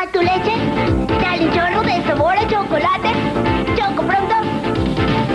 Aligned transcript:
¿A 0.00 0.06
tu 0.12 0.20
leche? 0.20 0.52
Dale 1.20 1.48
un 1.48 1.52
chorro 1.52 1.82
de 1.82 2.00
sabor 2.04 2.38
a 2.38 2.46
chocolate. 2.46 3.10
Choco 3.74 4.04
pronto. 4.04 4.34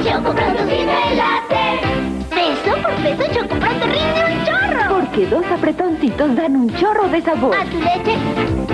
Choco 0.06 0.34
pronto 0.34 0.64
sí 0.70 0.86
me 0.86 1.16
late. 1.18 1.82
Peso 2.30 2.82
por 2.82 2.94
peso, 3.04 3.24
Choco 3.34 3.60
pronto 3.60 3.86
rinde 3.88 4.24
un 4.24 4.46
chorro. 4.46 5.02
Porque 5.02 5.26
dos 5.26 5.46
apretoncitos 5.52 6.34
dan 6.38 6.56
un 6.56 6.74
chorro 6.78 7.10
de 7.10 7.22
sabor. 7.22 7.54
A 7.58 7.66
tu 7.66 7.78
leche, 7.78 8.18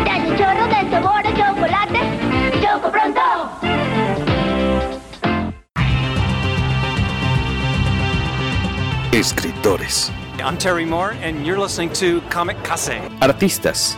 dale 0.06 0.30
un 0.30 0.38
chorro 0.38 0.68
de 0.68 0.90
sabor 0.92 1.26
a 1.26 1.34
chocolate. 1.34 2.00
Choco 2.62 2.92
pronto. 2.92 3.22
Escritores. 9.12 10.12
I'm 10.38 10.56
Terry 10.56 10.86
Moore, 10.86 11.16
and 11.24 11.48
you're 11.48 11.60
listening 11.60 11.90
to 11.94 12.22
Comic 12.30 12.64
Case. 12.64 13.02
Artistas. 13.22 13.98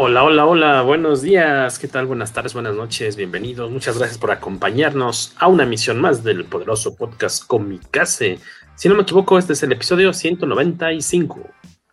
Hola, 0.00 0.22
hola, 0.22 0.46
hola, 0.46 0.82
buenos 0.82 1.22
días, 1.22 1.76
¿qué 1.80 1.88
tal? 1.88 2.06
Buenas 2.06 2.32
tardes, 2.32 2.54
buenas 2.54 2.76
noches, 2.76 3.16
bienvenidos. 3.16 3.68
Muchas 3.68 3.98
gracias 3.98 4.16
por 4.16 4.30
acompañarnos 4.30 5.34
a 5.38 5.48
una 5.48 5.64
emisión 5.64 6.00
más 6.00 6.22
del 6.22 6.44
poderoso 6.44 6.94
podcast 6.94 7.44
Comicase. 7.44 8.38
Si 8.76 8.88
no 8.88 8.94
me 8.94 9.02
equivoco, 9.02 9.36
este 9.36 9.54
es 9.54 9.62
el 9.64 9.72
episodio 9.72 10.12
195. 10.12 11.50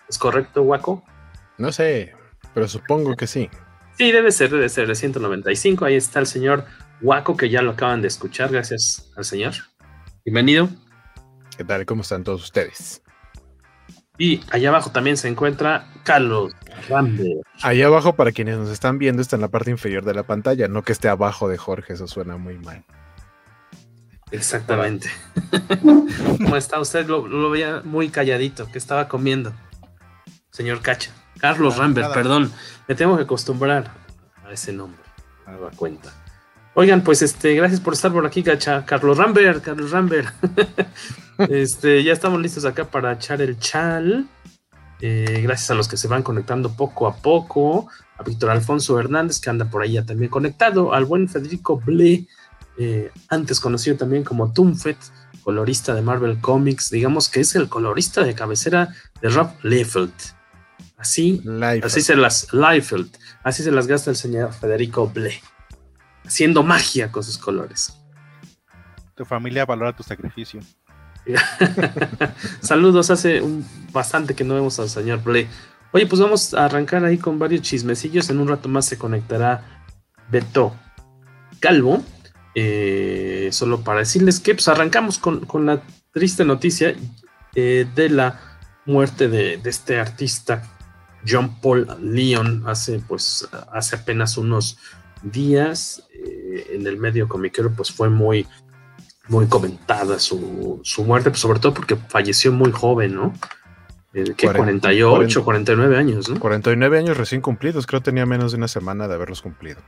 ¿Es 0.08 0.20
correcto, 0.20 0.62
Waco? 0.62 1.04
No 1.58 1.72
sé, 1.72 2.14
pero 2.54 2.68
supongo 2.68 3.16
que 3.16 3.26
sí. 3.26 3.50
Sí, 3.98 4.12
debe 4.12 4.32
ser, 4.32 4.52
debe 4.52 4.70
ser 4.70 4.88
el 4.88 4.96
195. 4.96 5.86
Ahí 5.86 5.96
está 5.96 6.20
el 6.20 6.28
señor 6.28 6.66
Waco, 7.02 7.36
que 7.36 7.50
ya 7.50 7.64
lo 7.64 7.72
acaban 7.72 8.04
de 8.04 8.10
escuchar. 8.10 8.52
Gracias 8.52 9.12
al 9.18 9.26
señor. 9.26 9.54
Bienvenido. 10.24 10.70
¿Qué 11.58 11.64
tal? 11.64 11.88
¿Cómo 11.88 12.04
están 12.04 12.24
todos 12.24 12.44
ustedes? 12.44 13.02
Y 14.18 14.42
allá 14.52 14.70
abajo 14.70 14.92
también 14.92 15.18
se 15.18 15.28
encuentra 15.28 15.88
Carlos 16.04 16.54
Rambert. 16.90 17.42
Allá 17.62 17.88
abajo, 17.88 18.16
para 18.16 18.32
quienes 18.32 18.58
nos 18.58 18.70
están 18.70 18.98
viendo, 18.98 19.22
está 19.22 19.36
en 19.36 19.42
la 19.42 19.50
parte 19.50 19.72
inferior 19.72 20.06
de 20.06 20.14
la 20.14 20.24
pantalla, 20.24 20.68
no 20.68 20.84
que 20.84 20.94
esté 20.94 21.10
abajo 21.10 21.50
de 21.50 21.58
Jorge, 21.58 21.94
eso 21.94 22.08
suena 22.08 22.38
muy 22.38 22.58
mal. 22.58 22.84
Exactamente. 24.32 25.10
¿Cómo 26.38 26.56
está 26.56 26.80
usted? 26.80 27.06
Lo, 27.08 27.28
lo, 27.28 27.50
veía 27.50 27.82
muy 27.84 28.10
calladito, 28.10 28.70
que 28.72 28.78
estaba 28.78 29.08
comiendo. 29.08 29.54
Señor 30.52 30.82
Cacha. 30.82 31.12
Carlos 31.40 31.74
nada, 31.74 31.84
Rambert, 31.84 32.06
nada. 32.06 32.16
perdón. 32.16 32.52
Me 32.88 32.96
tengo 32.96 33.18
que 33.18 33.24
acostumbrar 33.24 33.92
a 34.44 34.52
ese 34.52 34.72
nombre. 34.72 35.02
Haga 35.46 35.70
cuenta. 35.76 36.12
Oigan, 36.78 37.06
pues 37.06 37.22
este, 37.22 37.56
gracias 37.56 37.80
por 37.80 37.94
estar 37.94 38.12
por 38.12 38.26
aquí, 38.26 38.44
Cacha. 38.44 38.86
Carlos 38.86 39.18
Rambert, 39.18 39.64
Carlos 39.64 39.92
Rambert. 39.92 40.28
este, 41.50 42.04
ya 42.04 42.12
estamos 42.12 42.42
listos 42.42 42.66
acá 42.66 42.84
para 42.84 43.14
echar 43.14 43.42
el 43.42 43.58
chal. 43.58 44.28
Eh, 45.00 45.40
gracias 45.42 45.72
a 45.72 45.76
los 45.76 45.88
que 45.88 45.96
se 45.96 46.10
van 46.10 46.22
conectando 46.22 46.76
poco 46.76 47.08
a 47.08 47.16
poco. 47.16 47.88
A 48.18 48.24
Víctor 48.24 48.50
Alfonso 48.50 49.00
Hernández, 49.00 49.40
que 49.40 49.50
anda 49.50 49.70
por 49.70 49.84
ahí 49.84 49.94
ya 49.94 50.06
también 50.06 50.30
conectado. 50.30 50.94
Al 50.94 51.06
buen 51.06 51.30
Federico 51.30 51.80
Ble, 51.80 52.28
eh, 52.78 53.10
antes 53.30 53.62
conocido 53.62 53.96
también 53.96 54.26
como 54.26 54.52
Tumfet, 54.52 54.98
colorista 55.46 55.96
de 55.96 56.02
Marvel 56.02 56.42
Comics. 56.42 56.90
Digamos 56.90 57.30
que 57.30 57.40
es 57.40 57.56
el 57.56 57.70
colorista 57.70 58.22
de 58.22 58.36
cabecera 58.36 58.94
de 59.22 59.30
Rob 59.30 59.50
Liefeld. 59.64 60.12
Así, 60.98 61.42
Liefeld. 61.46 61.86
así 61.86 62.02
se 62.02 62.18
las 62.18 62.52
Liefeld, 62.52 63.16
así 63.44 63.64
se 63.64 63.72
las 63.72 63.88
gasta 63.88 64.10
el 64.10 64.16
señor 64.16 64.54
Federico 64.54 65.08
Ble, 65.08 65.42
haciendo 66.26 66.64
magia 66.64 67.12
con 67.12 67.24
sus 67.24 67.38
colores. 67.38 67.98
Tu 69.16 69.26
familia 69.26 69.66
valora 69.66 69.96
tu 69.96 70.04
sacrificio. 70.04 70.60
Saludos, 72.62 73.10
hace 73.10 73.42
un, 73.42 73.66
bastante 73.92 74.36
que 74.36 74.44
no 74.44 74.56
vemos 74.56 74.80
al 74.80 74.90
señor 74.90 75.24
Ble. 75.24 75.48
Oye, 75.92 76.06
pues 76.08 76.22
vamos 76.22 76.54
a 76.54 76.66
arrancar 76.66 77.06
ahí 77.06 77.18
con 77.18 77.40
varios 77.40 77.62
chismecillos. 77.62 78.30
En 78.30 78.40
un 78.40 78.48
rato 78.48 78.68
más 78.68 78.86
se 78.86 78.98
conectará 78.98 79.84
Beto 80.30 80.76
Calvo. 81.60 82.04
Eh, 82.54 83.50
solo 83.52 83.82
para 83.82 84.00
decirles 84.00 84.40
que 84.40 84.54
pues 84.54 84.68
arrancamos 84.70 85.18
con, 85.18 85.46
con 85.46 85.66
la 85.66 85.82
triste 86.12 86.46
noticia 86.46 86.96
eh, 87.54 87.86
de 87.96 88.10
la 88.10 88.40
muerte 88.86 89.28
de, 89.28 89.58
de, 89.58 89.70
este 89.70 90.00
artista 90.00 90.64
John 91.28 91.60
Paul 91.60 91.86
Leon 92.00 92.64
hace 92.66 93.00
pues 93.00 93.46
hace 93.74 93.98
apenas 93.98 94.38
unos 94.38 94.78
días 95.24 96.04
eh, 96.14 96.72
en 96.74 96.88
el 96.88 96.98
medio 96.98 97.28
comiquero 97.28 97.72
pues 97.74 97.92
fue 97.92 98.10
muy 98.10 98.48
muy 99.28 99.48
comentada 99.48 100.20
su, 100.20 100.80
su 100.84 101.04
muerte, 101.04 101.30
pues 101.30 101.42
sobre 101.42 101.60
todo 101.60 101.74
porque 101.74 101.96
falleció 101.96 102.52
muy 102.52 102.72
joven, 102.72 103.16
¿no? 103.16 103.34
Eh, 104.14 104.34
que 104.38 104.48
40, 104.48 104.88
48, 104.88 105.44
40, 105.44 105.74
49 105.74 105.98
años, 105.98 106.30
¿no? 106.30 106.40
49 106.40 107.00
años 107.00 107.18
recién 107.18 107.42
cumplidos, 107.42 107.86
creo 107.88 108.02
tenía 108.02 108.26
menos 108.26 108.52
de 108.52 108.58
una 108.58 108.68
semana 108.68 109.08
de 109.08 109.16
haberlos 109.16 109.42
cumplido. 109.42 109.82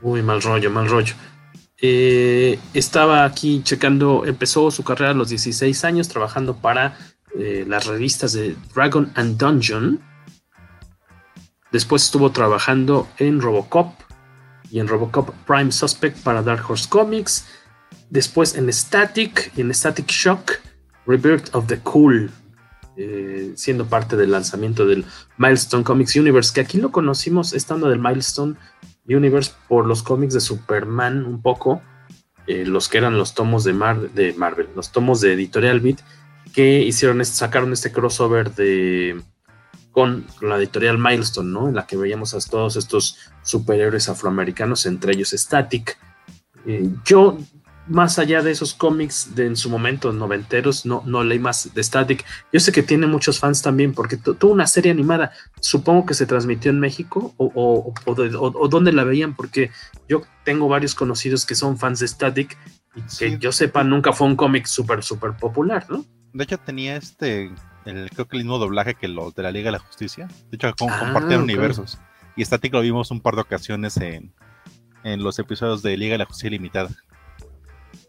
Uy, 0.00 0.22
mal 0.22 0.42
rollo, 0.42 0.70
mal 0.70 0.88
rollo. 0.88 1.14
Eh, 1.80 2.58
estaba 2.74 3.24
aquí 3.24 3.62
checando, 3.62 4.24
empezó 4.24 4.70
su 4.70 4.84
carrera 4.84 5.10
a 5.10 5.14
los 5.14 5.28
16 5.28 5.84
años 5.84 6.08
trabajando 6.08 6.56
para 6.56 6.96
eh, 7.38 7.64
las 7.66 7.86
revistas 7.86 8.32
de 8.32 8.56
Dragon 8.74 9.12
and 9.14 9.36
Dungeon. 9.36 10.00
Después 11.70 12.04
estuvo 12.04 12.30
trabajando 12.30 13.08
en 13.18 13.40
Robocop 13.40 13.94
y 14.72 14.80
en 14.80 14.88
Robocop 14.88 15.30
Prime 15.46 15.70
Suspect 15.70 16.18
para 16.22 16.42
Dark 16.42 16.64
Horse 16.68 16.88
Comics. 16.88 17.46
Después 18.08 18.56
en 18.56 18.72
Static 18.72 19.52
y 19.54 19.60
en 19.60 19.72
Static 19.72 20.06
Shock, 20.08 20.52
Rebirth 21.06 21.54
of 21.54 21.66
the 21.66 21.78
Cool, 21.80 22.30
eh, 22.96 23.52
siendo 23.54 23.86
parte 23.86 24.16
del 24.16 24.30
lanzamiento 24.30 24.86
del 24.86 25.04
Milestone 25.36 25.84
Comics 25.84 26.16
Universe, 26.16 26.52
que 26.54 26.62
aquí 26.62 26.78
lo 26.78 26.90
conocimos 26.90 27.52
estando 27.52 27.90
del 27.90 27.98
Milestone 27.98 28.54
Universe 29.06 29.52
por 29.68 29.86
los 29.86 30.02
cómics 30.02 30.32
de 30.32 30.40
Superman 30.40 31.24
un 31.26 31.42
poco, 31.42 31.82
eh, 32.46 32.64
los 32.64 32.88
que 32.88 32.98
eran 32.98 33.18
los 33.18 33.34
tomos 33.34 33.64
de, 33.64 33.74
Mar 33.74 34.10
de 34.12 34.32
Marvel, 34.32 34.68
los 34.74 34.90
tomos 34.90 35.20
de 35.20 35.34
Editorial 35.34 35.80
Beat, 35.80 36.00
que 36.54 36.80
hicieron 36.80 37.20
este, 37.20 37.36
sacaron 37.36 37.72
este 37.74 37.92
crossover 37.92 38.54
de 38.54 39.20
con 39.92 40.26
la 40.40 40.56
editorial 40.56 40.98
Milestone, 40.98 41.50
¿no? 41.50 41.68
En 41.68 41.74
la 41.74 41.86
que 41.86 41.96
veíamos 41.96 42.34
a 42.34 42.38
todos 42.40 42.76
estos 42.76 43.18
superhéroes 43.42 44.08
afroamericanos, 44.08 44.86
entre 44.86 45.12
ellos 45.12 45.30
Static. 45.30 45.98
Eh, 46.66 46.88
yo 47.04 47.38
más 47.86 48.18
allá 48.18 48.42
de 48.42 48.50
esos 48.50 48.74
cómics 48.74 49.34
de 49.34 49.46
en 49.46 49.56
su 49.56 49.68
momento 49.68 50.12
noventeros, 50.12 50.86
no, 50.86 51.02
no 51.04 51.24
leí 51.24 51.38
más 51.38 51.74
de 51.74 51.82
Static. 51.82 52.24
Yo 52.52 52.60
sé 52.60 52.72
que 52.72 52.82
tiene 52.82 53.06
muchos 53.06 53.38
fans 53.38 53.62
también, 53.62 53.92
porque 53.92 54.16
tuvo 54.16 54.52
una 54.52 54.66
serie 54.66 54.92
animada, 54.92 55.32
supongo 55.60 56.06
que 56.06 56.14
se 56.14 56.26
transmitió 56.26 56.70
en 56.70 56.80
México, 56.80 57.34
o, 57.36 57.52
o, 57.54 57.94
o, 58.04 58.14
de, 58.14 58.34
o, 58.36 58.68
dónde 58.68 58.92
la 58.92 59.04
veían, 59.04 59.34
porque 59.34 59.70
yo 60.08 60.22
tengo 60.44 60.68
varios 60.68 60.94
conocidos 60.94 61.44
que 61.44 61.54
son 61.54 61.76
fans 61.76 61.98
de 61.98 62.08
Static, 62.08 62.56
y 62.94 63.02
que 63.02 63.08
sí. 63.08 63.38
yo 63.38 63.52
sepa, 63.52 63.82
nunca 63.84 64.12
fue 64.12 64.26
un 64.26 64.36
cómic 64.36 64.66
súper, 64.66 65.02
súper 65.02 65.32
popular, 65.32 65.86
¿no? 65.88 66.04
De 66.32 66.44
hecho, 66.44 66.58
tenía 66.58 66.96
este, 66.96 67.50
el, 67.84 68.10
creo 68.10 68.26
que 68.26 68.36
el 68.36 68.44
mismo 68.44 68.58
doblaje 68.58 68.94
que 68.94 69.08
los 69.08 69.34
de 69.34 69.42
la 69.42 69.50
Liga 69.50 69.66
de 69.66 69.72
la 69.72 69.78
Justicia. 69.78 70.28
De 70.50 70.56
hecho, 70.56 70.68
ah, 70.68 70.74
compartían 70.76 71.42
okay. 71.42 71.54
universos. 71.54 71.98
Y 72.36 72.44
Static 72.44 72.72
lo 72.72 72.80
vimos 72.80 73.10
un 73.10 73.20
par 73.20 73.34
de 73.34 73.42
ocasiones 73.42 73.96
en, 73.98 74.32
en 75.04 75.22
los 75.22 75.38
episodios 75.38 75.82
de 75.82 75.96
Liga 75.96 76.12
de 76.12 76.18
la 76.18 76.26
Justicia 76.26 76.50
Limitada 76.50 76.90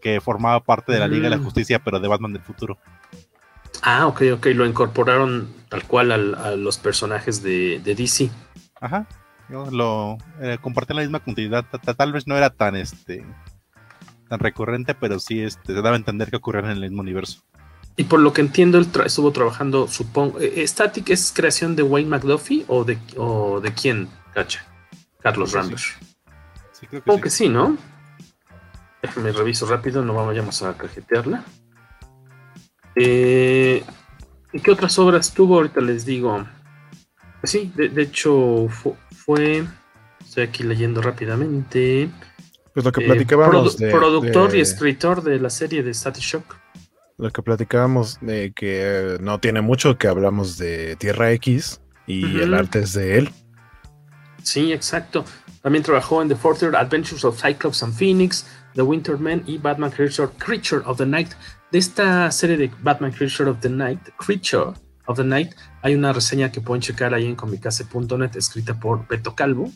que 0.04 0.20
formaba 0.20 0.60
parte 0.60 0.92
de 0.92 0.98
la 0.98 1.08
Liga 1.08 1.28
mm. 1.28 1.30
de 1.30 1.36
la 1.38 1.42
Justicia, 1.42 1.78
pero 1.82 1.98
de 1.98 2.08
Batman 2.08 2.34
del 2.34 2.42
futuro. 2.42 2.78
Ah, 3.82 4.06
ok, 4.06 4.22
ok, 4.34 4.46
lo 4.54 4.66
incorporaron 4.66 5.48
tal 5.70 5.84
cual 5.84 6.12
al, 6.12 6.34
a 6.34 6.56
los 6.56 6.78
personajes 6.78 7.42
de, 7.42 7.80
de, 7.82 7.94
DC. 7.94 8.30
Ajá. 8.80 9.06
Lo 9.48 10.18
eh, 10.40 10.58
compartían 10.60 10.96
la 10.96 11.02
misma 11.02 11.20
continuidad. 11.20 11.64
Tal 11.96 12.12
vez 12.12 12.26
no 12.26 12.36
era 12.36 12.50
tan 12.50 12.76
este 12.76 13.26
tan 14.28 14.40
recurrente, 14.40 14.94
pero 14.94 15.18
sí 15.18 15.40
este, 15.40 15.74
se 15.74 15.82
daba 15.82 15.92
a 15.92 15.98
entender 15.98 16.30
que 16.30 16.36
ocurría 16.36 16.62
en 16.62 16.70
el 16.70 16.80
mismo 16.80 17.00
universo. 17.00 17.42
Y 17.96 18.04
por 18.04 18.20
lo 18.20 18.32
que 18.32 18.40
entiendo, 18.40 18.78
él 18.78 18.88
estuvo 19.04 19.30
trabajando, 19.30 19.86
supongo. 19.86 20.40
Eh, 20.40 20.54
eh, 20.56 20.66
¿Static 20.66 21.10
es 21.10 21.32
creación 21.34 21.76
de 21.76 21.82
Wayne 21.84 22.10
McDuffie 22.10 22.64
o 22.66 22.84
de, 22.84 22.98
o 23.16 23.60
de 23.60 23.72
quién, 23.72 24.08
Cacha? 24.32 24.64
Carlos 25.22 25.52
Rambert. 25.52 25.78
Sí. 26.72 26.86
creo 26.86 27.20
que, 27.20 27.30
sí. 27.30 27.48
¿no? 27.48 27.78
Déjame 29.00 29.32
reviso 29.32 29.66
rápido, 29.66 30.04
no 30.04 30.14
vamos 30.14 30.62
a 30.62 30.76
cajetearla. 30.76 31.44
Eh, 32.96 33.84
¿Qué 34.62 34.70
otras 34.70 34.98
obras 34.98 35.32
tuvo? 35.32 35.56
Ahorita 35.56 35.80
les 35.80 36.04
digo. 36.04 36.44
Pues 37.40 37.50
sí, 37.50 37.72
de, 37.76 38.02
hecho 38.02 38.68
fue, 39.10 39.64
Estoy 40.20 40.44
aquí 40.44 40.62
leyendo 40.62 41.00
rápidamente. 41.00 42.10
Pues 42.72 42.84
lo 42.84 42.90
que 42.90 43.02
platicábamos. 43.02 43.76
de, 43.76 43.90
productor 43.90 44.56
y 44.56 44.60
escritor 44.60 45.22
de 45.22 45.38
la 45.38 45.50
serie 45.50 45.82
de 45.82 45.94
Static 45.94 46.22
Shock. 46.22 46.63
Lo 47.16 47.30
que 47.30 47.42
platicábamos 47.42 48.18
de 48.20 48.52
que 48.52 49.18
no 49.20 49.38
tiene 49.38 49.60
mucho 49.60 49.96
que 49.98 50.08
hablamos 50.08 50.58
de 50.58 50.96
Tierra 50.96 51.30
X 51.32 51.80
y 52.06 52.40
el 52.40 52.54
arte 52.54 52.80
es 52.80 52.92
de 52.92 53.18
él. 53.18 53.30
Sí, 54.42 54.72
exacto. 54.72 55.24
También 55.62 55.82
trabajó 55.82 56.20
en 56.20 56.28
The 56.28 56.36
Further 56.36 56.76
Adventures 56.76 57.24
of 57.24 57.40
Cyclops 57.40 57.82
and 57.82 57.94
Phoenix, 57.94 58.46
The 58.74 58.82
Winter 58.82 59.16
Man 59.16 59.42
y 59.46 59.58
Batman 59.58 59.90
Creature, 59.90 60.30
Creature 60.38 60.82
of 60.84 60.98
the 60.98 61.06
Night. 61.06 61.30
De 61.70 61.78
esta 61.78 62.30
serie 62.30 62.56
de 62.56 62.70
Batman 62.82 63.12
Creature 63.12 63.50
of 63.50 63.60
the 63.60 63.70
Night, 63.70 64.00
Creature 64.18 64.74
of 65.06 65.16
the 65.16 65.24
Night, 65.24 65.54
hay 65.82 65.94
una 65.94 66.12
reseña 66.12 66.52
que 66.52 66.60
pueden 66.60 66.82
checar 66.82 67.14
ahí 67.14 67.26
en 67.26 67.36
comicase.net 67.36 68.36
escrita 68.36 68.78
por 68.78 69.06
Beto 69.06 69.34
Calvo. 69.34 69.70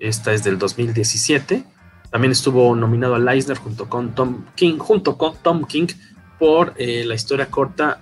Esta 0.00 0.32
es 0.32 0.42
del 0.42 0.58
2017. 0.58 1.62
También 2.10 2.32
estuvo 2.32 2.74
nominado 2.74 3.14
al 3.14 3.28
Eisner 3.28 3.56
junto 3.56 3.88
con 3.88 4.14
Tom 4.14 4.46
King, 4.56 4.78
junto 4.78 5.16
con 5.16 5.36
Tom 5.42 5.64
King 5.64 5.86
por 6.40 6.74
eh, 6.78 7.04
la 7.04 7.14
historia 7.14 7.50
corta 7.50 8.00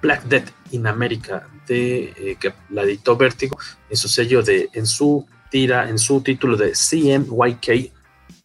Black 0.00 0.22
Death 0.24 0.50
in 0.70 0.86
America 0.86 1.48
de 1.66 2.14
eh, 2.16 2.36
que 2.40 2.54
la 2.70 2.84
editó 2.84 3.16
Vértigo 3.16 3.58
en 3.90 3.96
su 3.96 4.08
sello 4.08 4.42
de 4.42 4.70
en 4.72 4.86
su 4.86 5.26
tira 5.50 5.88
en 5.88 5.98
su 5.98 6.22
título 6.22 6.56
de 6.56 6.72
CMYK 6.72 7.92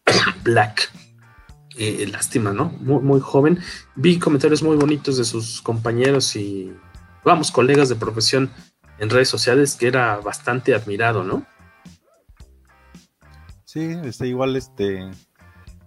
Black. 0.42 0.90
Eh, 1.78 2.08
lástima, 2.10 2.52
¿no? 2.52 2.70
Muy, 2.80 3.02
muy 3.02 3.20
joven. 3.20 3.60
Vi 3.94 4.18
comentarios 4.18 4.62
muy 4.62 4.76
bonitos 4.76 5.18
de 5.18 5.24
sus 5.24 5.60
compañeros 5.60 6.34
y, 6.34 6.72
vamos, 7.22 7.50
colegas 7.50 7.90
de 7.90 7.96
profesión 7.96 8.50
en 8.98 9.10
redes 9.10 9.28
sociales 9.28 9.76
que 9.76 9.86
era 9.86 10.16
bastante 10.16 10.74
admirado, 10.74 11.22
¿no? 11.22 11.46
Sí, 13.66 13.94
este, 14.04 14.26
igual 14.26 14.56
este, 14.56 15.10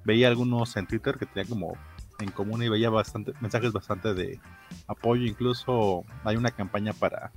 veía 0.06 0.28
algunos 0.28 0.78
en 0.78 0.86
Twitter 0.86 1.18
que 1.18 1.26
tenían 1.26 1.48
como 1.48 1.76
en 2.20 2.32
común 2.32 2.64
y 2.64 2.70
veía 2.70 2.90
bastante 2.90 3.34
mensajes 3.42 3.72
bastante 3.72 4.14
de 4.14 4.40
apoyo. 4.88 5.26
Incluso 5.26 6.04
hay 6.24 6.36
una 6.36 6.52
campaña 6.52 6.94
para 6.94 7.32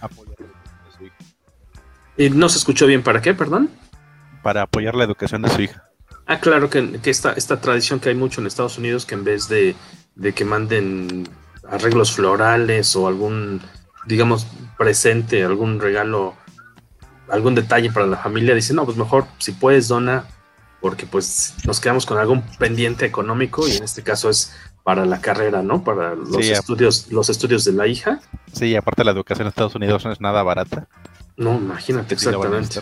apoyar 0.00 0.36
a 0.40 0.96
su 0.96 1.04
hija. 1.04 1.16
¿Y 2.16 2.30
no 2.30 2.48
se 2.48 2.58
escuchó 2.58 2.86
bien 2.86 3.02
para 3.02 3.20
qué, 3.20 3.34
perdón? 3.34 3.70
Para 4.42 4.62
apoyar 4.62 4.94
la 4.94 5.04
educación 5.04 5.42
de 5.42 5.50
su 5.50 5.62
hija. 5.62 5.84
Ah, 6.26 6.38
claro 6.38 6.70
que, 6.70 7.00
esta, 7.04 7.32
esta 7.32 7.60
tradición 7.60 7.98
que 7.98 8.10
hay 8.10 8.14
mucho 8.14 8.40
en 8.40 8.46
Estados 8.46 8.78
Unidos 8.78 9.04
que 9.04 9.14
en 9.14 9.24
vez 9.24 9.48
de, 9.48 9.74
de 10.14 10.32
que 10.32 10.44
manden 10.44 11.28
arreglos 11.68 12.12
florales 12.12 12.94
o 12.94 13.08
algún, 13.08 13.60
digamos, 14.06 14.46
presente, 14.78 15.42
algún 15.44 15.80
regalo, 15.80 16.34
algún 17.28 17.54
detalle 17.54 17.90
para 17.90 18.06
la 18.06 18.16
familia, 18.16 18.54
dicen, 18.54 18.76
no, 18.76 18.84
pues 18.84 18.96
mejor 18.96 19.26
si 19.38 19.52
puedes 19.52 19.88
dona 19.88 20.24
porque 20.80 21.06
pues 21.06 21.54
nos 21.66 21.80
quedamos 21.80 22.06
con 22.06 22.18
algún 22.18 22.42
pendiente 22.58 23.04
económico 23.04 23.68
y 23.68 23.72
en 23.72 23.84
este 23.84 24.02
caso 24.02 24.30
es 24.30 24.54
para 24.82 25.04
la 25.04 25.20
carrera, 25.20 25.62
¿no? 25.62 25.84
Para 25.84 26.14
los 26.14 26.38
estudios, 26.38 27.12
los 27.12 27.28
estudios 27.28 27.64
de 27.64 27.72
la 27.72 27.86
hija. 27.86 28.20
Sí, 28.52 28.74
aparte 28.74 29.04
la 29.04 29.10
educación 29.10 29.46
en 29.46 29.48
Estados 29.48 29.74
Unidos 29.74 30.04
no 30.04 30.12
es 30.12 30.20
nada 30.20 30.42
barata. 30.42 30.88
No, 31.36 31.56
imagínate, 31.56 32.14
exactamente. 32.14 32.80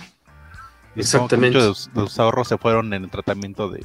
exactamente. 0.94 1.58
Muchos 1.58 1.90
de 1.92 2.00
los 2.00 2.18
ahorros 2.18 2.48
se 2.48 2.56
fueron 2.56 2.92
en 2.94 3.04
el 3.04 3.10
tratamiento 3.10 3.68
de, 3.68 3.84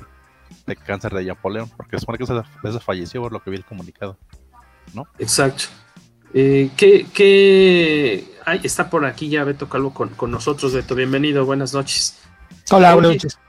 cáncer 0.85 1.13
de 1.13 1.25
Napoleón, 1.25 1.69
porque 1.75 1.99
supone 1.99 2.19
que 2.19 2.25
se, 2.25 2.79
falleció 2.79 3.21
por 3.21 3.31
lo 3.31 3.41
que 3.41 3.49
vi 3.49 3.57
el 3.57 3.65
comunicado, 3.65 4.17
¿no? 4.93 5.07
Exacto. 5.17 5.65
Eh, 6.35 6.71
¿qué, 6.77 7.05
qué... 7.13 8.37
Ay, 8.45 8.61
está 8.63 8.89
por 8.89 9.05
aquí 9.05 9.29
ya 9.29 9.43
Beto 9.43 9.69
Calvo 9.69 9.93
con, 9.93 10.09
con 10.09 10.31
nosotros, 10.31 10.73
Beto. 10.73 10.95
Bienvenido, 10.95 11.45
buenas 11.45 11.73
noches. 11.73 12.19
Hola, 12.71 12.93
buenas 12.93 13.13
noches. 13.13 13.39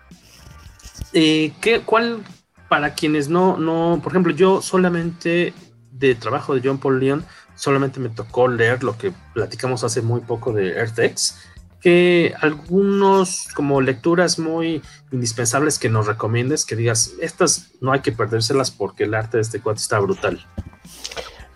Eh, 1.15 1.53
¿qué, 1.61 1.81
¿Cuál, 1.81 2.23
para 2.69 2.95
quienes 2.95 3.29
no, 3.29 3.57
no, 3.57 4.01
por 4.03 4.13
ejemplo, 4.13 4.33
yo 4.35 4.61
solamente 4.61 5.55
de 5.93 6.15
trabajo 6.17 6.55
de 6.55 6.61
John 6.63 6.79
Paul 6.79 6.99
Leon, 6.99 7.25
solamente 7.55 8.01
me 8.01 8.09
tocó 8.09 8.49
leer 8.49 8.83
lo 8.83 8.99
que 8.99 9.13
platicamos 9.33 9.85
hace 9.85 10.03
muy 10.03 10.21
poco 10.21 10.53
de 10.53 10.73
EarthX, 10.73 11.39
que 11.81 12.35
algunos 12.41 13.47
como 13.55 13.81
lecturas 13.81 14.41
muy 14.41 14.83
indispensables 15.13 15.79
que 15.79 15.89
nos 15.89 16.07
recomiendes, 16.07 16.65
que 16.65 16.75
digas, 16.75 17.13
estas 17.21 17.71
no 17.81 17.93
hay 17.93 18.01
que 18.01 18.11
perdérselas 18.11 18.73
porque 18.73 19.05
el 19.05 19.15
arte 19.15 19.37
de 19.37 19.43
este 19.43 19.61
cuate 19.61 19.81
está 19.81 20.01
brutal. 20.01 20.45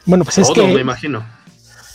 Bueno, 0.07 0.25
pues 0.25 0.39
es 0.39 0.51
que... 0.51 0.63
me 0.63 0.81
imagino. 0.81 1.27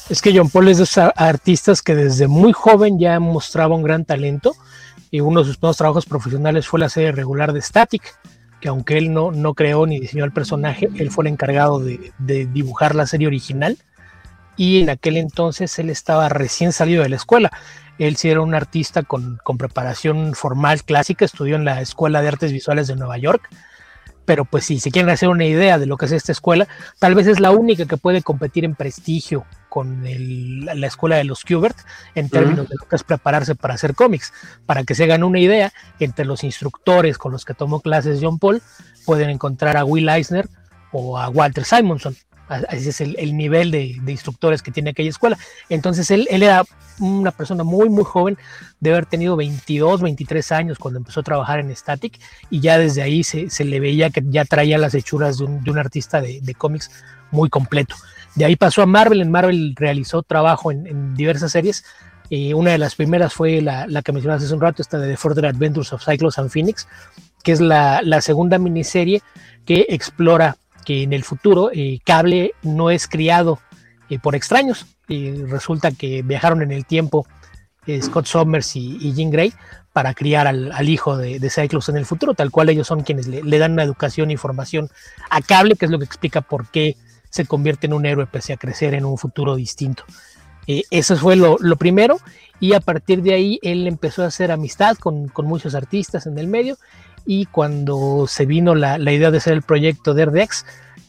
Es 0.10 0.22
que 0.22 0.38
John 0.38 0.50
Paul 0.50 0.68
es 0.68 0.80
de 0.80 0.84
esos 0.84 0.98
artistas 1.16 1.82
que 1.82 1.96
desde 1.96 2.28
muy 2.28 2.52
joven 2.52 3.00
ya 3.00 3.22
mostraba 3.22 3.74
un 3.74 3.84
gran 3.84 4.04
talento 4.04 4.54
y 5.14 5.22
uno 5.22 5.42
de 5.42 5.46
sus 5.46 5.58
primeros 5.58 5.78
trabajos 5.78 6.08
profesionales 6.08 6.66
fue 6.68 6.80
la 6.80 6.90
serie 6.90 7.12
regular 7.12 7.54
de 7.54 7.62
Static, 7.62 8.02
que 8.60 8.68
aunque 8.68 8.98
él 8.98 9.14
no, 9.14 9.32
no 9.32 9.54
creó 9.54 9.86
ni 9.86 10.00
diseñó 10.00 10.26
el 10.26 10.32
personaje, 10.32 10.90
él 10.96 11.12
fue 11.12 11.26
el 11.26 11.28
encargado 11.28 11.80
de, 11.80 12.12
dibujar 12.52 12.96
la 12.96 13.06
serie 13.06 13.28
original 13.28 13.78
y 14.58 14.82
en 14.82 14.90
aquel 14.90 15.18
entonces 15.18 15.78
él 15.78 15.92
estaba 15.92 16.30
recién 16.30 16.72
salido 16.72 17.04
de 17.04 17.10
la 17.10 17.18
escuela. 17.18 17.52
Él 18.00 18.16
sí 18.16 18.28
era 18.32 18.42
un 18.42 18.56
artista 18.56 19.04
con, 19.04 19.38
con, 19.44 19.60
preparación 19.60 20.34
formal 20.34 20.84
clásica, 20.84 21.26
estudió 21.26 21.58
en 21.58 21.66
la 21.66 21.80
Escuela 21.80 22.24
de 22.24 22.30
Artes 22.30 22.52
Visuales 22.52 22.88
de 22.88 22.96
Nueva 22.96 23.20
York, 23.20 23.48
pero 24.26 24.46
pues 24.46 24.66
si 24.66 24.80
se 24.80 24.90
quieren 24.90 25.12
hacer 25.12 25.30
una 25.30 25.46
idea 25.46 25.78
de 25.78 25.86
lo 25.86 25.96
que 25.96 26.06
es 26.06 26.12
esta 26.12 26.32
escuela, 26.32 26.68
tal 26.98 27.14
vez 27.14 27.28
es 27.28 27.40
la 27.40 27.52
única 27.52 27.86
que 27.86 27.98
puede 27.98 28.24
competir 28.24 28.66
en 28.66 28.74
prestigio 28.74 29.46
con 29.74 30.04
la 30.04 30.86
escuela 30.86 31.16
de 31.16 31.24
los 31.24 31.44
Kubert 31.44 31.76
en 32.14 32.30
términos 32.30 32.70
de 32.70 32.76
lo 32.80 32.88
que 32.88 32.96
es 32.96 33.04
prepararse 33.04 33.56
para 33.56 33.74
hacer 33.74 33.96
cómics. 33.96 34.32
Para 34.68 34.84
que 34.84 34.94
se 34.94 35.06
hagan 35.06 35.24
una 35.24 35.40
idea, 35.40 35.74
entre 36.00 36.26
los 36.26 36.44
instructores 36.44 37.18
con 37.18 37.32
los 37.32 37.44
que 37.44 37.56
tomó 37.56 37.80
clases 37.80 38.20
John 38.22 38.38
Paul, 38.38 38.62
pueden 39.04 39.32
encontrar 39.32 39.76
a 39.76 39.84
Will 39.84 40.10
Eisner 40.10 40.48
o 40.92 41.18
a 41.18 41.28
Walter 41.30 41.66
Simonson. 41.66 42.16
Ese 42.70 42.90
es 42.90 43.02
el, 43.02 43.36
nivel 43.36 43.72
de, 43.72 44.00
instructores 44.06 44.62
que 44.62 44.70
tiene 44.70 44.92
aquella 44.92 45.10
escuela. 45.10 45.40
Entonces 45.70 46.12
él, 46.12 46.28
era 46.30 46.64
una 47.00 47.32
persona 47.32 47.64
muy, 47.64 47.90
muy 47.90 48.04
joven, 48.04 48.38
de 48.80 48.92
haber 48.92 49.08
tenido 49.08 49.36
22, 49.36 50.04
23 50.04 50.52
años 50.52 50.78
cuando 50.78 51.00
empezó 51.00 51.22
a 51.22 51.24
trabajar 51.24 51.60
en 51.60 51.76
Static 51.76 52.20
y 52.52 52.60
ya 52.60 52.78
desde 52.78 53.02
ahí 53.02 53.24
se, 53.24 53.50
le 53.66 53.80
veía 53.80 54.12
que 54.12 54.22
ya 54.28 54.46
traía 54.46 54.78
las 54.78 54.94
hechuras 54.94 55.40
de 55.40 55.46
un, 55.46 55.80
artista 55.80 56.22
de, 56.22 56.56
cómics 56.56 56.92
muy 57.32 57.50
completo. 57.50 57.96
De 58.36 58.46
ahí 58.46 58.56
pasó 58.56 58.82
a 58.82 58.86
Marvel, 58.86 59.22
en 59.22 59.32
Marvel 59.32 59.76
realizó 59.76 60.24
trabajo 60.24 60.72
en, 60.72 61.16
diversas 61.16 61.52
series. 61.52 61.86
y 62.30 62.54
una 62.54 62.72
de 62.72 62.78
las 62.78 62.96
primeras 62.96 63.34
fue 63.34 63.62
la, 63.62 63.86
que 64.02 64.12
mencionaste 64.12 64.46
hace 64.46 64.54
un 64.54 64.62
rato, 64.62 64.82
esta 64.82 64.98
de 64.98 65.10
The 65.10 65.18
Further 65.18 65.46
Adventures 65.46 65.94
of 65.94 66.04
Cyclops 66.04 66.40
and 66.40 66.50
Phoenix, 66.50 66.88
que 67.44 67.52
es 67.52 67.62
la, 67.62 68.02
segunda 68.22 68.58
miniserie 68.58 69.22
que 69.66 69.86
explora 69.90 70.58
que 70.86 71.04
en 71.04 71.14
el 71.14 71.24
futuro 71.24 71.70
eh, 71.74 72.00
Cable 72.04 72.54
no 72.64 72.90
es 72.90 73.08
criado 73.08 73.60
eh, 74.10 74.20
por 74.20 74.36
extraños. 74.36 74.86
y 75.08 75.32
resulta 75.44 75.92
que 75.92 76.22
viajaron 76.24 76.62
en 76.62 76.72
el 76.72 76.86
tiempo 76.86 77.26
eh, 77.86 78.02
Scott 78.02 78.26
Summers 78.26 78.76
y, 78.76 79.14
Jean 79.14 79.30
Grey 79.30 79.54
para 79.92 80.14
criar 80.14 80.48
al, 80.48 80.90
hijo 80.90 81.18
de, 81.18 81.40
de, 81.40 81.50
Cyclops 81.50 81.90
en 81.90 81.98
el 81.98 82.06
futuro, 82.06 82.34
tal 82.34 82.50
cual 82.50 82.70
ellos 82.70 82.88
son 82.88 83.04
quienes 83.04 83.28
le, 83.28 83.60
dan 83.60 83.74
una 83.74 83.84
educación 83.84 84.32
y 84.32 84.38
formación 84.38 84.90
a 85.30 85.42
Cable, 85.42 85.76
que 85.76 85.86
es 85.86 85.92
lo 85.92 86.00
que 86.00 86.06
explica 86.06 86.42
por 86.42 86.68
qué 86.68 86.96
se 87.34 87.46
convierte 87.46 87.88
en 87.88 87.94
un 87.94 88.06
héroe 88.06 88.28
pese 88.28 88.54
a 88.54 88.58
crecer 88.58 88.94
en 88.94 89.06
un 89.06 89.18
futuro 89.18 89.56
distinto. 89.56 90.04
eso 90.68 91.18
fue 91.18 91.36
lo, 91.36 91.58
primero 91.78 92.20
y 92.60 92.74
a 92.74 92.80
partir 92.80 93.24
de 93.24 93.34
ahí 93.34 93.60
él 93.64 93.88
empezó 93.88 94.22
a 94.22 94.28
hacer 94.28 94.52
amistad 94.52 94.98
con, 94.98 95.30
con 95.30 95.48
muchos 95.48 95.74
artistas 95.74 96.28
en 96.28 96.38
el 96.38 96.48
medio 96.48 96.78
y 97.26 97.48
cuando 97.48 98.28
se 98.28 98.46
vino 98.46 98.76
la, 98.76 99.00
idea 99.12 99.32
de 99.32 99.40
hacer 99.40 99.54
el 99.54 99.64
proyecto 99.64 100.14
de 100.14 100.26
RDX, 100.26 100.64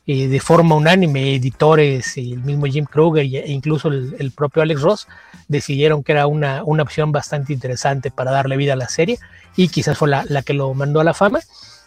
eh, 0.07 0.29
de 0.29 0.41
forma 0.41 0.77
unánime, 0.77 1.35
editores, 1.35 2.17
el 2.17 2.43
mismo 2.43 2.65
Jim 2.65 2.87
Kruger 2.87 3.25
e 3.25 3.53
incluso 3.53 3.89
el, 3.89 4.33
propio 4.35 4.63
Alex 4.63 4.81
Ross 4.81 5.09
decidieron 5.49 6.03
que 6.03 6.13
era 6.13 6.27
una, 6.27 6.65
una, 6.65 6.85
opción 6.85 7.13
bastante 7.13 7.53
interesante 7.53 8.11
para 8.11 8.31
darle 8.31 8.57
vida 8.57 8.73
a 8.73 8.77
la 8.77 8.89
serie 8.89 9.19
y 9.57 9.69
quizás 9.69 9.99
fue 9.99 10.09
la, 10.09 10.43
que 10.43 10.55
lo 10.55 10.73
mandó 10.73 11.01
a 11.01 11.05
la 11.05 11.13
fama. 11.13 11.41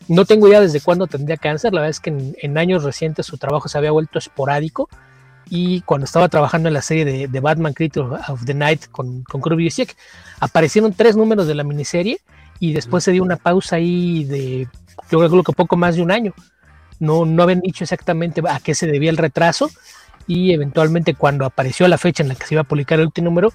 No 0.08 0.26
tengo 0.26 0.48
idea 0.48 0.62
desde 0.62 0.82
cuándo 0.82 1.08
tendría 1.08 1.38
cáncer, 1.38 1.74
la 1.74 1.82
verdad 1.82 1.92
es 1.92 2.00
que 2.00 2.34
en, 2.42 2.58
años 2.58 2.84
recientes 2.84 3.26
su 3.26 3.38
trabajo 3.38 3.68
se 3.68 3.78
había 3.78 3.92
vuelto 3.92 4.20
esporádico 4.20 4.90
y 5.50 5.82
cuando 5.82 6.06
estaba 6.06 6.30
trabajando 6.30 6.68
en 6.68 6.74
la 6.74 6.82
serie 6.82 7.28
de, 7.28 7.40
Batman 7.40 7.74
Creature 7.74 8.18
of 8.28 8.46
the 8.46 8.54
Night 8.54 8.88
con, 8.92 9.24
con 9.24 9.42
Kirby 9.42 9.70
aparecieron 10.40 10.94
tres 10.94 11.16
números 11.16 11.48
de 11.48 11.56
la 11.56 11.64
miniserie 11.64 12.20
y 12.60 12.74
después 12.74 13.04
se 13.04 13.12
dio 13.12 13.24
una 13.24 13.38
pausa 13.38 13.78
ahí 13.78 14.24
de, 14.24 14.68
yo 15.10 15.20
creo 15.30 15.44
que 15.44 15.54
poco 15.54 15.78
más 15.78 15.96
de 15.96 16.02
un 16.02 16.12
año. 16.12 16.34
No, 17.00 17.26
no 17.26 17.44
habían 17.44 17.62
dicho 17.62 17.84
exactamente 17.84 18.42
a 18.50 18.60
qué 18.60 18.74
se 18.74 18.88
debía 18.88 19.12
el 19.12 19.18
retraso 19.18 19.70
y 20.28 20.52
eventualmente 20.52 21.16
cuando 21.16 21.46
apareció 21.46 21.88
la 21.88 21.98
fecha 21.98 22.22
en 22.22 22.30
la 22.30 22.36
que 22.36 22.46
se 22.46 22.56
iba 22.56 22.62
a 22.62 22.66
publicar 22.66 23.00
el 23.00 23.06
último 23.06 23.26
número, 23.26 23.52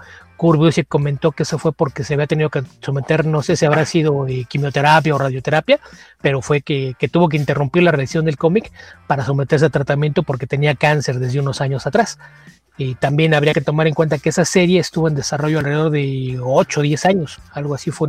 se 0.72 0.84
comentó 0.84 1.30
que 1.30 1.44
eso 1.44 1.58
fue 1.58 1.72
porque 1.72 2.02
se 2.02 2.14
había 2.14 2.26
tenido 2.26 2.50
que 2.50 2.64
someter, 2.80 3.24
no 3.24 3.42
sé 3.42 3.54
si 3.54 3.64
habrá 3.64 3.84
sido 3.86 4.26
eh, 4.26 4.44
quimioterapia 4.48 5.14
o 5.14 5.18
radioterapia, 5.18 5.78
pero 6.20 6.42
fue 6.42 6.62
que, 6.62 6.94
que 6.98 7.08
tuvo 7.08 7.28
que 7.28 7.36
interrumpir 7.36 7.84
la 7.84 7.92
realización 7.92 8.24
del 8.24 8.36
cómic 8.36 8.72
para 9.06 9.24
someterse 9.24 9.66
a 9.66 9.70
tratamiento 9.70 10.24
porque 10.24 10.48
tenía 10.48 10.74
cáncer 10.74 11.20
desde 11.20 11.38
unos 11.38 11.60
años 11.60 11.86
atrás. 11.86 12.18
Y 12.78 12.94
también 12.94 13.34
habría 13.34 13.52
que 13.52 13.60
tomar 13.60 13.86
en 13.86 13.94
cuenta 13.94 14.18
que 14.18 14.30
esa 14.30 14.44
serie 14.44 14.80
estuvo 14.80 15.06
en 15.06 15.14
desarrollo 15.14 15.58
alrededor 15.58 15.90
de 15.90 16.38
8 16.42 16.80
o 16.80 16.82
10 16.82 17.06
años, 17.06 17.38
algo 17.52 17.74
así 17.74 17.90
fue 17.90 18.08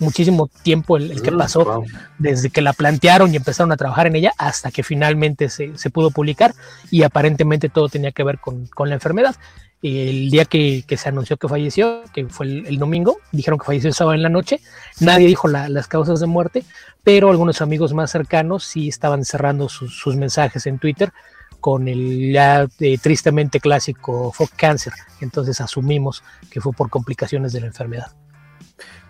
muchísimo 0.00 0.48
tiempo 0.62 0.96
el, 0.96 1.22
que 1.22 1.30
mm, 1.30 1.38
pasó 1.38 1.84
desde 2.18 2.50
que 2.50 2.62
la 2.62 2.72
plantearon 2.72 3.32
y 3.32 3.36
empezaron 3.36 3.70
a 3.70 3.76
trabajar 3.76 4.06
en 4.06 4.16
ella 4.16 4.32
hasta 4.38 4.70
que 4.70 4.82
finalmente 4.82 5.48
se, 5.48 5.76
se 5.76 5.90
pudo 5.90 6.10
publicar. 6.10 6.54
Y 6.90 7.04
aparentemente 7.04 7.68
todo 7.68 7.88
tenía 7.88 8.10
que 8.10 8.24
ver 8.24 8.38
con, 8.38 8.66
con 8.66 8.88
la 8.88 8.96
enfermedad. 8.96 9.36
El 9.82 10.30
día 10.30 10.44
que, 10.44 10.84
que, 10.86 10.98
se 10.98 11.08
anunció 11.08 11.38
que 11.38 11.48
falleció, 11.48 12.02
que 12.12 12.26
fue 12.26 12.46
el, 12.46 12.78
domingo, 12.78 13.18
dijeron 13.32 13.58
que 13.58 13.64
falleció 13.64 13.88
el 13.88 13.94
sábado 13.94 14.14
en 14.14 14.22
la 14.22 14.28
noche, 14.28 14.60
nadie 15.00 15.26
dijo 15.26 15.48
las 15.48 15.88
causas 15.88 16.20
de 16.20 16.26
muerte, 16.26 16.64
pero 17.02 17.30
algunos 17.30 17.62
amigos 17.62 17.94
más 17.94 18.10
cercanos 18.10 18.64
sí 18.64 18.88
estaban 18.88 19.24
cerrando 19.24 19.70
sus, 19.70 19.98
sus 19.98 20.16
mensajes 20.16 20.66
en 20.66 20.78
Twitter 20.78 21.14
con 21.60 21.88
el 21.88 22.32
ya 22.32 22.66
eh, 22.80 22.98
tristemente 22.98 23.60
clásico 23.60 24.32
folk 24.32 24.52
cancer. 24.56 24.92
Entonces 25.20 25.60
asumimos 25.60 26.22
que 26.50 26.60
fue 26.60 26.72
por 26.72 26.90
complicaciones 26.90 27.52
de 27.52 27.60
la 27.60 27.66
enfermedad. 27.66 28.12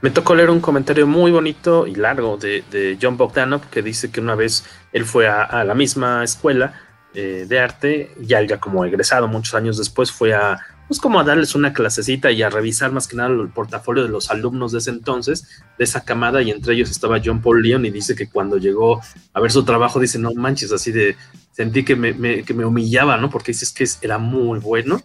Me 0.02 0.10
tocó 0.10 0.34
leer 0.34 0.50
un 0.50 0.60
comentario 0.60 1.06
muy 1.06 1.30
bonito 1.30 1.86
y 1.86 1.94
largo 1.94 2.36
de, 2.36 2.98
John 3.00 3.16
Bogdanov 3.16 3.68
que 3.68 3.82
dice 3.82 4.10
que 4.10 4.20
una 4.20 4.34
vez 4.34 4.64
él 4.92 5.04
fue 5.04 5.28
a, 5.28 5.62
la 5.62 5.74
misma 5.74 6.24
escuela 6.24 6.72
eh, 7.12 7.44
de 7.46 7.58
arte, 7.58 8.14
ya, 8.20 8.40
ya 8.42 8.58
como 8.58 8.84
egresado 8.84 9.28
muchos 9.28 9.54
años 9.54 9.76
después, 9.76 10.10
fue 10.10 10.32
a 10.32 10.58
pues 10.90 10.98
como 10.98 11.20
a 11.20 11.24
darles 11.24 11.54
una 11.54 11.72
clasecita 11.72 12.32
y 12.32 12.42
a 12.42 12.50
revisar 12.50 12.90
más 12.90 13.06
que 13.06 13.14
nada 13.14 13.28
el 13.28 13.48
portafolio 13.50 14.02
de 14.02 14.08
los 14.08 14.28
alumnos 14.28 14.72
de 14.72 14.78
ese 14.78 14.90
entonces, 14.90 15.62
de 15.78 15.84
esa 15.84 16.04
camada, 16.04 16.42
y 16.42 16.50
entre 16.50 16.74
ellos 16.74 16.90
estaba 16.90 17.20
John 17.24 17.40
Paul 17.40 17.62
Leon, 17.62 17.86
y 17.86 17.90
dice 17.90 18.16
que 18.16 18.28
cuando 18.28 18.56
llegó 18.56 19.00
a 19.32 19.40
ver 19.40 19.52
su 19.52 19.64
trabajo, 19.64 20.00
dice, 20.00 20.18
no 20.18 20.34
manches, 20.34 20.72
así 20.72 20.90
de, 20.90 21.14
sentí 21.52 21.84
que 21.84 21.96
me, 21.96 22.42
que 22.42 22.54
me 22.54 22.64
humillaba, 22.64 23.16
¿no? 23.16 23.30
Porque 23.30 23.52
dices 23.52 23.72
que 23.72 23.86
era 24.06 24.18
muy 24.18 24.58
bueno 24.58 25.02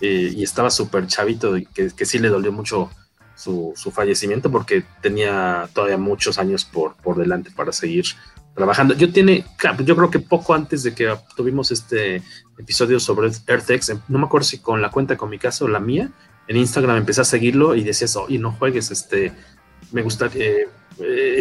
eh, 0.00 0.32
y 0.34 0.42
estaba 0.42 0.70
súper 0.70 1.06
chavito 1.06 1.56
y 1.56 1.66
que, 1.66 1.90
que, 1.96 2.06
sí 2.06 2.18
le 2.18 2.28
dolió 2.28 2.52
mucho 2.52 2.90
su, 3.34 3.72
su, 3.76 3.90
fallecimiento 3.90 4.50
porque 4.50 4.84
tenía 5.00 5.68
todavía 5.72 5.98
muchos 5.98 6.38
años 6.38 6.64
por, 6.64 6.96
por 6.96 7.16
delante 7.16 7.50
para 7.50 7.72
seguir 7.72 8.04
trabajando. 8.54 8.94
Yo 8.94 9.12
tiene, 9.12 9.44
yo 9.84 9.96
creo 9.96 10.10
que 10.10 10.18
poco 10.18 10.54
antes 10.54 10.82
de 10.82 10.94
que 10.94 11.14
tuvimos 11.36 11.70
este 11.70 12.22
episodio 12.58 13.00
sobre 13.00 13.30
EarthX, 13.46 13.94
no 14.08 14.18
me 14.18 14.26
acuerdo 14.26 14.46
si 14.46 14.58
con 14.58 14.82
la 14.82 14.90
cuenta 14.90 15.16
con 15.16 15.30
mi 15.30 15.38
caso 15.38 15.64
o 15.64 15.68
la 15.68 15.80
mía, 15.80 16.10
en 16.48 16.56
Instagram 16.56 16.96
empecé 16.96 17.20
a 17.20 17.24
seguirlo 17.24 17.74
y 17.74 17.84
decías, 17.84 18.16
oye, 18.16 18.38
no 18.38 18.52
juegues, 18.52 18.90
este, 18.90 19.32
me 19.92 20.02
gusta 20.02 20.28
que 20.28 20.68
eh, 20.98 21.34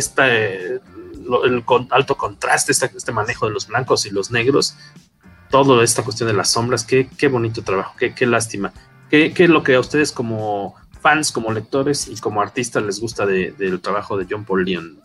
el 1.45 1.63
alto 1.89 2.15
contraste, 2.15 2.71
este, 2.71 2.91
este, 2.95 3.11
manejo 3.11 3.47
de 3.47 3.53
los 3.53 3.67
blancos 3.67 4.05
y 4.05 4.11
los 4.11 4.31
negros, 4.31 4.75
toda 5.49 5.83
esta 5.83 6.03
cuestión 6.03 6.27
de 6.27 6.33
las 6.33 6.51
sombras, 6.51 6.83
qué, 6.83 7.09
qué 7.17 7.27
bonito 7.27 7.63
trabajo, 7.63 7.95
qué, 7.97 8.13
qué 8.13 8.25
lástima. 8.25 8.73
¿Qué, 9.09 9.33
¿Qué, 9.33 9.45
es 9.45 9.49
lo 9.49 9.63
que 9.63 9.75
a 9.75 9.79
ustedes 9.79 10.11
como 10.11 10.75
fans, 11.01 11.31
como 11.31 11.51
lectores 11.51 12.07
y 12.07 12.17
como 12.17 12.41
artistas 12.41 12.83
les 12.83 12.99
gusta 12.99 13.25
del 13.25 13.79
trabajo 13.81 14.17
de 14.17 14.27
John 14.29 14.43
Paul 14.43 14.65
Leon, 14.65 14.99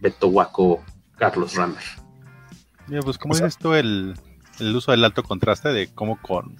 Beto 0.00 0.28
Waco, 0.28 0.84
Carlos 1.16 1.54
Rammer. 1.54 1.82
pues 3.02 3.18
como 3.18 3.34
dices 3.34 3.56
tú, 3.56 3.72
el, 3.72 4.14
uso 4.60 4.90
del 4.90 5.04
alto 5.04 5.22
contraste, 5.22 5.70
de 5.70 5.88
cómo 5.94 6.20
con 6.20 6.56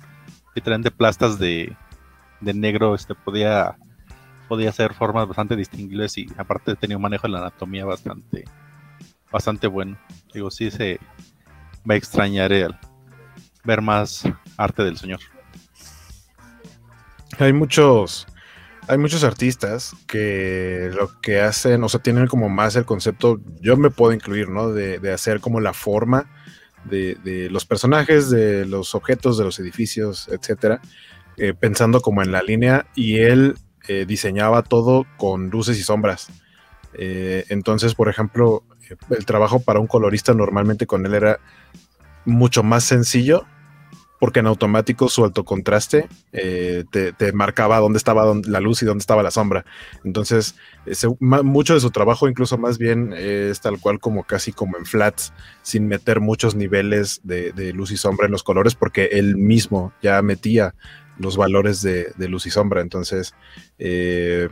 diferentes 0.54 0.92
plastas 0.92 1.38
de, 1.38 1.76
de 2.40 2.54
negro 2.54 2.94
este 2.94 3.14
podía 3.14 3.76
podía 4.48 4.70
hacer 4.70 4.94
formas 4.94 5.26
bastante 5.26 5.56
distinguibles 5.56 6.16
y 6.18 6.28
aparte 6.38 6.76
tenía 6.76 6.96
un 6.96 7.02
manejo 7.02 7.26
de 7.26 7.32
la 7.32 7.40
anatomía 7.40 7.84
bastante 7.84 8.44
bastante 9.30 9.66
bueno. 9.66 9.98
Digo, 10.32 10.50
sí 10.50 10.70
se 10.70 11.00
va 11.88 11.94
a 11.94 11.96
extrañar 11.96 12.52
el 12.52 12.74
ver 13.64 13.82
más 13.82 14.24
arte 14.56 14.84
del 14.84 14.96
señor. 14.96 15.20
Hay 17.38 17.52
muchos 17.52 18.26
hay 18.88 18.98
muchos 18.98 19.24
artistas 19.24 19.96
que 20.06 20.90
lo 20.94 21.20
que 21.20 21.40
hacen, 21.40 21.82
o 21.82 21.88
sea, 21.88 22.00
tienen 22.00 22.28
como 22.28 22.48
más 22.48 22.76
el 22.76 22.84
concepto, 22.84 23.40
yo 23.60 23.76
me 23.76 23.90
puedo 23.90 24.12
incluir, 24.12 24.48
¿no? 24.48 24.70
De, 24.70 25.12
hacer 25.12 25.40
como 25.40 25.60
la 25.60 25.72
forma 25.72 26.30
de, 26.84 27.48
los 27.50 27.64
personajes, 27.64 28.30
de 28.30 28.64
los 28.64 28.94
objetos, 28.94 29.38
de 29.38 29.44
los 29.44 29.58
edificios, 29.58 30.28
etcétera, 30.28 30.80
eh, 31.36 31.52
pensando 31.52 32.00
como 32.00 32.22
en 32.22 32.30
la 32.30 32.42
línea 32.42 32.86
y 32.94 33.18
él 33.18 33.56
eh, 33.88 34.04
diseñaba 34.06 34.62
todo 34.62 35.04
con 35.16 35.50
luces 35.50 35.78
y 35.78 35.82
sombras. 35.82 36.28
Eh, 36.94 37.44
entonces, 37.48 37.94
por 37.94 38.08
ejemplo, 38.08 38.62
el 39.10 39.26
trabajo 39.26 39.60
para 39.60 39.80
un 39.80 39.86
colorista 39.86 40.34
normalmente 40.34 40.86
con 40.86 41.06
él 41.06 41.14
era 41.14 41.38
mucho 42.24 42.62
más 42.62 42.84
sencillo 42.84 43.46
porque 44.18 44.40
en 44.40 44.46
automático 44.46 45.08
su 45.08 45.24
alto 45.24 45.44
contraste 45.44 46.08
eh, 46.32 46.84
te, 46.90 47.32
marcaba 47.32 47.78
dónde 47.78 47.98
estaba 47.98 48.34
la 48.44 48.60
luz 48.60 48.82
y 48.82 48.86
dónde 48.86 49.02
estaba 49.02 49.22
la 49.22 49.30
sombra. 49.30 49.64
Entonces, 50.04 50.56
mucho 51.20 51.74
de 51.74 51.80
su 51.80 51.90
trabajo 51.90 52.28
incluso 52.28 52.56
más 52.56 52.78
bien 52.78 53.12
es 53.12 53.60
tal 53.60 53.78
cual 53.78 53.98
como 53.98 54.24
casi 54.24 54.52
como 54.52 54.78
en 54.78 54.86
flats, 54.86 55.32
sin 55.62 55.86
meter 55.86 56.20
muchos 56.20 56.54
niveles 56.54 57.20
de, 57.24 57.52
luz 57.74 57.90
y 57.90 57.96
sombra 57.96 58.26
en 58.26 58.32
los 58.32 58.42
colores, 58.42 58.74
porque 58.74 59.10
él 59.12 59.36
mismo 59.36 59.92
ya 60.02 60.22
metía 60.22 60.74
los 61.18 61.36
valores 61.36 61.82
de, 61.82 62.12
luz 62.18 62.46
y 62.46 62.50
sombra. 62.50 62.80
Entonces, 62.80 63.34
eh, 63.78 64.48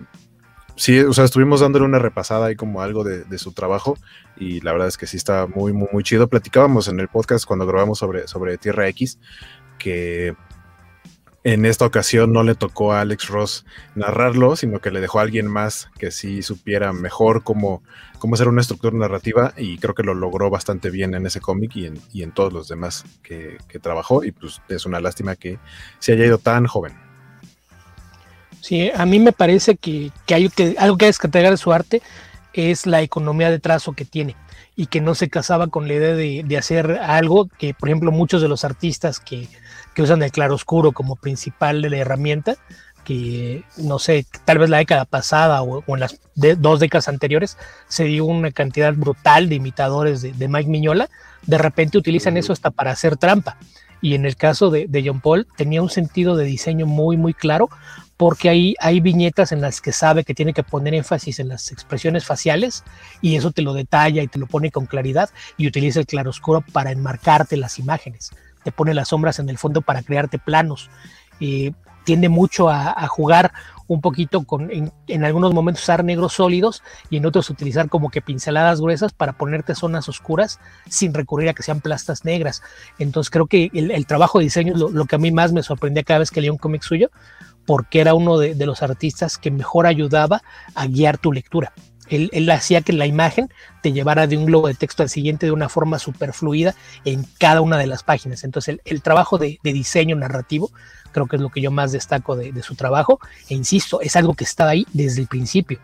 sí, 0.76 0.98
o 1.00 1.12
sea, 1.12 1.24
estuvimos 1.24 1.60
dándole 1.60 1.84
una 1.84 1.98
repasada 1.98 2.46
ahí 2.46 2.56
como 2.56 2.82
algo 2.82 3.04
de, 3.04 3.38
su 3.38 3.52
trabajo 3.52 3.96
y 4.36 4.60
la 4.60 4.72
verdad 4.72 4.88
es 4.88 4.96
que 4.96 5.06
sí 5.06 5.16
está 5.16 5.46
muy, 5.46 5.72
muy, 5.72 5.88
muy 5.92 6.02
chido. 6.02 6.28
Platicábamos 6.28 6.88
en 6.88 7.00
el 7.00 7.08
podcast 7.08 7.44
cuando 7.44 7.66
grabamos 7.66 7.98
sobre, 7.98 8.28
sobre 8.28 8.58
Tierra 8.58 8.88
X 8.88 9.18
que 9.78 10.34
en 11.44 11.66
esta 11.66 11.84
ocasión 11.84 12.32
no 12.32 12.42
le 12.42 12.54
tocó 12.54 12.94
a 12.94 13.02
Alex 13.02 13.28
Ross 13.28 13.66
narrarlo, 13.94 14.56
sino 14.56 14.80
que 14.80 14.90
le 14.90 15.02
dejó 15.02 15.18
a 15.18 15.22
alguien 15.22 15.46
más 15.46 15.90
que 15.98 16.10
sí 16.10 16.42
supiera 16.42 16.94
mejor 16.94 17.42
cómo, 17.44 17.82
cómo 18.18 18.34
hacer 18.34 18.48
una 18.48 18.62
estructura 18.62 18.96
narrativa 18.96 19.52
y 19.58 19.76
creo 19.76 19.94
que 19.94 20.02
lo 20.02 20.14
logró 20.14 20.48
bastante 20.48 20.88
bien 20.88 21.14
en 21.14 21.26
ese 21.26 21.42
cómic 21.42 21.76
y 21.76 21.84
en, 21.84 22.00
y 22.14 22.22
en 22.22 22.32
todos 22.32 22.50
los 22.50 22.66
demás 22.66 23.04
que, 23.22 23.58
que 23.68 23.78
trabajó 23.78 24.24
y 24.24 24.32
pues 24.32 24.62
es 24.70 24.86
una 24.86 25.00
lástima 25.00 25.36
que 25.36 25.58
se 25.98 26.12
haya 26.12 26.24
ido 26.24 26.38
tan 26.38 26.66
joven. 26.66 27.03
Sí, 28.64 28.90
a 28.96 29.04
mí 29.04 29.18
me 29.18 29.32
parece 29.32 29.76
que, 29.76 30.10
hay 30.28 30.48
que 30.48 30.74
algo 30.78 30.96
que 30.96 31.04
destacar 31.04 31.50
de 31.50 31.58
su 31.58 31.70
arte 31.70 32.00
es 32.54 32.86
la 32.86 33.02
economía 33.02 33.50
de 33.50 33.58
trazo 33.58 33.92
que 33.92 34.06
tiene 34.06 34.36
y 34.74 34.86
que 34.86 35.02
no 35.02 35.14
se 35.14 35.28
casaba 35.28 35.66
con 35.66 35.86
la 35.86 35.92
idea 35.92 36.14
de, 36.14 36.56
hacer 36.56 36.98
algo 37.02 37.46
que, 37.58 37.74
por 37.74 37.90
ejemplo, 37.90 38.10
muchos 38.10 38.40
de 38.40 38.48
los 38.48 38.64
artistas 38.64 39.20
que, 39.20 39.48
usan 39.98 40.22
el 40.22 40.32
claroscuro 40.32 40.92
como 40.92 41.16
principal 41.16 41.82
de 41.82 41.90
la 41.90 41.98
herramienta, 41.98 42.56
que 43.04 43.64
no 43.76 43.98
sé, 43.98 44.24
tal 44.46 44.56
vez 44.56 44.70
la 44.70 44.78
década 44.78 45.04
pasada 45.04 45.60
o, 45.60 45.84
en 45.86 46.00
las 46.00 46.18
dos 46.34 46.80
décadas 46.80 47.08
anteriores 47.08 47.58
se 47.86 48.04
dio 48.04 48.24
una 48.24 48.50
cantidad 48.50 48.94
brutal 48.94 49.50
de 49.50 49.56
imitadores 49.56 50.22
de, 50.22 50.48
Mike 50.48 50.70
Miñola, 50.70 51.10
de 51.42 51.58
repente 51.58 51.98
utilizan 51.98 52.38
eso 52.38 52.54
hasta 52.54 52.70
para 52.70 52.92
hacer 52.92 53.18
trampa. 53.18 53.58
Y 54.04 54.14
en 54.14 54.26
el 54.26 54.36
caso 54.36 54.68
de, 54.68 54.86
de 54.86 55.02
John 55.02 55.22
Paul 55.22 55.46
tenía 55.56 55.80
un 55.80 55.88
sentido 55.88 56.36
de 56.36 56.44
diseño 56.44 56.84
muy, 56.84 57.16
muy 57.16 57.32
claro, 57.32 57.70
porque 58.18 58.50
ahí 58.50 58.74
hay 58.78 59.00
viñetas 59.00 59.50
en 59.50 59.62
las 59.62 59.80
que 59.80 59.92
sabe 59.92 60.24
que 60.24 60.34
tiene 60.34 60.52
que 60.52 60.62
poner 60.62 60.92
énfasis 60.92 61.40
en 61.40 61.48
las 61.48 61.72
expresiones 61.72 62.26
faciales 62.26 62.84
y 63.22 63.36
eso 63.36 63.50
te 63.50 63.62
lo 63.62 63.72
detalla 63.72 64.22
y 64.22 64.28
te 64.28 64.38
lo 64.38 64.46
pone 64.46 64.70
con 64.70 64.84
claridad 64.84 65.30
y 65.56 65.66
utiliza 65.66 66.00
el 66.00 66.06
claroscuro 66.06 66.60
para 66.60 66.92
enmarcarte 66.92 67.56
las 67.56 67.78
imágenes, 67.78 68.30
te 68.62 68.72
pone 68.72 68.92
las 68.92 69.08
sombras 69.08 69.38
en 69.38 69.48
el 69.48 69.56
fondo 69.56 69.80
para 69.80 70.02
crearte 70.02 70.38
planos. 70.38 70.90
y 71.40 71.72
tiende 72.04 72.28
mucho 72.28 72.68
a, 72.68 73.06
jugar 73.08 73.52
un 73.86 74.00
poquito 74.00 74.44
con, 74.44 74.70
en, 74.70 75.24
algunos 75.24 75.52
momentos 75.52 75.82
usar 75.82 76.04
negros 76.04 76.34
sólidos 76.34 76.82
y 77.10 77.18
en 77.18 77.26
otros 77.26 77.50
utilizar 77.50 77.88
como 77.88 78.10
que 78.10 78.22
pinceladas 78.22 78.80
gruesas 78.80 79.12
para 79.12 79.34
ponerte 79.34 79.74
zonas 79.74 80.08
oscuras 80.08 80.60
sin 80.88 81.12
recurrir 81.12 81.48
a 81.48 81.54
que 81.54 81.62
sean 81.62 81.80
plastas 81.80 82.24
negras. 82.24 82.62
Entonces 82.98 83.30
creo 83.30 83.46
que 83.46 83.70
el, 83.74 84.06
trabajo 84.06 84.38
de 84.38 84.44
diseño 84.44 84.74
es 84.74 84.80
lo, 84.80 85.04
que 85.04 85.16
a 85.16 85.18
mí 85.18 85.30
más 85.30 85.52
me 85.52 85.62
sorprendía 85.62 86.02
cada 86.02 86.20
vez 86.20 86.30
que 86.30 86.40
leía 86.40 86.52
un 86.52 86.58
cómic 86.58 86.82
suyo, 86.82 87.10
porque 87.66 88.00
era 88.00 88.14
uno 88.14 88.38
de, 88.38 88.54
los 88.66 88.82
artistas 88.82 89.38
que 89.38 89.50
mejor 89.50 89.86
ayudaba 89.86 90.42
a 90.74 90.86
guiar 90.86 91.18
tu 91.18 91.32
lectura. 91.32 91.72
Él, 92.08 92.30
él, 92.32 92.50
hacía 92.50 92.82
que 92.82 92.92
la 92.92 93.06
imagen 93.06 93.48
te 93.82 93.92
llevara 93.92 94.26
de 94.26 94.36
un 94.36 94.46
globo 94.46 94.68
de 94.68 94.74
texto 94.74 95.02
al 95.02 95.08
siguiente 95.08 95.46
de 95.46 95.52
una 95.52 95.68
forma 95.68 95.98
súper 95.98 96.32
fluida 96.32 96.74
en 97.04 97.24
cada 97.38 97.60
una 97.60 97.78
de 97.78 97.86
las 97.86 98.02
páginas. 98.02 98.44
Entonces, 98.44 98.78
el, 98.84 99.02
trabajo 99.02 99.38
de, 99.38 99.58
de, 99.62 99.72
diseño 99.72 100.16
narrativo 100.16 100.70
creo 101.12 101.26
que 101.26 101.36
es 101.36 101.42
lo 101.42 101.48
que 101.48 101.60
yo 101.60 101.70
más 101.70 101.92
destaco 101.92 102.36
de, 102.36 102.52
de, 102.52 102.62
su 102.62 102.74
trabajo. 102.74 103.20
E 103.48 103.54
insisto, 103.54 104.00
es 104.00 104.16
algo 104.16 104.34
que 104.34 104.44
estaba 104.44 104.70
ahí 104.70 104.86
desde 104.92 105.22
el 105.22 105.28
principio. 105.28 105.80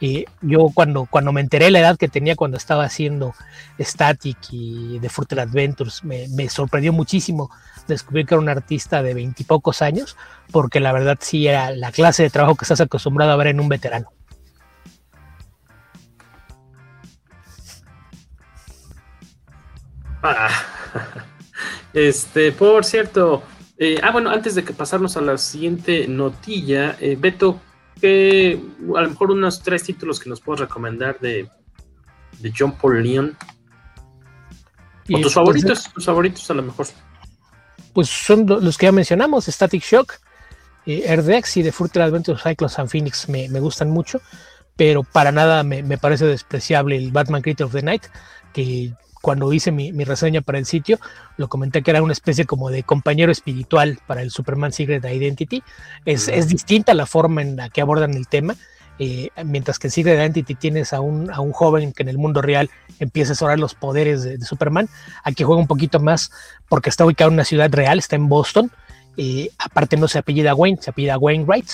Eh, 0.00 0.26
yo 0.42 0.68
cuando, 0.74 1.08
me 1.32 1.40
enteré 1.40 1.70
la 1.70 1.78
edad 1.78 1.96
que 1.96 2.08
tenía 2.08 2.36
cuando 2.36 2.58
estaba 2.58 2.84
haciendo 2.84 3.34
Static 3.80 4.36
y 4.50 4.98
The 5.00 5.08
Further 5.08 5.40
Adventures, 5.40 6.04
me, 6.04 6.28
me 6.28 6.48
sorprendió 6.48 6.92
muchísimo 6.92 7.50
descubrir 7.88 8.26
que 8.26 8.34
era 8.34 8.40
un 8.40 8.48
artista 8.48 9.02
de 9.02 9.14
veintipocos 9.14 9.80
años, 9.80 10.16
porque 10.50 10.80
la 10.80 10.92
verdad 10.92 11.16
sí 11.20 11.46
era 11.46 11.70
la 11.70 11.92
clase 11.92 12.24
de 12.24 12.30
trabajo 12.30 12.56
que 12.56 12.64
estás 12.64 12.80
acostumbrado 12.80 13.32
a 13.32 13.36
ver 13.36 13.48
en 13.48 13.60
un 13.60 13.68
veterano. 13.68 14.10
Ah, 20.28 20.50
este, 21.92 22.52
por 22.52 22.84
cierto, 22.84 23.42
eh, 23.78 24.00
ah, 24.02 24.10
bueno, 24.10 24.30
antes 24.30 24.54
de 24.54 24.64
que 24.64 24.72
pasarnos 24.72 25.16
a 25.16 25.20
la 25.20 25.38
siguiente 25.38 26.08
notilla, 26.08 26.96
eh, 27.00 27.16
Beto, 27.18 27.60
que 28.00 28.60
a 28.96 29.00
lo 29.02 29.08
mejor 29.08 29.30
unos 29.30 29.62
tres 29.62 29.82
títulos 29.82 30.18
que 30.18 30.28
nos 30.28 30.40
puedes 30.40 30.60
recomendar 30.60 31.18
de, 31.20 31.48
de 32.38 32.52
John 32.56 32.72
Paul 32.72 33.02
Leon. 33.02 33.36
O 35.12 35.20
tus 35.20 35.34
favoritos, 35.34 35.92
tus 35.92 36.04
favoritos 36.04 36.50
a 36.50 36.54
lo 36.54 36.62
mejor. 36.62 36.86
Pues 37.92 38.08
son 38.08 38.46
los 38.46 38.76
que 38.76 38.86
ya 38.86 38.92
mencionamos, 38.92 39.46
Static 39.46 39.82
Shock, 39.82 40.14
eh, 40.84 41.04
Erdex 41.06 41.56
y 41.56 41.62
The 41.62 41.72
Further 41.72 42.02
Adventures 42.02 42.42
Cyclones 42.42 42.78
and 42.78 42.88
Phoenix 42.88 43.28
me, 43.28 43.48
me, 43.48 43.60
gustan 43.60 43.90
mucho, 43.90 44.20
pero 44.74 45.04
para 45.04 45.32
nada 45.32 45.62
me, 45.62 45.82
me, 45.82 45.96
parece 45.96 46.26
despreciable 46.26 46.96
el 46.96 47.12
Batman 47.12 47.42
Creature 47.42 47.66
of 47.66 47.72
the 47.72 47.82
Night, 47.82 48.02
que 48.52 48.92
cuando 49.26 49.52
hice 49.52 49.72
mi, 49.72 49.92
mi, 49.92 50.04
reseña 50.04 50.40
para 50.40 50.58
el 50.58 50.66
sitio, 50.66 51.00
lo 51.36 51.48
comenté 51.48 51.82
que 51.82 51.90
era 51.90 52.00
una 52.00 52.12
especie 52.12 52.44
como 52.44 52.70
de 52.70 52.84
compañero 52.84 53.32
espiritual 53.32 53.98
para 54.06 54.22
el 54.22 54.30
Superman 54.30 54.70
Secret 54.70 55.04
Identity. 55.04 55.64
Es, 56.04 56.28
es 56.28 56.46
distinta 56.46 56.94
la 56.94 57.06
forma 57.06 57.42
en 57.42 57.56
la 57.56 57.68
que 57.68 57.80
abordan 57.80 58.14
el 58.14 58.28
tema. 58.28 58.54
Eh, 59.00 59.30
mientras 59.44 59.80
que 59.80 59.88
en 59.88 59.90
Secret 59.90 60.14
Identity 60.14 60.54
tienes 60.54 60.92
a 60.92 61.00
un, 61.00 61.28
a 61.32 61.40
un, 61.40 61.50
joven 61.50 61.92
que 61.92 62.04
en 62.04 62.08
el 62.08 62.18
mundo 62.18 62.40
real 62.40 62.70
empieza 63.00 63.32
a 63.32 63.34
explorar 63.34 63.58
los 63.58 63.74
poderes 63.74 64.22
de, 64.22 64.38
de, 64.38 64.46
Superman, 64.46 64.88
aquí 65.24 65.42
juega 65.42 65.60
un 65.60 65.66
poquito 65.66 65.98
más 65.98 66.30
porque 66.68 66.88
está 66.88 67.04
ubicado 67.04 67.30
en 67.30 67.34
una 67.34 67.44
ciudad 67.44 67.68
real, 67.72 67.98
está 67.98 68.14
en 68.14 68.28
Boston, 68.28 68.70
eh, 69.16 69.50
aparte 69.58 69.96
no 69.96 70.06
se 70.06 70.18
apellida 70.18 70.54
Wayne, 70.54 70.78
se 70.80 70.90
apellida 70.90 71.18
Wainwright, 71.18 71.68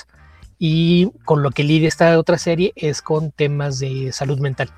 y 0.59 1.11
con 1.27 1.43
lo 1.43 1.51
que 1.51 1.65
lidia 1.65 1.87
esta 1.87 2.19
otra 2.19 2.39
serie 2.39 2.73
es 2.77 3.03
con 3.03 3.31
temas 3.31 3.79
de 3.79 4.11
salud 4.11 4.41
mental, 4.41 4.71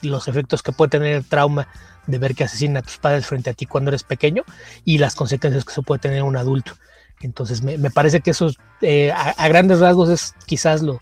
los 0.00 0.28
efectos 0.28 0.62
que 0.62 0.70
puede 0.70 0.90
tener 0.90 1.16
el 1.16 1.24
trauma 1.24 1.66
de 2.10 2.18
ver 2.18 2.34
que 2.34 2.44
asesinan 2.44 2.78
a 2.78 2.82
tus 2.82 2.98
padres 2.98 3.26
frente 3.26 3.50
a 3.50 3.54
ti 3.54 3.66
cuando 3.66 3.90
eres 3.90 4.04
pequeño 4.04 4.44
y 4.84 4.98
las 4.98 5.14
consecuencias 5.14 5.64
que 5.64 5.72
se 5.72 5.82
puede 5.82 6.00
tener 6.00 6.22
un 6.22 6.36
adulto. 6.36 6.72
Entonces 7.20 7.62
me, 7.62 7.76
me 7.78 7.90
parece 7.90 8.20
que 8.20 8.30
eso 8.30 8.50
eh, 8.80 9.12
a, 9.12 9.30
a, 9.30 9.48
grandes 9.48 9.80
rasgos 9.80 10.08
es 10.08 10.34
quizás 10.46 10.82
lo, 10.82 10.98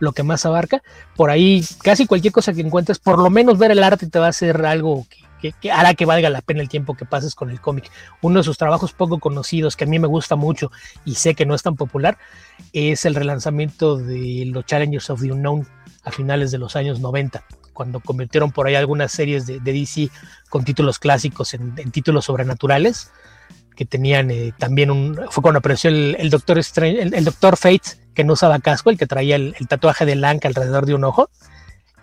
lo 0.00 0.12
que 0.12 0.22
más 0.22 0.44
abarca. 0.44 0.82
Por 1.16 1.30
ahí 1.30 1.64
casi 1.82 2.06
cualquier 2.06 2.32
cosa 2.32 2.52
que 2.52 2.60
encuentres, 2.60 2.98
por 2.98 3.18
lo 3.18 3.30
menos 3.30 3.58
ver 3.58 3.70
el 3.70 3.82
arte 3.82 4.08
te 4.08 4.18
va 4.18 4.26
a 4.26 4.30
hacer 4.30 4.64
algo 4.66 5.06
que, 5.08 5.18
que, 5.40 5.58
que 5.58 5.70
hará 5.70 5.94
que 5.94 6.06
valga 6.06 6.28
la 6.28 6.40
pena 6.40 6.60
el 6.60 6.68
tiempo 6.68 6.94
que 6.94 7.04
pases 7.04 7.34
con 7.36 7.50
el 7.50 7.60
cómic. 7.60 7.90
Uno 8.20 8.40
de 8.40 8.44
sus 8.44 8.58
trabajos 8.58 8.92
poco 8.92 9.20
conocidos 9.20 9.76
que 9.76 9.84
a 9.84 9.86
mí 9.86 9.98
me 9.98 10.08
gusta 10.08 10.34
mucho 10.34 10.72
y 11.04 11.14
sé 11.14 11.34
que 11.34 11.46
no 11.46 11.54
es 11.54 11.62
tan 11.62 11.76
popular 11.76 12.18
es 12.72 13.04
el 13.04 13.14
relanzamiento 13.14 13.96
de 13.96 14.44
los 14.46 14.66
Challengers 14.66 15.08
of 15.10 15.20
the 15.20 15.32
Unknown 15.32 15.66
a 16.02 16.10
finales 16.10 16.50
de 16.50 16.58
los 16.58 16.74
años 16.76 16.98
90 16.98 17.44
cuando 17.80 18.00
convirtieron 18.00 18.52
por 18.52 18.66
ahí 18.66 18.74
algunas 18.74 19.10
series 19.10 19.46
de, 19.46 19.58
de 19.58 19.72
DC 19.72 20.10
con 20.50 20.64
títulos 20.66 20.98
clásicos 20.98 21.54
en, 21.54 21.72
en 21.78 21.90
títulos 21.90 22.26
sobrenaturales 22.26 23.10
que 23.74 23.86
tenían 23.86 24.30
eh, 24.30 24.52
también 24.58 24.90
un 24.90 25.18
fue 25.30 25.40
cuando 25.40 25.60
apareció 25.60 25.88
el, 25.88 26.14
el 26.18 26.28
Doctor 26.28 26.58
Strange, 26.58 27.00
el, 27.00 27.14
el, 27.14 27.24
Doctor 27.24 27.56
Fate 27.56 27.96
que 28.12 28.22
no 28.22 28.34
usaba 28.34 28.58
casco, 28.58 28.90
el 28.90 28.98
que 28.98 29.06
traía 29.06 29.36
el, 29.36 29.54
el 29.58 29.66
tatuaje 29.66 30.04
de 30.04 30.14
Lanka 30.14 30.46
alrededor 30.46 30.84
de 30.84 30.92
un 30.92 31.04
ojo. 31.04 31.30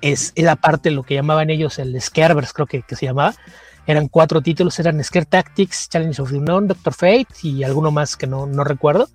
Es 0.02 0.34
era 0.34 0.56
parte 0.56 0.90
lo 0.90 1.04
que 1.04 1.14
llamaban 1.14 1.52
ellos 1.52 1.78
el 1.78 2.02
Scarebers, 2.02 2.54
creo 2.54 2.66
que, 2.66 2.82
que 2.82 2.96
se 2.96 3.06
llamaba. 3.06 3.36
Eran 3.86 4.08
cuatro 4.08 4.42
títulos, 4.42 4.80
eran 4.80 5.04
Scare 5.04 5.28
Tactics, 5.28 5.90
Challenge 5.90 6.20
of 6.20 6.32
the 6.32 6.38
Unknown, 6.38 6.70
Doctor 6.70 6.96
Fate 6.96 7.28
y 7.44 7.62
alguno 7.62 7.92
más 7.92 8.18
que 8.18 8.26
no, 8.26 8.48
no 8.48 8.64
recuerdo. 8.64 9.10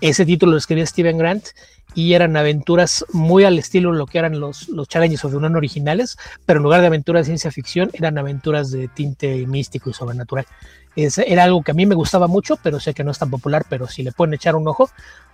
Ese 0.00 0.24
título 0.24 0.52
lo 0.52 0.58
escribía 0.58 0.86
Steven 0.86 1.18
Grant 1.18 1.48
y 1.94 2.14
eran 2.14 2.36
aventuras 2.36 3.04
muy 3.12 3.44
al 3.44 3.58
estilo 3.58 3.92
de 3.92 3.98
lo 3.98 4.06
que 4.06 4.18
eran 4.18 4.40
los, 4.40 4.68
los 4.68 4.88
Challenges 4.88 5.24
of 5.24 5.32
the 5.32 5.36
Unknown 5.36 5.56
originales, 5.56 6.16
pero 6.46 6.58
en 6.58 6.64
lugar 6.64 6.80
de 6.80 6.86
aventuras 6.86 7.22
de 7.22 7.30
ciencia 7.30 7.50
ficción, 7.50 7.90
eran 7.92 8.18
aventuras 8.18 8.70
de 8.70 8.88
tinte 8.88 9.46
místico 9.46 9.90
y 9.90 9.92
sobrenatural. 9.92 10.46
Es, 10.96 11.18
era 11.18 11.44
algo 11.44 11.62
que 11.62 11.70
a 11.70 11.74
mí 11.74 11.86
me 11.86 11.94
gustaba 11.94 12.26
mucho, 12.26 12.56
pero 12.56 12.80
sé 12.80 12.94
que 12.94 13.04
no 13.04 13.10
es 13.10 13.18
tan 13.18 13.30
popular, 13.30 13.64
pero 13.68 13.86
si 13.86 14.02
le 14.02 14.12
pueden 14.12 14.34
echar 14.34 14.56
un 14.56 14.66
ojo, 14.66 14.90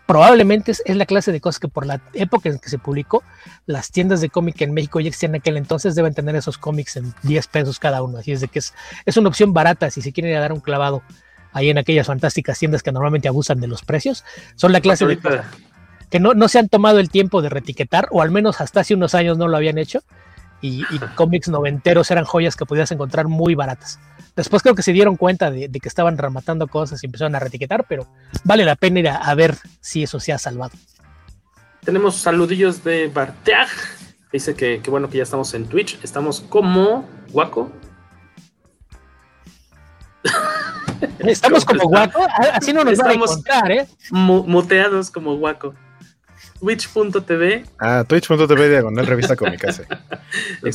probablemente 0.06 0.70
es, 0.70 0.82
es 0.84 0.96
la 0.96 1.06
clase 1.06 1.32
de 1.32 1.40
cosas 1.40 1.58
que 1.58 1.68
por 1.68 1.86
la 1.86 2.00
época 2.14 2.48
en 2.48 2.58
que 2.58 2.68
se 2.68 2.78
publicó, 2.78 3.22
las 3.66 3.90
tiendas 3.90 4.20
de 4.20 4.28
cómic 4.28 4.60
en 4.62 4.72
México 4.72 5.00
ya 5.00 5.08
existían 5.08 5.34
en 5.34 5.40
aquel 5.40 5.56
entonces, 5.56 5.94
deben 5.94 6.14
tener 6.14 6.36
esos 6.36 6.58
cómics 6.58 6.96
en 6.96 7.12
10 7.22 7.46
pesos 7.48 7.78
cada 7.78 8.02
uno, 8.02 8.18
así 8.18 8.32
es 8.32 8.40
de 8.40 8.48
que 8.48 8.60
es, 8.60 8.74
es 9.04 9.16
una 9.16 9.28
opción 9.28 9.52
barata 9.52 9.90
si 9.90 10.02
se 10.02 10.12
quieren 10.12 10.30
ir 10.30 10.38
a 10.38 10.40
dar 10.40 10.52
un 10.52 10.60
clavado 10.60 11.02
ahí 11.52 11.70
en 11.70 11.78
aquellas 11.78 12.06
fantásticas 12.06 12.58
tiendas 12.58 12.82
que 12.82 12.92
normalmente 12.92 13.28
abusan 13.28 13.60
de 13.60 13.66
los 13.66 13.82
precios, 13.82 14.24
son 14.56 14.72
la 14.72 14.80
clase 14.80 15.06
de 15.06 15.16
que 16.10 16.20
no, 16.20 16.34
no 16.34 16.48
se 16.48 16.58
han 16.58 16.68
tomado 16.68 16.98
el 16.98 17.10
tiempo 17.10 17.42
de 17.42 17.48
retiquetar, 17.48 18.08
o 18.10 18.22
al 18.22 18.30
menos 18.30 18.60
hasta 18.60 18.80
hace 18.80 18.94
unos 18.94 19.14
años 19.14 19.38
no 19.38 19.48
lo 19.48 19.56
habían 19.56 19.78
hecho, 19.78 20.00
y, 20.60 20.82
y 20.90 20.98
cómics 21.14 21.48
noventeros 21.48 22.10
eran 22.10 22.24
joyas 22.24 22.56
que 22.56 22.66
podías 22.66 22.90
encontrar 22.92 23.28
muy 23.28 23.54
baratas. 23.54 23.98
Después 24.34 24.62
creo 24.62 24.74
que 24.74 24.82
se 24.82 24.92
dieron 24.92 25.16
cuenta 25.16 25.50
de, 25.50 25.68
de, 25.68 25.80
que 25.80 25.88
estaban 25.88 26.18
rematando 26.18 26.68
cosas 26.68 27.02
y 27.02 27.06
empezaron 27.06 27.34
a 27.34 27.38
retiquetar, 27.38 27.86
pero 27.88 28.06
vale 28.44 28.64
la 28.64 28.76
pena 28.76 29.00
ir 29.00 29.08
a, 29.08 29.16
a 29.16 29.34
ver 29.34 29.56
si 29.80 30.02
eso 30.02 30.20
se 30.20 30.32
ha 30.32 30.38
salvado. 30.38 30.72
Tenemos 31.84 32.16
saludillos 32.16 32.82
de 32.84 33.08
Barteag. 33.08 33.68
Dice 34.32 34.54
que, 34.54 34.80
que, 34.82 34.90
bueno 34.90 35.08
que 35.08 35.18
ya 35.18 35.22
estamos 35.22 35.54
en 35.54 35.66
Twitch. 35.66 35.98
Estamos 36.02 36.40
como 36.40 37.08
Guaco. 37.30 37.70
Estamos 41.20 41.64
como 41.64 41.84
Guaco. 41.84 42.26
Así 42.52 42.72
no 42.72 42.82
nos 42.82 42.94
estamos 42.94 43.14
van 43.14 43.22
a 43.22 43.24
encontrar, 43.24 43.70
¿eh? 43.70 43.88
Muteados 44.10 45.10
como 45.10 45.36
Guaco. 45.36 45.74
Twitch.tv. 46.60 47.64
Ah, 47.78 48.04
Twitch.tv 48.06 48.68
diagonal 48.68 49.06
revista 49.06 49.36
Comicase. 49.36 49.86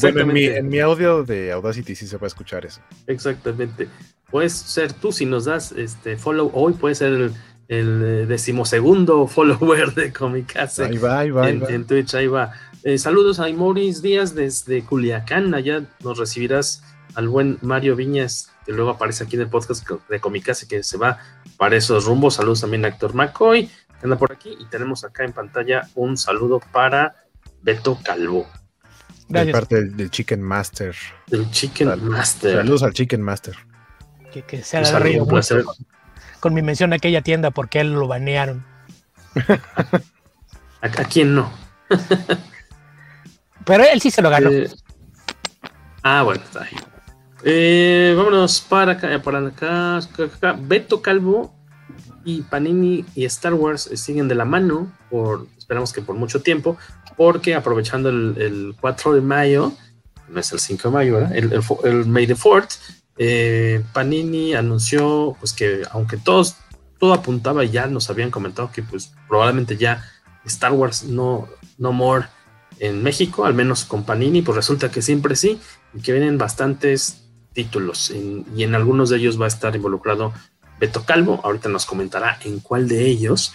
bueno, 0.02 0.22
en 0.22 0.34
mi, 0.34 0.46
en 0.46 0.70
mi, 0.70 0.80
audio 0.80 1.24
de 1.24 1.52
Audacity 1.52 1.96
sí 1.96 2.08
se 2.08 2.18
puede 2.18 2.28
escuchar 2.28 2.66
eso. 2.66 2.82
Exactamente. 3.08 3.88
Puedes 4.30 4.54
ser 4.54 4.94
tú 4.94 5.12
si 5.12 5.26
nos 5.26 5.46
das 5.46 5.72
este 5.74 6.18
follow 6.18 6.52
hoy, 6.54 6.74
puede 6.74 6.96
ser 6.96 7.14
el, 7.14 7.34
el 7.68 8.28
decimosegundo 8.28 9.28
follower 9.28 9.94
de 9.94 10.12
Comicase. 10.14 10.86
Ahí 10.86 10.98
va, 10.98 11.20
ahí 11.20 11.32
va. 11.32 11.50
En, 11.50 11.56
ahí 11.56 11.62
va. 11.62 11.70
en 11.70 11.86
Twitch, 11.86 12.16
ahí 12.16 12.28
va. 12.28 12.54
Eh, 12.84 12.98
saludos 12.98 13.40
a 13.40 13.48
Imoris 13.48 14.02
Díaz 14.02 14.34
desde 14.34 14.84
Culiacán. 14.84 15.54
Allá 15.54 15.84
nos 16.04 16.18
recibirás 16.18 16.84
al 17.16 17.28
buen 17.28 17.60
Mario 17.62 17.96
Viñas, 17.96 18.52
que 18.66 18.72
luego 18.72 18.92
aparece 18.92 19.24
aquí 19.24 19.36
en 19.36 19.44
el 19.44 19.50
podcast 19.50 19.88
de 20.10 20.20
Comicase, 20.20 20.68
que 20.68 20.84
se 20.84 20.98
va 20.98 21.20
para 21.58 21.76
esos 21.76 22.06
rumbos. 22.06 22.36
Saludos 22.36 22.62
también 22.62 22.86
a 22.86 22.88
Héctor 22.88 23.14
McCoy 23.14 23.70
anda 24.04 24.18
por 24.18 24.32
aquí 24.32 24.56
y 24.60 24.66
tenemos 24.66 25.04
acá 25.04 25.24
en 25.24 25.34
pantalla 25.34 25.88
un 25.96 26.18
saludo 26.18 26.60
para 26.72 27.16
Beto 27.62 28.00
Calvo. 28.04 28.48
Gracias. 29.30 29.48
De 29.48 29.52
parte 29.54 29.76
del, 29.76 29.96
del, 29.96 30.12
Chicken 30.12 30.42
Master. 30.42 30.96
Del 31.28 31.50
Chicken 31.52 31.88
Sal 31.88 32.02
Master. 32.02 32.58
Saludos 32.58 32.84
al 32.84 32.94
Chicken 32.94 33.22
Master. 33.22 33.56
Que, 34.32 34.44
que 34.44 34.64
se 34.64 34.78
ha 34.78 35.00
reído 35.00 35.26
mucho 35.26 35.64
con, 35.64 35.76
con, 36.40 36.54
mi 36.54 36.62
mención 36.62 36.94
a 36.94 36.98
aquella 36.98 37.22
tienda 37.22 37.52
porque 37.52 37.80
él 37.80 37.94
lo 37.94 38.08
banearon. 38.08 38.66
¿A, 40.82 40.86
¿A, 40.86 41.06
quién 41.06 41.36
no? 41.36 41.52
Pero 43.66 43.84
él 43.84 44.02
sí 44.02 44.12
se 44.12 44.22
lo 44.22 44.30
ganó. 44.30 44.50
Eh, 44.50 44.70
ah, 46.04 46.24
bueno, 46.24 46.42
está 46.44 46.64
ahí. 46.64 46.76
Eh, 47.44 48.14
vámonos 48.18 48.62
para 48.62 48.94
acá, 48.94 49.22
para 49.22 49.40
acá, 49.48 49.98
acá. 49.98 50.56
Beto 50.60 51.02
Calvo 51.02 51.54
y 52.24 52.42
Panini 52.44 53.06
y 53.16 53.26
Star 53.26 53.54
Wars 53.54 53.90
siguen 53.96 54.28
de 54.28 54.36
la 54.36 54.46
mano, 54.46 54.92
por, 55.10 55.48
esperamos 55.58 55.94
que 55.94 56.02
por 56.02 56.16
mucho 56.16 56.42
tiempo, 56.42 56.78
porque 57.18 57.56
aprovechando 57.56 58.10
el, 58.10 58.36
el 58.38 58.76
4 58.80 59.14
de 59.14 59.22
mayo, 59.22 59.74
no 60.30 60.40
es 60.40 60.52
el 60.52 60.60
5 60.60 60.90
de 60.90 60.94
mayo, 60.94 61.14
¿verdad? 61.16 61.36
El, 61.36 61.54
el, 61.84 62.06
May 62.06 62.28
the 62.28 62.36
4th, 62.36 62.78
eh, 63.18 63.84
Panini 63.94 64.54
anunció 64.54 65.36
pues 65.40 65.54
que 65.54 65.84
aunque 65.92 66.18
todos, 66.18 66.56
todo 67.00 67.14
apuntaba, 67.14 67.64
ya 67.64 67.88
nos 67.88 68.10
habían 68.10 68.32
comentado 68.32 68.72
que 68.72 68.84
pues 68.84 69.14
probablemente 69.28 69.78
ya 69.78 70.04
Star 70.46 70.72
Wars 70.72 71.04
no, 71.04 71.48
no 71.78 71.92
more 71.92 72.26
en 72.80 73.04
México, 73.04 73.46
al 73.46 73.54
menos 73.54 73.86
con 73.86 74.06
Panini, 74.06 74.42
pues 74.42 74.56
resulta 74.56 74.90
que 74.90 75.02
siempre 75.02 75.36
sí, 75.36 75.60
y 75.94 76.02
que 76.02 76.14
vienen 76.14 76.38
bastantes 76.38 77.24
títulos, 77.54 78.12
y 78.12 78.64
en 78.64 78.76
algunos 78.76 79.10
de 79.10 79.18
ellos 79.18 79.40
va 79.40 79.46
a 79.46 79.50
estar 79.50 79.76
involucrado 79.76 80.34
Beto 80.82 81.06
Calvo, 81.06 81.40
ahorita 81.44 81.70
nos 81.70 81.86
comentará 81.86 82.40
en 82.44 82.60
cuál 82.60 82.88
de 82.88 83.06
ellos, 83.06 83.54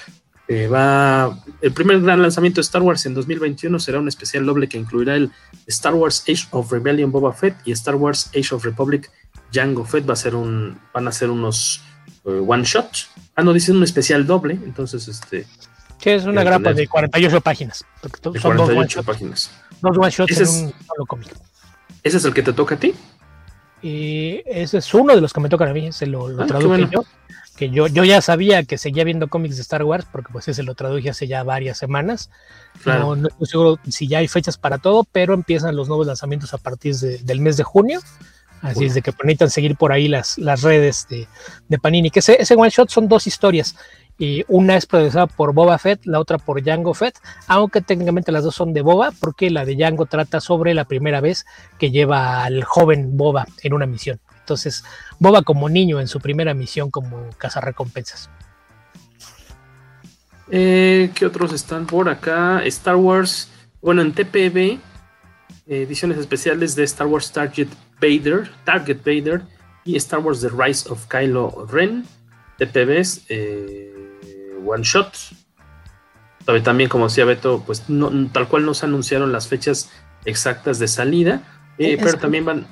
Eh, 0.48 0.68
va, 0.68 1.36
el 1.60 1.72
primer 1.72 2.00
gran 2.00 2.22
lanzamiento 2.22 2.60
de 2.60 2.62
Star 2.62 2.80
Wars 2.80 3.04
en 3.04 3.14
2021 3.14 3.80
será 3.80 3.98
un 3.98 4.06
especial 4.06 4.46
doble 4.46 4.68
que 4.68 4.78
incluirá 4.78 5.16
el 5.16 5.32
Star 5.66 5.94
Wars 5.94 6.22
Age 6.28 6.46
of 6.52 6.70
Rebellion 6.70 7.10
Boba 7.10 7.32
Fett 7.32 7.56
y 7.64 7.72
Star 7.72 7.96
Wars 7.96 8.30
Age 8.30 8.54
of 8.54 8.64
Republic 8.64 9.10
Jango 9.52 9.84
Fett. 9.84 10.08
Va 10.08 10.12
a 10.12 10.16
ser 10.16 10.36
un, 10.36 10.78
van 10.94 11.08
a 11.08 11.10
ser 11.10 11.30
unos 11.30 11.82
uh, 12.22 12.48
one 12.48 12.62
shot. 12.62 12.86
Ah, 13.34 13.42
no, 13.42 13.52
dicen 13.52 13.74
un 13.76 13.82
especial 13.82 14.24
doble, 14.24 14.54
entonces 14.54 15.08
este. 15.08 15.46
Sí, 15.98 16.10
es 16.10 16.24
una 16.26 16.44
grapa 16.44 16.72
de 16.72 16.86
48 16.86 17.40
páginas. 17.40 17.84
De 18.04 18.40
48 18.40 19.02
páginas. 19.02 19.50
Dos 19.82 19.98
one 19.98 20.10
shots 20.10 20.40
en 20.40 20.48
un 20.48 20.74
solo 20.86 21.06
cómic. 21.08 21.34
¿Ese 22.04 22.18
es 22.18 22.24
el 22.24 22.32
que 22.32 22.44
te 22.44 22.52
toca 22.52 22.76
a 22.76 22.78
ti? 22.78 22.94
Y 23.86 24.42
ese 24.46 24.78
es 24.78 24.94
uno 24.94 25.14
de 25.14 25.20
los 25.20 25.32
que 25.32 25.38
me 25.38 25.48
tocan 25.48 25.68
a 25.68 25.72
mí, 25.72 25.92
se 25.92 26.06
lo, 26.06 26.26
lo 26.26 26.42
ah, 26.42 26.46
traduje 26.46 26.66
bueno. 26.66 26.90
yo 26.90 27.04
que 27.56 27.70
yo, 27.70 27.86
yo 27.86 28.02
ya 28.02 28.20
sabía 28.20 28.64
que 28.64 28.78
seguía 28.78 29.04
viendo 29.04 29.28
cómics 29.28 29.54
de 29.54 29.62
Star 29.62 29.84
Wars, 29.84 30.06
porque 30.10 30.32
pues 30.32 30.48
ese 30.48 30.64
lo 30.64 30.74
traduje 30.74 31.08
hace 31.08 31.28
ya 31.28 31.44
varias 31.44 31.78
semanas. 31.78 32.30
No, 32.84 33.14
no, 33.14 33.28
estoy 33.28 33.46
seguro 33.46 33.78
si 33.88 34.08
ya 34.08 34.18
hay 34.18 34.26
fechas 34.26 34.58
para 34.58 34.78
todo, 34.78 35.04
pero 35.10 35.34
empiezan 35.34 35.76
los 35.76 35.86
nuevos 35.86 36.06
lanzamientos 36.06 36.52
a 36.52 36.58
partir 36.58 36.96
de, 36.96 37.18
del 37.18 37.40
mes 37.40 37.56
de 37.56 37.62
junio. 37.62 38.00
Así 38.60 38.86
es 38.86 38.94
de 38.94 39.02
que 39.02 39.12
necesitan 39.22 39.50
seguir 39.50 39.76
por 39.76 39.92
ahí 39.92 40.08
las, 40.08 40.36
las 40.38 40.62
redes 40.62 41.06
de, 41.08 41.28
de 41.68 41.78
Panini. 41.78 42.10
Que 42.10 42.18
ese, 42.18 42.40
ese, 42.40 42.56
one 42.56 42.70
shot 42.70 42.90
son 42.90 43.06
dos 43.06 43.28
historias. 43.28 43.76
Y 44.18 44.44
una 44.48 44.76
es 44.76 44.86
producida 44.86 45.26
por 45.26 45.52
Boba 45.52 45.76
Fett, 45.78 46.06
la 46.06 46.20
otra 46.20 46.38
por 46.38 46.62
Django 46.62 46.94
Fett, 46.94 47.18
aunque 47.48 47.82
técnicamente 47.82 48.32
las 48.32 48.44
dos 48.44 48.54
son 48.54 48.72
de 48.72 48.80
Boba, 48.80 49.12
porque 49.20 49.50
la 49.50 49.64
de 49.64 49.76
Django 49.76 50.06
trata 50.06 50.40
sobre 50.40 50.72
la 50.72 50.86
primera 50.86 51.20
vez 51.20 51.44
que 51.78 51.90
lleva 51.90 52.44
al 52.44 52.64
joven 52.64 53.16
Boba 53.16 53.46
en 53.62 53.74
una 53.74 53.86
misión. 53.86 54.18
Entonces, 54.40 54.84
Boba 55.18 55.42
como 55.42 55.68
niño 55.68 56.00
en 56.00 56.08
su 56.08 56.20
primera 56.20 56.54
misión 56.54 56.90
como 56.90 57.28
cazarrecompensas. 57.36 58.30
Eh, 60.50 61.10
¿Qué 61.14 61.26
otros 61.26 61.52
están 61.52 61.86
por 61.86 62.08
acá? 62.08 62.64
Star 62.64 62.96
Wars, 62.96 63.50
bueno, 63.82 64.02
en 64.02 64.12
TPB, 64.12 64.78
ediciones 65.66 66.18
especiales 66.18 66.76
de 66.76 66.84
Star 66.84 67.08
Wars 67.08 67.32
Target 67.32 67.68
Vader, 68.00 68.48
Target 68.64 68.98
Vader 68.98 69.42
y 69.84 69.96
Star 69.96 70.20
Wars 70.20 70.40
The 70.40 70.50
Rise 70.50 70.88
of 70.88 71.06
Kylo 71.08 71.66
Ren, 71.68 72.04
TPBs, 72.58 73.24
eh, 73.28 73.95
One 74.66 74.84
Shot. 74.84 75.14
También, 76.62 76.88
como 76.88 77.08
decía 77.08 77.24
Beto, 77.24 77.62
pues 77.66 77.88
no, 77.88 78.10
tal 78.30 78.46
cual 78.48 78.64
no 78.64 78.74
se 78.74 78.86
anunciaron 78.86 79.32
las 79.32 79.48
fechas 79.48 79.90
exactas 80.24 80.78
de 80.78 80.86
salida, 80.86 81.42
eh, 81.78 81.98
pero 82.00 82.18
también 82.18 82.44
van, 82.44 82.66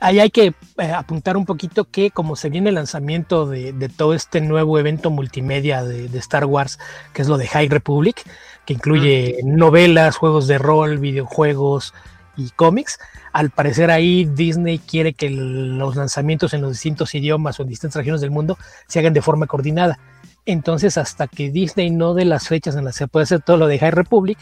ahí 0.00 0.20
hay 0.20 0.30
que 0.30 0.54
eh, 0.78 0.92
apuntar 0.92 1.36
un 1.36 1.44
poquito 1.44 1.84
que 1.84 2.10
como 2.10 2.36
se 2.36 2.48
viene 2.48 2.70
el 2.70 2.76
lanzamiento 2.76 3.46
de, 3.46 3.72
todo 3.94 4.14
este 4.14 4.40
nuevo 4.40 4.78
evento 4.78 5.10
multimedia 5.10 5.84
de, 5.84 6.06
Star 6.18 6.46
Wars, 6.46 6.78
que 7.12 7.22
es 7.22 7.28
lo 7.28 7.36
de 7.36 7.46
High 7.46 7.68
Republic, 7.68 8.22
que 8.64 8.74
incluye 8.74 9.38
novelas, 9.44 10.16
juegos 10.16 10.46
de 10.46 10.58
rol, 10.58 10.98
videojuegos 10.98 11.92
y 12.36 12.50
cómics, 12.50 12.98
al 13.32 13.50
parecer 13.50 13.90
ahí 13.90 14.24
Disney 14.24 14.78
quiere 14.78 15.12
que 15.12 15.30
los 15.30 15.96
lanzamientos 15.96 16.54
en 16.54 16.62
los 16.62 16.72
distintos 16.72 17.14
idiomas 17.14 17.58
o 17.58 17.62
en 17.62 17.68
distintas 17.68 17.96
regiones 17.96 18.20
del 18.20 18.30
mundo 18.30 18.58
se 18.88 18.98
hagan 18.98 19.12
de 19.12 19.22
forma 19.22 19.46
coordinada. 19.46 19.98
Entonces, 20.46 20.98
hasta 20.98 21.26
que 21.26 21.50
Disney 21.50 21.90
no 21.90 22.14
dé 22.14 22.24
las 22.24 22.48
fechas 22.48 22.76
en 22.76 22.84
las 22.84 22.94
que 22.94 23.04
se 23.04 23.08
puede 23.08 23.24
hacer 23.24 23.40
todo 23.40 23.56
lo 23.56 23.66
de 23.66 23.78
High 23.78 23.92
Republic, 23.92 24.38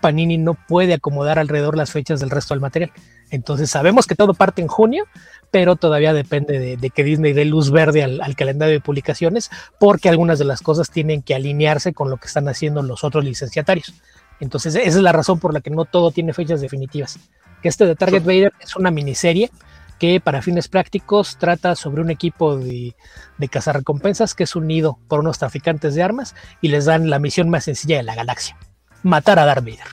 Panini 0.00 0.36
no 0.36 0.54
puede 0.54 0.94
acomodar 0.94 1.38
alrededor 1.38 1.76
las 1.76 1.92
fechas 1.92 2.20
del 2.20 2.30
resto 2.30 2.52
del 2.52 2.60
material. 2.60 2.92
Entonces 3.30 3.70
sabemos 3.70 4.06
que 4.06 4.14
todo 4.14 4.34
parte 4.34 4.60
en 4.60 4.68
junio, 4.68 5.06
pero 5.50 5.76
todavía 5.76 6.12
depende 6.12 6.76
de, 6.76 6.90
que 6.90 7.04
Disney 7.04 7.32
dé 7.32 7.44
luz 7.44 7.70
verde 7.70 8.02
al, 8.02 8.36
calendario 8.36 8.74
de 8.74 8.80
publicaciones, 8.80 9.50
porque 9.80 10.08
algunas 10.08 10.38
de 10.38 10.44
las 10.44 10.60
cosas 10.60 10.90
tienen 10.90 11.22
que 11.22 11.34
alinearse 11.34 11.94
con 11.94 12.10
lo 12.10 12.18
que 12.18 12.26
están 12.26 12.48
haciendo 12.48 12.82
los 12.82 13.02
otros 13.02 13.24
licenciatarios. 13.24 13.94
Entonces 14.40 14.74
esa 14.74 14.86
es 14.86 14.96
la 14.96 15.12
razón 15.12 15.38
por 15.38 15.54
la 15.54 15.60
que 15.60 15.70
no 15.70 15.84
todo 15.84 16.10
tiene 16.10 16.34
fechas 16.34 16.60
definitivas. 16.60 17.18
Que 17.62 17.68
este 17.68 17.86
de 17.86 17.96
Target 17.96 18.24
Vader 18.24 18.52
es 18.60 18.76
una 18.76 18.90
miniserie 18.90 19.50
que 19.98 20.20
para 20.20 20.42
fines 20.42 20.68
prácticos 20.68 21.38
trata 21.38 21.74
sobre 21.74 22.02
un 22.02 22.10
equipo 22.10 22.56
de, 22.56 22.94
de 23.38 23.48
cazarrecompensas 23.48 24.34
que 24.34 24.44
es 24.44 24.56
unido 24.56 24.98
por 25.08 25.20
unos 25.20 25.38
traficantes 25.38 25.94
de 25.94 26.02
armas 26.02 26.34
y 26.60 26.68
les 26.68 26.84
dan 26.84 27.10
la 27.10 27.18
misión 27.18 27.50
más 27.50 27.64
sencilla 27.64 27.96
de 27.96 28.02
la 28.02 28.14
galaxia 28.14 28.56
matar 29.04 29.38
a 29.38 29.44
Darth 29.44 29.64
Vader. 29.64 29.86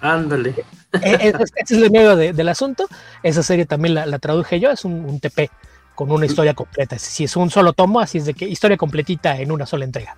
Ándale. 0.00 0.54
E, 1.00 1.28
ese 1.28 1.44
es 1.56 1.70
el 1.70 1.90
medio 1.90 2.16
del 2.16 2.48
asunto. 2.48 2.86
Esa 3.22 3.42
serie 3.42 3.64
también 3.64 3.94
la, 3.94 4.18
traduje 4.18 4.60
yo, 4.60 4.70
es 4.70 4.84
un, 4.84 5.18
TP 5.20 5.48
con 5.94 6.10
una 6.10 6.26
historia 6.26 6.52
completa. 6.52 6.98
Si 6.98 7.24
es 7.24 7.36
un 7.36 7.50
solo 7.50 7.72
tomo, 7.72 8.00
así 8.00 8.18
es 8.18 8.26
de 8.26 8.34
que 8.34 8.46
historia 8.46 8.76
completita 8.76 9.38
en 9.38 9.50
una 9.52 9.64
sola 9.64 9.84
entrega. 9.84 10.16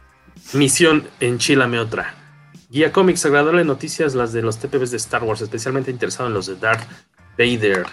Misión 0.54 1.06
Enchilame 1.20 1.78
otra. 1.78 2.14
Guía 2.70 2.90
cómics, 2.90 3.24
agradable 3.24 3.64
noticias, 3.64 4.14
las 4.14 4.32
de 4.32 4.42
los 4.42 4.58
TPBs 4.58 4.90
de 4.90 4.96
Star 4.96 5.22
Wars, 5.22 5.42
especialmente 5.42 5.90
interesado 5.90 6.28
en 6.28 6.34
los 6.34 6.46
de 6.46 6.56
Darth 6.56 6.88
Vader. 7.38 7.86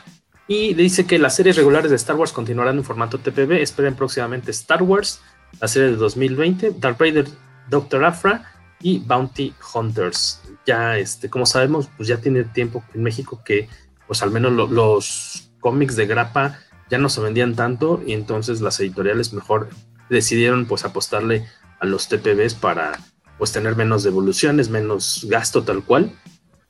Y 0.53 0.73
dice 0.73 1.05
que 1.05 1.17
las 1.17 1.37
series 1.37 1.55
regulares 1.55 1.91
de 1.91 1.95
Star 1.95 2.17
Wars 2.17 2.33
continuarán 2.33 2.75
en 2.75 2.83
formato 2.83 3.17
TPB. 3.17 3.53
Esperen 3.61 3.95
próximamente 3.95 4.51
Star 4.51 4.83
Wars, 4.83 5.21
la 5.61 5.69
serie 5.69 5.91
de 5.91 5.95
2020, 5.95 6.75
Darth 6.77 6.99
Vader, 6.99 7.25
Doctor 7.69 8.03
Afra 8.03 8.51
y 8.81 8.99
Bounty 8.99 9.53
Hunters. 9.73 10.41
Ya, 10.65 10.97
este, 10.97 11.29
como 11.29 11.45
sabemos, 11.45 11.89
pues 11.95 12.09
ya 12.09 12.17
tiene 12.17 12.43
tiempo 12.43 12.83
en 12.93 13.01
México 13.01 13.41
que, 13.45 13.69
pues 14.07 14.21
al 14.23 14.31
menos 14.31 14.51
los 14.51 15.53
cómics 15.61 15.95
de 15.95 16.05
grapa 16.05 16.59
ya 16.89 16.97
no 16.97 17.07
se 17.07 17.21
vendían 17.21 17.55
tanto 17.55 18.03
y 18.05 18.11
entonces 18.11 18.59
las 18.59 18.77
editoriales 18.81 19.31
mejor 19.31 19.69
decidieron 20.09 20.65
pues 20.65 20.83
apostarle 20.83 21.45
a 21.79 21.85
los 21.85 22.09
TPBs 22.09 22.55
para 22.55 22.99
pues 23.37 23.53
tener 23.53 23.77
menos 23.77 24.03
devoluciones, 24.03 24.67
menos 24.67 25.25
gasto 25.29 25.63
tal 25.63 25.81
cual 25.85 26.11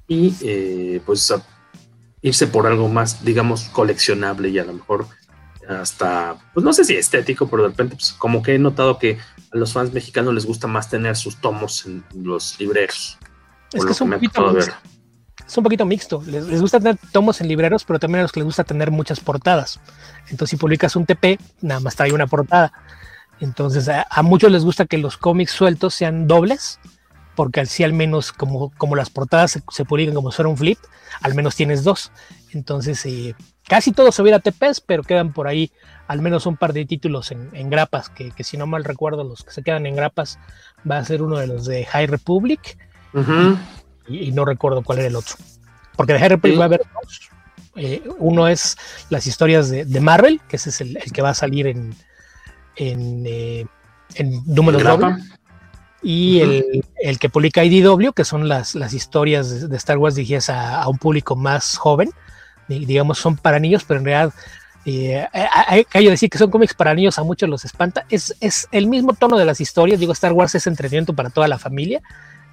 y 0.08 0.36
eh, 0.42 1.02
pues 1.04 1.34
irse 2.22 2.48
por 2.48 2.68
algo 2.68 2.88
más, 2.88 3.24
digamos, 3.24 3.66
coleccionable 3.66 4.50
y 4.50 4.60
a 4.60 4.64
lo 4.64 4.74
mejor 4.74 5.08
hasta, 5.68 6.36
pues 6.54 6.64
no 6.64 6.74
sé 6.74 6.84
si 6.84 6.96
estético, 6.96 7.48
pero 7.48 7.64
de 7.64 7.70
repente, 7.70 7.96
pues 7.96 8.14
como 8.14 8.42
que 8.42 8.56
he 8.56 8.60
notado 8.60 8.98
que 8.98 9.18
a 9.52 9.58
los 9.58 9.74
fans 9.74 9.94
mexicanos 9.94 10.34
les 10.34 10.46
gusta 10.46 10.68
más 10.68 10.90
tener 10.90 11.16
sus 11.16 11.38
tomos 11.38 11.86
en 11.86 12.04
los 12.14 12.60
libreros. 12.60 13.18
Es 13.72 13.86
que 13.86 13.92
es 13.92 14.02
un, 14.02 14.12
poquito 14.12 14.52
mixto. 14.52 14.74
es 15.48 15.58
un 15.58 15.64
poquito 15.64 15.86
mixto. 15.86 16.24
Les, 16.26 16.62
gusta 16.62 16.80
tener 16.80 16.98
tomos 17.12 17.40
en 17.42 17.48
libreros, 17.48 17.86
pero 17.86 18.00
también 18.00 18.20
a 18.20 18.24
los 18.24 18.32
que 18.32 18.42
les 18.42 18.46
gusta 18.46 18.64
tener 18.64 18.92
muchas 18.92 19.20
portadas. 19.20 19.80
Entonces, 20.24 20.50
si 20.50 20.58
publicas 20.58 20.96
un 20.96 21.06
TP, 21.06 21.40
nada 21.62 21.80
más 21.80 21.96
trae 21.96 22.12
una 22.12 22.28
portada. 22.28 22.74
Entonces, 23.40 23.90
a, 23.90 24.22
muchos 24.24 24.52
les 24.52 24.64
gusta 24.64 24.86
que 24.86 24.98
los 24.98 25.18
cómics 25.18 25.52
sueltos 25.52 25.94
sean 25.96 26.28
dobles, 26.28 26.80
porque 27.42 27.62
así 27.62 27.84
al 27.84 27.92
menos, 27.92 28.32
como, 28.32 28.72
como 28.78 28.96
las 28.96 29.10
portadas 29.10 29.50
se, 29.50 29.64
se 29.72 29.84
publican 29.84 30.14
como 30.14 30.30
si 30.30 30.36
fuera 30.36 30.50
un 30.50 30.58
flip, 30.58 30.78
al 31.22 31.34
menos 31.34 31.56
tienes 31.56 31.84
dos. 31.84 32.12
Entonces, 32.52 33.04
eh, 33.08 33.34
casi 33.68 33.92
todo 33.92 34.12
se 34.12 34.22
hubiera 34.22 34.38
TPs, 34.38 34.80
pero 34.80 35.02
quedan 35.02 35.34
por 35.34 35.48
ahí 35.48 35.72
al 36.08 36.22
menos 36.22 36.46
un 36.46 36.56
par 36.56 36.72
de 36.72 36.86
títulos 36.86 37.32
en, 37.32 37.70
grapas, 37.72 38.10
que, 38.10 38.32
si 38.44 38.58
no 38.58 38.68
mal 38.68 38.84
recuerdo, 38.84 39.24
los 39.24 39.44
que 39.44 39.54
se 39.54 39.64
quedan 39.64 39.88
en 39.88 39.96
grapas 39.96 40.38
va 40.88 41.00
a 41.00 41.04
ser 41.04 41.24
uno 41.24 41.40
de 41.40 41.48
los 41.48 41.66
de 41.66 41.84
High 41.84 42.06
Republic. 42.06 42.78
y, 44.08 44.32
no 44.34 44.46
recuerdo 44.46 44.84
cuál 44.84 45.00
era 45.00 45.08
el 45.08 45.16
otro. 45.16 45.34
Porque 45.96 46.14
de 46.14 46.20
High 46.20 46.30
Republic 46.30 46.60
va 46.60 46.66
a 46.66 46.68
haber 46.68 46.82
dos. 46.94 47.22
Eh, 47.76 48.04
uno 48.20 48.50
es 48.50 48.78
las 49.10 49.26
historias 49.26 49.72
de, 49.72 50.00
Marvel, 50.00 50.42
que 50.48 50.58
ese 50.58 50.70
es 50.70 50.80
el, 50.82 50.96
que 51.12 51.24
va 51.24 51.32
a 51.32 51.34
salir 51.34 51.66
en, 51.66 51.96
en, 52.76 53.24
eh, 53.26 53.66
números 54.46 54.84
Y 56.04 56.40
el, 56.40 57.20
que 57.20 57.30
publica 57.30 57.64
IDW, 57.64 58.12
que 58.14 58.26
son 58.26 58.48
las, 58.50 58.74
las 58.74 58.94
historias 58.94 59.70
de, 59.70 59.78
Star 59.78 59.98
Wars 59.98 60.16
dirigidas 60.16 60.50
a, 60.50 60.88
un 60.88 60.98
público 60.98 61.36
más 61.36 61.78
joven, 61.78 62.10
digamos, 62.68 63.20
son 63.20 63.38
para 63.38 63.60
niños, 63.60 63.84
pero 63.88 64.00
en 64.00 64.06
realidad 64.06 64.34
eh, 64.86 65.28
hay 65.32 65.86
que 65.86 66.10
decir 66.10 66.30
que 66.30 66.40
son 66.40 66.50
cómics 66.50 66.74
para 66.74 66.96
niños, 66.96 67.20
a 67.20 67.24
muchos 67.24 67.48
los 67.48 67.66
espanta. 67.66 68.06
Es, 68.10 68.36
es, 68.40 68.68
el 68.72 68.88
mismo 68.88 69.14
tono 69.14 69.38
de 69.38 69.46
las 69.46 69.62
historias. 69.62 70.00
Digo, 70.00 70.14
Star 70.14 70.34
Wars 70.34 70.56
es 70.56 70.66
entretenimiento 70.66 71.14
para 71.14 71.30
toda 71.30 71.48
la 71.48 71.60
familia, 71.60 72.02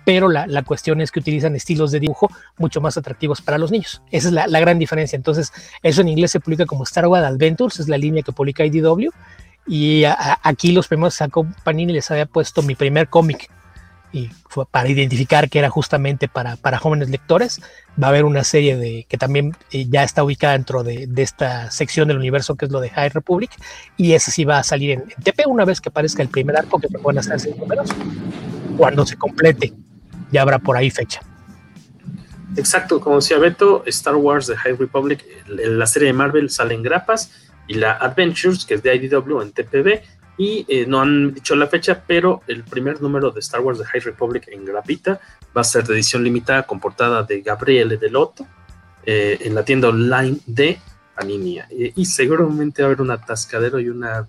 pero 0.05 0.29
la, 0.29 0.47
la, 0.47 0.63
cuestión 0.63 1.01
es 1.01 1.11
que 1.11 1.21
utilizan 1.21 1.57
estilos 1.57 1.91
de 1.91 2.01
dibujo 2.01 2.29
mucho 2.59 2.83
más 2.83 2.99
atractivos 2.99 3.41
para 3.41 3.57
los 3.57 3.71
niños. 3.71 4.03
Esa 4.11 4.29
es 4.29 4.35
la, 4.35 4.47
la, 4.47 4.61
gran 4.61 4.79
diferencia. 4.79 5.17
Entonces, 5.17 5.53
eso 5.83 6.03
en 6.03 6.09
inglés 6.09 6.33
se 6.33 6.41
publica 6.41 6.67
como 6.67 6.85
Star 6.85 7.07
Wars 7.07 7.27
Adventures, 7.27 7.81
es 7.81 7.89
la 7.89 7.97
línea 7.97 8.23
que 8.23 8.33
publica 8.33 8.65
IDW. 8.65 9.11
Y 9.69 10.05
aquí 10.05 10.73
los 10.73 10.89
primeros 10.89 11.15
sacó 11.15 11.47
Panini 11.63 11.93
les 11.93 12.11
había 12.11 12.27
puesto 12.27 12.63
mi 12.63 12.75
primer 12.75 13.09
cómic 13.09 13.51
y 14.13 14.31
para 14.71 14.89
identificar 14.89 15.51
que 15.51 15.59
era 15.59 15.69
justamente 15.69 16.29
para, 16.29 16.57
para, 16.57 16.79
jóvenes 16.79 17.11
lectores. 17.11 17.61
Va 18.03 18.07
a 18.07 18.11
haber 18.11 18.25
una 18.25 18.45
serie 18.45 18.77
de 18.77 19.07
que 19.09 19.19
también 19.19 19.55
eh, 19.71 19.87
ya 19.89 20.03
está 20.03 20.25
ubicada 20.25 20.55
dentro 20.55 20.83
de, 20.83 21.09
esta 21.17 21.71
sección 21.71 22.09
del 22.09 22.17
universo 22.17 22.57
que 22.57 22.65
es 22.65 22.71
lo 22.71 22.81
de 22.81 22.89
High 22.89 23.11
Republic 23.11 23.51
y 23.97 24.13
ese 24.13 24.31
sí 24.31 24.45
va 24.45 24.59
a 24.59 24.63
salir 24.63 24.93
en, 24.93 25.05
TP 25.23 25.47
una 25.47 25.65
vez 25.65 25.81
que 25.81 25.91
aparezca 25.91 26.23
el 26.23 26.29
primer 26.29 26.57
arco 26.57 26.81
que 26.81 26.89
se 26.89 26.99
pueden 26.99 27.19
hacer 27.19 27.39
seis 27.39 27.57
números. 27.57 27.91
Cuando 28.77 29.05
se 29.05 29.17
complete, 29.17 29.75
ya 30.31 30.43
habrá 30.43 30.59
por 30.59 30.77
ahí 30.77 30.91
fecha. 30.91 31.21
Exacto, 32.57 33.01
como 33.01 33.17
decía 33.17 33.39
Beto, 33.39 33.83
Star 33.87 34.17
Wars 34.17 34.47
de 34.47 34.57
High 34.57 34.77
Republic, 34.77 35.25
la 35.47 35.87
serie 35.87 36.09
de 36.09 36.13
Marvel 36.15 36.49
sale 36.49 36.75
en 36.75 36.83
grapas 36.83 37.31
y 37.69 37.75
la 37.75 37.93
Adventures, 37.93 38.65
que 38.65 38.75
es 38.75 38.83
de 38.83 38.97
IDW 38.97 39.43
en 39.43 39.53
TPB, 39.53 40.01
Y 40.41 40.65
eh, 40.69 40.87
no 40.87 41.01
han 41.01 41.35
dicho 41.35 41.57
la 41.57 41.67
fecha, 41.67 42.03
pero 42.07 42.43
el 42.47 42.63
primer 42.63 43.03
número 43.03 43.31
de 43.33 43.41
Star 43.41 43.61
Wars 43.61 43.79
de 43.79 43.85
High 43.85 44.03
Republic 44.03 44.47
en 44.49 44.65
grapita 44.65 45.21
va 45.57 45.63
a 45.63 45.65
ser 45.65 45.85
de 45.85 45.95
edición 45.95 46.23
limitada 46.23 46.63
con 46.63 46.79
portada 46.79 47.25
de 47.25 47.41
Gabriele 47.41 47.97
Delotto 47.97 48.47
eh, 49.05 49.39
en 49.41 49.55
la 49.57 49.65
tienda 49.65 49.89
online 49.89 50.39
de 50.47 50.79
Panini. 51.17 51.59
Eh, 51.59 51.93
y 51.97 52.05
seguramente 52.07 52.83
va 52.83 52.87
a 52.87 52.89
haber 52.91 53.03
un 53.03 53.11
atascadero 53.11 53.81
y 53.81 53.89
una. 53.89 54.29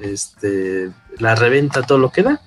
Este, 0.00 0.90
la 1.18 1.36
reventa, 1.36 1.82
todo 1.82 1.98
lo 1.98 2.10
que 2.10 2.22
da. 2.22 2.40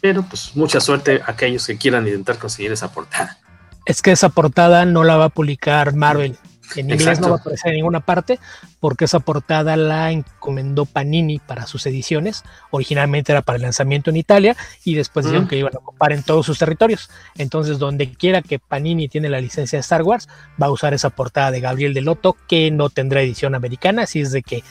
Pero 0.00 0.22
pues 0.22 0.56
mucha 0.56 0.80
suerte 0.80 1.20
a 1.20 1.32
aquellos 1.32 1.66
que 1.66 1.76
quieran 1.76 2.06
intentar 2.06 2.38
conseguir 2.38 2.72
esa 2.72 2.90
portada. 2.92 3.38
Es 3.84 4.00
que 4.00 4.12
esa 4.12 4.30
portada 4.30 4.86
no 4.86 5.04
la 5.04 5.16
va 5.16 5.26
a 5.26 5.28
publicar 5.28 5.94
Marvel. 5.94 6.38
En 6.76 6.86
inglés 6.86 7.00
Exacto. 7.00 7.22
no 7.22 7.30
va 7.30 7.36
a 7.36 7.40
aparecer 7.40 7.70
en 7.70 7.76
ninguna 7.76 8.00
parte 8.00 8.38
porque 8.80 9.04
esa 9.04 9.20
portada 9.20 9.76
la 9.76 10.10
encomendó 10.10 10.86
Panini 10.86 11.38
para 11.38 11.66
sus 11.66 11.86
ediciones. 11.86 12.44
Originalmente 12.70 13.32
era 13.32 13.42
para 13.42 13.56
el 13.56 13.62
lanzamiento 13.62 14.10
en 14.10 14.16
Italia 14.16 14.56
y 14.84 14.94
después 14.94 15.26
dijeron 15.26 15.44
mm. 15.44 15.48
que 15.48 15.56
iban 15.56 15.74
a 15.74 15.78
ocupar 15.78 16.12
en 16.12 16.22
todos 16.22 16.46
sus 16.46 16.58
territorios. 16.58 17.10
Entonces, 17.36 17.78
donde 17.78 18.12
quiera 18.12 18.42
que 18.42 18.58
Panini 18.58 19.08
tiene 19.08 19.28
la 19.28 19.40
licencia 19.40 19.76
de 19.76 19.80
Star 19.80 20.02
Wars, 20.02 20.28
va 20.60 20.66
a 20.66 20.70
usar 20.70 20.94
esa 20.94 21.10
portada 21.10 21.50
de 21.50 21.60
Gabriel 21.60 21.94
de 21.94 22.00
Loto 22.00 22.36
que 22.48 22.70
no 22.70 22.90
tendrá 22.90 23.22
edición 23.22 23.54
americana. 23.54 24.02
Así 24.02 24.20
es 24.20 24.32
de 24.32 24.42
que 24.42 24.64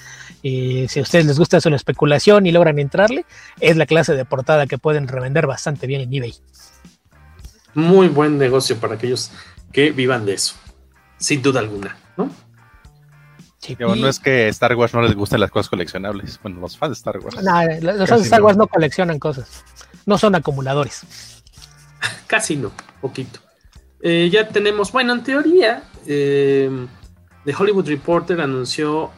eh, 0.44 0.88
si 0.90 1.00
a 1.00 1.04
ustedes 1.04 1.26
les 1.26 1.38
gusta 1.38 1.58
eso 1.58 1.70
la 1.70 1.76
especulación 1.76 2.46
y 2.46 2.52
logran 2.52 2.80
entrarle, 2.80 3.26
es 3.60 3.78
la 3.78 3.86
clase 3.86 4.14
de 4.14 4.26
portada 4.26 4.68
que 4.68 4.78
pueden 4.78 5.08
revender 5.08 5.48
bastante 5.48 5.88
bien 5.88 6.02
en 6.02 6.14
eBay. 6.14 6.34
Muy 7.74 8.10
buen 8.10 8.38
negocio 8.38 8.78
para 8.78 8.96
aquellos 8.96 9.32
que 9.72 9.92
vivan 9.92 10.26
de 10.26 10.34
eso 10.34 10.56
sin 11.22 11.42
duda 11.42 11.60
alguna, 11.60 11.96
¿no? 12.18 12.30
Sí, 13.60 13.78
y... 13.80 13.84
no 14.02 14.08
es 14.08 14.20
que 14.20 14.48
Star 14.50 14.76
Wars 14.76 14.94
no 14.94 15.02
les 15.04 15.16
gusten 15.16 15.40
las 15.40 15.52
cosas 15.52 15.70
coleccionables. 15.70 16.40
Bueno, 16.42 16.60
los 16.60 16.78
fans 16.78 16.92
de 16.92 16.94
Star 16.96 17.20
Wars. 17.20 17.36
No, 17.44 17.94
los 17.94 18.10
fans 18.10 18.22
de 18.22 18.26
Star 18.26 18.42
Wars 18.42 18.58
no. 18.58 18.64
no 18.64 18.68
coleccionan 18.68 19.20
cosas. 19.20 19.64
No 20.06 20.18
son 20.18 20.34
acumuladores. 20.36 21.04
Casi 22.28 22.56
no, 22.58 22.72
poquito. 23.00 23.40
Eh, 24.02 24.30
ya 24.32 24.48
tenemos, 24.48 24.92
bueno, 24.92 25.14
en 25.14 25.24
teoría, 25.24 25.84
eh, 26.08 26.72
The 27.46 27.54
Hollywood 27.56 27.88
Reporter 27.88 28.42
anunció 28.42 29.12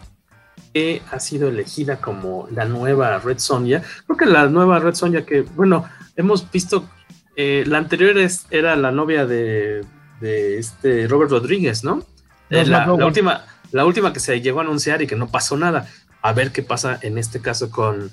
que 0.74 1.02
ha 1.10 1.20
sido 1.20 1.48
elegida 1.48 2.02
como 2.02 2.48
la 2.52 2.66
nueva 2.66 3.18
Red 3.20 3.40
Sonja. 3.40 3.82
Creo 4.06 4.18
que 4.18 4.26
la 4.26 4.48
nueva 4.48 4.80
Red 4.80 4.96
Sonja 4.96 5.26
que, 5.26 5.44
bueno, 5.44 5.86
hemos 6.18 6.52
visto, 6.52 6.90
eh, 7.38 7.64
la 7.66 7.78
anterior 7.78 8.18
es, 8.18 8.46
era 8.50 8.76
la 8.76 8.92
novia 8.92 9.26
de 9.26 9.86
de 10.20 10.60
este 10.60 11.08
Robert 11.08 11.32
Rodríguez, 11.32 11.84
¿no? 11.84 12.04
no 12.50 12.64
la, 12.64 12.86
la, 12.86 13.06
última, 13.06 13.46
la 13.72 13.86
última 13.86 14.14
que 14.14 14.20
se 14.20 14.42
llegó 14.42 14.60
a 14.60 14.64
anunciar 14.64 15.02
y 15.02 15.08
que 15.08 15.16
no 15.16 15.28
pasó 15.28 15.58
nada. 15.58 15.88
A 16.22 16.34
ver 16.34 16.52
qué 16.52 16.64
pasa 16.64 17.00
en 17.02 17.18
este 17.18 17.42
caso 17.42 17.70
con, 17.70 18.12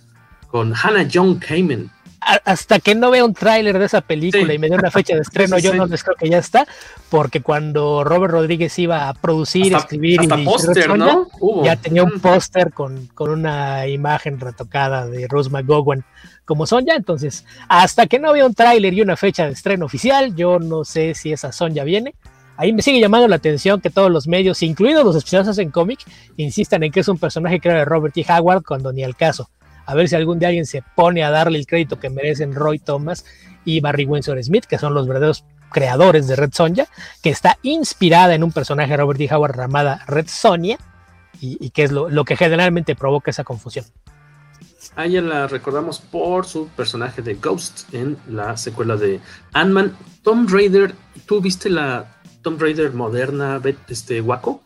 con 0.49 0.75
Hannah 0.75 1.09
John 1.13 1.39
Kamen. 1.39 1.91
Hasta 2.21 2.81
que 2.81 2.95
no 2.95 3.11
vea 3.11 3.25
un 3.25 3.33
tráiler 3.33 3.79
de 3.79 3.87
esa 3.87 4.03
película 4.03 4.47
sí. 4.47 4.53
y 4.53 4.59
me 4.59 4.69
dé 4.69 4.75
una 4.75 4.91
fecha 4.91 5.15
de 5.15 5.23
estreno, 5.23 5.57
sí, 5.57 5.63
sí, 5.63 5.69
yo 5.69 5.75
no 5.75 5.87
les 5.87 6.05
creo 6.05 6.17
que 6.17 6.29
ya 6.29 6.37
está, 6.39 6.67
porque 7.09 7.41
cuando 7.41 8.05
Robert 8.05 8.33
Rodríguez 8.33 8.79
iba 8.79 9.09
a 9.09 9.15
producir, 9.15 9.75
hasta, 9.75 9.87
escribir 9.87 10.21
hasta 10.21 10.39
y 10.39 10.45
póster, 10.45 10.99
¿no? 10.99 11.29
Ya 11.65 11.77
tenía 11.77 12.05
un 12.05 12.21
póster 12.21 12.73
con, 12.73 13.07
con, 13.15 13.31
una 13.31 13.87
imagen 13.87 14.39
retocada 14.39 15.07
de 15.07 15.27
Rose 15.29 15.49
McGowan 15.49 16.05
como 16.51 16.67
Sonja, 16.67 16.97
entonces 16.97 17.45
hasta 17.69 18.09
que 18.09 18.19
no 18.19 18.33
vea 18.33 18.45
un 18.45 18.55
tráiler 18.55 18.93
y 18.93 19.03
una 19.03 19.17
fecha 19.17 19.47
de 19.47 19.53
estreno 19.53 19.87
oficial, 19.87 20.35
yo 20.35 20.59
no 20.59 20.85
sé 20.85 21.15
si 21.15 21.33
esa 21.33 21.53
Sonja 21.53 21.85
viene. 21.85 22.17
Ahí 22.57 22.73
me 22.73 22.83
sigue 22.83 22.99
llamando 22.99 23.29
la 23.29 23.37
atención 23.37 23.81
que 23.81 23.89
todos 23.89 24.11
los 24.11 24.27
medios, 24.27 24.61
incluidos 24.65 25.05
los 25.05 25.15
especialistas 25.15 25.59
en 25.59 25.71
cómic, 25.71 26.01
insistan 26.37 26.83
en 26.83 26.91
que 26.91 26.99
es 26.99 27.07
un 27.07 27.19
personaje 27.19 27.61
era 27.63 27.79
de 27.79 27.85
Robert 27.85 28.17
E. 28.17 28.27
Howard 28.29 28.65
cuando 28.65 28.93
ni 28.93 29.05
al 29.05 29.15
caso. 29.15 29.49
A 29.87 29.95
ver 29.95 30.09
si 30.09 30.17
algún 30.17 30.41
día 30.41 30.49
alguien 30.49 30.67
se 30.67 30.83
pone 30.97 31.23
a 31.23 31.31
darle 31.31 31.57
el 31.57 31.69
crédito 31.69 32.01
que 32.01 32.11
merecen 32.11 32.53
Roy 32.53 32.81
Thomas 32.81 33.25
y 33.65 33.79
Barry 33.79 34.07
Windsor 34.07 34.43
Smith, 34.43 34.65
que 34.65 34.77
son 34.77 34.93
los 34.93 35.07
verdaderos 35.07 35.45
creadores 35.71 36.27
de 36.27 36.35
Red 36.35 36.51
Sonja, 36.53 36.89
que 37.23 37.31
está 37.31 37.59
inspirada 37.63 38.35
en 38.35 38.43
un 38.43 38.51
personaje 38.51 38.91
de 38.91 38.97
Robert 38.97 39.21
E. 39.21 39.33
Howard 39.33 39.57
llamada 39.57 40.03
Red 40.09 40.27
Sonia, 40.27 40.79
y, 41.41 41.71
que 41.71 41.85
es 41.85 41.93
lo 41.93 42.25
que 42.25 42.37
generalmente 42.37 42.97
provoca 42.97 43.31
esa 43.31 43.45
confusión. 43.45 43.85
A 44.97 45.07
ella 45.07 45.23
la 45.23 45.47
recordamos 45.47 46.01
por 46.01 46.47
su 46.47 46.69
personaje 46.69 47.23
de 47.23 47.35
Ghost 47.35 47.95
en 47.95 48.17
la 48.29 48.57
secuela 48.57 48.97
de 48.97 49.21
Ant-Man. 49.53 49.97
Tom 50.23 50.47
Raider, 50.49 50.95
¿tú 51.27 51.41
viste 51.41 51.71
la 51.71 52.21
Tom 52.43 52.59
Raider 52.59 52.93
moderna, 52.93 53.61
este, 53.89 54.21
Waco? 54.21 54.63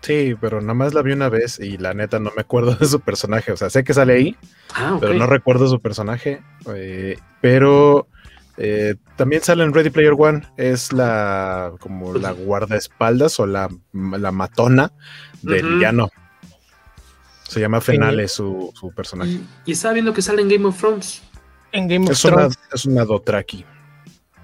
Sí, 0.00 0.34
pero 0.40 0.60
nada 0.60 0.74
más 0.74 0.92
la 0.92 1.02
vi 1.02 1.12
una 1.12 1.28
vez 1.28 1.58
y 1.58 1.78
la 1.78 1.94
neta 1.94 2.18
no 2.18 2.30
me 2.36 2.42
acuerdo 2.42 2.74
de 2.74 2.86
su 2.86 3.00
personaje. 3.00 3.52
O 3.52 3.56
sea, 3.56 3.70
sé 3.70 3.84
que 3.84 3.94
sale 3.94 4.14
ahí, 4.14 4.36
ah, 4.74 4.94
okay. 4.94 5.08
pero 5.08 5.18
no 5.18 5.26
recuerdo 5.26 5.66
su 5.66 5.80
personaje. 5.80 6.42
Eh, 6.74 7.16
pero 7.40 8.06
eh, 8.56 8.96
también 9.16 9.42
sale 9.42 9.64
en 9.64 9.72
Ready 9.72 9.90
Player 9.90 10.14
One. 10.16 10.42
Es 10.56 10.92
la 10.92 11.72
como 11.80 12.12
la 12.14 12.32
guardaespaldas 12.32 13.40
o 13.40 13.46
la, 13.46 13.68
la 13.92 14.30
matona 14.32 14.92
del 15.42 15.64
uh 15.64 15.68
-huh. 15.68 15.74
villano. 15.74 16.10
Se 17.48 17.60
llama 17.60 17.80
Fenale 17.80 18.26
su, 18.28 18.72
su, 18.74 18.90
personaje. 18.92 19.32
Y, 19.32 19.46
y, 19.66 19.72
estaba 19.72 19.94
viendo 19.94 20.12
que 20.12 20.22
sale 20.22 20.42
en 20.42 20.48
Game 20.48 20.66
of 20.66 20.78
Thrones. 20.78 21.22
En 21.72 21.88
Game 21.88 22.04
of 22.06 22.12
es 22.12 22.22
Thrones. 22.22 22.56
Una, 22.56 22.68
es 22.72 22.86
una 22.86 23.04
Dotraki. 23.04 23.64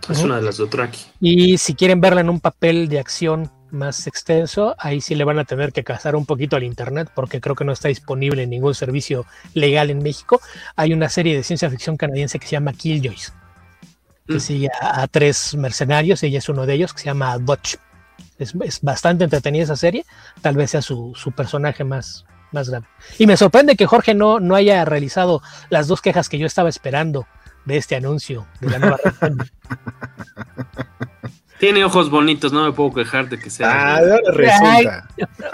Es 0.09 0.19
uh 0.19 0.23
-huh. 0.23 0.25
una 0.25 0.37
de 0.37 0.43
las 0.43 0.57
Dotraki. 0.57 1.01
Y 1.21 1.59
si 1.59 1.75
quieren 1.75 2.01
verla 2.01 2.21
en 2.21 2.29
un 2.29 2.41
papel 2.41 2.89
de 2.89 2.99
acción 2.99 3.51
más 3.73 4.07
extenso, 4.07 4.75
ahí 4.79 5.01
sí 5.01 5.15
le 5.15 5.25
van 5.25 5.39
a 5.39 5.45
tener 5.45 5.73
que 5.73 5.85
cazar 5.85 6.17
un 6.17 6.27
poquito 6.27 6.57
al 6.57 6.65
internet 6.65 7.11
porque 7.15 7.41
creo 7.41 7.55
que 7.55 7.65
no 7.65 7.73
está 7.73 7.89
disponible 7.89 8.43
en 8.43 8.51
ningún 8.51 8.75
servicio 8.75 9.27
legal 9.55 9.91
en 9.91 10.03
México. 10.03 10.41
Hay 10.77 10.93
una 10.93 11.09
serie 11.09 11.37
de 11.37 11.43
ciencia 11.43 11.71
ficción 11.71 11.97
canadiense 11.97 12.39
que 12.39 12.47
se 12.47 12.53
llama 12.53 12.73
Killjoys, 12.73 13.33
que 14.27 14.35
mm. 14.35 14.41
sigue 14.41 14.69
a, 14.81 15.03
a, 15.03 15.07
tres 15.07 15.55
mercenarios, 15.55 16.23
ella 16.23 16.39
es 16.39 16.49
uno 16.49 16.67
de 16.67 16.75
ellos, 16.75 16.93
que 16.93 17.01
se 17.01 17.07
llama 17.07 17.39
Dutch. 17.39 17.77
Es, 18.39 18.55
es 18.63 18.81
bastante 18.81 19.25
entretenida 19.25 19.65
esa 19.65 19.77
serie, 19.77 20.05
tal 20.41 20.57
vez 20.57 20.71
sea 20.71 20.83
su, 20.83 21.13
su 21.15 21.33
personaje 21.33 21.85
más, 21.85 22.25
más 22.53 22.69
grande. 22.71 22.89
Y 23.19 23.27
me 23.27 23.37
sorprende 23.37 23.77
que 23.77 23.87
Jorge 23.87 24.15
no, 24.15 24.41
no 24.41 24.55
haya 24.55 24.85
realizado 24.85 25.43
las 25.69 25.89
dos 25.89 26.01
quejas 26.01 26.29
que 26.29 26.39
yo 26.39 26.47
estaba 26.47 26.69
esperando 26.69 27.27
de 27.65 27.77
este 27.77 27.97
anuncio 27.97 28.47
de 28.61 28.71
la 28.71 28.79
nueva 28.79 28.99
Tiene 31.59 31.85
ojos 31.85 32.09
bonitos, 32.09 32.55
no 32.55 32.65
me 32.65 32.73
puedo 32.73 32.91
quejar 32.95 33.29
de 33.29 33.39
que 33.39 33.51
sea. 33.51 33.97
Ah, 33.97 34.01
resulta. 34.33 35.07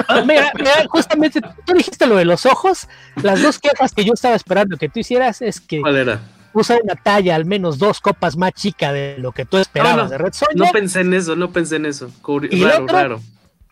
Ay, 0.07 0.25
mira, 0.25 0.53
mira, 0.57 0.87
justamente 0.89 1.41
tú 1.41 1.73
dijiste 1.75 2.07
lo 2.07 2.15
de 2.15 2.25
los 2.25 2.47
ojos. 2.47 2.87
Las 3.25 3.43
dos 3.43 3.59
quejas 3.59 3.93
que 3.93 4.05
yo 4.05 4.13
estaba 4.13 4.37
esperando 4.37 4.77
que 4.77 4.89
tú 4.89 5.01
hicieras 5.01 5.43
es 5.43 5.61
que 5.61 5.81
¿Cuál 5.81 5.97
era? 5.97 6.21
usa 6.53 6.79
una 6.81 6.95
talla 6.95 7.35
al 7.35 7.45
menos 7.45 7.79
dos 7.79 8.01
copas 8.01 8.37
más 8.37 8.53
chica 8.53 8.93
de 8.93 9.17
lo 9.19 9.33
que 9.33 9.47
tú 9.47 9.59
esperabas 9.59 9.97
no, 9.97 10.05
no, 10.05 10.11
de 10.11 10.19
Red 10.19 10.33
Sonja. 10.33 10.55
No 10.55 10.71
pensé 10.71 11.01
en 11.01 11.13
eso, 11.13 11.35
no 11.35 11.51
pensé 11.51 11.75
en 11.75 11.87
eso. 11.87 12.09
Curi 12.23 12.51
y 12.53 12.63
raro, 12.63 12.85
otro, 12.85 12.97
raro. 12.97 13.21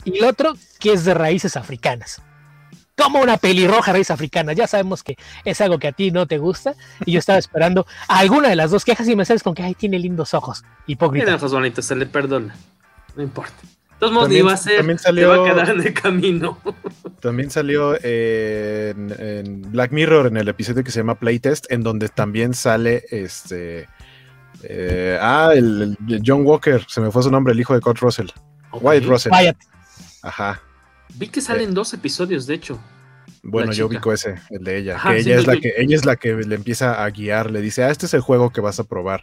Y 0.05 0.19
el 0.19 0.25
otro, 0.25 0.55
que 0.81 0.93
es 0.93 1.05
de 1.05 1.15
raíces 1.15 1.57
africanas 1.57 2.21
como 2.97 3.21
una 3.21 3.37
pelirroja 3.37 3.93
raíz 3.93 4.11
africana. 4.11 4.53
Ya 4.53 4.67
sabemos 4.67 5.03
que 5.03 5.17
es 5.45 5.61
algo 5.61 5.79
que 5.79 5.89
a 5.89 5.93
ti 5.93 6.11
no 6.11 6.27
te 6.27 6.39
gusta. 6.39 6.75
Y 7.05 7.13
yo 7.13 7.19
estaba 7.19 7.39
esperando 7.39 7.87
alguna 8.09 8.49
de 8.49 8.57
las 8.57 8.71
dos 8.71 8.85
quejas 8.85 9.09
y 9.09 9.17
me 9.17 9.25
sales 9.25 9.43
con 9.43 9.55
que 9.55 9.63
ay, 9.63 9.75
tiene 9.75 9.99
lindos 9.99 10.35
ojos. 10.35 10.65
Hipócrita. 10.87 11.25
Tiene 11.27 11.37
ojos 11.37 11.53
bonitos, 11.53 11.85
se 11.85 11.97
le 11.97 12.07
perdona. 12.07 12.55
No 13.17 13.23
importa. 13.23 13.55
De 13.63 14.01
todos 14.01 14.13
modos, 14.13 14.33
iba 14.33 14.53
a 14.53 14.57
ser. 14.57 14.79
También 14.79 14.99
salió, 14.99 15.33
se 15.33 15.39
va 15.39 15.47
a 15.47 15.53
quedar 15.53 15.71
en 15.71 15.87
el 15.87 15.95
camino. 15.95 16.59
También 17.21 17.51
salió 17.51 17.97
eh, 18.03 18.93
en, 18.95 19.15
en, 19.19 19.73
Black 19.73 19.93
Mirror, 19.93 20.27
en 20.27 20.37
el 20.37 20.49
episodio 20.49 20.85
que 20.85 20.91
se 20.91 21.01
llama 21.01 21.15
Playtest, 21.15 21.71
en 21.71 21.83
donde 21.83 22.09
también 22.11 22.53
sale 22.53 23.05
este. 23.11 23.89
Eh, 24.63 25.19
ah, 25.21 25.53
el, 25.55 25.97
el, 26.07 26.23
John 26.25 26.45
Walker, 26.45 26.85
se 26.87 27.01
me 27.01 27.11
fue 27.11 27.23
su 27.23 27.31
nombre, 27.31 27.55
el 27.55 27.61
hijo 27.61 27.73
de 27.73 27.81
Kurt 27.81 27.99
Russell. 28.01 28.29
Okay. 28.73 28.87
White 28.87 29.07
Russell. 29.07 29.33
Wyatt. 29.33 29.57
Ajá. 30.23 30.61
Vi 31.15 31.29
que 31.29 31.41
salen 31.41 31.71
eh. 31.71 31.75
dos 31.75 31.93
episodios, 31.95 32.47
de 32.47 32.55
hecho. 32.55 32.81
Bueno, 33.43 33.73
yo 33.73 33.87
ubico 33.87 34.13
ese, 34.13 34.41
el 34.51 34.65
de 34.65 34.79
ella. 34.79 34.97
Ajá, 34.97 35.11
que 35.11 35.19
ella, 35.19 35.35
sí, 35.35 35.41
es 35.41 35.47
la 35.47 35.57
que 35.57 35.75
ella 35.77 35.97
es 35.97 36.05
la 36.05 36.17
que 36.17 36.35
le 36.35 36.55
empieza 36.55 37.05
a 37.05 37.11
guiar, 37.11 37.51
le 37.51 37.61
dice, 37.61 37.85
ah, 37.85 37.91
este 37.91 38.07
es 38.07 38.15
el 38.15 38.21
juego 38.21 38.51
que 38.51 38.63
vas 38.63 38.81
a 38.81 38.85
probar 38.85 39.23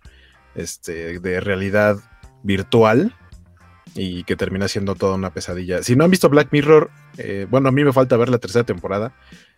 este, 0.53 1.19
de 1.19 1.39
realidad 1.39 1.97
virtual 2.43 3.15
y 3.95 4.23
que 4.23 4.35
termina 4.35 4.67
siendo 4.67 4.95
toda 4.95 5.15
una 5.15 5.33
pesadilla. 5.33 5.81
Si 5.83 5.95
no 5.95 6.03
han 6.03 6.11
visto 6.11 6.29
Black 6.29 6.49
Mirror, 6.51 6.91
eh, 7.17 7.47
bueno, 7.49 7.69
a 7.69 7.71
mí 7.71 7.83
me 7.83 7.93
falta 7.93 8.15
ver 8.15 8.29
la 8.29 8.37
tercera 8.37 8.63
temporada 8.63 9.13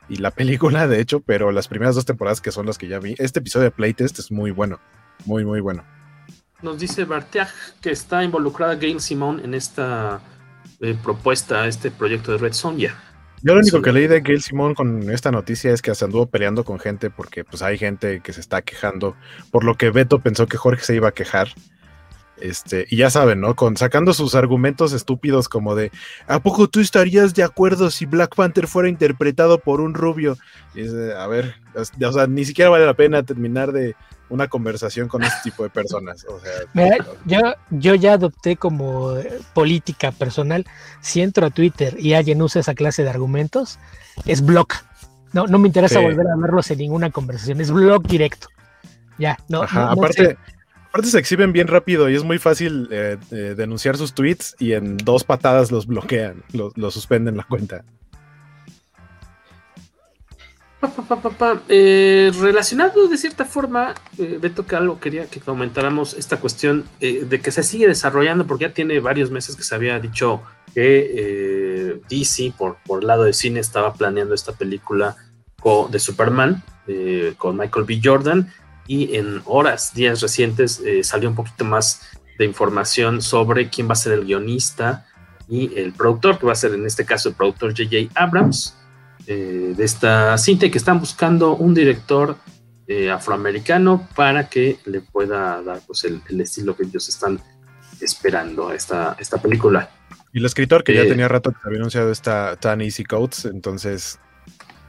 y 0.10 0.18
la 0.18 0.32
película, 0.36 0.88
de 0.88 1.02
hecho, 1.02 1.20
pero 1.20 1.52
las 1.52 1.68
primeras 1.68 1.96
dos 1.96 2.06
temporadas 2.06 2.42
que 2.42 2.52
son 2.52 2.66
las 2.66 2.78
que 2.78 2.88
ya 2.88 3.00
vi, 3.00 3.16
este 3.18 3.40
episodio 3.40 3.66
de 3.66 3.72
Playtest 3.72 4.20
es 4.20 4.32
muy 4.32 4.52
bueno, 4.52 4.80
muy, 5.26 5.46
muy 5.46 5.60
bueno. 5.60 5.84
Nos 6.62 6.80
dice 6.80 7.04
Bartiag 7.04 7.50
que 7.82 7.92
está 7.92 8.24
involucrada 8.24 8.76
Gail 8.76 9.02
Simón 9.02 9.42
en 9.44 9.54
esta 9.54 10.22
eh, 10.84 10.98
propuesta, 11.02 11.66
este 11.66 11.92
proyecto 11.92 12.34
de 12.34 12.38
Red 12.38 12.52
Sonja. 12.52 12.94
Yo 13.42 13.54
lo 13.54 13.62
único 13.62 13.82
que 13.82 13.94
leí 13.94 14.08
de 14.08 14.20
Gail 14.20 14.42
Simón 14.42 14.76
con 14.76 15.10
esta 15.10 15.32
noticia 15.32 15.72
es 15.72 15.82
que 15.82 15.96
se 15.96 16.04
anduvo 16.04 16.26
peleando 16.26 16.66
con 16.66 16.78
gente 16.78 17.10
porque 17.10 17.46
pues 17.46 17.62
hay 17.62 17.78
gente 17.78 18.20
que 18.20 18.34
se 18.34 18.42
está 18.42 18.62
quejando, 18.62 19.16
por 19.50 19.64
lo 19.64 19.76
que 19.76 19.92
Beto 19.92 20.20
pensó 20.20 20.46
que 20.46 20.58
Jorge 20.58 20.84
se 20.84 20.96
iba 20.96 21.08
a 21.08 21.14
quejar. 21.14 21.48
Este, 22.38 22.86
y 22.90 22.98
ya 22.98 23.10
saben, 23.10 23.40
¿no? 23.40 23.56
Con 23.56 23.78
sacando 23.78 24.14
sus 24.14 24.36
argumentos 24.36 24.92
estúpidos 24.92 25.48
como 25.48 25.76
de 25.76 25.92
¿a 26.28 26.42
poco 26.42 26.68
tú 26.68 26.82
estarías 26.82 27.34
de 27.34 27.44
acuerdo 27.44 27.90
si 27.90 28.06
Black 28.06 28.36
Panther 28.36 28.68
fuera 28.68 28.90
interpretado 28.90 29.60
por 29.60 29.80
un 29.80 29.94
rubio? 29.94 30.36
a 31.18 31.28
ver, 31.28 31.56
o 31.76 32.12
sea, 32.12 32.28
ni 32.28 32.44
siquiera 32.44 32.70
vale 32.70 32.86
la 32.86 32.96
pena 32.96 33.24
terminar 33.24 33.72
de 33.72 33.96
una 34.30 34.48
conversación 34.48 35.08
con 35.08 35.24
este 35.24 35.38
tipo 35.44 35.64
de 35.64 35.70
personas. 35.70 36.26
O 36.26 36.40
sea, 36.40 36.98
yo, 37.26 37.40
yo 37.70 37.96
ya 37.96 38.14
adopté 38.14 38.56
como 38.56 39.18
eh, 39.18 39.40
política 39.54 40.12
personal, 40.12 40.66
si 41.02 41.22
entro 41.22 41.46
a 41.46 41.50
Twitter 41.50 41.96
y 42.00 42.14
alguien 42.14 42.42
usa 42.42 42.62
esa 42.62 42.74
clase 42.74 43.04
de 43.04 43.10
argumentos, 43.10 43.80
es 44.26 44.44
block. 44.44 44.76
No, 45.34 45.48
no 45.48 45.58
me 45.60 45.68
interesa 45.68 46.00
volver 46.00 46.28
a 46.28 46.36
verlos 46.40 46.70
en 46.72 46.78
ninguna 46.78 47.10
conversación, 47.10 47.60
es 47.60 47.72
block 47.72 48.08
directo. 48.08 48.48
Ya, 49.18 49.38
no. 49.48 49.64
aparte, 49.64 50.38
aparte 50.90 51.10
se 51.10 51.20
exhiben 51.20 51.54
bien 51.54 51.68
rápido 51.68 52.10
y 52.10 52.16
es 52.16 52.24
muy 52.24 52.40
fácil 52.40 52.88
eh, 52.92 53.18
eh, 53.32 53.54
denunciar 53.56 53.98
sus 53.98 54.14
tweets 54.14 54.56
y 54.60 54.74
en 54.74 54.98
dos 54.98 55.24
patadas 55.24 55.72
los 55.72 55.88
bloquean, 55.88 56.44
los 56.52 56.94
suspenden 56.94 57.38
la 57.38 57.44
cuenta. 57.44 57.84
Eh, 61.70 62.32
relacionado 62.40 63.08
de 63.08 63.18
cierta 63.18 63.46
forma, 63.46 63.94
eh, 64.18 64.38
Beto, 64.42 64.66
que 64.66 64.76
algo 64.76 65.00
quería 65.00 65.28
que 65.28 65.40
comentáramos 65.40 66.14
esta 66.14 66.38
cuestión 66.40 66.86
eh, 67.00 67.26
de 67.28 67.40
que 67.40 67.52
se 67.52 67.64
sigue 67.64 67.88
desarrollando, 67.88 68.46
porque 68.46 68.66
ya 68.66 68.74
tiene 68.74 69.00
varios 69.00 69.32
meses 69.32 69.56
que 69.56 69.64
se 69.64 69.76
había 69.76 70.00
dicho 70.00 70.42
que 70.74 72.02
DC, 72.10 72.54
por, 72.58 72.78
por 72.86 73.02
el 73.02 73.08
lado 73.08 73.24
de 73.24 73.34
cine, 73.34 73.60
estaba 73.60 73.94
planeando 73.94 74.34
esta 74.34 74.54
película 74.54 75.16
de 75.90 76.00
Superman 76.00 76.64
con 77.38 77.58
Michael 77.58 77.86
B. 77.86 78.02
Jordan, 78.04 78.52
y 78.88 79.16
en 79.16 79.42
horas, 79.46 79.94
días 79.94 80.20
recientes, 80.20 80.82
salió 81.04 81.30
un 81.30 81.36
poquito 81.36 81.64
más 81.64 82.02
de 82.40 82.46
información 82.46 83.22
sobre 83.22 83.70
quién 83.70 83.88
va 83.88 83.94
a 83.94 83.96
ser 83.96 84.14
el 84.14 84.26
guionista 84.26 85.06
y 85.48 85.78
el 85.78 85.94
productor, 85.94 86.40
que 86.40 86.48
va 86.48 86.54
a 86.54 86.56
ser 86.56 86.74
en 86.74 86.88
este 86.88 87.06
caso 87.06 87.30
el 87.30 87.36
productor 87.36 87.70
J.J. 87.78 88.12
Abrams 88.16 88.76
eh, 89.28 89.74
de 89.76 89.84
esta 89.84 90.38
cinta 90.38 90.66
y 90.66 90.72
que 90.72 90.78
están 90.78 91.00
buscando 91.00 91.56
un 91.56 91.74
director 91.74 92.38
eh, 92.88 93.10
afroamericano 93.10 94.10
para 94.16 94.50
que 94.50 94.80
le 94.86 95.00
pueda 95.00 95.62
dar 95.64 95.80
pues, 95.88 96.04
el, 96.04 96.22
estilo 96.42 96.76
que 96.76 96.84
ellos 96.84 97.08
están 97.08 97.40
esperando 98.02 98.68
a 98.70 98.76
esta, 98.76 99.16
esta 99.20 99.42
película. 99.42 99.90
Y 100.34 100.40
el 100.40 100.46
escritor 100.46 100.84
que 100.84 100.94
ya 100.94 101.04
eh, 101.04 101.08
tenía 101.08 101.30
rato 101.30 101.52
que 101.52 101.58
había 101.64 101.80
anunciado 101.80 102.12
esta 102.12 102.58
Tan 102.58 102.82
Easy 102.82 103.06
Coats, 103.06 103.46
entonces, 103.46 104.20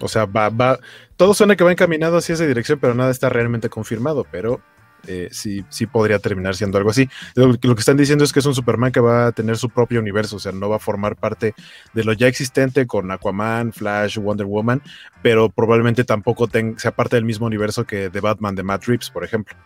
o 0.01 0.09
sea, 0.09 0.25
va, 0.25 0.49
va, 0.49 0.81
todo 1.16 1.35
suena 1.35 1.55
que 1.55 1.62
va 1.62 1.70
encaminado 1.70 2.16
hacia 2.16 2.33
esa 2.33 2.47
dirección, 2.47 2.81
pero 2.81 2.94
nada 2.94 3.12
está 3.12 3.29
realmente 3.29 3.68
confirmado, 3.68 4.27
pero 4.33 4.61
eh, 5.07 5.29
sí, 5.31 5.64
sí 5.69 5.87
podría 5.87 6.19
terminar 6.19 6.55
siendo 6.55 6.79
algo 6.79 6.90
así. 6.90 7.09
Lo, 7.35 7.57
que 7.59 7.81
están 7.81 7.97
diciendo 7.97 8.25
es 8.25 8.33
que 8.33 8.40
es 8.40 8.47
un 8.47 8.55
Superman 8.55 8.93
que 8.93 9.01
va 9.01 9.27
a 9.27 9.33
tener 9.33 9.57
su 9.57 9.71
propio 9.71 10.01
universo, 10.01 10.37
o 10.37 10.38
sea, 10.38 10.53
no 10.53 10.69
va 10.69 10.77
a 10.77 10.81
formar 10.81 11.17
parte 11.17 11.55
de 11.93 12.05
lo 12.05 12.12
ya 12.12 12.27
existente 12.27 12.87
con 12.87 13.11
Aquaman, 13.11 13.73
Flash, 13.73 14.19
Wonder 14.19 14.47
Woman, 14.47 14.83
pero 15.23 15.49
probablemente 15.49 16.05
tampoco 16.05 16.49
sea 16.77 16.93
parte 16.93 17.17
del 17.17 17.25
mismo 17.25 17.47
universo 17.47 17.85
que 17.85 18.09
de 18.09 18.21
Batman 18.21 18.55
de 18.55 18.62
Matt 18.62 18.85
Reeves, 18.85 19.11
por 19.11 19.25
ejemplo. 19.25 19.57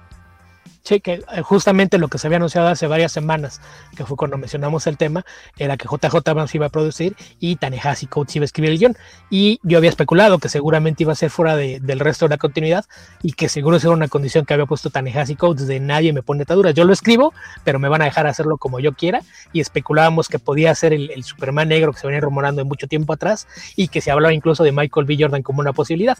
Que 0.84 1.00
eh, 1.04 1.42
justamente 1.42 1.98
lo 1.98 2.08
que 2.08 2.18
se 2.18 2.26
había 2.26 2.36
anunciado 2.36 2.68
hace 2.68 2.86
varias 2.86 3.12
semanas, 3.12 3.60
que 3.96 4.04
fue 4.04 4.16
cuando 4.16 4.38
mencionamos 4.38 4.86
el 4.86 4.96
tema, 4.96 5.24
era 5.58 5.76
que 5.76 5.86
JJ 5.86 6.26
Abrams 6.26 6.54
iba 6.54 6.66
a 6.66 6.70
producir 6.70 7.14
y 7.38 7.56
Tanehasi 7.56 8.06
Coates 8.06 8.36
iba 8.36 8.44
a 8.44 8.46
escribir 8.46 8.70
el 8.70 8.78
guion. 8.78 8.96
Y 9.30 9.60
yo 9.62 9.78
había 9.78 9.90
especulado 9.90 10.38
que 10.38 10.48
seguramente 10.48 11.02
iba 11.02 11.12
a 11.12 11.16
ser 11.16 11.30
fuera 11.30 11.56
del 11.56 12.00
resto 12.00 12.24
de 12.24 12.30
la 12.30 12.38
continuidad 12.38 12.86
y 13.22 13.32
que 13.32 13.48
seguro 13.48 13.76
era 13.76 13.90
una 13.90 14.08
condición 14.08 14.44
que 14.44 14.54
había 14.54 14.66
puesto 14.66 14.90
Tanehasi 14.90 15.36
Coates 15.36 15.66
de 15.66 15.78
nadie 15.80 16.12
me 16.12 16.22
pone 16.22 16.42
ataduras. 16.42 16.74
Yo 16.74 16.84
lo 16.84 16.92
escribo, 16.92 17.34
pero 17.64 17.78
me 17.78 17.88
van 17.88 18.02
a 18.02 18.06
dejar 18.06 18.26
hacerlo 18.26 18.56
como 18.56 18.80
yo 18.80 18.94
quiera. 18.94 19.20
Y 19.52 19.60
especulábamos 19.60 20.28
que 20.28 20.38
podía 20.38 20.74
ser 20.74 20.92
el, 20.92 21.22
Superman 21.22 21.68
negro 21.68 21.92
que 21.92 22.00
se 22.00 22.06
venía 22.06 22.20
rumorando 22.20 22.62
de 22.62 22.64
mucho 22.64 22.86
tiempo 22.86 23.12
atrás 23.12 23.46
y 23.76 23.88
que 23.88 24.00
se 24.00 24.10
hablaba 24.10 24.32
incluso 24.32 24.64
de 24.64 24.72
Michael 24.72 25.06
B. 25.06 25.16
Jordan 25.18 25.42
como 25.42 25.60
una 25.60 25.72
posibilidad. 25.72 26.18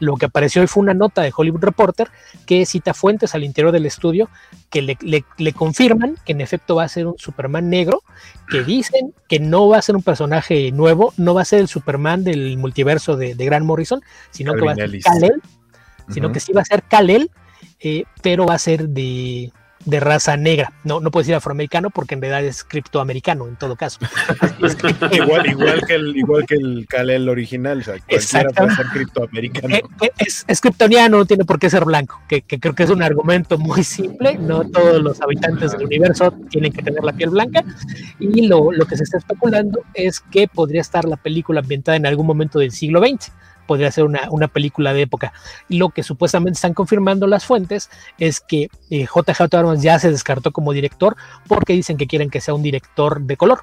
Lo 0.00 0.16
que 0.16 0.26
apareció 0.26 0.62
hoy 0.62 0.66
fue 0.66 0.82
una 0.82 0.94
nota 0.94 1.22
de 1.22 1.32
Hollywood 1.34 1.62
Reporter 1.62 2.08
que 2.46 2.66
cita 2.66 2.94
fuentes 2.94 3.34
al 3.34 3.44
interior 3.44 3.72
del 3.72 3.86
estudio 3.86 4.28
que 4.70 4.82
le, 4.82 5.52
confirman 5.52 6.16
que 6.24 6.32
en 6.32 6.40
efecto 6.40 6.76
va 6.76 6.84
a 6.84 6.88
ser 6.88 7.06
un 7.06 7.18
Superman 7.18 7.68
negro, 7.68 8.02
que 8.48 8.62
dicen 8.62 9.12
que 9.28 9.38
no 9.40 9.68
va 9.68 9.78
a 9.78 9.82
ser 9.82 9.96
un 9.96 10.02
personaje 10.02 10.72
nuevo, 10.72 11.12
no 11.16 11.34
va 11.34 11.42
a 11.42 11.44
ser 11.44 11.60
el 11.60 11.68
Superman 11.68 12.24
del 12.24 12.56
multiverso 12.56 13.16
de, 13.16 13.34
Grant 13.34 13.66
Morrison, 13.66 14.00
sino 14.30 14.54
que 14.54 14.64
va 14.64 14.72
a 14.72 14.76
ser 14.76 15.00
Kal-El, 15.00 15.42
sino 16.08 16.32
que 16.32 16.40
sí 16.40 16.52
va 16.52 16.62
a 16.62 16.64
ser 16.64 16.82
Kal-El, 16.82 17.30
eh, 17.80 18.04
pero 18.22 18.46
va 18.46 18.54
a 18.54 18.58
ser 18.58 18.88
de, 18.88 19.52
de 19.84 20.00
raza 20.00 20.36
negra. 20.36 20.72
No, 20.84 21.00
no 21.00 21.10
puedes 21.10 21.26
decir 21.26 21.36
afroamericano 21.36 21.90
porque 21.90 22.14
en 22.14 22.20
verdad 22.20 22.44
es 22.44 22.64
criptoamericano 22.64 23.48
en 23.48 23.56
todo 23.56 23.76
caso. 23.76 23.98
igual, 25.12 25.46
igual 25.46 25.82
que 25.86 25.94
el, 25.94 26.16
igual 26.16 26.46
que 26.46 26.54
el 26.54 26.86
Kalel 26.88 27.28
original, 27.28 27.80
o 27.80 27.82
sea, 27.82 27.94
cualquiera 27.98 28.50
puede 28.50 28.74
ser 28.74 28.86
criptoamericano. 28.86 29.74
Eh, 29.74 29.82
eh, 30.02 30.10
es, 30.18 30.44
es, 30.46 30.60
kryptoniano, 30.60 31.18
no 31.18 31.24
tiene 31.24 31.44
por 31.44 31.58
qué 31.58 31.70
ser 31.70 31.84
blanco, 31.84 32.20
que, 32.28 32.42
creo 32.42 32.74
que 32.74 32.82
es 32.82 32.90
un 32.90 33.02
argumento 33.02 33.58
muy 33.58 33.82
simple. 33.84 34.36
No 34.38 34.64
todos 34.64 35.02
los 35.02 35.20
habitantes 35.22 35.72
del 35.72 35.84
universo 35.84 36.32
tienen 36.50 36.72
que 36.72 36.82
tener 36.82 37.02
la 37.02 37.12
piel 37.12 37.30
blanca. 37.30 37.64
Y 38.18 38.46
lo, 38.46 38.72
lo 38.72 38.86
que 38.86 38.96
se 38.96 39.04
está 39.04 39.18
especulando 39.18 39.80
es 39.94 40.20
que 40.20 40.46
podría 40.46 40.80
estar 40.80 41.04
la 41.04 41.16
película 41.16 41.60
ambientada 41.60 41.96
en 41.96 42.06
algún 42.06 42.26
momento 42.26 42.58
del 42.58 42.72
siglo 42.72 43.00
XX 43.00 43.32
podría 43.66 43.90
ser 43.90 44.04
una, 44.04 44.28
una, 44.30 44.48
película 44.48 44.92
de 44.92 45.02
época. 45.02 45.32
Lo 45.68 45.90
que 45.90 46.02
supuestamente 46.02 46.56
están 46.56 46.74
confirmando 46.74 47.26
las 47.26 47.44
fuentes 47.44 47.90
es 48.18 48.40
que 48.40 48.68
JJ 48.90 49.40
eh, 49.40 49.76
ya 49.78 49.98
se 49.98 50.10
descartó 50.10 50.52
como 50.52 50.72
director 50.72 51.16
porque 51.46 51.72
dicen 51.72 51.96
que 51.96 52.06
quieren 52.06 52.30
que 52.30 52.40
sea 52.40 52.54
un 52.54 52.62
director 52.62 53.20
de 53.20 53.36
color 53.36 53.60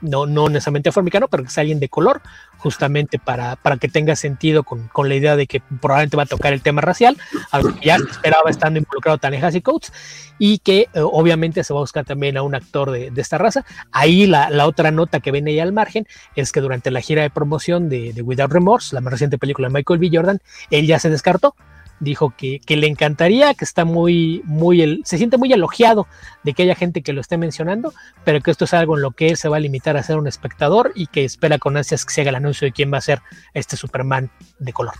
no, 0.00 0.26
no 0.26 0.48
necesariamente 0.48 0.88
afroamericano, 0.88 1.28
pero 1.28 1.44
que 1.44 1.50
sea 1.50 1.62
alguien 1.62 1.80
de 1.80 1.88
color, 1.88 2.22
justamente 2.58 3.18
para, 3.18 3.56
para 3.56 3.76
que 3.76 3.88
tenga 3.88 4.16
sentido 4.16 4.64
con, 4.64 4.90
la 5.08 5.14
idea 5.14 5.36
de 5.36 5.46
que 5.46 5.60
probablemente 5.60 6.16
va 6.16 6.24
a 6.24 6.26
tocar 6.26 6.52
el 6.52 6.62
tema 6.62 6.80
racial, 6.80 7.16
algo 7.50 7.74
que 7.74 7.86
ya 7.86 7.98
se 7.98 8.04
esperaba 8.04 8.50
estando 8.50 8.78
involucrado 8.78 9.18
y 9.52 9.60
Coates, 9.60 9.92
y 10.38 10.58
que 10.58 10.88
eh, 10.92 11.00
obviamente 11.00 11.64
se 11.64 11.72
va 11.72 11.80
a 11.80 11.82
buscar 11.82 12.04
también 12.04 12.36
a 12.36 12.42
un 12.42 12.54
actor 12.54 12.90
de, 12.90 13.12
esta 13.16 13.38
raza. 13.38 13.64
Ahí 13.92 14.26
la, 14.26 14.66
otra 14.66 14.90
nota 14.90 15.20
que 15.20 15.32
viene 15.32 15.52
ahí 15.52 15.60
al 15.60 15.72
margen 15.72 16.06
es 16.36 16.52
que 16.52 16.60
durante 16.60 16.90
la 16.90 17.00
gira 17.00 17.22
de 17.22 17.30
promoción 17.30 17.88
de, 17.88 18.12
de 18.12 18.22
Without 18.22 18.52
Remorse, 18.52 18.94
la 18.94 19.00
más 19.00 19.12
reciente 19.12 19.38
película 19.38 19.68
de 19.68 19.74
Michael 19.74 19.98
B. 19.98 20.10
Jordan, 20.12 20.40
él 20.70 20.86
ya 20.86 20.98
se 20.98 21.10
descartó 21.10 21.54
dijo 22.00 22.34
que, 22.36 22.60
le 22.68 22.86
encantaría, 22.86 23.54
que 23.54 23.64
está 23.64 23.84
muy, 23.84 24.42
muy, 24.44 25.02
se 25.04 25.18
siente 25.18 25.36
muy 25.36 25.52
elogiado 25.52 26.06
de 26.44 26.52
que 26.52 26.62
haya 26.62 26.74
gente 26.74 27.02
que 27.02 27.12
lo 27.12 27.20
esté 27.20 27.36
mencionando, 27.36 27.92
pero 28.24 28.40
que 28.40 28.50
esto 28.50 28.64
es 28.64 28.74
algo 28.74 28.96
en 28.96 29.02
lo 29.02 29.10
que 29.12 29.28
él 29.28 29.36
se 29.36 29.48
va 29.48 29.56
a 29.56 29.60
limitar 29.60 29.96
a 29.96 30.02
ser 30.02 30.16
un 30.16 30.26
espectador 30.26 30.92
y 30.94 31.06
que 31.06 31.24
espera 31.24 31.58
con 31.58 31.76
ansias 31.76 32.04
que 32.04 32.12
se 32.12 32.20
haga 32.20 32.30
el 32.30 32.36
anuncio 32.36 32.66
de 32.66 32.72
quién 32.72 32.92
va 32.92 32.98
a 32.98 33.02
ser 33.02 33.20
este 33.54 33.76
Superman 33.76 34.30
de 34.58 34.72
color. 34.72 34.94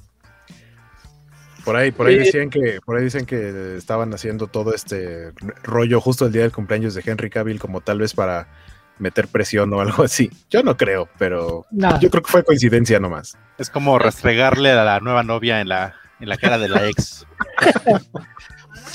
Por 1.64 1.76
ahí, 1.76 1.90
por 1.90 2.06
ahí 2.06 2.18
decían 2.18 2.48
que, 2.48 2.80
por 2.84 2.96
ahí 2.96 3.04
dicen 3.04 3.26
que 3.26 3.76
estaban 3.76 4.14
haciendo 4.14 4.46
todo 4.46 4.74
este 4.74 5.32
rollo 5.62 6.00
justo 6.00 6.26
el 6.26 6.32
día 6.32 6.42
del 6.42 6.52
cumpleaños 6.52 6.94
de 6.94 7.02
Henry 7.04 7.28
Cavill, 7.28 7.60
como 7.60 7.82
tal 7.82 7.98
vez 7.98 8.14
para 8.14 8.48
meter 8.98 9.28
presión 9.28 9.72
o 9.72 9.80
algo 9.80 10.04
así. 10.04 10.30
Yo 10.50 10.62
no 10.62 10.76
creo, 10.76 11.08
pero 11.18 11.66
yo 11.70 12.10
creo 12.10 12.22
que 12.22 12.30
fue 12.30 12.44
coincidencia 12.44 12.98
nomás. 13.00 13.36
Es 13.58 13.70
como 13.70 13.98
restregarle 13.98 14.72
a 14.72 14.84
la 14.84 15.00
nueva 15.00 15.22
novia 15.22 15.60
en 15.60 15.68
la 15.68 15.94
en 16.20 16.28
la 16.28 16.36
cara 16.36 16.58
de 16.58 16.68
la 16.68 16.86
ex. 16.86 17.26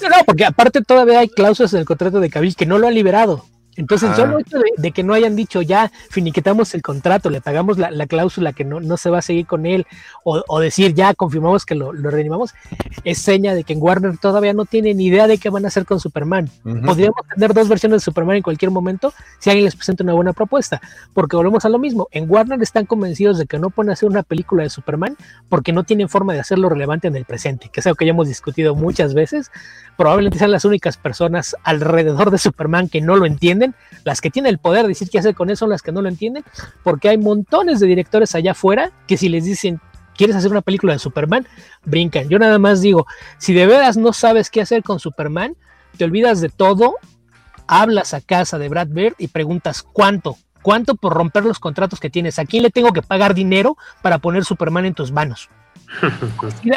No, 0.01 0.25
porque 0.25 0.43
aparte 0.43 0.81
todavía 0.81 1.19
hay 1.19 1.29
cláusulas 1.29 1.73
en 1.73 1.79
el 1.79 1.86
contrato 1.86 2.19
de 2.19 2.29
Cabil 2.29 2.55
que 2.55 2.65
no 2.65 2.77
lo 2.77 2.88
ha 2.88 2.91
liberado. 2.91 3.45
Entonces, 3.75 4.09
ah. 4.12 4.15
solo 4.15 4.39
hecho 4.39 4.57
de, 4.77 4.91
que 4.91 5.03
no 5.03 5.13
hayan 5.13 5.36
dicho 5.36 5.62
ya, 5.62 5.91
finiquitamos 6.09 6.73
el 6.75 6.81
contrato, 6.81 7.29
le 7.29 7.41
pagamos 7.41 7.77
la, 7.77 8.07
cláusula 8.07 8.53
que 8.53 8.65
no, 8.65 8.79
no, 8.79 8.97
se 8.97 9.09
va 9.09 9.19
a 9.19 9.21
seguir 9.21 9.45
con 9.47 9.65
él, 9.65 9.88
o, 10.23 10.59
decir 10.59 10.93
ya 10.93 11.13
confirmamos 11.13 11.65
que 11.65 11.75
lo, 11.75 11.93
lo, 11.93 12.09
reanimamos, 12.09 12.53
es 13.03 13.17
seña 13.17 13.53
de 13.55 13.63
que 13.63 13.73
en 13.73 13.81
Warner 13.81 14.17
todavía 14.17 14.53
no 14.53 14.65
tienen 14.65 14.99
idea 15.01 15.27
de 15.27 15.38
qué 15.38 15.49
van 15.49 15.65
a 15.65 15.69
hacer 15.69 15.86
con 15.86 15.99
Superman. 15.99 16.49
Podríamos 16.63 17.17
tener 17.33 17.53
dos 17.53 17.67
versiones 17.67 18.01
de 18.01 18.05
Superman 18.05 18.38
en 18.38 18.43
cualquier 18.43 18.71
momento 18.71 19.13
si 19.39 19.49
alguien 19.49 19.65
les 19.65 19.75
presenta 19.75 20.03
una 20.03 20.13
buena 20.13 20.33
propuesta, 20.33 20.81
porque 21.13 21.36
volvemos 21.36 21.65
a 21.65 21.69
lo 21.69 21.79
mismo. 21.79 22.07
En 22.12 22.29
Warner 22.29 22.62
están 22.62 22.86
convencidos 22.86 23.38
de 23.38 23.45
que 23.45 23.59
no 23.59 23.69
pueden 23.69 23.91
hacer 23.91 24.09
una 24.09 24.23
película 24.23 24.63
de 24.63 24.69
Superman 24.69 25.17
porque 25.49 25.73
no 25.73 25.83
tienen 25.83 26.09
forma 26.09 26.33
de 26.33 26.39
hacerlo 26.39 26.69
relevante 26.69 27.07
en 27.07 27.15
el 27.15 27.25
presente, 27.25 27.69
que 27.71 27.79
es 27.79 27.88
algo 27.88 27.95
que 27.95 28.05
ya 28.05 28.12
hemos 28.12 28.27
discutido 28.27 28.75
muchas 28.75 29.13
veces. 29.13 29.51
Probablemente 29.97 30.39
sean 30.39 30.51
las 30.51 30.65
únicas 30.65 30.97
personas 30.97 31.56
alrededor 31.63 32.32
de 32.32 32.38
Superman 32.38 32.89
que 32.89 33.01
no 33.01 33.15
lo 33.15 33.25
entienden 33.25 33.75
las 34.03 34.21
que 34.21 34.29
tienen 34.29 34.49
el 34.49 34.60
poder 34.60 34.84
de 34.84 34.89
decir 34.89 35.10
qué 35.10 35.19
hacer 35.19 35.36
con 35.36 35.49
eso 35.49 35.60
son 35.63 35.69
las 35.69 35.82
que 35.82 35.91
no 35.91 36.01
lo 36.01 36.10
entienden, 36.10 36.43
porque 36.84 37.10
hay 37.10 37.17
montones 37.17 37.79
de 37.79 37.88
directores 37.88 38.36
allá 38.36 38.51
afuera 38.51 38.91
que 39.08 39.17
si 39.17 39.29
les 39.29 39.45
dicen, 39.45 39.79
¿quieres 40.15 40.36
hacer 40.36 40.51
una 40.51 40.62
película 40.62 40.93
de 40.93 40.99
Superman? 40.99 41.47
Brincan. 41.86 42.27
Yo 42.27 42.39
nada 42.39 42.60
más 42.60 42.82
digo, 42.82 43.06
si 43.38 43.53
de 43.53 43.65
veras 43.65 43.97
no 43.97 44.13
sabes 44.13 44.49
qué 44.49 44.62
hacer 44.62 44.84
con 44.84 44.99
Superman, 44.99 45.55
te 45.97 46.03
olvidas 46.03 46.41
de 46.41 46.49
todo, 46.49 46.95
hablas 47.67 48.13
a 48.13 48.22
casa 48.22 48.57
de 48.57 48.70
Brad 48.70 48.88
Bird 48.89 49.15
y 49.17 49.28
preguntas 49.28 49.84
cuánto, 49.84 50.38
cuánto 50.61 50.95
por 50.95 51.13
romper 51.13 51.45
los 51.45 51.59
contratos 51.59 51.99
que 51.99 52.09
tienes, 52.09 52.39
a 52.39 52.45
quién 52.45 52.63
le 52.63 52.70
tengo 52.70 52.91
que 52.91 53.01
pagar 53.01 53.34
dinero 53.34 53.78
para 54.01 54.17
poner 54.17 54.43
Superman 54.43 54.86
en 54.86 54.95
tus 54.95 55.11
manos. 55.11 55.49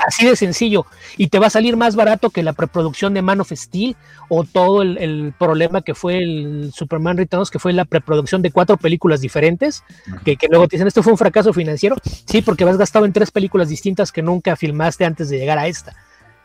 Así 0.07 0.27
de 0.27 0.37
sencillo. 0.37 0.87
Y 1.17 1.29
te 1.29 1.39
va 1.39 1.47
a 1.47 1.51
salir 1.51 1.77
más 1.77 1.97
barato 1.97 2.31
que 2.31 2.43
la 2.43 2.53
preproducción 2.53 3.15
de 3.15 3.23
Man 3.23 3.41
of 3.41 3.53
Steel 3.53 3.97
o 4.29 4.45
todo 4.45 4.83
el, 4.83 5.35
problema 5.39 5.83
que 5.83 5.95
fue 5.95 6.19
el 6.19 6.73
Superman 6.75 7.17
Returns, 7.17 7.51
que 7.51 7.59
fue 7.59 7.73
la 7.73 7.85
preproducción 7.85 8.43
de 8.43 8.51
cuatro 8.51 8.77
películas 8.77 9.21
diferentes, 9.21 9.85
que, 10.25 10.37
luego 10.49 10.69
te 10.69 10.77
dicen, 10.77 10.89
esto 10.89 11.03
fue 11.03 11.13
un 11.13 11.19
fracaso 11.19 11.53
financiero. 11.53 11.97
Sí, 12.27 12.43
porque 12.43 12.65
vas 12.65 12.77
gastado 12.77 13.05
en 13.05 13.13
tres 13.13 13.31
películas 13.31 13.69
distintas 13.69 14.13
que 14.13 14.23
nunca 14.23 14.57
filmaste 14.57 15.05
antes 15.05 15.29
de 15.29 15.39
llegar 15.39 15.59
a 15.59 15.67
esta. 15.67 15.95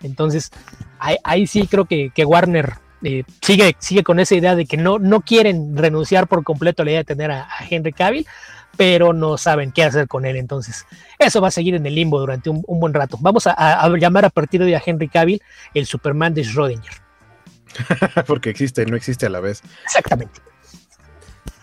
Entonces, 0.01 0.51
ahí, 0.99 1.47
sí 1.47 1.67
creo 1.67 1.85
que, 1.85 2.11
Warner 2.25 2.73
eh, 3.03 3.23
sigue, 3.41 3.75
sigue 3.79 4.03
con 4.03 4.19
esa 4.19 4.35
idea 4.35 4.55
de 4.55 4.65
que 4.65 4.77
no, 4.77 4.99
no 4.99 5.21
quieren 5.21 5.75
renunciar 5.75 6.27
por 6.27 6.43
completo 6.43 6.81
a 6.81 6.85
la 6.85 6.91
idea 6.91 6.99
de 7.01 7.05
tener 7.05 7.31
a 7.31 7.47
Henry 7.69 7.93
Cavill 7.93 8.25
pero 8.77 9.13
no 9.13 9.37
saben 9.37 9.71
qué 9.71 9.83
hacer 9.83 10.07
con 10.07 10.25
él. 10.25 10.37
Entonces, 10.37 10.85
eso 11.19 11.41
va 11.41 11.49
a 11.49 11.51
seguir 11.51 11.75
en 11.75 11.85
el 11.85 11.95
limbo 11.95 12.19
durante 12.19 12.49
un, 12.49 12.63
buen 12.67 12.93
rato. 12.93 13.17
Vamos 13.19 13.47
a, 13.47 13.89
llamar 13.97 14.25
a 14.25 14.29
partir 14.29 14.59
de 14.59 14.67
hoy 14.67 14.73
a 14.73 14.81
Henry 14.83 15.07
Cavill 15.07 15.41
el 15.73 15.85
Superman 15.85 16.33
de 16.33 16.43
Schrödinger. 16.43 17.01
Porque 18.27 18.49
existe, 18.49 18.85
no 18.85 18.95
existe 18.95 19.25
a 19.25 19.29
la 19.29 19.39
vez. 19.39 19.61
Exactamente. 19.85 20.41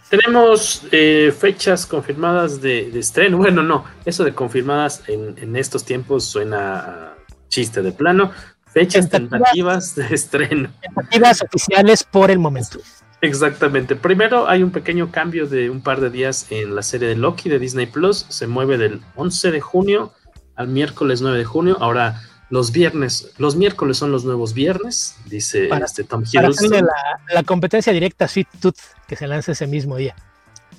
Tenemos 0.09 0.85
eh, 0.91 1.35
fechas 1.39 1.85
confirmadas 1.85 2.63
de, 2.63 2.99
estreno. 2.99 3.37
Bueno, 3.37 3.63
no, 3.63 3.85
eso 4.07 4.25
de 4.25 4.33
confirmadas 4.33 5.03
en, 5.07 5.55
estos 5.55 5.85
tiempos 5.85 6.25
suena 6.25 7.15
chiste 7.49 7.83
de 7.83 7.93
plano. 7.93 8.33
Fechas 8.73 9.09
tentativas 9.09 9.95
de 9.95 10.15
estreno. 10.15 10.71
Tentativas 10.81 11.43
oficiales 11.43 12.05
por 12.05 12.31
el 12.31 12.39
momento. 12.39 12.79
Exactamente. 13.21 13.97
Primero 13.97 14.49
hay 14.49 14.63
un 14.63 14.71
pequeño 14.71 15.11
cambio 15.11 15.47
de 15.47 15.71
un 15.71 15.81
par 15.81 16.01
de 16.01 16.11
días 16.11 16.47
en 16.51 16.75
la 16.75 16.83
serie 16.83 17.09
de 17.09 17.17
Loki 17.17 17.49
de 17.49 17.59
Disney 17.59 17.87
Plus. 17.87 18.27
Se 18.29 18.47
mueve 18.47 18.79
del 18.79 19.01
11 19.17 19.51
de 19.51 19.61
junio 19.61 20.13
al 20.55 20.69
miércoles 20.69 21.21
9 21.21 21.39
de 21.39 21.45
junio. 21.45 21.77
Ahora 21.81 22.23
los 22.51 22.73
viernes, 22.73 23.33
los 23.39 23.57
miércoles 23.57 23.97
son 23.97 24.11
los 24.13 24.25
nuevos 24.25 24.55
viernes, 24.55 25.17
dice 25.27 25.69
este 25.85 26.05
Tom 26.05 26.23
Hiddleston. 26.23 26.71
Para 26.71 26.83
la, 26.83 27.35
la, 27.35 27.43
competencia 27.43 27.93
directa 27.93 28.27
Sweet 28.27 28.49
Tooth 28.61 28.79
que 29.07 29.17
se 29.17 29.27
lanza 29.27 29.53
ese 29.53 29.67
mismo 29.67 29.97
día. 29.97 30.15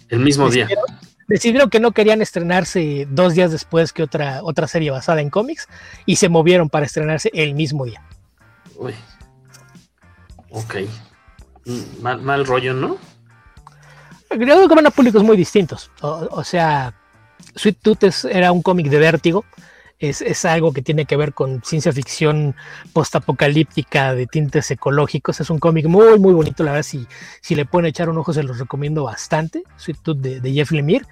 El 0.08 0.20
mismo 0.20 0.50
día. 0.50 0.68
Decidieron 1.28 1.70
que 1.70 1.80
no 1.80 1.92
querían 1.92 2.24
estrenarse 2.24 3.08
dos 3.12 3.36
días 3.36 3.52
después 3.52 3.94
que 3.94 4.02
otra, 4.02 4.40
otra 4.42 4.68
serie 4.68 4.90
basada 4.90 5.22
en 5.22 5.30
cómics 5.30 5.68
y 6.08 6.16
se 6.16 6.28
movieron 6.28 6.70
para 6.70 6.88
estrenarse 6.88 7.30
el 7.36 7.54
mismo 7.54 7.86
día. 7.86 8.02
Uy. 8.76 8.96
Ok. 10.50 10.78
Mm, 11.66 12.02
mal, 12.02 12.46
rollo, 12.46 12.74
¿no? 12.74 12.98
Creo 14.30 14.68
que 14.68 14.76
van 14.76 14.88
a 14.88 14.92
públicos 14.92 15.24
muy 15.24 15.36
distintos. 15.36 15.92
O, 16.02 16.44
sea, 16.44 16.94
Sweet 17.56 17.78
Tooth 17.82 18.26
era 18.30 18.52
un 18.52 18.62
cómic 18.62 18.88
de 18.88 19.00
vértigo. 19.00 19.46
Es, 19.98 20.46
algo 20.46 20.72
que 20.72 20.82
tiene 20.82 21.04
que 21.04 21.18
ver 21.18 21.34
con 21.34 21.62
ciencia 21.64 21.92
ficción 21.92 22.56
postapocalíptica 22.94 24.14
de 24.14 24.28
tintes 24.28 24.72
ecológicos. 24.72 25.42
Es 25.42 25.50
un 25.50 25.60
cómic 25.60 25.88
muy, 25.88 26.18
muy 26.20 26.34
bonito. 26.34 26.64
La 26.64 26.72
verdad, 26.72 26.84
si, 26.84 27.06
si 27.42 27.56
le 27.56 27.66
pueden 27.66 27.88
echar 27.88 28.08
un 28.10 28.18
ojo, 28.18 28.32
se 28.32 28.44
los 28.44 28.60
recomiendo 28.60 29.04
bastante. 29.04 29.64
Sweet 29.78 29.98
Tooth 30.02 30.18
de, 30.18 30.54
Jeff 30.54 30.72
Lemire. 30.72 31.06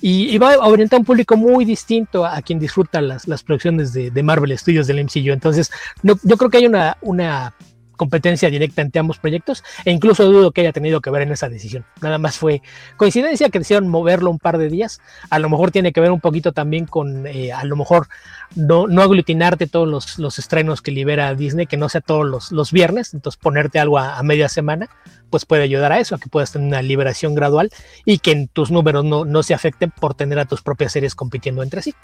Y, 0.00 0.38
va 0.38 0.54
a 0.54 0.68
orientar 0.68 0.98
a 0.98 1.00
un 1.00 1.06
público 1.06 1.36
muy 1.36 1.64
distinto 1.64 2.24
a, 2.24 2.40
quien 2.42 2.60
disfruta 2.60 3.00
las, 3.00 3.26
las 3.26 3.42
producciones 3.42 3.92
de, 3.92 4.22
Marvel 4.22 4.56
Studios 4.56 4.86
del 4.86 5.02
MCU. 5.02 5.32
Entonces, 5.32 5.72
no, 6.02 6.16
yo 6.22 6.36
creo 6.36 6.50
que 6.50 6.58
hay 6.58 6.66
una, 6.66 6.96
una 7.00 7.54
competencia 7.98 8.48
directa 8.48 8.80
entre 8.80 9.00
ambos 9.00 9.18
proyectos 9.18 9.62
e 9.84 9.90
incluso 9.90 10.24
dudo 10.24 10.52
que 10.52 10.62
haya 10.62 10.72
tenido 10.72 11.02
que 11.02 11.10
ver 11.10 11.22
en 11.22 11.32
esa 11.32 11.50
decisión. 11.50 11.84
Nada 12.00 12.16
más 12.16 12.38
fue 12.38 12.62
coincidencia 12.96 13.50
que 13.50 13.58
decidieron 13.58 13.88
moverlo 13.90 14.30
un 14.30 14.38
par 14.38 14.56
de 14.56 14.70
días. 14.70 15.02
A 15.28 15.38
lo 15.38 15.50
mejor 15.50 15.70
tiene 15.70 15.92
que 15.92 16.00
ver 16.00 16.10
un 16.10 16.20
poquito 16.20 16.52
también 16.52 16.86
con, 16.86 17.26
eh, 17.26 17.52
a 17.52 17.64
lo 17.64 17.76
mejor, 17.76 18.08
no, 18.54 18.86
no 18.86 19.02
aglutinarte 19.02 19.66
todos 19.66 19.86
los, 19.86 20.18
los, 20.18 20.38
estrenos 20.38 20.80
que 20.80 20.90
libera 20.90 21.34
Disney, 21.34 21.66
que 21.66 21.76
no 21.76 21.90
sea 21.90 22.00
todos 22.00 22.26
los, 22.26 22.52
los 22.52 22.72
viernes, 22.72 23.12
entonces 23.12 23.38
ponerte 23.38 23.78
algo 23.78 23.98
a, 23.98 24.22
media 24.22 24.48
semana, 24.48 24.88
pues 25.30 25.44
puede 25.44 25.64
ayudar 25.64 25.92
a 25.92 26.00
eso, 26.00 26.14
a 26.14 26.18
que 26.18 26.28
puedas 26.28 26.52
tener 26.52 26.68
una 26.68 26.80
liberación 26.80 27.34
gradual 27.34 27.70
y 28.04 28.18
que 28.18 28.48
tus 28.52 28.70
números 28.70 29.04
no, 29.04 29.24
no 29.24 29.42
se 29.42 29.54
afecten 29.54 29.90
por 29.90 30.14
tener 30.14 30.38
a 30.38 30.44
tus 30.44 30.62
propias 30.62 30.92
series 30.92 31.14
compitiendo 31.14 31.62
entre 31.62 31.82
sí. 31.82 31.94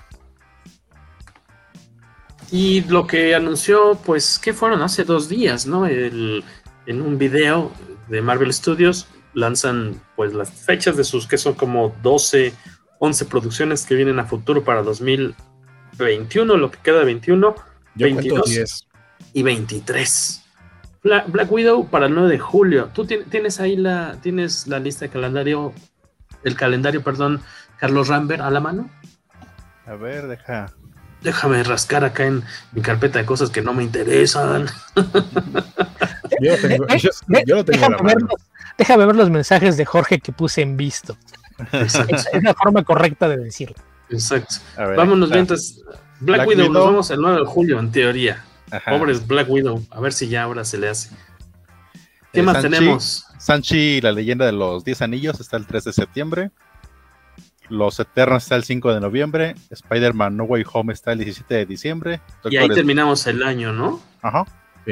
Y 2.50 2.82
lo 2.82 3.06
que 3.06 3.34
anunció, 3.34 3.98
pues, 4.04 4.38
¿qué 4.38 4.52
fueron? 4.52 4.82
Hace 4.82 5.04
dos 5.04 5.28
días, 5.28 5.66
¿no? 5.66 5.86
en 5.86 7.00
un 7.00 7.16
video 7.16 7.72
de 8.08 8.20
Marvel 8.20 8.52
Studios 8.52 9.06
lanzan, 9.32 10.00
pues, 10.16 10.32
las 10.34 10.50
fechas 10.50 10.96
de 10.96 11.04
sus, 11.04 11.26
que 11.26 11.38
son 11.38 11.54
como 11.54 11.94
12, 12.02 12.52
11 12.98 13.24
producciones 13.26 13.84
que 13.86 13.94
vienen 13.94 14.18
a 14.18 14.24
futuro 14.24 14.62
para 14.62 14.82
2021, 14.82 16.56
lo 16.56 16.70
que 16.70 16.78
queda 16.78 17.00
de 17.00 17.04
21, 17.06 17.54
22 17.96 18.86
y 19.32 19.42
23. 19.42 20.44
Black, 21.02 21.52
Widow 21.52 21.86
para 21.88 22.06
el 22.06 22.14
9 22.14 22.30
de 22.30 22.38
julio. 22.38 22.90
¿Tú 22.94 23.04
tienes 23.04 23.60
ahí 23.60 23.76
la, 23.76 24.16
tienes 24.22 24.66
la 24.66 24.78
lista 24.78 25.04
de 25.04 25.10
calendario, 25.10 25.74
el 26.44 26.56
calendario, 26.56 27.02
perdón, 27.02 27.42
Carlos 27.78 28.08
Rambert 28.08 28.40
a 28.40 28.50
la 28.50 28.60
mano? 28.60 28.88
A 29.86 29.96
ver, 29.96 30.28
deja, 30.28 30.72
déjame 31.24 31.62
rascar 31.64 32.04
acá 32.04 32.26
en 32.26 32.44
mi 32.72 32.82
carpeta 32.82 33.18
de 33.18 33.24
cosas 33.24 33.50
que 33.50 33.62
no 33.62 33.74
me 33.74 33.82
interesan. 33.82 34.66
yo, 36.40 36.56
tengo, 36.58 36.86
yo, 37.46 37.64
déjame, 37.64 37.96
ver 38.02 38.22
los, 38.22 38.40
déjame, 38.78 39.06
ver 39.06 39.16
los, 39.16 39.30
mensajes 39.30 39.76
de 39.76 39.84
Jorge 39.84 40.20
que 40.20 40.30
puse 40.30 40.62
en 40.62 40.76
visto. 40.76 41.16
Es, 41.72 41.98
la 42.42 42.54
forma 42.54 42.84
correcta 42.84 43.28
de 43.28 43.38
decirlo. 43.38 43.76
Exacto. 44.10 44.56
Vámonos 44.76 45.30
mientras. 45.30 45.80
Black, 46.20 46.46
Widow, 46.46 46.72
nos 46.72 46.84
vamos 46.84 47.10
el 47.10 47.20
9 47.20 47.40
de 47.40 47.46
julio, 47.46 47.80
en 47.80 47.90
teoría. 47.90 48.44
Pobres 48.88 49.26
Black 49.26 49.50
Widow. 49.50 49.82
A 49.90 50.00
ver 50.00 50.12
si 50.12 50.28
ya 50.28 50.44
ahora 50.44 50.64
se 50.64 50.78
le 50.78 50.88
hace. 50.88 51.10
¿Qué 52.32 52.42
más 52.42 52.60
tenemos? 52.60 53.24
Sanchi, 53.38 54.00
la 54.00 54.12
leyenda 54.12 54.46
de 54.46 54.52
los 54.52 54.84
10 54.84 55.02
anillos, 55.02 55.40
está 55.40 55.56
el 55.56 55.66
3 55.66 55.84
de 55.84 55.92
septiembre. 55.92 56.50
Los 57.68 57.98
Eternos 57.98 58.42
está 58.42 58.56
el 58.56 58.64
5 58.64 58.94
de 58.94 59.00
noviembre. 59.00 59.54
Spider-Man 59.70 60.36
No 60.36 60.44
Way 60.44 60.64
Home 60.72 60.92
está 60.92 61.12
el 61.12 61.18
17 61.18 61.54
de 61.54 61.66
diciembre. 61.66 62.20
y 62.44 62.56
ahí 62.56 62.68
terminamos 62.68 63.26
el 63.26 63.42
año, 63.42 63.72
¿no? 63.72 64.00
Ajá. 64.22 64.44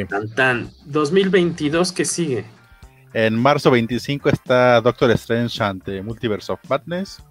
Tan, 0.09 0.35
tan. 0.35 0.71
2022, 0.87 1.93
¿qué 1.93 2.05
sigue? 2.05 2.45
En 3.13 3.39
marzo 3.39 3.71
25 3.71 4.31
está 4.31 4.81
Doctor 4.81 5.11
Strange 5.13 5.63
ante 5.63 6.03
Multiverse 6.03 6.51
of 6.51 6.61
Madness. 6.69 7.23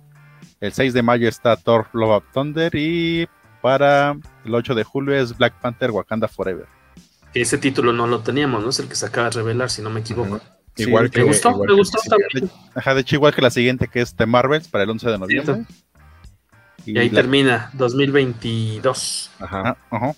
El 0.59 0.71
6 0.71 0.93
de 0.93 1.01
mayo 1.01 1.27
está 1.27 1.55
Thor 1.55 1.87
Love 1.93 2.17
of 2.17 2.23
Thunder. 2.33 2.71
Y 2.75 3.27
para 3.61 4.15
el 4.45 4.53
8 4.53 4.75
de 4.75 4.83
julio 4.83 5.15
es 5.15 5.35
Black 5.35 5.59
Panther 5.59 5.89
Wakanda 5.89 6.27
Forever. 6.27 6.67
Ese 7.33 7.57
título 7.57 7.93
no 7.93 8.07
lo 8.07 8.19
teníamos, 8.19 8.63
¿no? 8.63 8.69
Es 8.69 8.79
el 8.79 8.87
que 8.87 8.95
se 8.95 9.05
acaba 9.05 9.29
de 9.29 9.37
revelar, 9.37 9.69
si 9.69 9.81
no 9.81 9.89
me 9.89 10.01
equivoco. 10.01 10.39
Igual 10.81 11.09
que, 11.09 11.23
gustó? 11.23 11.57
me 11.57 11.73
gustó 11.73 11.99
también. 12.09 12.51
Ajá, 12.75 12.93
de 12.93 13.01
hecho, 13.01 13.15
igual 13.15 13.33
que 13.33 13.41
la 13.41 13.49
siguiente, 13.49 13.87
que 13.87 14.01
es 14.01 14.15
The 14.15 14.25
Marvels, 14.25 14.67
para 14.67 14.83
el 14.83 14.89
11 14.89 15.09
de 15.09 15.17
noviembre. 15.17 15.65
y, 16.85 16.97
ahí 16.97 17.09
termina, 17.09 17.69
2022. 17.73 19.31
Ajá, 19.39 19.77
ajá. 19.89 20.13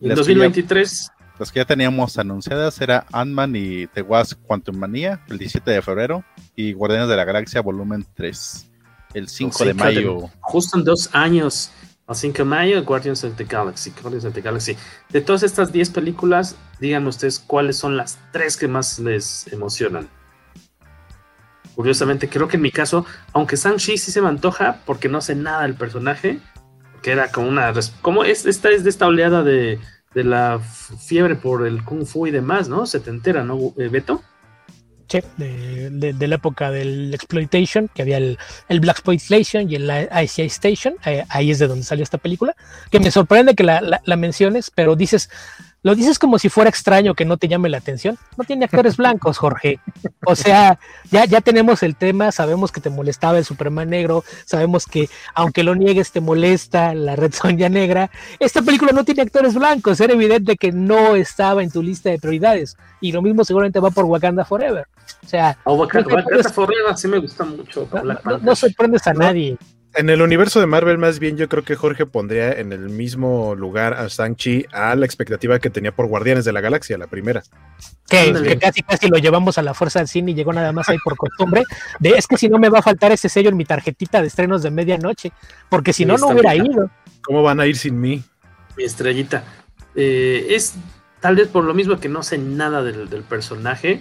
Y 0.00 0.08
en 0.10 0.14
2023. 0.14 1.10
las 1.38 1.52
que 1.52 1.60
ya 1.60 1.64
teníamos 1.64 2.18
anunciadas 2.18 2.80
era 2.80 3.06
Ant-Man 3.12 3.56
y 3.56 3.86
The 3.88 4.02
Wasp 4.02 4.40
Quantum 4.46 4.76
Manía, 4.76 5.20
el 5.28 5.38
17 5.38 5.70
de 5.70 5.82
febrero, 5.82 6.24
y 6.54 6.72
Guardianes 6.72 7.08
de 7.08 7.16
la 7.16 7.24
Galaxia, 7.24 7.60
volumen 7.60 8.06
3, 8.14 8.70
el 9.14 9.28
5 9.28 9.64
de 9.64 9.74
mayo. 9.74 10.30
justo 10.40 10.78
en 10.78 10.84
dos 10.84 11.10
años. 11.12 11.72
A 12.08 12.14
5 12.14 12.38
de 12.38 12.44
mayo, 12.44 12.84
Guardians 12.84 13.22
of 13.22 13.36
the 13.36 13.44
Galaxy. 13.44 13.92
Guardians 14.00 14.24
of 14.24 14.32
the 14.32 14.40
Galaxy. 14.40 14.76
De 15.10 15.20
todas 15.20 15.42
estas 15.42 15.70
10 15.72 15.90
películas, 15.90 16.56
díganme 16.80 17.10
ustedes 17.10 17.38
cuáles 17.38 17.76
son 17.76 17.98
las 17.98 18.18
tres 18.32 18.56
que 18.56 18.66
más 18.66 18.98
les 18.98 19.46
emocionan. 19.52 20.08
Curiosamente, 21.74 22.28
creo 22.28 22.48
que 22.48 22.56
en 22.56 22.62
mi 22.62 22.72
caso, 22.72 23.04
aunque 23.34 23.56
Shang-Chi 23.56 23.98
sí 23.98 24.10
se 24.10 24.22
me 24.22 24.28
antoja 24.28 24.80
porque 24.86 25.10
no 25.10 25.20
sé 25.20 25.34
nada 25.34 25.62
del 25.62 25.74
personaje, 25.74 26.40
que 27.02 27.12
era 27.12 27.30
como 27.30 27.46
una. 27.46 27.72
como 28.00 28.24
es, 28.24 28.46
esta 28.46 28.70
es 28.70 28.84
de 28.84 28.90
esta 28.90 29.06
oleada 29.06 29.44
de, 29.44 29.78
de 30.14 30.24
la 30.24 30.60
fiebre 30.60 31.36
por 31.36 31.66
el 31.66 31.84
Kung 31.84 32.06
Fu 32.06 32.26
y 32.26 32.30
demás, 32.30 32.68
¿no? 32.68 32.86
Se 32.86 33.00
te 33.00 33.10
entera, 33.10 33.44
¿no, 33.44 33.74
eh, 33.76 33.88
De, 35.08 36.12
de, 36.12 36.28
la 36.28 36.34
época 36.34 36.70
del 36.70 37.14
exploitation, 37.14 37.88
que 37.88 38.02
había 38.02 38.18
el, 38.18 38.38
el 38.68 38.80
Black 38.80 38.98
Exploitation 38.98 39.70
y 39.70 39.76
el 39.76 39.90
ICI 40.22 40.42
Station, 40.42 40.96
eh, 41.06 41.24
ahí 41.30 41.50
es 41.50 41.58
de 41.58 41.66
donde 41.66 41.84
salió 41.84 42.02
esta 42.02 42.18
película, 42.18 42.54
que 42.90 43.00
me 43.00 43.10
sorprende 43.10 43.54
que 43.54 43.64
la 43.64 44.16
menciones, 44.16 44.70
pero 44.74 44.96
dices, 44.96 45.30
lo 45.82 45.94
dices 45.94 46.18
como 46.18 46.38
si 46.38 46.48
fuera 46.48 46.68
extraño 46.68 47.14
que 47.14 47.24
no 47.24 47.36
te 47.36 47.48
llame 47.48 47.68
la 47.68 47.78
atención. 47.78 48.18
No 48.36 48.44
tiene 48.44 48.64
actores 48.64 48.96
blancos, 48.98 49.38
Jorge. 49.38 49.78
O 50.26 50.34
sea, 50.34 50.78
ya, 51.10 51.24
ya 51.24 51.40
tenemos 51.40 51.82
el 51.82 51.96
tema, 51.96 52.32
sabemos 52.32 52.72
que 52.72 52.80
te 52.80 52.90
molestaba 52.90 53.38
el 53.38 53.44
Superman 53.44 53.90
negro, 53.90 54.24
sabemos 54.44 54.86
que 54.86 55.08
aunque 55.34 55.62
lo 55.62 55.74
niegues 55.74 56.10
te 56.12 56.20
molesta 56.20 56.94
la 56.94 57.16
Red 57.16 57.32
Sonja 57.32 57.68
negra. 57.68 58.10
Esta 58.38 58.62
película 58.62 58.92
no 58.92 59.04
tiene 59.04 59.22
actores 59.22 59.54
blancos, 59.54 60.00
era 60.00 60.14
evidente 60.14 60.56
que 60.56 60.72
no 60.72 61.16
estaba 61.16 61.62
en 61.62 61.70
tu 61.70 61.82
lista 61.82 62.10
de 62.10 62.18
prioridades. 62.18 62.76
Y 63.00 63.12
lo 63.12 63.22
mismo 63.22 63.44
seguramente 63.44 63.80
va 63.80 63.90
por 63.90 64.04
Wakanda 64.06 64.44
Forever. 64.44 64.86
O 65.24 65.28
sea, 65.28 65.56
Wakanda, 65.64 66.50
Forever 66.52 66.96
sí 66.96 67.08
me 67.08 67.18
gusta 67.18 67.44
mucho. 67.44 67.88
No, 68.42 68.56
sorprendes 68.56 69.06
a 69.06 69.14
nadie. 69.14 69.56
En 69.94 70.10
el 70.10 70.22
universo 70.22 70.60
de 70.60 70.66
Marvel, 70.66 70.98
más 70.98 71.18
bien, 71.18 71.36
yo 71.36 71.48
creo 71.48 71.64
que 71.64 71.74
Jorge 71.74 72.06
pondría 72.06 72.52
en 72.52 72.72
el 72.72 72.90
mismo 72.90 73.54
lugar 73.54 73.94
a 73.94 74.06
Shang-Chi 74.06 74.66
a 74.70 74.94
la 74.94 75.06
expectativa 75.06 75.58
que 75.58 75.70
tenía 75.70 75.92
por 75.92 76.06
Guardianes 76.06 76.44
de 76.44 76.52
la 76.52 76.60
Galaxia, 76.60 76.98
la 76.98 77.06
primera. 77.06 77.42
Que, 78.08 78.32
que, 78.32 78.58
casi 78.58 78.82
casi 78.82 79.08
lo 79.08 79.18
llevamos 79.18 79.58
a 79.58 79.62
la 79.62 79.74
fuerza 79.74 79.98
del 79.98 80.08
cine 80.08 80.32
y 80.32 80.34
llegó 80.34 80.52
nada 80.52 80.72
más 80.72 80.88
ahí 80.88 80.98
por 81.02 81.16
costumbre. 81.16 81.64
De 81.98 82.10
es 82.10 82.26
que 82.26 82.36
si 82.36 82.48
no 82.48 82.58
me 82.58 82.68
va 82.68 82.80
a 82.80 82.82
faltar 82.82 83.12
ese 83.12 83.28
sello 83.28 83.48
en 83.48 83.56
mi 83.56 83.64
tarjetita 83.64 84.20
de 84.20 84.28
estrenos 84.28 84.62
de 84.62 84.70
medianoche, 84.70 85.32
porque 85.68 85.92
si 85.92 86.04
no, 86.04 86.16
no 86.16 86.28
hubiera 86.28 86.54
ido. 86.54 86.90
¿Cómo 87.22 87.42
van 87.42 87.60
a 87.60 87.66
ir 87.66 87.76
sin 87.76 88.00
mí? 88.00 88.22
Mi 88.76 88.84
estrellita. 88.84 89.44
Eh, 89.94 90.46
es 90.50 90.74
tal 91.20 91.36
vez 91.36 91.48
por 91.48 91.64
lo 91.64 91.74
mismo 91.74 91.98
que 91.98 92.08
no 92.08 92.22
sé 92.22 92.38
nada 92.38 92.82
del, 92.82 93.08
del 93.08 93.22
personaje. 93.22 94.00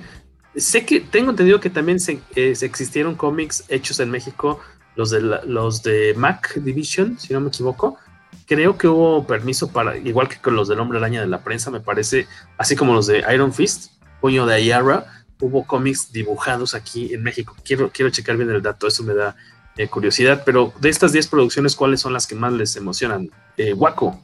Sé 0.56 0.86
que 0.86 1.00
tengo 1.02 1.32
entendido 1.32 1.60
que 1.60 1.70
también 1.70 2.00
se, 2.00 2.20
eh, 2.36 2.54
existieron 2.62 3.16
cómics 3.16 3.64
hechos 3.70 4.00
en 4.00 4.10
México 4.10 4.60
los 4.98 5.12
de, 5.12 5.22
la, 5.22 5.42
los 5.46 5.84
de 5.84 6.14
Mac 6.18 6.56
Division, 6.56 7.18
si 7.18 7.32
no 7.32 7.40
me 7.40 7.48
equivoco. 7.50 7.98
Creo 8.46 8.78
que 8.78 8.88
hubo 8.88 9.26
permiso 9.26 9.72
para, 9.72 9.96
igual 9.98 10.28
que 10.28 10.38
con 10.38 10.56
los 10.56 10.68
del 10.68 10.80
Hombre 10.80 10.98
Araña 10.98 11.22
de 11.22 11.28
la 11.28 11.44
prensa, 11.44 11.70
me 11.70 11.80
parece, 11.80 12.28
así 12.58 12.76
como 12.76 12.94
los 12.94 13.08
de 13.08 13.24
Iron 13.34 13.54
Fist, 13.54 13.92
Puño 14.20 14.46
de 14.46 14.56
Ayara, 14.56 15.24
hubo 15.40 15.66
cómics 15.66 16.12
dibujados 16.12 16.74
aquí 16.74 17.14
en 17.14 17.24
México. 17.24 17.56
Quiero, 17.64 17.92
quiero 17.92 18.10
checar 18.10 18.38
bien 18.38 18.50
el 18.50 18.62
dato, 18.62 18.88
eso 18.88 19.04
me 19.04 19.14
da 19.14 19.36
eh, 19.78 19.88
curiosidad, 19.88 20.42
pero 20.44 20.74
de 20.80 20.90
estas 20.90 21.12
10 21.12 21.28
producciones, 21.28 21.76
¿cuáles 21.76 22.02
son 22.02 22.12
las 22.14 22.26
que 22.26 22.34
más 22.34 22.52
les 22.54 22.76
emocionan? 22.76 23.30
Eh, 23.56 23.74
Waco. 23.74 24.20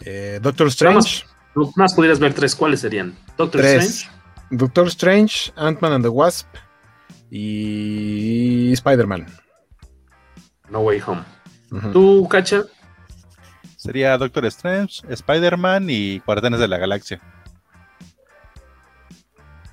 Eh, 0.00 0.38
Doctor 0.40 0.68
Strange. 0.68 1.24
Más, 1.54 1.76
más, 1.76 1.94
pudieras 1.94 2.18
ver 2.18 2.32
tres, 2.32 2.54
¿cuáles 2.54 2.80
serían? 2.80 3.14
Doctor 3.36 3.60
tres. 3.60 3.84
Strange. 3.84 4.16
Doctor 4.50 4.86
Strange, 4.86 5.52
Ant-Man 5.56 5.92
and 5.92 6.04
the 6.04 6.08
Wasp 6.08 6.46
y 7.30 8.72
Spider-Man. 8.72 9.26
No 10.70 10.80
Way 10.80 11.00
Home. 11.06 11.22
Uh 11.70 11.76
-huh. 11.76 11.92
¿Tú, 11.92 12.28
Cacha? 12.28 12.62
Sería 13.76 14.16
Doctor 14.18 14.46
Strange, 14.46 15.02
Spider-Man 15.08 15.88
y 15.90 16.18
Guardianes 16.20 16.60
de 16.60 16.68
la 16.68 16.78
Galaxia. 16.78 17.20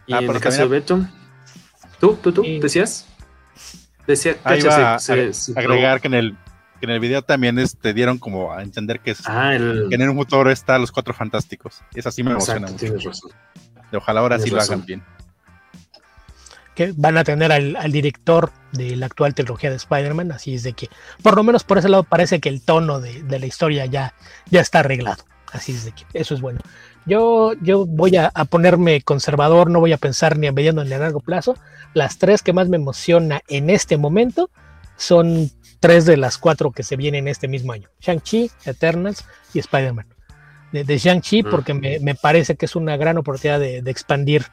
¿Y 0.05 0.13
ah, 0.13 0.19
en 0.19 0.29
el 0.29 0.39
caso 0.39 0.61
de 0.61 0.67
Beto? 0.67 1.05
¿Tú, 1.99 2.17
tú, 2.21 2.31
tú? 2.31 2.43
¿Decías? 2.61 3.07
Decía 4.05 4.35
Cacha 4.41 4.57
iba 4.57 4.99
se, 4.99 5.33
se, 5.33 5.53
a 5.57 5.59
agregar 5.61 6.01
que 6.01 6.07
en 6.07 6.13
el 6.13 6.37
que 6.79 6.85
en 6.85 6.89
el 6.89 6.99
video 6.99 7.21
también 7.21 7.55
te 7.55 7.63
este, 7.63 7.93
dieron 7.93 8.19
como 8.19 8.51
a 8.51 8.61
entender 8.61 8.99
que, 8.99 9.11
es, 9.11 9.21
ah, 9.25 9.55
el... 9.55 9.87
que 9.89 9.95
en 9.95 10.09
un 10.09 10.17
futuro 10.17 10.51
está 10.51 10.77
los 10.77 10.91
cuatro 10.91 11.13
fantásticos. 11.13 11.81
Es 11.95 12.05
así 12.05 12.21
me 12.23 12.31
emociona 12.31 12.67
Exacto, 12.67 12.93
mucho. 12.93 13.09
Razón. 13.09 13.31
Ojalá 13.93 14.19
ahora 14.19 14.35
tienes 14.35 14.49
sí 14.49 14.55
razón. 14.55 14.67
lo 14.67 14.73
hagan 14.73 14.85
bien 14.85 15.03
que 16.75 16.93
van 16.95 17.17
a 17.17 17.23
tener 17.23 17.51
al, 17.51 17.75
al, 17.75 17.91
director 17.91 18.51
de 18.71 18.95
la 18.95 19.05
actual 19.05 19.33
trilogía 19.33 19.69
de 19.69 19.75
Spider-Man, 19.75 20.31
así 20.31 20.55
es 20.55 20.63
de 20.63 20.73
que, 20.73 20.89
por 21.21 21.35
lo 21.35 21.43
menos 21.43 21.63
por 21.63 21.77
ese 21.77 21.89
lado, 21.89 22.03
parece 22.03 22.39
que 22.39 22.49
el 22.49 22.61
tono 22.61 22.99
de, 22.99 23.23
de, 23.23 23.39
la 23.39 23.45
historia 23.45 23.85
ya, 23.85 24.13
ya 24.49 24.61
está 24.61 24.79
arreglado. 24.79 25.23
Así 25.51 25.71
es 25.71 25.85
de 25.85 25.91
que 25.91 26.03
eso 26.13 26.33
es 26.33 26.41
bueno. 26.41 26.59
Yo, 27.05 27.53
yo 27.61 27.85
voy 27.85 28.15
a, 28.15 28.31
a, 28.33 28.45
ponerme 28.45 29.01
conservador, 29.01 29.69
no 29.69 29.79
voy 29.79 29.93
a 29.93 29.97
pensar 29.97 30.37
ni 30.37 30.47
a 30.47 30.51
mediano 30.51 30.83
ni 30.83 30.93
a 30.93 30.97
largo 30.97 31.19
plazo. 31.19 31.55
Las 31.93 32.17
tres 32.17 32.41
que 32.41 32.53
más 32.53 32.69
me 32.69 32.77
emociona 32.77 33.41
en 33.47 33.69
este 33.69 33.97
momento 33.97 34.49
son 34.97 35.51
tres 35.79 36.05
de 36.05 36.17
las 36.17 36.39
cuatro 36.39 36.71
que 36.71 36.81
se 36.81 36.95
vienen 36.95 37.27
este 37.27 37.47
mismo 37.47 37.73
año: 37.73 37.89
Shang-Chi, 38.01 38.49
Eternals 38.65 39.25
y 39.53 39.59
Spider-Man. 39.59 40.07
De, 40.71 40.83
de 40.83 40.97
Shang-Chi, 40.97 41.43
mm. 41.43 41.49
porque 41.51 41.75
me, 41.75 41.99
me, 41.99 42.15
parece 42.15 42.55
que 42.55 42.65
es 42.65 42.75
una 42.75 42.97
gran 42.97 43.19
oportunidad 43.19 43.59
de, 43.59 43.83
de 43.83 43.91
expandir 43.91 44.45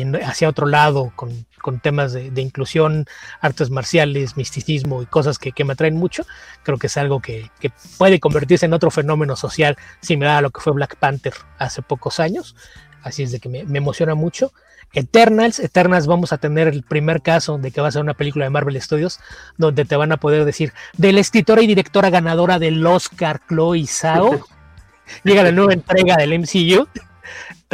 en, 0.00 0.16
hacia 0.16 0.48
otro 0.48 0.66
lado 0.66 1.12
con, 1.16 1.46
con 1.62 1.80
temas 1.80 2.12
de, 2.12 2.30
de, 2.30 2.42
inclusión, 2.42 3.06
artes 3.40 3.70
marciales, 3.70 4.36
misticismo 4.36 5.02
y 5.02 5.06
cosas 5.06 5.38
que, 5.38 5.52
que 5.52 5.64
me 5.64 5.72
atraen 5.72 5.96
mucho, 5.96 6.24
creo 6.62 6.78
que 6.78 6.88
es 6.88 6.96
algo 6.96 7.20
que, 7.20 7.50
que, 7.60 7.70
puede 7.98 8.20
convertirse 8.20 8.66
en 8.66 8.74
otro 8.74 8.90
fenómeno 8.90 9.36
social 9.36 9.76
similar 10.00 10.36
a 10.36 10.40
lo 10.42 10.50
que 10.50 10.60
fue 10.60 10.72
Black 10.72 10.96
Panther 10.96 11.34
hace 11.58 11.82
pocos 11.82 12.20
años. 12.20 12.54
Así 13.02 13.22
es 13.22 13.32
de 13.32 13.40
que 13.40 13.48
me, 13.48 13.64
me 13.64 13.78
emociona 13.78 14.14
mucho. 14.14 14.52
Eternals, 14.94 15.58
Eternals 15.58 16.06
vamos 16.06 16.32
a 16.32 16.38
tener 16.38 16.68
el 16.68 16.82
primer 16.82 17.20
caso 17.20 17.58
de 17.58 17.70
que 17.70 17.80
va 17.80 17.88
a 17.88 17.92
ser 17.92 18.02
una 18.02 18.14
película 18.14 18.44
de 18.44 18.50
Marvel 18.50 18.80
Studios 18.80 19.18
donde 19.56 19.84
te 19.84 19.96
van 19.96 20.12
a 20.12 20.18
poder 20.18 20.44
decir 20.44 20.72
de 20.96 21.12
la 21.12 21.20
escritora 21.20 21.62
y 21.62 21.66
directora 21.66 22.10
ganadora 22.10 22.58
del 22.58 22.86
Oscar, 22.86 23.40
Chloe 23.48 23.86
Zhao, 23.86 24.46
llega 25.24 25.42
la 25.42 25.52
nueva 25.52 25.72
entrega 25.72 26.16
del 26.16 26.38
MCU 26.38 26.88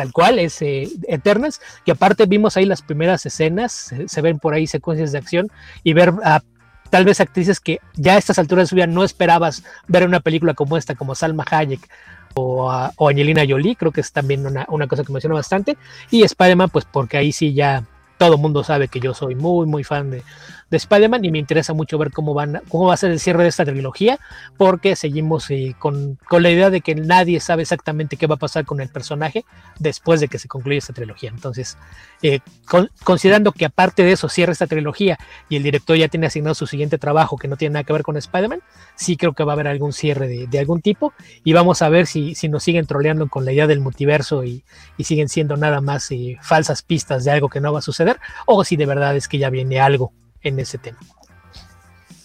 tal 0.01 0.13
cual, 0.15 0.39
es 0.39 0.63
eh, 0.63 0.89
Eternals, 1.09 1.61
que 1.85 1.93
aparte 1.93 2.25
vimos 2.25 2.57
ahí 2.57 2.65
las 2.65 2.81
primeras 2.81 3.27
escenas, 3.27 3.95
se, 4.07 4.21
ven 4.23 4.39
por 4.39 4.55
ahí 4.55 4.67
secuencias 4.67 5.13
de 5.13 5.19
acción 5.19 5.51
y 5.85 5.93
ver 5.93 6.15
a 6.25 6.41
tal 6.89 7.05
vez 7.05 7.21
actrices 7.21 7.61
que 7.61 7.81
ya 7.97 8.15
a 8.15 8.17
estas 8.17 8.39
alturas 8.39 8.65
de 8.65 8.69
su 8.69 8.77
vida 8.77 8.87
no 8.87 9.05
esperabas 9.05 9.63
ver 9.89 10.07
una 10.07 10.21
película 10.21 10.55
como 10.55 10.79
esta, 10.79 10.95
como 10.95 11.15
Salma 11.15 11.45
Hayek 11.51 11.87
o, 12.33 12.71
Angelina 12.71 13.43
Jolie, 13.47 13.77
creo 13.77 13.93
que 13.93 14.01
es 14.01 14.11
también 14.11 14.47
una, 14.47 14.65
una 14.71 14.87
cosa 14.87 15.05
que 15.05 15.13
menciona 15.13 15.35
bastante, 15.35 15.77
y 16.11 16.23
Spider-Man, 16.23 16.71
pues 16.71 16.87
porque 16.87 17.19
ahí 17.19 17.31
sí 17.31 17.53
ya 17.53 17.85
todo 18.17 18.39
mundo 18.39 18.65
sabe 18.65 18.89
que 18.89 19.01
yo 19.01 19.13
soy 19.13 19.35
muy, 19.35 19.67
muy 19.67 19.85
fan 19.85 20.11
de, 20.11 20.23
de 20.71 20.77
Spider-Man 20.77 21.25
y 21.25 21.31
me 21.31 21.39
interesa 21.39 21.75
mucho 21.75 21.99
ver 21.99 22.13
cómo, 22.13 22.33
van, 22.33 22.63
cómo 22.69 22.87
va 22.87 22.95
a 22.95 22.97
ser 22.97 23.11
el 23.11 23.21
cierre 23.21 23.43
de 23.43 23.49
esta 23.49 23.65
trilogía, 23.65 24.19
porque 24.57 24.97
seguimos 24.97 25.51
eh, 25.51 25.75
con, 25.79 26.19
con, 26.29 26.43
la 26.43 26.51
idea 26.51 26.71
de 26.71 26.81
que 26.81 26.95
nadie 26.95 27.41
sabe 27.41 27.63
exactamente 27.63 28.17
qué 28.17 28.27
va 28.27 28.37
a 28.37 28.39
pasar 28.39 28.65
con 28.65 28.81
el 28.81 28.89
personaje 28.89 29.45
después 29.79 30.21
de 30.21 30.29
que 30.29 30.39
se 30.39 30.49
concluya 30.49 30.79
esta 30.79 30.93
trilogía. 30.93 31.31
Entonces, 31.31 31.77
eh, 32.23 32.41
con, 32.67 32.91
considerando 33.05 33.53
que 33.53 33.65
aparte 33.65 34.05
de 34.05 34.13
eso 34.13 34.29
cierra 34.29 34.53
esta 34.53 34.67
trilogía 34.67 35.19
y 35.49 35.57
el 35.57 35.63
director 35.63 35.97
ya 35.97 36.09
tiene 36.09 36.29
asignado 36.29 36.55
su 36.55 36.67
siguiente 36.67 36.99
trabajo 36.99 37.37
que 37.37 37.49
no 37.49 37.57
tiene 37.57 37.75
nada 37.75 37.85
que 37.85 37.93
ver 37.93 38.03
con 38.03 38.17
Spider-Man, 38.17 38.63
sí 38.95 39.17
creo 39.17 39.33
que 39.33 39.43
va 39.43 39.53
a 39.53 39.55
haber 39.55 39.69
algún 39.69 39.93
cierre 39.93 40.29
de, 40.29 40.47
de, 40.47 40.59
algún 40.59 40.83
tipo 40.83 41.13
y 41.43 41.53
vamos 41.53 41.83
a 41.83 41.89
ver 41.89 42.07
si, 42.07 42.35
si 42.35 42.49
nos 42.49 42.63
siguen 42.63 42.87
troleando 42.87 43.29
con 43.29 43.45
la 43.45 43.53
idea 43.53 43.67
del 43.67 43.81
multiverso 43.81 44.45
y, 44.45 44.65
y 44.97 45.05
siguen 45.05 45.29
siendo 45.29 45.57
nada 45.57 45.81
más 45.81 46.11
eh, 46.11 46.39
falsas 46.43 46.83
pistas 46.83 47.25
de 47.25 47.33
algo 47.33 47.49
que 47.49 47.61
no 47.61 47.73
va 47.73 47.81
a 47.81 47.83
suceder 47.83 48.21
o 48.47 48.63
si 48.65 48.77
de 48.77 48.87
verdad 48.87 49.17
es 49.17 49.27
que 49.27 49.39
ya 49.39 49.51
viene 49.51 49.81
algo 49.81 50.13
en 50.43 50.59
ese 50.59 50.79
tema. 50.79 50.99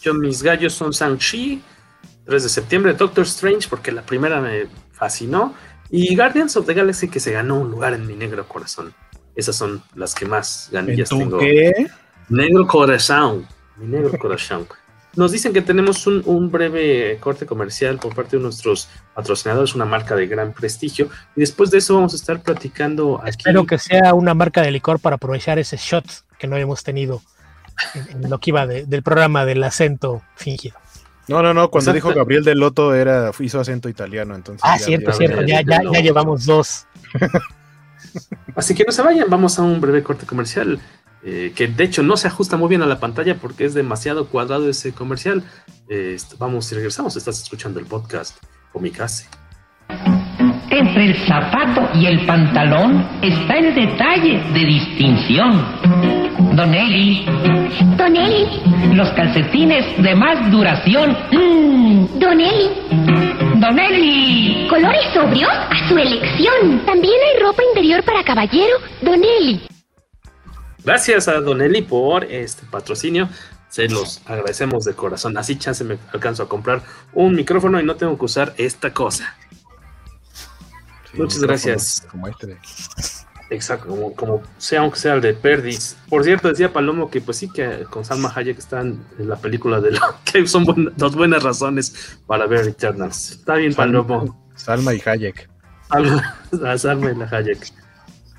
Yo, 0.01 0.13
mis 0.13 0.43
gallos 0.43 0.73
son 0.73 0.91
Shang-Chi, 0.91 1.61
3 2.25 2.43
de 2.43 2.49
septiembre, 2.49 2.93
Doctor 2.93 3.25
Strange, 3.25 3.67
porque 3.69 3.91
la 3.91 4.03
primera 4.03 4.39
me 4.39 4.67
fascinó, 4.91 5.53
y 5.89 6.15
Guardians 6.15 6.55
of 6.57 6.65
the 6.65 6.73
Galaxy, 6.73 7.07
que 7.07 7.19
se 7.19 7.31
ganó 7.31 7.59
un 7.59 7.71
lugar 7.71 7.93
en 7.93 8.05
mi 8.05 8.15
negro 8.15 8.47
corazón. 8.47 8.93
Esas 9.35 9.55
son 9.55 9.83
las 9.95 10.15
que 10.15 10.25
más 10.25 10.69
ganillas 10.71 11.09
tengo. 11.09 11.37
¿Qué? 11.37 11.87
Negro 12.29 12.65
corazón. 12.67 13.47
Mi 13.77 13.87
negro 13.87 14.11
corazón. 14.19 14.67
Nos 15.15 15.31
dicen 15.31 15.53
que 15.53 15.61
tenemos 15.61 16.07
un, 16.07 16.21
un, 16.25 16.51
breve 16.51 17.17
corte 17.21 17.45
comercial 17.45 17.97
por 17.99 18.13
parte 18.13 18.35
de 18.35 18.43
nuestros 18.43 18.89
patrocinadores, 19.13 19.73
una 19.73 19.85
marca 19.85 20.13
de 20.15 20.27
gran 20.27 20.51
prestigio. 20.51 21.09
Y 21.35 21.41
después 21.41 21.71
de 21.71 21.77
eso 21.77 21.95
vamos 21.95 22.13
a 22.13 22.17
estar 22.17 22.41
platicando 22.41 23.21
aquí. 23.21 23.37
Espero 23.37 23.65
que 23.65 23.77
sea 23.77 24.13
una 24.13 24.33
marca 24.33 24.61
de 24.61 24.71
licor 24.71 24.99
para 24.99 25.15
aprovechar 25.15 25.57
ese 25.57 25.77
shot 25.77 26.05
que 26.37 26.47
no 26.47 26.57
hemos 26.57 26.83
tenido 26.83 27.21
en 27.93 28.29
lo 28.29 28.39
que 28.39 28.51
iba 28.51 28.67
de, 28.67 28.85
del 28.85 29.03
programa 29.03 29.45
del 29.45 29.63
acento 29.63 30.21
fingido. 30.35 30.77
No, 31.27 31.41
no, 31.41 31.53
no, 31.53 31.69
cuando 31.69 31.91
Exacto. 31.91 32.09
dijo 32.09 32.19
Gabriel 32.19 32.43
del 32.43 32.59
Loto 32.59 32.93
era, 32.93 33.31
hizo 33.39 33.59
acento 33.59 33.89
italiano, 33.89 34.35
entonces. 34.35 34.61
Ah, 34.63 34.77
ya, 34.77 34.85
cierto, 34.85 35.11
ya, 35.11 35.17
cierto, 35.17 35.41
ya, 35.41 35.61
ya, 35.61 35.79
ya, 35.91 35.99
llevamos 35.99 36.45
dos. 36.45 36.85
Así 38.55 38.75
que 38.75 38.83
no 38.85 38.91
se 38.91 39.01
vayan, 39.01 39.29
vamos 39.29 39.57
a 39.57 39.63
un 39.63 39.81
breve 39.81 40.03
corte 40.03 40.25
comercial, 40.25 40.79
eh, 41.23 41.51
que 41.55 41.67
de 41.67 41.83
hecho 41.83 42.03
no 42.03 42.15
se 42.15 42.27
ajusta 42.27 42.57
muy 42.57 42.69
bien 42.69 42.83
a 42.83 42.85
la 42.85 42.99
pantalla 42.99 43.35
porque 43.35 43.65
es 43.65 43.73
demasiado 43.73 44.27
cuadrado 44.27 44.69
ese 44.69 44.93
comercial. 44.93 45.43
Eh, 45.89 46.17
vamos 46.37 46.71
y 46.71 46.75
regresamos, 46.75 47.15
estás 47.15 47.41
escuchando 47.41 47.79
el 47.79 47.87
podcast 47.87 48.37
Comicase. 48.71 49.27
Entre 50.69 51.05
el 51.05 51.15
zapato 51.27 51.89
y 51.93 52.07
el 52.07 52.25
pantalón 52.25 53.07
está 53.21 53.57
el 53.57 53.75
detalle 53.75 54.41
de 54.53 54.59
distinción. 54.59 55.63
Don 56.55 56.73
Eli. 56.73 57.25
Don 57.97 58.15
Eli. 58.15 58.47
Los 58.93 59.09
calcetines 59.11 59.85
de 60.01 60.15
más 60.15 60.49
duración. 60.51 61.15
Mm. 61.31 62.19
Don 62.19 62.41
Eli. 62.41 62.69
Don 63.59 63.77
Eli. 63.77 64.67
Colores 64.69 65.03
sobrios 65.13 65.51
a 65.51 65.87
su 65.87 65.97
elección. 65.97 66.81
También 66.85 67.13
hay 67.13 67.43
ropa 67.43 67.61
interior 67.69 68.03
para 68.03 68.23
caballero. 68.23 68.77
Don 69.01 69.21
Eli. 69.23 69.61
Gracias 70.83 71.27
a 71.27 71.39
Don 71.41 71.61
Eli 71.61 71.81
por 71.83 72.23
este 72.25 72.65
patrocinio. 72.65 73.29
Se 73.69 73.89
los 73.89 74.21
agradecemos 74.25 74.85
de 74.85 74.93
corazón. 74.93 75.37
Así 75.37 75.57
chance 75.57 75.83
me 75.83 75.97
alcanzo 76.13 76.43
a 76.43 76.49
comprar 76.49 76.81
un 77.13 77.35
micrófono 77.35 77.79
y 77.79 77.83
no 77.83 77.95
tengo 77.95 78.17
que 78.17 78.25
usar 78.25 78.53
esta 78.57 78.93
cosa. 78.93 79.35
Muchas 81.17 81.41
gracias. 81.41 82.07
Como 82.09 82.27
este. 82.27 82.57
Exacto, 83.49 83.87
como, 83.89 84.15
como, 84.15 84.41
sea, 84.57 84.81
aunque 84.81 84.97
sea 84.97 85.13
el 85.13 85.21
de 85.21 85.33
Perdis. 85.33 85.95
Por 86.09 86.23
cierto, 86.23 86.49
decía 86.49 86.73
Palomo 86.73 87.11
que 87.11 87.21
pues 87.21 87.37
sí 87.37 87.49
que 87.51 87.85
con 87.89 88.03
Salma 88.03 88.31
Hayek 88.35 88.57
están 88.57 89.05
en 89.19 89.29
la 89.29 89.35
película 89.35 89.79
de 89.79 89.91
lo 89.91 89.99
que 90.25 90.47
son 90.47 90.65
buen, 90.65 90.91
dos 90.97 91.15
buenas 91.15 91.43
razones 91.43 92.17
para 92.25 92.47
ver 92.47 92.67
Eternals. 92.67 93.31
Está 93.31 93.55
bien, 93.55 93.73
Salma, 93.73 94.05
Palomo. 94.05 94.49
Salma 94.55 94.93
y 94.95 95.01
Hayek. 95.05 95.49
Salma, 95.89 96.77
Salma 96.77 97.11
y 97.11 97.15
la 97.15 97.25
Hayek. 97.25 97.71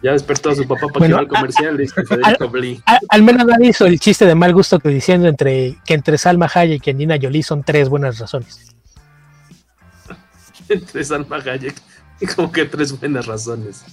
Ya 0.03 0.13
despertó 0.13 0.51
a 0.51 0.55
su 0.57 0.67
papá 0.67 0.89
para 0.89 0.99
Bueno, 0.99 1.09
que 1.09 1.15
va 1.15 1.21
al 1.21 1.29
comercial. 1.29 1.77
dice 1.77 2.05
Federico 2.05 2.49
Blee. 2.49 2.83
Al, 2.85 2.99
al 3.09 3.23
menos 3.23 3.47
nadie 3.47 3.69
hizo 3.69 3.87
el 3.87 3.99
chiste 4.01 4.27
de 4.27 4.35
mal 4.35 4.53
gusto 4.53 4.79
que 4.81 4.89
diciendo 4.89 5.29
entre 5.29 5.77
que 5.87 5.95
entre 5.95 6.19
Salma 6.19 6.51
Hayek 6.53 6.87
y 6.87 6.91
Angelina 6.91 7.17
Jolie 7.21 7.43
son 7.45 7.63
tres 7.63 7.89
buenas 7.89 8.19
razones. 8.19 8.75
Entre 10.69 11.05
Salma 11.05 11.37
Hayek 11.37 11.77
como 12.37 12.51
que 12.53 12.65
tres 12.65 12.99
buenas 12.99 13.27
razones. 13.27 13.85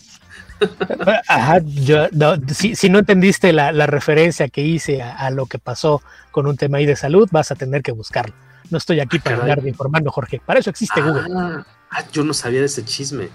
Ajá, 1.27 1.59
yo, 1.65 2.07
no, 2.11 2.35
si, 2.53 2.75
si 2.75 2.89
no 2.89 2.99
entendiste 2.99 3.51
la, 3.51 3.71
la 3.71 3.85
referencia 3.85 4.47
que 4.47 4.61
hice 4.61 5.01
a, 5.01 5.17
a 5.17 5.29
lo 5.29 5.45
que 5.45 5.59
pasó 5.59 6.01
con 6.31 6.47
un 6.47 6.55
tema 6.57 6.77
ahí 6.77 6.85
de 6.85 6.95
salud, 6.95 7.27
vas 7.31 7.51
a 7.51 7.55
tener 7.55 7.81
que 7.81 7.91
buscarlo. 7.91 8.33
No 8.69 8.77
estoy 8.77 8.99
aquí 8.99 9.19
para 9.19 9.35
caray. 9.35 9.51
andar 9.51 9.63
de 9.63 9.69
informando, 9.69 10.11
Jorge. 10.11 10.41
Para 10.45 10.59
eso 10.59 10.69
existe 10.69 11.01
Google. 11.01 11.27
Ah, 11.35 11.65
ah, 11.91 12.03
yo 12.11 12.23
no 12.23 12.33
sabía 12.33 12.61
de 12.61 12.67
ese 12.67 12.85
chisme. 12.85 13.29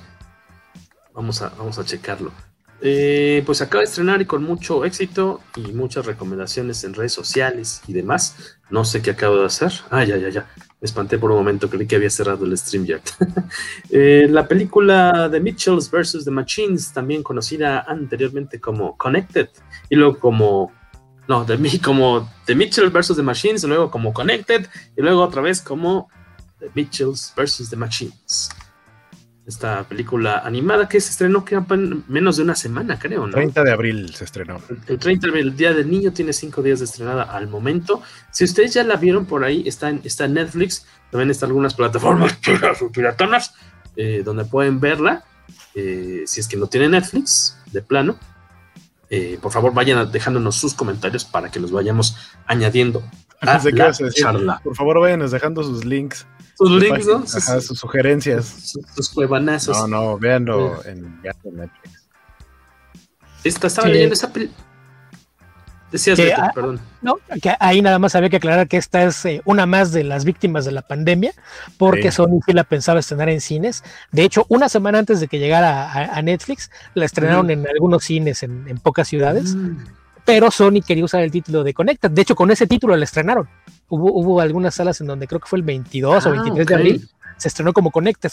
Vamos 1.14 1.42
a, 1.42 1.50
vamos 1.50 1.78
a 1.78 1.84
checarlo. 1.84 2.32
Eh, 2.80 3.42
pues 3.44 3.60
acaba 3.60 3.80
de 3.80 3.86
estrenar 3.86 4.22
y 4.22 4.24
con 4.24 4.44
mucho 4.44 4.84
éxito 4.84 5.40
y 5.56 5.72
muchas 5.72 6.06
recomendaciones 6.06 6.84
en 6.84 6.94
redes 6.94 7.12
sociales 7.12 7.82
y 7.86 7.92
demás. 7.92 8.56
No 8.70 8.84
sé 8.84 9.02
qué 9.02 9.10
acabo 9.10 9.36
de 9.36 9.46
hacer. 9.46 9.72
Ah, 9.90 10.04
ya, 10.04 10.16
ya, 10.16 10.28
ya. 10.28 10.46
Me 10.80 10.86
espanté 10.86 11.18
por 11.18 11.32
un 11.32 11.38
momento, 11.38 11.68
creí 11.68 11.86
que 11.86 11.96
había 11.96 12.10
cerrado 12.10 12.44
el 12.44 12.56
StreamYard. 12.56 13.02
Eh, 13.90 14.26
la 14.28 14.46
película 14.46 15.28
The 15.30 15.40
Mitchells 15.40 15.90
vs. 15.90 16.24
The 16.24 16.30
Machines, 16.30 16.92
también 16.92 17.22
conocida 17.22 17.80
anteriormente 17.80 18.60
como 18.60 18.96
Connected, 18.96 19.48
y 19.88 19.96
luego 19.96 20.18
como. 20.18 20.72
No, 21.26 21.44
de 21.44 21.56
mí 21.56 21.78
como 21.78 22.30
The 22.44 22.54
Mitchells 22.54 22.92
vs. 22.92 23.16
The 23.16 23.22
Machines, 23.22 23.64
luego 23.64 23.90
como 23.90 24.12
Connected, 24.12 24.66
y 24.96 25.02
luego 25.02 25.22
otra 25.22 25.42
vez 25.42 25.62
como 25.62 26.08
The 26.58 26.70
Mitchells 26.74 27.32
vs. 27.36 27.70
The 27.70 27.76
Machines. 27.76 28.50
Esta 29.48 29.82
película 29.84 30.40
animada 30.40 30.90
que 30.90 31.00
se 31.00 31.08
estrenó 31.08 31.42
que 31.42 31.58
menos 32.06 32.36
de 32.36 32.42
una 32.42 32.54
semana, 32.54 32.98
creo, 32.98 33.26
¿no? 33.26 33.32
30 33.32 33.64
de 33.64 33.72
abril 33.72 34.14
se 34.14 34.24
estrenó. 34.24 34.60
El 34.86 34.98
30 34.98 35.26
de 35.26 35.30
abril, 35.30 35.46
el 35.46 35.56
Día 35.56 35.72
del 35.72 35.90
Niño, 35.90 36.12
tiene 36.12 36.34
cinco 36.34 36.60
días 36.60 36.80
de 36.80 36.84
estrenada 36.84 37.22
al 37.22 37.48
momento. 37.48 38.02
Si 38.30 38.44
ustedes 38.44 38.74
ya 38.74 38.84
la 38.84 38.96
vieron 38.96 39.24
por 39.24 39.44
ahí, 39.44 39.62
está 39.66 39.88
en, 39.88 40.02
está 40.04 40.26
en 40.26 40.34
Netflix, 40.34 40.86
también 41.10 41.30
está 41.30 41.46
en 41.46 41.52
algunas 41.52 41.72
plataformas 41.72 42.38
piratonas 42.92 43.54
eh, 43.96 44.20
donde 44.22 44.44
pueden 44.44 44.80
verla. 44.80 45.24
Eh, 45.74 46.24
si 46.26 46.40
es 46.40 46.46
que 46.46 46.58
no 46.58 46.66
tienen 46.66 46.90
Netflix, 46.90 47.56
de 47.72 47.80
plano, 47.80 48.18
eh, 49.08 49.38
por 49.40 49.50
favor 49.50 49.72
vayan 49.72 50.12
dejándonos 50.12 50.56
sus 50.56 50.74
comentarios 50.74 51.24
para 51.24 51.50
que 51.50 51.58
los 51.58 51.70
vayamos 51.70 52.16
añadiendo. 52.46 53.02
a 53.40 53.58
la 53.64 54.12
charla. 54.12 54.60
Por 54.62 54.76
favor, 54.76 55.00
vayan 55.00 55.26
dejando 55.30 55.62
sus 55.62 55.86
links. 55.86 56.26
Sus 56.58 56.70
links, 56.82 57.06
¿no? 57.06 57.20
páginas, 57.20 57.36
ajá, 57.48 57.60
sus 57.60 57.78
sugerencias. 57.78 58.44
Sus, 58.46 58.84
sus 58.94 59.08
cuevanazos. 59.10 59.76
No, 59.78 59.86
no, 59.86 60.18
véanlo 60.18 60.84
en, 60.84 61.20
Netflix. 61.22 62.08
Esta, 63.44 63.68
estaba 63.68 63.86
Sí. 63.86 63.92
leyendo 63.94 64.14
esa 64.14 64.32
película. 64.32 64.64
Decías, 65.92 66.18
Que, 66.18 66.24
Beto, 66.26 66.42
perdón. 66.54 66.80
No, 67.00 67.16
que 67.40 67.54
ahí 67.60 67.80
nada 67.80 67.98
más 67.98 68.14
había 68.14 68.28
que 68.28 68.36
aclarar 68.36 68.68
que 68.68 68.76
esta 68.76 69.04
es 69.04 69.24
eh, 69.24 69.40
una 69.46 69.64
más 69.64 69.90
de 69.90 70.04
las 70.04 70.26
víctimas 70.26 70.66
de 70.66 70.72
la 70.72 70.82
pandemia, 70.82 71.32
porque 71.78 72.10
Sí. 72.10 72.16
Sony 72.16 72.40
sí 72.44 72.52
la 72.52 72.64
pensaba 72.64 73.00
estrenar 73.00 73.30
en 73.30 73.40
cines. 73.40 73.82
De 74.12 74.22
hecho, 74.22 74.44
una 74.50 74.68
semana 74.68 74.98
antes 74.98 75.18
de 75.20 75.28
que 75.28 75.38
llegara 75.38 75.90
a, 75.90 76.18
a 76.18 76.22
Netflix, 76.22 76.70
la 76.92 77.06
estrenaron 77.06 77.48
en 77.50 77.66
algunos 77.66 78.04
cines 78.04 78.42
en, 78.42 78.68
en 78.68 78.76
pocas 78.78 79.08
ciudades, 79.08 79.54
Mm. 79.54 79.78
pero 80.26 80.50
Sony 80.50 80.82
quería 80.86 81.04
usar 81.06 81.22
el 81.22 81.30
título 81.30 81.64
de 81.64 81.72
Connected. 81.72 82.10
De 82.10 82.20
hecho, 82.20 82.34
con 82.36 82.50
ese 82.50 82.66
título 82.66 82.94
la 82.94 83.04
estrenaron. 83.04 83.48
Hubo, 83.88 84.12
hubo 84.12 84.40
algunas 84.40 84.74
salas 84.74 85.00
en 85.00 85.06
donde 85.06 85.26
creo 85.26 85.40
que 85.40 85.48
fue 85.48 85.58
el 85.58 85.64
22 85.64 86.26
o 86.26 86.28
Ah, 86.28 86.32
23 86.32 86.62
ok. 86.64 86.68
de 86.68 86.74
abril, 86.74 87.08
se 87.36 87.48
estrenó 87.48 87.72
como 87.72 87.90
Connected. 87.90 88.30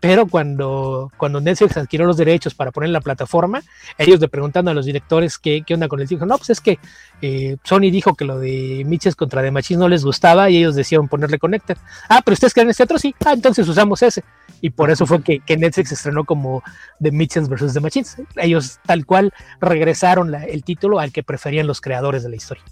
Pero 0.00 0.26
cuando, 0.26 1.10
cuando 1.16 1.40
Netflix 1.40 1.76
adquirió 1.76 2.06
los 2.06 2.16
derechos 2.16 2.54
para 2.54 2.70
poner 2.70 2.88
en 2.88 2.92
la 2.92 3.00
plataforma, 3.00 3.62
ellos 3.98 4.20
le 4.20 4.28
preguntando 4.28 4.70
a 4.70 4.74
los 4.74 4.84
directores 4.86 5.38
qué, 5.38 5.62
qué 5.66 5.74
onda 5.74 5.88
con 5.88 6.00
el 6.00 6.08
título. 6.08 6.26
No, 6.26 6.36
pues 6.38 6.50
es 6.50 6.60
que 6.60 6.78
eh, 7.22 7.56
Sony 7.64 7.90
dijo 7.90 8.14
que 8.14 8.24
lo 8.24 8.38
de 8.38 8.82
Mitches 8.86 9.16
contra 9.16 9.42
The 9.42 9.50
Machines 9.50 9.78
no 9.80 9.88
les 9.88 10.04
gustaba 10.04 10.50
y 10.50 10.58
ellos 10.58 10.74
decidieron 10.74 11.08
ponerle 11.08 11.38
Connected. 11.38 11.76
Ah, 12.08 12.20
pero 12.24 12.34
ustedes 12.34 12.52
quieren 12.54 12.70
este 12.70 12.82
otro, 12.84 12.98
sí. 12.98 13.14
Ah, 13.24 13.32
entonces 13.32 13.66
usamos 13.66 14.02
ese. 14.02 14.22
Y 14.60 14.70
por 14.70 14.90
eso 14.90 15.04
fue 15.06 15.22
que, 15.22 15.40
que 15.40 15.56
Netflix 15.56 15.92
estrenó 15.92 16.24
como 16.24 16.62
The 17.02 17.10
Mitches 17.12 17.48
vs. 17.48 17.72
The 17.74 17.80
Machines. 17.80 18.16
Ellos 18.36 18.78
tal 18.86 19.04
cual 19.06 19.32
regresaron 19.60 20.30
la- 20.30 20.44
el 20.44 20.64
título 20.64 21.00
al 21.00 21.12
que 21.12 21.22
preferían 21.22 21.66
los 21.66 21.80
creadores 21.80 22.22
de 22.22 22.28
la 22.30 22.36
historia. 22.36 22.62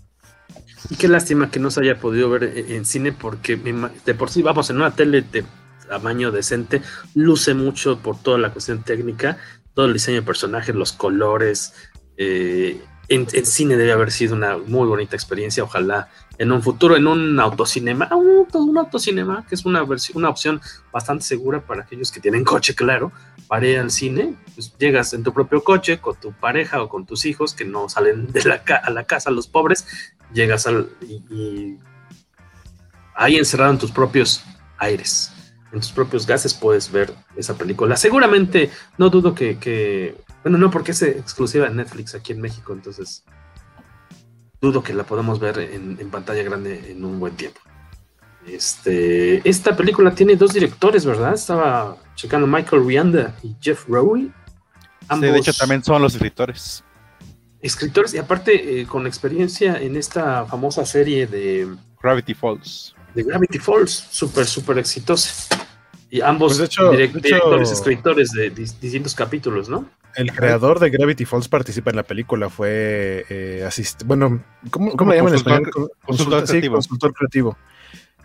Y 0.91 0.97
qué 0.97 1.09
lástima 1.09 1.51
que 1.51 1.61
no 1.61 1.71
se 1.71 1.81
haya 1.81 1.99
podido 2.01 2.31
ver 2.31 2.45
en, 2.45 2.73
en 2.73 2.85
cine 2.85 3.13
porque 3.13 3.57
de 3.57 4.15
por 4.15 4.31
sí, 4.31 4.43
vamos, 4.43 4.71
en 4.71 4.77
una 4.77 4.95
tele 4.95 5.23
de 5.23 5.45
tamaño 5.89 6.31
decente, 6.31 6.83
luce 7.15 7.55
mucho 7.55 7.99
por 7.99 8.21
toda 8.21 8.39
la 8.39 8.53
cuestión 8.53 8.83
técnica, 8.83 9.39
todo 9.75 9.87
el 9.87 9.93
diseño 9.93 10.21
de 10.21 10.27
personajes, 10.27 10.75
los 10.75 10.93
colores. 10.93 11.75
eh, 12.17 12.81
en, 13.15 13.47
cine 13.47 13.77
debe 13.77 13.93
haber 13.93 14.11
sido 14.11 14.35
una 14.35 14.57
muy 14.57 14.89
bonita 14.89 15.17
experiencia. 15.17 15.63
Ojalá 15.63 16.09
en 16.39 16.51
un 16.51 16.63
futuro, 16.63 16.97
en 16.97 17.07
un 17.07 17.39
autocinema, 17.39 18.09
ah, 18.11 18.17
un, 18.17 18.47
un 18.53 18.79
autocinema, 18.79 19.45
que 19.47 19.55
es 19.55 19.65
una, 19.65 19.85
una 20.15 20.29
opción 20.29 20.61
bastante 20.93 21.25
segura 21.25 21.61
para 21.61 21.83
aquellos 21.83 22.11
que 22.11 22.21
tienen 22.21 22.45
coche, 22.45 22.75
claro, 22.75 23.13
para 23.49 23.67
ir 23.67 23.79
al 23.79 23.91
cine, 23.91 24.35
pues 24.55 24.73
llegas 24.79 25.13
en 25.13 25.23
tu 25.23 25.33
propio 25.33 25.63
coche 25.63 25.99
con 25.99 26.17
tu 26.17 26.33
pareja 26.33 26.83
o 26.83 26.89
con 26.89 27.05
tus 27.05 27.27
hijos 27.27 27.55
que 27.55 27.65
no 27.65 27.89
salen 27.89 28.33
de 28.33 28.45
la 28.45 28.63
a 28.83 28.91
la 28.91 29.05
casa, 29.05 29.31
los 29.31 29.47
pobres, 29.47 29.87
llegas 30.33 30.67
al, 30.67 30.89
y, 31.03 31.77
ahí 33.15 33.37
encerrado 33.37 33.73
en 33.73 33.79
tus 33.79 33.93
propios 33.93 34.43
aires, 34.79 35.33
en 35.71 35.81
tus 35.81 35.93
propios 35.93 36.27
gases 36.27 36.55
puedes 36.55 36.91
ver 36.91 37.13
esa 37.37 37.55
película. 37.55 37.97
Seguramente, 37.97 38.71
no 38.97 39.11
dudo 39.11 39.35
que- 39.35 40.17
bueno, 40.43 40.59
no 40.59 40.71
porque 40.71 40.93
es 40.93 41.03
exclusiva 41.03 41.69
de 41.69 41.75
Netflix 41.75 42.15
aquí 42.15 42.33
en 42.33 42.41
México, 42.41 42.73
entonces 42.73 43.25
dudo 44.61 44.83
que 44.83 44.95
la 44.95 45.05
podamos 45.05 45.41
ver 45.41 45.59
en, 45.59 45.97
en 46.01 46.11
pantalla 46.11 46.43
grande 46.43 46.91
en 46.93 47.05
un 47.05 47.19
buen 47.19 47.35
tiempo. 47.37 47.61
Este, 48.47 49.47
esta 49.49 49.77
película 49.77 50.15
tiene 50.15 50.37
dos 50.37 50.53
directores, 50.53 51.05
¿verdad? 51.07 51.35
Estaba 51.35 51.97
checando 52.15 52.47
Michael 52.47 52.85
Rianda 52.87 53.35
y 53.43 53.55
Jeff 53.61 53.87
Rowe. 53.89 54.31
Sí, 55.11 55.21
de 55.21 55.37
hecho, 55.39 55.53
también 55.53 55.83
son 55.85 56.01
los 56.03 56.15
escritores. 56.15 56.83
escritores 57.61 58.15
y 58.15 58.19
aparte 58.19 58.81
eh, 58.81 58.87
con 58.87 59.07
experiencia 59.07 59.77
en 59.81 59.97
esta 59.97 60.45
famosa 60.47 60.85
serie 60.87 61.27
de 61.27 61.69
Gravity 62.03 62.35
Falls. 62.35 62.95
de 63.15 63.23
Gravity 63.23 63.59
Falls, 63.59 63.91
súper, 64.11 64.47
súper 64.47 64.79
exitosa. 64.79 65.57
Y 66.11 66.21
ambos 66.21 66.53
Pues 66.53 66.59
de 66.59 66.65
hecho- 66.67 66.93
direct- 66.93 67.13
de 67.13 67.19
hecho- 67.21 67.21
directores, 67.37 67.71
escritores 67.73 68.31
de 68.33 68.53
dis- 68.55 68.79
distintos 68.81 69.15
capítulos, 69.15 69.69
¿no? 69.69 69.89
El 70.17 70.33
creador 70.33 70.79
de 70.79 70.91
Gravity 70.91 71.25
Falls 71.25 71.49
participa 71.49 71.91
en 71.91 71.97
la 71.97 72.03
película, 72.03 72.49
fue 72.51 73.25
eh, 73.29 73.63
asist- 73.67 74.05
bueno, 74.05 74.43
¿cómo, 74.71 74.93
cómo 74.97 75.11
le 75.13 75.17
llaman 75.19 75.33
en 75.35 75.39
consultor- 75.41 75.53
español? 75.63 75.71
Con- 75.73 75.89
consultor 76.07 76.41
sí, 76.47 76.51
creativo. 76.53 76.75
consultor 76.77 77.13
creativo. 77.15 77.59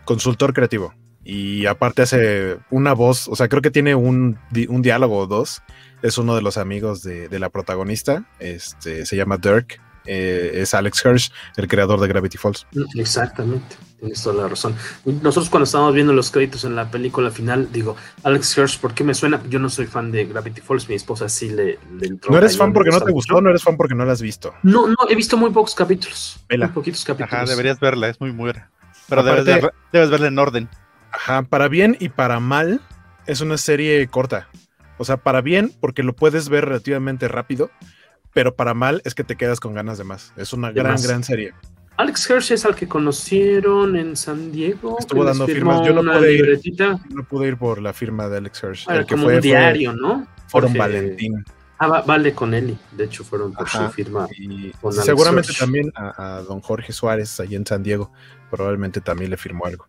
Consultor 0.06 0.54
creativo. 0.54 0.94
Y 1.24 1.66
aparte 1.66 2.04
hace 2.04 2.58
una 2.70 2.94
voz, 2.94 3.28
o 3.28 3.36
sea, 3.36 3.50
creo 3.50 3.62
que 3.62 3.72
tiene 3.72 3.96
un, 3.96 4.38
di- 4.52 4.68
un 4.70 4.82
diálogo 4.82 5.18
o 5.18 5.28
dos. 5.28 5.62
Es 6.02 6.18
uno 6.18 6.36
de 6.36 6.42
los 6.42 6.58
amigos 6.58 7.04
de, 7.04 7.28
de 7.28 7.40
la 7.40 7.50
protagonista. 7.50 8.26
Este 8.40 9.06
se 9.06 9.16
llama 9.18 9.38
Dirk. 9.38 9.82
Eh, 10.08 10.51
es 10.55 10.74
Alex 10.74 11.03
Hirsch, 11.05 11.32
el 11.58 11.68
creador 11.68 11.99
de 11.99 12.08
Gravity 12.08 12.38
Falls. 12.38 12.66
Exactamente, 12.95 13.76
tienes 13.99 14.22
toda 14.24 14.43
la 14.43 14.47
razón. 14.47 14.76
Nosotros 15.05 15.49
cuando 15.49 15.66
estábamos 15.66 15.93
viendo 15.93 16.14
los 16.14 16.32
créditos 16.32 16.64
en 16.64 16.76
la 16.76 16.89
película 16.89 17.30
final, 17.30 17.70
digo, 17.72 17.95
Alex 18.24 18.58
Hirsch, 18.58 18.80
¿por 18.80 18.93
qué 18.93 19.03
me 19.03 19.14
suena? 19.14 19.41
Yo 19.49 19.60
no 19.60 19.70
soy 19.70 19.86
fan 19.86 20.12
de 20.12 20.26
Gravity 20.26 20.62
Falls, 20.62 20.88
mi 20.89 20.95
esposa 20.95 21.30
sí 21.30 21.49
le, 21.49 21.80
le 21.99 22.08
entró. 22.08 22.32
No 22.32 22.38
eres 22.38 22.58
fan 22.58 22.74
porque 22.74 22.89
no 22.89 22.99
te 22.99 23.05
mucho. 23.05 23.14
gustó, 23.14 23.41
no 23.41 23.49
eres 23.49 23.64
fan 23.64 23.78
porque 23.78 23.95
no 23.95 24.05
la 24.05 24.14
has 24.14 24.22
visto. 24.22 24.53
No, 24.64 24.88
no, 24.88 24.95
he 25.10 25.16
visto 25.16 25.38
muy 25.38 25.51
pocos 25.51 25.76
capítulos. 25.76 26.39
Vela. 26.47 26.68
Muy 26.68 26.74
poquitos 26.74 27.03
capítulos. 27.03 27.34
Ajá, 27.34 27.45
deberías 27.45 27.80
verla, 27.80 28.08
es 28.10 28.20
muy 28.20 28.32
buena. 28.32 28.72
Pero 29.10 29.24
debes 29.24 30.10
verla 30.10 30.28
en 30.28 30.39
orden. 30.39 30.70
Ajá, 31.12 31.43
para 31.43 31.68
bien 31.68 31.97
y 31.99 32.10
para 32.10 32.39
mal 32.39 32.82
es 33.26 33.41
una 33.41 33.58
serie 33.58 34.08
corta. 34.08 34.49
O 34.97 35.05
sea, 35.05 35.18
para 35.18 35.41
bien 35.41 35.72
porque 35.80 36.03
lo 36.03 36.16
puedes 36.16 36.49
ver 36.49 36.66
relativamente 36.66 37.28
rápido, 37.28 37.70
pero 38.34 38.56
para 38.56 38.74
mal 38.74 39.02
es 39.06 39.16
que 39.16 39.24
te 39.24 39.36
quedas 39.36 39.60
con 39.60 39.74
ganas 39.74 39.98
de 39.98 40.04
más. 40.04 40.34
Es 40.38 40.54
una 40.54 40.72
gran, 40.72 40.94
más. 40.94 41.06
gran 41.08 41.24
serie. 41.24 41.54
Alex 41.98 42.30
Hirsch 42.30 42.52
es 42.52 42.64
al 42.66 42.76
que 42.76 42.88
conocieron 42.88 43.96
en 43.96 44.16
San 44.16 44.52
Diego. 44.52 44.98
Estuvo 45.00 45.24
dando 45.24 45.48
firmas. 45.48 45.86
Yo 45.88 45.94
no 46.02 46.04
pude 46.14 46.34
ir. 46.34 46.62
No 47.10 47.24
pude 47.24 47.48
ir 47.48 47.58
por 47.58 47.82
la 47.82 47.92
firma 47.94 48.30
de 48.30 48.38
Alex 48.38 48.64
Hirsch. 48.64 48.88
Era 48.88 49.00
El 49.00 49.06
que 49.06 49.16
como 49.16 49.24
fue 49.26 49.36
un 49.36 49.40
fue 49.42 49.48
diario, 49.50 49.94
¿no? 49.94 50.28
Fueron 50.48 50.70
Jorge- 50.72 50.78
Valentín. 50.80 51.44
Ah, 51.80 51.88
va- 51.88 52.02
vale 52.02 52.34
con 52.34 52.54
Eli. 52.54 52.78
De 52.92 53.04
hecho, 53.06 53.24
fueron 53.24 53.54
por 53.54 53.66
Ajá. 53.66 53.88
su 53.88 53.94
firma. 53.94 54.28
Y 54.38 54.72
con 54.74 54.94
Alex 54.94 55.06
seguramente 55.06 55.50
Hirsch. 55.52 55.60
también 55.60 55.92
a, 55.96 56.38
a 56.38 56.42
don 56.44 56.60
Jorge 56.62 56.92
Suárez, 56.94 57.40
allí 57.40 57.56
en 57.56 57.66
San 57.66 57.82
Diego, 57.84 58.12
probablemente 58.52 59.02
también 59.02 59.30
le 59.32 59.38
firmó 59.38 59.66
algo. 59.66 59.88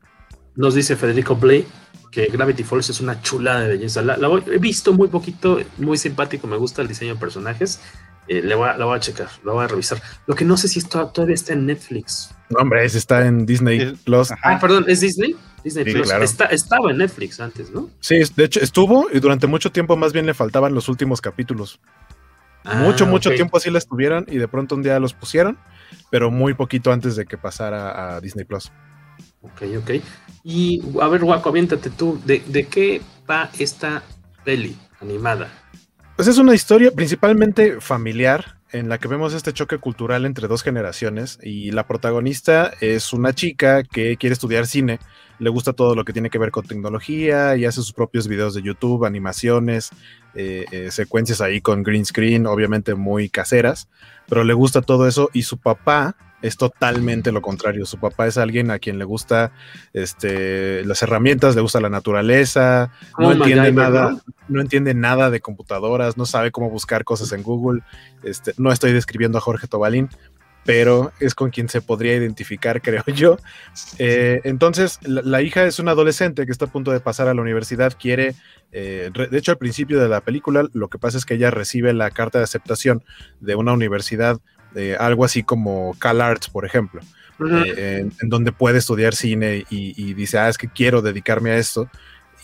Nos 0.54 0.74
dice 0.74 0.96
Federico 0.96 1.36
Blay 1.36 1.66
que 2.10 2.26
Gravity 2.26 2.64
Falls 2.64 2.88
es 2.90 3.00
una 3.00 3.20
chula 3.22 3.60
de 3.60 3.68
belleza. 3.68 4.02
La, 4.02 4.16
la 4.16 4.28
voy- 4.28 4.42
he 4.46 4.58
visto 4.58 4.92
muy 4.92 5.08
poquito, 5.08 5.60
muy 5.78 5.98
simpático, 5.98 6.46
me 6.46 6.56
gusta 6.56 6.82
el 6.82 6.88
diseño 6.88 7.14
de 7.14 7.20
personajes. 7.20 7.80
Eh, 8.28 8.42
le 8.42 8.54
voy 8.54 8.68
a, 8.68 8.76
la 8.76 8.84
voy 8.84 8.96
a 8.96 9.00
checar, 9.00 9.28
la 9.44 9.52
voy 9.52 9.64
a 9.64 9.68
revisar. 9.68 10.00
Lo 10.26 10.34
que 10.34 10.44
no 10.44 10.56
sé 10.58 10.68
si 10.68 10.78
esto 10.80 11.06
todavía 11.08 11.34
está 11.34 11.54
en 11.54 11.64
Netflix. 11.66 12.34
No, 12.50 12.60
hombre, 12.60 12.84
ese 12.84 12.98
está 12.98 13.26
en 13.26 13.46
Disney 13.46 13.94
Plus. 14.04 14.30
Ah, 14.42 14.58
perdón, 14.60 14.84
¿es 14.88 15.00
Disney? 15.00 15.34
Disney 15.64 15.84
Sí, 15.86 15.92
Plus. 15.92 16.06
claro. 16.06 16.24
Está- 16.24 16.44
estaba 16.46 16.90
en 16.90 16.98
Netflix 16.98 17.40
antes, 17.40 17.70
¿no? 17.70 17.88
Sí, 18.00 18.16
de 18.36 18.44
hecho 18.44 18.60
estuvo 18.60 19.08
y 19.12 19.20
durante 19.20 19.46
mucho 19.46 19.72
tiempo 19.72 19.96
más 19.96 20.12
bien 20.12 20.26
le 20.26 20.34
faltaban 20.34 20.74
los 20.74 20.88
últimos 20.88 21.20
capítulos. 21.20 21.80
mucho, 22.64 23.06
mucho 23.06 23.30
ok. 23.30 23.34
tiempo 23.36 23.56
así 23.56 23.70
la 23.70 23.78
estuvieron 23.78 24.26
y 24.28 24.36
de 24.36 24.46
pronto 24.48 24.74
un 24.74 24.82
día 24.82 24.98
los 25.00 25.14
pusieron, 25.14 25.58
pero 26.10 26.30
muy 26.30 26.52
poquito 26.54 26.92
antes 26.92 27.16
de 27.16 27.24
que 27.24 27.38
pasara 27.38 28.16
a 28.16 28.20
Disney 28.20 28.44
Plus. 28.44 28.70
Ok, 29.40 29.62
ok. 29.78 29.90
Y 30.44 30.82
a 31.00 31.08
ver, 31.08 31.24
Guaco, 31.24 31.48
aviéntate 31.48 31.90
tú. 31.90 32.20
¿De, 32.24 32.40
de 32.46 32.66
qué 32.66 33.00
va 33.28 33.50
esta 33.58 34.02
peli 34.44 34.76
animada? 35.00 35.50
Pues 36.16 36.28
es 36.28 36.38
una 36.38 36.54
historia 36.54 36.90
principalmente 36.90 37.80
familiar 37.80 38.58
en 38.72 38.88
la 38.88 38.98
que 38.98 39.08
vemos 39.08 39.32
este 39.32 39.52
choque 39.52 39.78
cultural 39.78 40.24
entre 40.26 40.48
dos 40.48 40.62
generaciones 40.62 41.38
y 41.42 41.70
la 41.70 41.86
protagonista 41.86 42.72
es 42.80 43.12
una 43.12 43.32
chica 43.32 43.82
que 43.82 44.16
quiere 44.16 44.34
estudiar 44.34 44.66
cine, 44.66 44.98
le 45.38 45.50
gusta 45.50 45.72
todo 45.72 45.94
lo 45.94 46.04
que 46.04 46.12
tiene 46.12 46.30
que 46.30 46.38
ver 46.38 46.50
con 46.50 46.66
tecnología 46.66 47.56
y 47.56 47.64
hace 47.64 47.76
sus 47.76 47.92
propios 47.92 48.28
videos 48.28 48.54
de 48.54 48.62
YouTube, 48.62 49.04
animaciones, 49.04 49.90
eh, 50.34 50.66
eh, 50.70 50.90
secuencias 50.90 51.40
ahí 51.40 51.60
con 51.60 51.82
green 51.82 52.04
screen, 52.04 52.46
obviamente 52.46 52.94
muy 52.94 53.28
caseras, 53.28 53.88
pero 54.28 54.44
le 54.44 54.52
gusta 54.52 54.82
todo 54.82 55.06
eso 55.06 55.30
y 55.32 55.42
su 55.42 55.58
papá 55.58 56.16
es 56.42 56.56
totalmente 56.56 57.32
lo 57.32 57.42
contrario. 57.42 57.84
Su 57.86 57.98
papá 57.98 58.26
es 58.26 58.38
alguien 58.38 58.70
a 58.70 58.78
quien 58.78 58.98
le 58.98 59.04
gusta 59.04 59.52
este, 59.92 60.84
las 60.84 61.02
herramientas, 61.02 61.54
le 61.56 61.60
gusta 61.62 61.80
la 61.80 61.90
naturaleza, 61.90 62.92
no 63.18 63.28
Oh, 63.28 63.32
entiende 63.32 63.72
nada, 63.72 64.10
¿no? 64.12 64.20
no 64.48 64.60
entiende 64.60 64.94
nada 64.94 65.30
de 65.30 65.40
computadoras, 65.40 66.16
no 66.16 66.26
sabe 66.26 66.50
cómo 66.50 66.70
buscar 66.70 67.04
cosas 67.04 67.32
en 67.32 67.42
Google. 67.42 67.82
Este, 68.22 68.52
no 68.56 68.70
estoy 68.72 68.92
describiendo 68.92 69.38
a 69.38 69.40
Jorge 69.40 69.66
Tobalín, 69.66 70.08
pero 70.64 71.12
es 71.18 71.34
con 71.34 71.50
quien 71.50 71.68
se 71.68 71.80
podría 71.80 72.14
identificar, 72.16 72.80
creo 72.82 73.04
yo. 73.06 73.38
Eh, 73.98 74.40
entonces, 74.44 74.98
la, 75.02 75.22
la 75.22 75.42
hija 75.42 75.64
es 75.64 75.78
una 75.78 75.92
adolescente 75.92 76.46
que 76.46 76.52
está 76.52 76.66
a 76.66 76.70
punto 76.72 76.92
de 76.92 77.00
pasar 77.00 77.26
a 77.28 77.34
la 77.34 77.40
universidad, 77.42 77.94
quiere, 77.98 78.34
eh, 78.72 79.10
re- 79.12 79.28
de 79.28 79.38
hecho, 79.38 79.52
al 79.52 79.58
principio 79.58 79.98
de 80.00 80.08
la 80.08 80.20
película, 80.20 80.66
lo 80.72 80.88
que 80.88 80.98
pasa 80.98 81.16
es 81.18 81.24
que 81.24 81.34
ella 81.34 81.50
recibe 81.50 81.92
la 81.94 82.10
carta 82.10 82.38
de 82.38 82.44
aceptación 82.44 83.02
de 83.40 83.54
una 83.54 83.72
universidad, 83.72 84.38
eh, 84.74 84.96
algo 84.98 85.24
así 85.24 85.42
como 85.42 85.94
CalArts, 85.98 86.48
por 86.48 86.64
ejemplo. 86.64 87.00
Eh, 87.40 88.00
en, 88.00 88.12
en 88.20 88.28
donde 88.28 88.50
puede 88.50 88.78
estudiar 88.78 89.14
cine 89.14 89.64
y, 89.70 89.94
y 89.96 90.14
dice, 90.14 90.38
ah, 90.38 90.48
es 90.48 90.58
que 90.58 90.68
quiero 90.68 91.02
dedicarme 91.02 91.50
a 91.50 91.56
esto. 91.56 91.88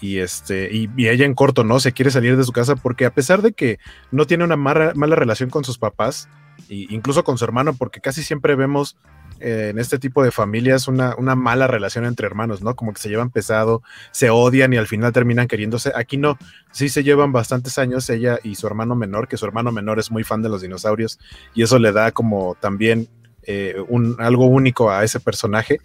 Y, 0.01 0.19
este, 0.19 0.69
y, 0.73 0.91
y 0.97 1.09
ella 1.09 1.25
en 1.25 1.35
corto, 1.35 1.65
¿no? 1.65 1.81
Se 1.81 1.93
quiere 1.93 2.11
salir 2.11 2.37
de 2.37 2.45
su 2.45 2.53
casa 2.53 2.77
porque 2.77 3.07
a 3.07 3.15
pesar 3.15 3.43
de 3.43 3.53
que 3.53 3.79
no 4.11 4.27
tiene 4.27 4.45
una 4.45 4.57
mala, 4.57 4.93
mala 4.95 5.17
relación 5.17 5.51
con 5.51 5.65
sus 5.65 5.79
papás, 5.79 6.29
e 6.69 6.87
incluso 6.91 7.25
con 7.25 7.39
su 7.39 7.45
hermano, 7.45 7.75
porque 7.75 8.01
casi 8.01 8.23
siempre 8.23 8.55
vemos 8.55 8.97
eh, 9.41 9.69
en 9.71 9.79
este 9.79 9.99
tipo 9.99 10.23
de 10.23 10.31
familias 10.31 10.89
una, 10.89 11.15
una 11.17 11.35
mala 11.35 11.67
relación 11.67 12.05
entre 12.05 12.27
hermanos, 12.27 12.63
¿no? 12.63 12.75
Como 12.75 12.93
que 12.93 13.01
se 13.01 13.09
llevan 13.09 13.31
pesado, 13.31 13.83
se 14.11 14.31
odian 14.31 14.73
y 14.73 14.77
al 14.77 14.87
final 14.87 15.13
terminan 15.13 15.49
queriéndose. 15.49 15.93
Aquí 15.95 16.17
no, 16.17 16.39
sí 16.73 16.89
se 16.89 17.03
llevan 17.03 17.33
bastantes 17.33 17.79
años 17.79 18.09
ella 18.11 18.39
y 18.43 18.55
su 18.55 18.67
hermano 18.67 18.95
menor, 18.95 19.29
que 19.29 19.37
su 19.37 19.47
hermano 19.47 19.73
menor 19.73 19.99
es 19.99 20.11
muy 20.11 20.25
fan 20.25 20.43
de 20.43 20.49
los 20.49 20.63
dinosaurios 20.63 21.19
y 21.55 21.63
eso 21.63 21.79
le 21.79 21.93
da 21.93 22.13
como 22.13 22.57
también 22.61 23.09
eh, 23.47 23.77
un, 23.89 24.17
algo 24.21 24.47
único 24.47 24.91
a 24.91 25.05
ese 25.05 25.21
personaje 25.21 25.81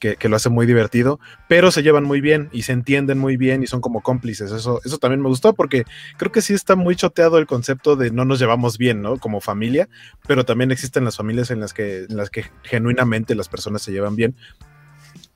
que, 0.00 0.28
lo 0.28 0.36
hace 0.36 0.48
muy 0.48 0.66
divertido, 0.66 1.20
pero 1.48 1.70
se 1.70 1.82
llevan 1.82 2.04
muy 2.04 2.20
bien 2.20 2.48
y 2.52 2.62
se 2.62 2.72
entienden 2.72 3.18
muy 3.18 3.36
bien 3.36 3.62
y 3.62 3.66
son 3.66 3.80
como 3.80 4.00
cómplices. 4.00 4.52
Eso, 4.52 4.80
eso 4.84 4.98
también 4.98 5.20
me 5.20 5.28
gustó 5.28 5.54
porque 5.54 5.84
creo 6.16 6.32
que 6.32 6.42
sí 6.42 6.54
está 6.54 6.76
muy 6.76 6.96
choteado 6.96 7.38
el 7.38 7.46
concepto 7.46 7.96
de 7.96 8.10
no 8.10 8.24
nos 8.24 8.38
llevamos 8.38 8.78
bien, 8.78 9.02
¿no? 9.02 9.18
Como 9.18 9.40
familia, 9.40 9.88
pero 10.26 10.44
también 10.44 10.70
existen 10.70 11.04
las 11.04 11.16
familias 11.16 11.50
en 11.50 11.60
las 11.60 11.72
que, 11.72 12.04
en 12.04 12.16
las 12.16 12.30
que 12.30 12.44
genuinamente 12.62 13.34
las 13.34 13.48
personas 13.48 13.82
se 13.82 13.92
llevan 13.92 14.16
bien. 14.16 14.34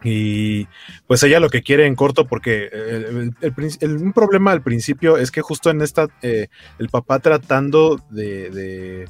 Y 0.05 0.67
pues 1.07 1.23
ella 1.23 1.39
lo 1.39 1.49
que 1.49 1.63
quiere 1.63 1.87
en 1.87 1.95
corto, 1.95 2.27
porque 2.27 2.67
el, 2.73 3.35
el, 3.81 3.97
un 3.97 4.13
problema 4.13 4.51
al 4.51 4.63
principio 4.63 5.17
es 5.17 5.31
que 5.31 5.43
justo 5.43 5.71
en 5.71 5.81
esta, 5.81 6.09
eh, 6.23 6.49
el 6.79 6.89
papá 6.89 7.21
tratando 7.21 8.01
de 8.11 9.07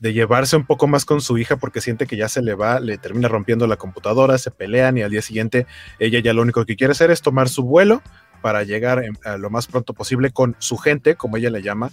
de 0.00 0.12
llevarse 0.12 0.56
un 0.56 0.64
poco 0.64 0.86
más 0.86 1.04
con 1.04 1.20
su 1.20 1.38
hija 1.38 1.56
porque 1.56 1.80
siente 1.80 2.06
que 2.06 2.16
ya 2.16 2.28
se 2.28 2.42
le 2.42 2.54
va, 2.54 2.80
le 2.80 2.98
termina 2.98 3.28
rompiendo 3.28 3.66
la 3.66 3.76
computadora, 3.76 4.38
se 4.38 4.50
pelean 4.50 4.96
y 4.98 5.02
al 5.02 5.10
día 5.10 5.22
siguiente 5.22 5.66
ella 5.98 6.20
ya 6.20 6.32
lo 6.32 6.42
único 6.42 6.64
que 6.64 6.76
quiere 6.76 6.92
hacer 6.92 7.10
es 7.10 7.22
tomar 7.22 7.48
su 7.48 7.64
vuelo 7.64 8.02
para 8.40 8.62
llegar 8.62 9.02
a 9.24 9.36
lo 9.36 9.50
más 9.50 9.66
pronto 9.66 9.94
posible 9.94 10.30
con 10.30 10.54
su 10.58 10.76
gente, 10.76 11.16
como 11.16 11.36
ella 11.36 11.50
le 11.50 11.62
llama, 11.62 11.90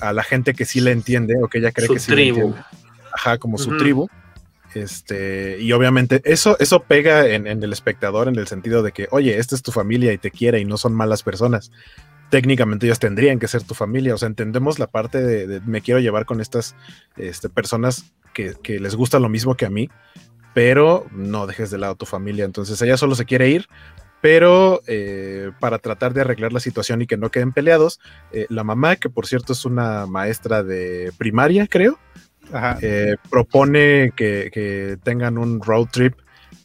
a 0.00 0.12
la 0.12 0.22
gente 0.22 0.54
que 0.54 0.64
sí 0.66 0.80
le 0.80 0.92
entiende 0.92 1.34
o 1.42 1.48
que 1.48 1.58
ella 1.58 1.72
cree 1.72 1.86
su 1.86 1.94
que 1.94 2.00
sí 2.00 2.12
tribu. 2.12 2.38
le 2.38 2.44
entiende. 2.46 2.68
Ajá, 3.14 3.38
como 3.38 3.56
uh 3.56 3.58
-huh. 3.58 3.64
su 3.64 3.76
tribu. 3.78 4.08
Este, 4.74 5.56
y 5.58 5.72
obviamente 5.72 6.20
eso, 6.24 6.58
eso 6.60 6.80
pega 6.80 7.26
en, 7.26 7.46
en 7.46 7.62
el 7.62 7.72
espectador 7.72 8.28
en 8.28 8.36
el 8.36 8.46
sentido 8.46 8.82
de 8.82 8.92
que, 8.92 9.08
oye, 9.10 9.38
esta 9.38 9.54
es 9.54 9.62
tu 9.62 9.72
familia 9.72 10.12
y 10.12 10.18
te 10.18 10.30
quiere 10.30 10.60
y 10.60 10.66
no 10.66 10.76
son 10.76 10.92
malas 10.92 11.22
personas 11.22 11.72
técnicamente 12.30 12.86
ellos 12.86 12.98
tendrían 12.98 13.38
que 13.38 13.48
ser 13.48 13.62
tu 13.62 13.74
familia. 13.74 14.14
O 14.14 14.18
sea, 14.18 14.28
entendemos 14.28 14.78
la 14.78 14.86
parte 14.86 15.22
de, 15.22 15.46
de 15.46 15.60
me 15.60 15.80
quiero 15.80 16.00
llevar 16.00 16.26
con 16.26 16.40
estas 16.40 16.74
este, 17.16 17.48
personas 17.48 18.12
que, 18.34 18.54
que, 18.62 18.80
les 18.80 18.94
gusta 18.94 19.18
lo 19.18 19.28
mismo 19.28 19.54
que 19.54 19.66
a 19.66 19.70
mí, 19.70 19.88
pero 20.54 21.06
no 21.12 21.46
dejes 21.46 21.70
de 21.70 21.78
lado 21.78 21.94
tu 21.94 22.06
familia. 22.06 22.44
Entonces 22.44 22.80
ella 22.82 22.96
solo 22.96 23.14
se 23.14 23.24
quiere 23.24 23.48
ir, 23.48 23.66
pero 24.20 24.82
eh, 24.86 25.52
para 25.60 25.78
tratar 25.78 26.12
de 26.12 26.22
arreglar 26.22 26.52
la 26.52 26.60
situación 26.60 27.02
y 27.02 27.06
que 27.06 27.16
no 27.16 27.30
queden 27.30 27.52
peleados, 27.52 28.00
eh, 28.32 28.46
la 28.48 28.64
mamá, 28.64 28.96
que 28.96 29.08
por 29.08 29.26
cierto 29.26 29.52
es 29.52 29.64
una 29.64 30.06
maestra 30.06 30.62
de 30.62 31.12
primaria, 31.16 31.66
creo, 31.66 31.98
eh, 32.80 33.16
propone 33.30 34.12
que, 34.16 34.50
que 34.52 34.98
tengan 35.02 35.38
un 35.38 35.62
road 35.62 35.88
trip 35.90 36.14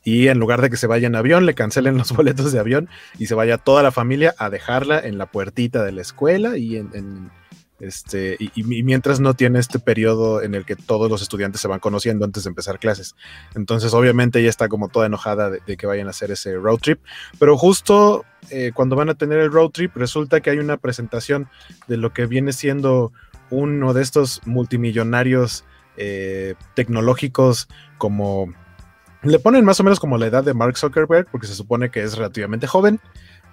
y 0.04 0.28
en 0.28 0.40
lugar 0.40 0.62
de 0.62 0.70
que 0.70 0.78
se 0.78 0.88
vaya 0.88 1.08
en 1.08 1.16
avión, 1.16 1.46
le 1.46 1.54
cancelen 1.54 1.98
los 1.98 2.12
boletos 2.12 2.52
de 2.52 2.60
avión 2.60 2.90
y 3.18 3.28
se 3.28 3.36
vaya 3.36 3.58
toda 3.58 3.84
la 3.84 3.92
familia 3.92 4.34
a 4.38 4.50
dejarla 4.50 5.00
en 5.00 5.18
la 5.18 5.28
puertita 5.28 5.84
de 5.84 5.92
la 5.92 6.02
escuela 6.02 6.58
y 6.58 6.78
en, 6.78 7.32
este 7.80 8.38
y, 8.40 8.64
mientras 8.64 9.20
no 9.20 9.34
tiene 9.34 9.58
este 9.58 9.80
periodo 9.80 10.44
en 10.44 10.54
el 10.54 10.66
que 10.66 10.76
todos 10.76 11.10
los 11.10 11.24
estudiantes 11.24 11.62
se 11.62 11.68
van 11.68 11.80
conociendo 11.80 12.26
antes 12.26 12.44
de 12.44 12.50
empezar 12.50 12.78
clases. 12.78 13.16
Entonces, 13.56 13.94
obviamente, 13.94 14.40
ella 14.40 14.50
está 14.50 14.70
como 14.70 14.90
toda 14.90 15.08
enojada 15.08 15.50
de, 15.50 15.60
de 15.66 15.78
que 15.78 15.88
vayan 15.88 16.08
a 16.08 16.12
hacer 16.12 16.32
ese 16.32 16.56
road 16.56 16.78
trip, 16.78 17.00
pero 17.40 17.58
justo 17.58 18.24
eh, 18.50 18.72
cuando 18.74 18.96
van 18.96 19.10
a 19.10 19.16
tener 19.16 19.40
el 19.40 19.52
road 19.52 19.70
trip, 19.70 19.96
resulta 19.96 20.42
que 20.42 20.50
hay 20.50 20.60
una 20.60 20.78
presentación 20.78 21.50
de 21.88 21.98
lo 21.98 22.14
que 22.14 22.26
viene 22.26 22.54
siendo 22.54 23.12
uno 23.50 23.94
de 23.94 24.02
estos 24.02 24.42
multimillonarios 24.46 25.66
eh, 25.98 26.56
tecnológicos 26.74 27.68
como 27.98 28.54
le 29.24 29.40
ponen 29.40 29.66
más 29.66 29.80
o 29.80 29.84
menos 29.84 30.00
como 30.00 30.18
la 30.18 30.28
edad 30.28 30.44
de 30.44 30.54
Mark 30.54 30.78
Zuckerberg, 30.78 31.28
porque 31.32 31.48
se 31.48 31.56
supone 31.56 31.90
que 31.90 32.04
es 32.04 32.18
relativamente 32.18 32.68
joven, 32.68 33.00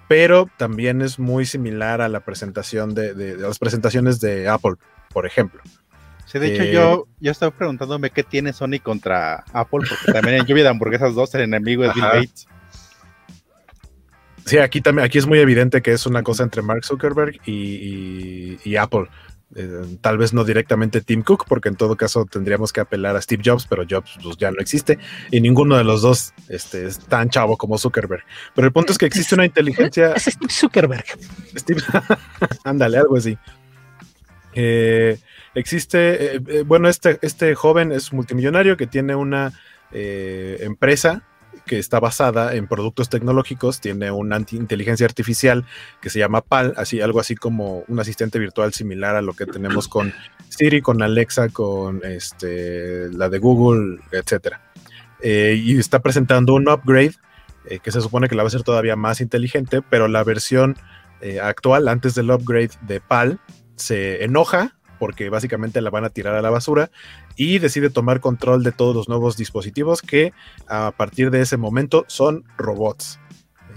pero 0.07 0.49
también 0.57 1.01
es 1.01 1.19
muy 1.19 1.45
similar 1.45 2.01
a 2.01 2.09
la 2.09 2.21
presentación 2.21 2.95
de, 2.95 3.13
de, 3.13 3.37
de 3.37 3.47
las 3.47 3.59
presentaciones 3.59 4.19
de 4.19 4.47
Apple, 4.49 4.75
por 5.13 5.25
ejemplo. 5.25 5.61
Sí, 6.25 6.37
de 6.37 6.53
hecho, 6.53 6.63
eh, 6.63 6.71
yo, 6.71 7.07
yo 7.19 7.31
estaba 7.31 7.51
preguntándome 7.51 8.11
qué 8.11 8.23
tiene 8.23 8.53
Sony 8.53 8.79
contra 8.83 9.43
Apple, 9.51 9.81
porque 9.89 10.11
también 10.13 10.37
en 10.37 10.45
Lluvia 10.45 10.63
de 10.63 10.69
Hamburguesas 10.69 11.15
2 11.15 11.35
el 11.35 11.41
enemigo 11.41 11.83
es 11.83 11.93
Bill 11.95 12.03
Gates. 12.03 12.47
Sí, 14.45 14.57
aquí 14.59 14.81
también, 14.81 15.05
aquí 15.05 15.17
es 15.17 15.25
muy 15.25 15.39
evidente 15.39 15.81
que 15.81 15.91
es 15.91 16.05
una 16.05 16.23
cosa 16.23 16.43
entre 16.43 16.61
Mark 16.61 16.85
Zuckerberg 16.85 17.39
y, 17.45 17.53
y, 17.53 18.59
y 18.63 18.75
Apple. 18.75 19.07
Eh, 19.55 19.97
tal 20.01 20.19
vez 20.19 20.31
no 20.31 20.43
directamente 20.43 21.01
Tim 21.01 21.23
Cook, 21.23 21.45
porque 21.47 21.69
en 21.69 21.75
todo 21.75 21.97
caso 21.97 22.25
tendríamos 22.25 22.71
que 22.71 22.81
apelar 22.81 23.15
a 23.15 23.21
Steve 23.21 23.41
Jobs, 23.43 23.65
pero 23.65 23.83
Jobs 23.89 24.17
pues, 24.21 24.37
ya 24.37 24.51
no 24.51 24.59
existe 24.59 24.99
y 25.31 25.41
ninguno 25.41 25.75
de 25.75 25.83
los 25.83 26.03
dos 26.03 26.33
este, 26.49 26.85
es 26.85 26.99
tan 26.99 27.29
chavo 27.29 27.57
como 27.57 27.77
Zuckerberg. 27.77 28.23
Pero 28.53 28.67
el 28.67 28.73
punto 28.73 28.91
es 28.91 28.97
que 28.97 29.07
existe 29.07 29.35
una 29.35 29.45
inteligencia. 29.45 30.13
Es 30.13 30.25
Steve 30.25 30.51
Zuckerberg. 30.51 31.05
Steve... 31.55 31.81
Ándale, 32.63 32.99
algo 32.99 33.17
así. 33.17 33.37
Eh, 34.53 35.17
existe, 35.55 36.35
eh, 36.35 36.63
bueno, 36.63 36.87
este, 36.87 37.17
este 37.21 37.55
joven 37.55 37.91
es 37.91 38.13
multimillonario 38.13 38.77
que 38.77 38.87
tiene 38.87 39.15
una 39.15 39.51
empresa 39.91 41.23
que 41.65 41.77
está 41.77 41.99
basada 41.99 42.55
en 42.55 42.67
productos 42.67 43.09
tecnológicos, 43.09 43.79
tiene 43.79 44.09
una 44.11 44.37
inteligencia 44.37 45.05
artificial 45.05 45.65
que 46.01 46.09
se 46.09 46.19
llama 46.19 46.41
PAL, 46.41 46.73
así, 46.77 46.99
algo 46.99 47.19
así 47.19 47.35
como 47.35 47.83
un 47.87 47.99
asistente 47.99 48.39
virtual 48.39 48.73
similar 48.73 49.15
a 49.15 49.21
lo 49.21 49.33
que 49.33 49.45
tenemos 49.45 49.87
con 49.87 50.13
Siri, 50.49 50.81
con 50.81 51.01
Alexa, 51.01 51.49
con 51.49 52.01
este, 52.03 53.09
la 53.11 53.29
de 53.29 53.37
Google, 53.37 53.99
etc. 54.11 54.55
Eh, 55.21 55.61
y 55.61 55.77
está 55.77 55.99
presentando 55.99 56.55
un 56.55 56.67
upgrade 56.69 57.13
eh, 57.65 57.79
que 57.79 57.91
se 57.91 58.01
supone 58.01 58.27
que 58.27 58.35
la 58.35 58.43
va 58.43 58.47
a 58.47 58.51
ser 58.51 58.63
todavía 58.63 58.95
más 58.95 59.21
inteligente, 59.21 59.81
pero 59.87 60.07
la 60.07 60.23
versión 60.23 60.75
eh, 61.21 61.39
actual, 61.39 61.87
antes 61.87 62.15
del 62.15 62.31
upgrade 62.31 62.71
de 62.81 62.99
PAL, 62.99 63.39
se 63.75 64.23
enoja 64.23 64.78
porque 64.99 65.29
básicamente 65.29 65.81
la 65.81 65.89
van 65.89 66.05
a 66.05 66.09
tirar 66.09 66.35
a 66.35 66.41
la 66.41 66.49
basura 66.49 66.91
y 67.35 67.59
decide 67.59 67.89
tomar 67.89 68.19
control 68.19 68.63
de 68.63 68.71
todos 68.71 68.95
los 68.95 69.09
nuevos 69.09 69.37
dispositivos 69.37 70.01
que 70.01 70.33
a 70.67 70.91
partir 70.95 71.31
de 71.31 71.41
ese 71.41 71.57
momento 71.57 72.05
son 72.07 72.43
robots. 72.57 73.19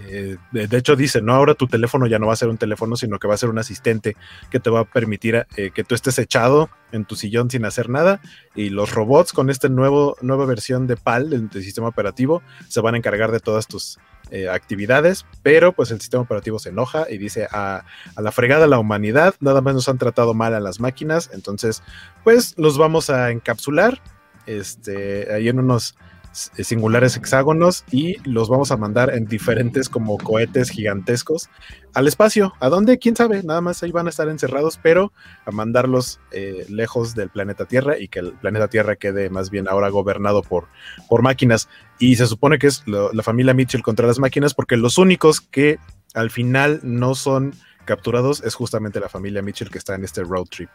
eh, 0.08 0.36
de, 0.50 0.76
hecho 0.76 0.96
dice, 0.96 1.22
no, 1.22 1.32
ahora 1.32 1.54
tu 1.54 1.68
teléfono 1.68 2.06
ya 2.06 2.18
no 2.18 2.26
va 2.26 2.32
a 2.32 2.36
ser 2.36 2.48
un 2.48 2.58
teléfono, 2.58 2.96
sino 2.96 3.18
que 3.18 3.28
va 3.28 3.34
a 3.34 3.38
ser 3.38 3.50
un 3.50 3.58
asistente 3.58 4.16
que 4.50 4.58
te 4.58 4.68
va 4.68 4.80
a 4.80 4.84
permitir 4.84 5.46
eh, 5.56 5.70
que 5.72 5.84
tú 5.84 5.94
estés 5.94 6.18
echado 6.18 6.70
en 6.90 7.04
tu 7.04 7.14
sillón 7.14 7.50
sin 7.50 7.64
hacer 7.64 7.88
nada 7.88 8.20
y 8.54 8.70
los 8.70 8.92
robots 8.92 9.32
con 9.32 9.48
esta 9.48 9.68
nueva 9.68 10.46
versión 10.46 10.86
de 10.86 10.96
PAL, 10.96 11.30
del 11.30 11.50
sistema 11.62 11.88
operativo, 11.88 12.42
se 12.68 12.80
van 12.80 12.94
a 12.94 12.98
encargar 12.98 13.30
de 13.30 13.40
todas 13.40 13.66
tus 13.68 13.98
eh, 14.32 14.48
actividades, 14.48 15.26
pero 15.42 15.72
pues 15.72 15.90
el 15.90 16.00
sistema 16.00 16.22
operativo 16.22 16.58
se 16.58 16.70
enoja 16.70 17.06
y 17.08 17.18
dice 17.18 17.46
a, 17.52 17.84
a, 18.16 18.22
la 18.22 18.32
fregada 18.32 18.66
la 18.66 18.78
humanidad, 18.78 19.34
nada 19.40 19.60
más 19.60 19.74
nos 19.74 19.88
han 19.88 19.98
tratado 19.98 20.34
mal 20.34 20.54
a 20.54 20.60
las 20.60 20.80
máquinas, 20.80 21.30
entonces 21.32 21.82
pues 22.24 22.54
los 22.56 22.78
vamos 22.78 23.10
a 23.10 23.30
encapsular 23.30 24.00
este, 24.46 25.32
ahí 25.32 25.48
en 25.48 25.58
unos 25.58 25.96
singulares 26.32 27.16
hexágonos 27.16 27.84
y 27.90 28.16
los 28.28 28.48
vamos 28.48 28.70
a 28.70 28.76
mandar 28.76 29.14
en 29.14 29.26
diferentes 29.26 29.88
como 29.88 30.18
cohetes 30.18 30.70
gigantescos 30.70 31.48
al 31.94 32.08
espacio. 32.08 32.54
¿A 32.60 32.68
dónde? 32.68 32.98
¿Quién 32.98 33.16
sabe? 33.16 33.42
Nada 33.42 33.60
más 33.60 33.82
ahí 33.82 33.92
van 33.92 34.06
a 34.06 34.10
estar 34.10 34.28
encerrados, 34.28 34.78
pero 34.82 35.12
a 35.44 35.50
mandarlos 35.50 36.20
eh, 36.30 36.64
lejos 36.68 37.14
del 37.14 37.30
planeta 37.30 37.66
Tierra 37.66 37.98
y 37.98 38.08
que 38.08 38.20
el 38.20 38.32
planeta 38.32 38.68
Tierra 38.68 38.96
quede 38.96 39.30
más 39.30 39.50
bien 39.50 39.68
ahora 39.68 39.90
gobernado 39.90 40.42
por, 40.42 40.68
por 41.08 41.22
máquinas. 41.22 41.68
Y 41.98 42.16
se 42.16 42.26
supone 42.26 42.58
que 42.58 42.66
es 42.66 42.82
la 42.86 43.22
familia 43.22 43.54
Mitchell 43.54 43.82
contra 43.82 44.06
las 44.06 44.18
máquinas 44.18 44.54
porque 44.54 44.76
los 44.76 44.98
únicos 44.98 45.40
que 45.40 45.78
al 46.14 46.30
final 46.30 46.80
no 46.82 47.14
son 47.14 47.54
capturados 47.84 48.42
es 48.42 48.54
justamente 48.54 49.00
la 49.00 49.08
familia 49.08 49.42
Mitchell 49.42 49.70
que 49.70 49.78
está 49.78 49.94
en 49.94 50.04
este 50.04 50.22
road 50.24 50.46
trip. 50.46 50.70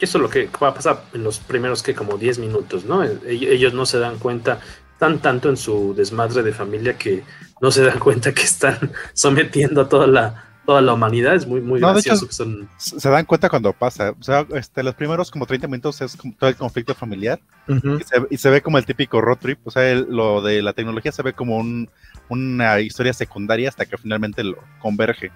Eso 0.00 0.18
es 0.18 0.22
lo 0.22 0.28
que 0.28 0.48
va 0.60 0.68
a 0.68 0.74
pasar 0.74 1.04
en 1.12 1.22
los 1.22 1.38
primeros 1.38 1.82
que 1.82 1.94
como 1.94 2.18
10 2.18 2.38
minutos, 2.38 2.84
¿no? 2.84 3.02
Ellos 3.04 3.72
no 3.72 3.86
se 3.86 3.98
dan 3.98 4.18
cuenta, 4.18 4.58
están 4.92 5.20
tanto 5.20 5.48
en 5.48 5.56
su 5.56 5.94
desmadre 5.94 6.42
de 6.42 6.52
familia 6.52 6.96
que 6.96 7.22
no 7.60 7.70
se 7.70 7.82
dan 7.82 7.98
cuenta 7.98 8.32
que 8.32 8.42
están 8.42 8.78
sometiendo 9.14 9.82
a 9.82 9.88
toda 9.88 10.06
la, 10.06 10.44
toda 10.66 10.80
la 10.80 10.92
humanidad. 10.92 11.34
Es 11.34 11.46
muy, 11.46 11.60
muy 11.60 11.80
no, 11.80 11.92
gracioso. 11.92 12.24
Hecho, 12.24 12.34
son... 12.34 12.68
Se 12.78 13.08
dan 13.08 13.24
cuenta 13.24 13.48
cuando 13.48 13.72
pasa. 13.72 14.14
O 14.18 14.22
sea, 14.22 14.46
este, 14.54 14.82
los 14.82 14.94
primeros 14.94 15.30
como 15.30 15.46
30 15.46 15.68
minutos 15.68 16.00
es 16.00 16.16
como 16.16 16.34
todo 16.34 16.50
el 16.50 16.56
conflicto 16.56 16.94
familiar 16.94 17.40
uh 17.68 17.72
-huh. 17.72 18.00
y, 18.00 18.04
se, 18.04 18.26
y, 18.30 18.36
se, 18.38 18.50
ve 18.50 18.60
como 18.60 18.78
el 18.78 18.86
típico 18.86 19.20
road 19.20 19.38
trip. 19.38 19.58
O 19.64 19.70
sea, 19.70 19.88
el, 19.90 20.06
lo 20.08 20.42
de 20.42 20.62
la 20.62 20.72
tecnología 20.72 21.12
se 21.12 21.22
ve 21.22 21.32
como 21.32 21.56
un, 21.58 21.88
una 22.28 22.80
historia 22.80 23.12
secundaria 23.12 23.68
hasta 23.68 23.86
que 23.86 23.98
finalmente 23.98 24.42
lo 24.42 24.58
converge 24.80 25.30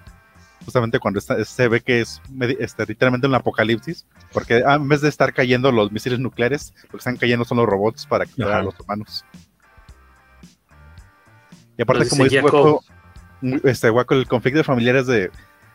justamente 0.67 0.99
cuando 0.99 1.19
está, 1.19 1.41
se 1.45 1.69
ve 1.69 1.79
que 1.79 2.01
es 2.01 2.21
este, 2.59 2.85
literalmente 2.85 3.25
un 3.25 3.35
apocalipsis, 3.35 4.05
porque 4.33 4.63
ah, 4.65 4.75
en 4.75 4.89
vez 4.89 4.99
de 4.99 5.07
estar 5.07 5.33
cayendo 5.33 5.71
los 5.71 5.93
misiles 5.93 6.19
nucleares, 6.19 6.73
lo 6.83 6.89
que 6.89 6.97
están 6.97 7.15
cayendo 7.15 7.45
son 7.45 7.59
los 7.59 7.65
robots 7.65 8.05
para 8.05 8.25
capturar 8.25 8.55
a 8.55 8.63
los 8.63 8.77
humanos. 8.77 9.23
Y 11.77 11.81
aparte, 11.81 12.09
como 12.09 12.25
dice 12.25 12.41
Waco, 12.41 12.83
este, 13.63 13.89
Waco, 13.89 14.15
el 14.15 14.27
conflicto 14.27 14.57
de 14.57 14.65
familiares 14.65 15.07
de, 15.07 15.31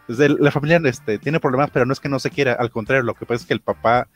de 0.09 0.29
la 0.29 0.51
familia 0.51 0.79
este, 0.85 1.19
tiene 1.19 1.41
problemas, 1.41 1.71
pero 1.71 1.87
no 1.87 1.95
es 1.95 2.01
que 2.01 2.11
no 2.11 2.19
se 2.19 2.29
quiera, 2.29 2.53
al 2.53 2.71
contrario, 2.71 3.03
lo 3.03 3.15
que 3.15 3.25
pasa 3.25 3.41
es 3.41 3.47
que 3.47 3.55
el 3.55 3.63
papá 3.63 4.09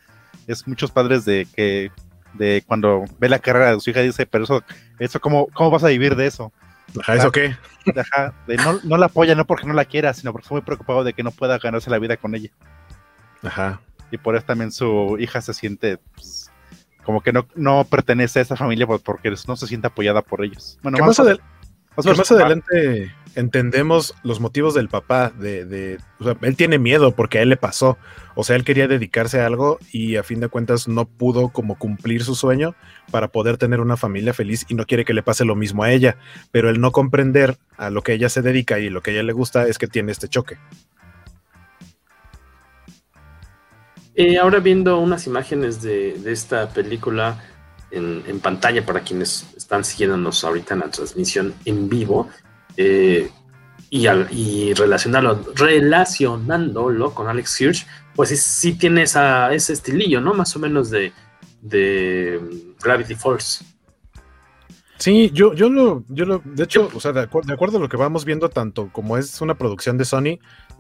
es 0.47 0.69
muchos 0.69 0.91
padres 0.91 1.25
de 1.25 1.49
que 1.57 1.91
de 2.35 2.63
cuando 2.67 3.05
ve 3.19 3.31
la 3.31 3.39
carrera 3.39 3.73
de 3.73 3.81
su 3.81 3.89
hija 3.89 4.03
dice, 4.03 4.27
pero 4.27 4.45
eso, 4.45 4.63
eso 4.99 5.21
¿cómo, 5.21 5.47
cómo 5.55 5.71
vas 5.71 5.85
a 5.85 5.89
vivir 5.89 6.17
de 6.17 6.27
eso? 6.27 6.53
Ajá, 7.01 7.15
¿eso 7.15 7.33
qué? 7.33 7.57
Ajá, 7.97 8.35
de 8.47 8.57
no, 8.57 8.81
no, 8.85 8.97
la 8.97 9.07
apoya 9.07 9.35
no 9.35 9.47
porque 9.47 9.67
no 9.67 9.75
la 9.75 9.85
quiera, 9.85 10.15
sino 10.15 10.33
porque 10.33 10.45
está 10.45 10.55
muy 10.55 10.63
preocupado 10.63 11.05
de 11.05 11.13
que 11.13 11.23
no 11.23 11.31
pueda 11.31 11.59
ganarse 11.59 11.91
la 11.91 11.99
vida 11.99 12.17
con 12.17 12.35
ella. 12.35 12.51
Ajá. 13.43 13.81
Y 14.11 14.19
por 14.19 14.37
eso 14.37 14.47
también 14.47 14.73
su 14.73 15.17
hija 15.19 15.41
se 15.41 15.53
siente 15.53 15.99
pues, 16.15 16.51
como 17.05 17.21
que 17.21 17.33
no, 17.33 17.47
no 17.55 17.85
pertenece 17.85 18.39
a 18.39 18.43
esa 18.43 18.57
familia 18.57 18.87
porque 18.87 19.33
no 19.47 19.57
se 19.57 19.67
siente 19.67 19.87
apoyada 19.87 20.23
por 20.23 20.45
ellos. 20.45 20.79
Bueno, 20.83 20.99
más, 20.99 21.09
más, 21.09 21.21
adel 21.21 21.41
más, 21.97 22.07
más 22.07 22.33
adelante 22.33 23.13
entendemos 23.37 24.15
los 24.23 24.41
motivos 24.41 24.75
del 24.75 24.89
papá, 24.89 25.31
de, 25.31 25.65
de 25.65 25.99
o 26.19 26.25
sea, 26.25 26.37
él 26.41 26.57
tiene 26.57 26.79
miedo 26.79 27.15
porque 27.15 27.39
a 27.39 27.43
él 27.43 27.51
le 27.51 27.57
pasó, 27.57 27.99
o 28.39 28.45
sea, 28.45 28.55
él 28.55 28.65
quería 28.65 28.87
dedicarse 28.87 29.41
a 29.41 29.47
algo 29.47 29.79
y 29.91 30.17
a 30.17 30.23
fin 30.23 30.41
de 30.41 30.49
cuentas 30.49 30.89
no 30.89 31.07
pudo 31.07 31.49
como 31.49 31.79
cumplir 31.79 32.23
su 32.23 32.35
sueño 32.35 32.75
para 33.11 33.29
poder 33.29 33.57
tener 33.57 33.81
una 33.81 33.97
familia 33.97 34.35
feliz 34.35 34.67
y 34.69 34.75
no 34.75 34.85
quiere 34.85 35.07
que 35.07 35.15
le 35.15 35.23
pase 35.23 35.47
lo 35.47 35.57
mismo 35.57 35.83
a 35.83 35.91
ella, 35.91 36.19
pero 36.53 36.69
el 36.69 36.79
no 36.79 36.93
comprender 36.93 37.57
a 37.79 37.89
lo 37.89 38.03
que 38.03 38.13
ella 38.13 38.29
se 38.29 38.43
dedica 38.43 38.79
y 38.79 38.91
lo 38.91 39.03
que 39.03 39.11
a 39.11 39.15
ella 39.15 39.23
le 39.23 39.33
gusta 39.33 39.67
es 39.67 39.79
que 39.79 39.87
tiene 39.87 40.13
este 40.13 40.29
choque. 40.29 40.59
Eh, 44.15 44.39
ahora 44.39 44.61
viendo 44.61 44.99
unas 44.99 45.27
imágenes 45.27 45.81
de, 45.81 46.19
de 46.19 46.33
esta 46.33 46.69
película 46.69 47.43
en, 47.91 48.23
en, 48.27 48.41
pantalla 48.41 48.85
para 48.85 49.01
quienes 49.01 49.47
están 49.57 49.83
siguiéndonos 49.83 50.45
ahorita 50.45 50.75
en 50.75 50.81
la 50.81 50.91
transmisión 50.91 51.55
en 51.65 51.89
vivo, 51.89 52.29
eh, 52.77 53.31
y, 53.97 54.75
relacionarlo, 54.75 55.41
relacionándolo 55.55 57.15
con 57.15 57.29
Alex 57.29 57.61
Hirsch, 57.61 57.87
pues 58.15 58.31
sí, 58.31 58.37
sí 58.37 58.73
tiene 58.75 59.03
esa, 59.03 59.53
ese 59.53 59.73
estilillo, 59.73 60.21
¿no? 60.21 60.35
Más 60.35 60.55
o 60.57 60.59
menos 60.59 60.91
de, 60.91 61.13
de 61.61 62.41
Gravity 62.83 63.15
Force. 63.15 63.65
Sí, 64.99 65.31
yo, 65.35 65.53
yo 65.53 65.69
lo, 65.69 66.05
yo 66.09 66.25
lo, 66.25 66.41
de 66.45 66.65
hecho, 66.65 66.91
o 66.95 67.01
sea, 67.01 67.13
de, 67.13 67.21
acu 67.21 67.43
de, 67.43 67.53
acuerdo 67.53 67.77
a 67.77 67.81
lo 67.81 67.89
que 67.89 67.99
vamos 67.99 68.25
viendo, 68.25 68.49
tanto 68.49 68.89
como 68.93 69.19
es 69.19 69.41
una 69.43 69.55
producción 69.55 69.99
de 69.99 70.07
Sony, 70.07 70.39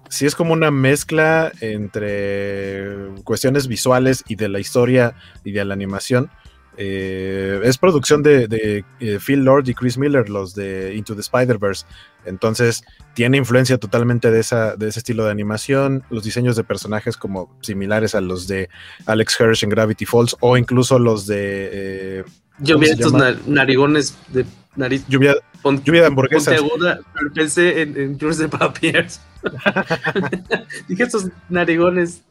sí 0.08 0.24
es 0.24 0.34
como 0.34 0.54
una 0.54 0.70
mezcla 0.70 1.52
entre 1.60 3.10
cuestiones 3.24 3.68
visuales 3.68 4.24
y 4.26 4.36
de 4.36 4.48
la 4.48 4.58
historia 4.58 5.14
y 5.44 5.52
de 5.52 5.64
la 5.64 5.74
animación. 5.74 6.30
Eh, 6.78 7.60
es 7.64 7.78
producción 7.78 8.22
de, 8.22 8.48
de, 8.48 8.84
de, 9.00 9.20
Phil 9.20 9.44
Lord 9.44 9.68
y 9.68 9.74
Chris 9.74 9.96
Miller, 9.96 10.28
los 10.28 10.54
de 10.54 10.94
Into 10.94 11.14
the 11.14 11.20
Spider-Verse. 11.20 11.86
Entonces, 12.26 12.82
tiene 13.14 13.38
influencia 13.38 13.78
totalmente 13.78 14.30
de, 14.30 14.40
esa, 14.40 14.76
de 14.76 14.88
ese 14.88 14.98
estilo 15.00 15.24
de 15.24 15.30
animación. 15.30 16.04
Los 16.10 16.24
diseños 16.24 16.56
de 16.56 16.64
personajes 16.64 17.16
como 17.16 17.56
similares 17.60 18.14
a 18.14 18.20
los 18.20 18.46
de 18.46 18.68
Alex 19.06 19.40
Hirsch 19.40 19.62
en 19.64 19.70
Gravity 19.70 20.04
Falls 20.04 20.36
o 20.40 20.56
incluso 20.56 20.98
los 20.98 21.26
de. 21.26 21.70
Eh, 21.72 22.24
Yo 22.58 22.78
vi 22.78 22.90
estos 22.90 23.12
nar 23.12 23.36
narigones 23.46 24.16
de 24.28 24.44
nariz. 24.74 25.04
Lluvia, 25.08 25.34
pon, 25.62 25.82
lluvia 25.82 26.02
de 26.02 26.06
hamburguesas. 26.08 26.58
Aguda, 26.58 27.00
pensé 27.34 27.82
en, 27.82 27.96
en 27.96 28.18
Jules 28.18 28.38
de 28.38 28.48
Papiers. 28.48 29.20
Dije 30.88 31.04
estos 31.04 31.28
narigones 31.48 32.22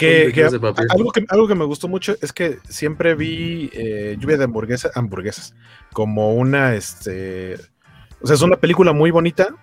que, 0.00 0.32
que 0.32 0.44
algo, 0.44 1.12
que, 1.12 1.24
algo 1.28 1.46
que 1.46 1.54
me 1.54 1.64
gustó 1.66 1.86
mucho 1.86 2.16
es 2.22 2.32
que 2.32 2.58
siempre 2.68 3.14
vi 3.14 3.70
eh, 3.74 4.16
Lluvia 4.18 4.38
de 4.38 4.44
hamburguesas, 4.44 4.96
hamburguesas 4.96 5.54
como 5.92 6.34
una, 6.34 6.74
este, 6.74 7.56
o 8.22 8.26
sea, 8.26 8.34
es 8.34 8.42
una 8.42 8.56
película 8.56 8.92
muy 8.92 9.10
bonita, 9.10 9.54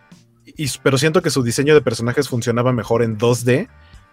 y, 0.46 0.68
pero 0.84 0.98
siento 0.98 1.24
que 1.24 1.32
su 1.32 1.42
diseño 1.42 1.74
de 1.74 1.82
personajes 1.82 2.30
funcionaba 2.30 2.72
mejor 2.72 3.02
en 3.02 3.18
2D 3.18 3.68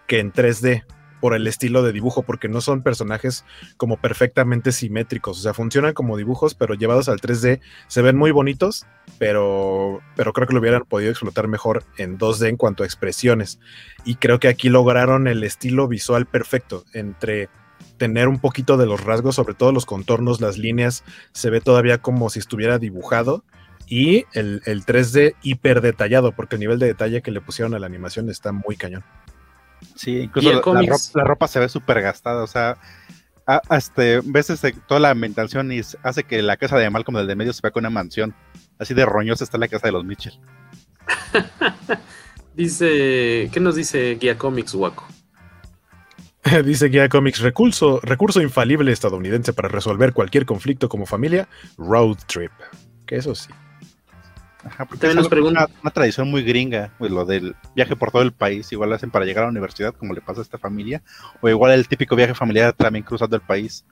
que 0.07 0.19
en 0.19 0.33
3D 0.33 0.85
por 1.25 1.35
el 1.35 1.47
estilo 1.47 1.83
de 1.83 1.93
dibujo, 1.93 2.23
porque 2.23 2.51
no 2.51 2.61
son 2.61 2.83
personajes 2.83 3.47
como 3.79 3.97
perfectamente 3.97 4.73
simétricos, 4.73 5.39
o 5.39 5.43
sea, 5.43 5.55
funcionan 5.55 5.95
como 5.95 6.19
dibujos, 6.19 6.55
pero 6.55 6.75
llevados 6.75 7.09
al 7.09 7.19
3D 7.19 7.61
se 7.87 8.03
ven 8.03 8.15
muy 8.15 8.31
bonitos, 8.31 8.85
pero, 9.19 10.03
pero 10.17 10.35
creo 10.35 10.47
que 10.47 10.53
lo 10.53 10.61
hubieran 10.61 10.83
podido 10.85 11.11
explotar 11.11 11.49
mejor 11.49 11.83
en 11.97 12.19
2D 12.19 12.51
en 12.51 12.57
cuanto 12.59 12.83
a 12.83 12.87
expresiones. 12.87 13.59
Y 14.05 14.17
creo 14.17 14.39
que 14.39 14.49
aquí 14.49 14.69
lograron 14.69 15.27
el 15.27 15.45
estilo 15.45 15.89
visual 15.89 16.27
perfecto 16.27 16.85
entre 16.93 17.49
tener 17.97 18.29
un 18.29 18.39
poquito 18.39 18.77
de 18.77 18.85
los 18.85 19.03
rasgos, 19.03 19.37
sobre 19.37 19.55
todo 19.55 19.73
los 19.73 19.87
contornos, 19.87 20.43
las 20.43 20.59
líneas, 20.59 21.05
se 21.33 21.49
ve 21.49 21.63
todavía 21.63 22.03
como 22.03 22.29
si 22.29 22.39
estuviera 22.39 22.79
dibujado. 22.79 23.45
Y 23.87 24.27
el, 24.35 24.61
el 24.67 24.85
3D 24.85 25.37
hiper 25.43 25.81
detallado, 25.81 26.33
porque 26.33 26.57
el 26.57 26.61
nivel 26.61 26.79
de 26.79 26.89
detalle 26.89 27.23
que 27.23 27.31
le 27.31 27.41
pusieron 27.41 27.73
a 27.73 27.79
la 27.79 27.87
animación 27.87 28.29
está 28.29 28.53
muy 28.53 28.77
cañón. 28.77 29.05
Sí, 29.95 30.19
incluso 30.19 30.49
la, 30.49 30.57
la, 30.57 30.61
ropa, 30.63 31.03
la, 31.15 31.25
ropa, 31.25 31.49
se 31.49 31.61
ve 31.61 31.69
súper 31.69 32.03
gastada, 32.03 32.43
o 32.43 32.47
sea, 32.47 32.77
a, 33.47 33.61
a 33.69 33.77
este, 33.77 34.21
ves 34.25 34.51
este, 34.51 34.73
toda 34.73 35.01
la 35.01 35.11
ambientación 35.11 35.71
y 35.73 35.81
hace 36.03 36.25
que 36.25 36.43
la 36.43 36.57
casa 36.57 36.79
de 36.79 36.91
Malcolm 36.91 37.17
del 37.17 37.27
de 37.27 37.37
medio 37.37 37.53
se 37.53 37.61
vea 37.63 37.71
con 37.71 37.83
una 37.83 37.91
mansión. 37.91 38.35
Así 38.79 38.95
de 38.95 39.07
roñosa 39.07 39.45
está 39.45 39.59
la 39.59 39.69
casa 39.69 39.87
de 39.87 39.93
los 39.93 40.05
Mitchell. 40.05 40.39
dice, 42.55 43.51
¿qué 43.53 43.61
nos 43.61 43.77
dice 43.77 44.17
Guía 44.21 44.37
Comics, 44.39 44.75
Waco? 44.75 45.07
dice 46.65 46.89
Guía 46.89 47.09
Comics, 47.09 47.41
recurso, 47.41 48.01
recurso 48.03 48.41
infalible 48.41 48.93
estadounidense 48.93 49.53
para 49.53 49.69
resolver 49.69 50.13
cualquier 50.13 50.47
conflicto 50.47 50.89
como 50.89 51.07
familia, 51.07 51.49
road 51.77 52.17
trip. 52.27 52.53
Que 53.07 53.17
eso 53.17 53.35
sí. 53.35 53.51
Ajá, 54.65 54.85
porque 54.87 55.01
También 55.01 55.19
nos 55.19 55.29
pregunta 55.29 55.67
una, 55.67 55.81
una, 55.83 55.91
tradición 55.91 56.31
muy 56.31 56.43
gringa, 56.43 56.91
pues 56.99 57.11
lo 57.11 57.25
del 57.25 57.55
viaje 57.75 57.97
por 57.97 58.11
todo 58.11 58.23
el 58.23 58.33
país, 58.33 58.71
igual 58.73 58.91
lo 58.91 58.97
hacen 58.97 59.11
para 59.11 59.25
llegar 59.25 59.45
a 59.45 59.47
la 59.47 59.51
universidad, 59.51 59.95
como 59.95 60.15
le 60.15 60.21
pasa 60.21 60.41
a 60.41 60.43
esta 60.43 60.59
familia, 60.59 61.03
o 61.41 61.49
igual 61.49 61.73
el 61.73 61.87
típico 61.87 62.17
viaje 62.17 62.35
familiar 62.35 62.73
también 62.73 63.05
cruzando 63.05 63.37
el 63.37 63.43
país, 63.43 63.85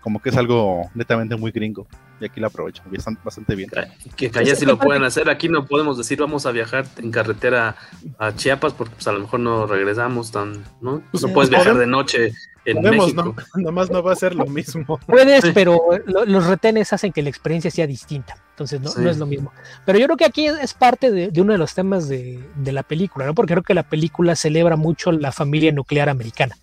como 0.00 0.20
que 0.20 0.30
es 0.30 0.36
algo 0.36 0.90
netamente 0.94 1.36
muy 1.36 1.50
gringo, 1.50 1.86
y 2.20 2.24
aquí 2.24 2.40
lo 2.40 2.46
aprovechan 2.46 2.86
bastante 3.24 3.54
bien. 3.56 3.70
Que, 4.16 4.30
que 4.30 4.38
allá 4.38 4.54
sí 4.54 4.64
lo 4.64 4.78
pueden 4.78 5.02
hacer, 5.02 5.28
aquí 5.28 5.48
no 5.48 5.66
podemos 5.66 5.98
decir 5.98 6.18
vamos 6.18 6.46
a 6.46 6.52
viajar 6.52 6.86
en 6.98 7.10
carretera 7.10 7.76
a 8.18 8.34
Chiapas, 8.34 8.74
porque 8.74 8.94
pues 8.94 9.06
a 9.08 9.12
lo 9.12 9.20
mejor 9.20 9.40
no 9.40 9.66
regresamos 9.66 10.30
tan, 10.30 10.64
¿no? 10.80 11.02
Pues, 11.10 11.22
no 11.24 11.32
puedes 11.32 11.50
viajar 11.50 11.76
de 11.76 11.86
noche 11.86 12.32
en 12.64 12.76
Podemos, 12.76 13.14
México. 13.14 13.34
No, 13.56 13.62
nomás 13.62 13.90
no 13.90 14.02
va 14.02 14.12
a 14.12 14.16
ser 14.16 14.34
lo 14.34 14.46
mismo. 14.46 14.98
Puedes, 15.06 15.44
pero 15.52 15.80
lo, 16.06 16.24
los 16.24 16.46
retenes 16.46 16.92
hacen 16.92 17.12
que 17.12 17.22
la 17.22 17.28
experiencia 17.28 17.70
sea 17.70 17.86
distinta. 17.86 18.36
Entonces 18.50 18.80
no, 18.80 19.02
no, 19.02 19.10
es 19.10 19.18
lo 19.18 19.26
mismo. 19.26 19.52
Pero 19.84 19.98
yo 19.98 20.06
creo 20.06 20.16
que 20.16 20.24
aquí 20.24 20.46
es 20.46 20.74
parte 20.74 21.10
de, 21.10 21.30
de 21.30 21.40
uno 21.40 21.52
de 21.52 21.58
los 21.58 21.74
temas 21.74 22.08
de, 22.08 22.42
de, 22.54 22.72
la 22.72 22.82
película, 22.82 23.26
¿no? 23.26 23.34
Porque 23.34 23.54
creo 23.54 23.62
que 23.62 23.74
la 23.74 23.82
película 23.82 24.36
celebra 24.36 24.76
mucho 24.76 25.10
la 25.10 25.32
familia 25.32 25.72
nuclear 25.72 26.08
americana. 26.08 26.56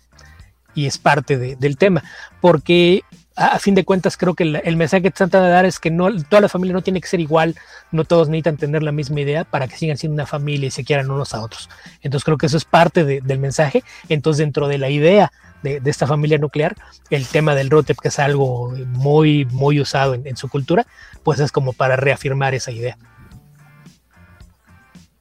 Y 0.74 0.86
es 0.86 0.98
parte 0.98 1.36
de, 1.36 1.56
del 1.56 1.76
tema. 1.76 2.04
Porque 2.40 3.02
a, 3.34 3.48
a, 3.48 3.58
fin 3.58 3.74
de 3.74 3.84
cuentas 3.84 4.16
creo 4.16 4.34
que 4.34 4.44
el, 4.44 4.60
el 4.64 4.76
mensaje 4.76 5.02
que 5.02 5.10
tratan 5.10 5.42
de 5.42 5.50
dar 5.50 5.64
es 5.64 5.80
que 5.80 5.90
no, 5.90 6.08
toda 6.24 6.40
la 6.40 6.48
familia 6.48 6.74
no 6.74 6.82
tiene 6.82 7.00
que 7.00 7.08
ser 7.08 7.20
igual, 7.20 7.56
no 7.90 8.04
todos 8.04 8.28
necesitan 8.28 8.56
tener 8.56 8.82
la 8.82 8.92
misma 8.92 9.20
idea 9.20 9.44
para 9.44 9.66
que 9.66 9.76
sigan 9.76 9.96
siendo 9.96 10.14
una 10.14 10.26
familia 10.26 10.68
y 10.68 10.70
se 10.70 10.84
quieran 10.84 11.10
unos 11.10 11.34
a 11.34 11.42
otros. 11.42 11.68
Entonces 12.02 12.24
creo 12.24 12.38
que 12.38 12.46
eso 12.46 12.56
es 12.56 12.64
parte 12.64 13.04
de, 13.04 13.20
del 13.20 13.40
mensaje. 13.40 13.82
Entonces 14.08 14.38
dentro 14.38 14.68
de 14.68 14.78
la 14.78 14.90
idea 14.90 15.32
de, 15.62 15.80
de, 15.80 15.90
esta 15.90 16.06
familia 16.06 16.38
nuclear, 16.38 16.76
el 17.10 17.26
tema 17.26 17.54
del 17.54 17.70
ROTEP, 17.70 17.98
que 17.98 18.08
es 18.08 18.18
algo 18.18 18.72
muy, 18.88 19.44
muy 19.46 19.80
usado 19.80 20.14
en, 20.14 20.26
en, 20.26 20.36
su 20.36 20.48
cultura, 20.48 20.86
pues 21.22 21.40
es 21.40 21.52
como 21.52 21.72
para 21.72 21.96
reafirmar 21.96 22.54
esa 22.54 22.70
idea. 22.70 22.96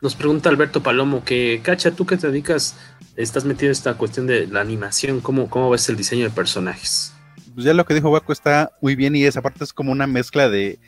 Nos 0.01 0.15
pregunta 0.15 0.49
Alberto 0.49 0.81
Palomo 0.81 1.25
que, 1.25 1.59
Cacha, 1.61 1.91
tú 1.91 2.05
que 2.05 2.15
te 2.15 2.27
dedicas, 2.27 2.77
estás 3.17 3.43
metido 3.43 3.67
en 3.67 3.71
esta 3.71 3.95
cuestión 3.95 4.27
de 4.27 4.47
la 4.47 4.61
animación, 4.61 5.19
¿cómo, 5.19 5.49
cómo 5.49 5.69
ves 5.69 5.89
el 5.89 5.97
diseño 5.97 6.23
de 6.23 6.29
personajes? 6.29 7.13
Pues 7.53 7.65
ya 7.65 7.73
lo 7.73 7.85
que 7.85 7.93
dijo 7.93 8.09
Waco 8.09 8.31
está 8.31 8.71
muy 8.81 8.95
bien 8.95 9.15
y 9.15 9.25
esa 9.25 9.41
parte 9.41 9.63
es 9.63 9.73
como 9.73 9.91
una 9.91 10.07
mezcla 10.07 10.47
de, 10.47 10.79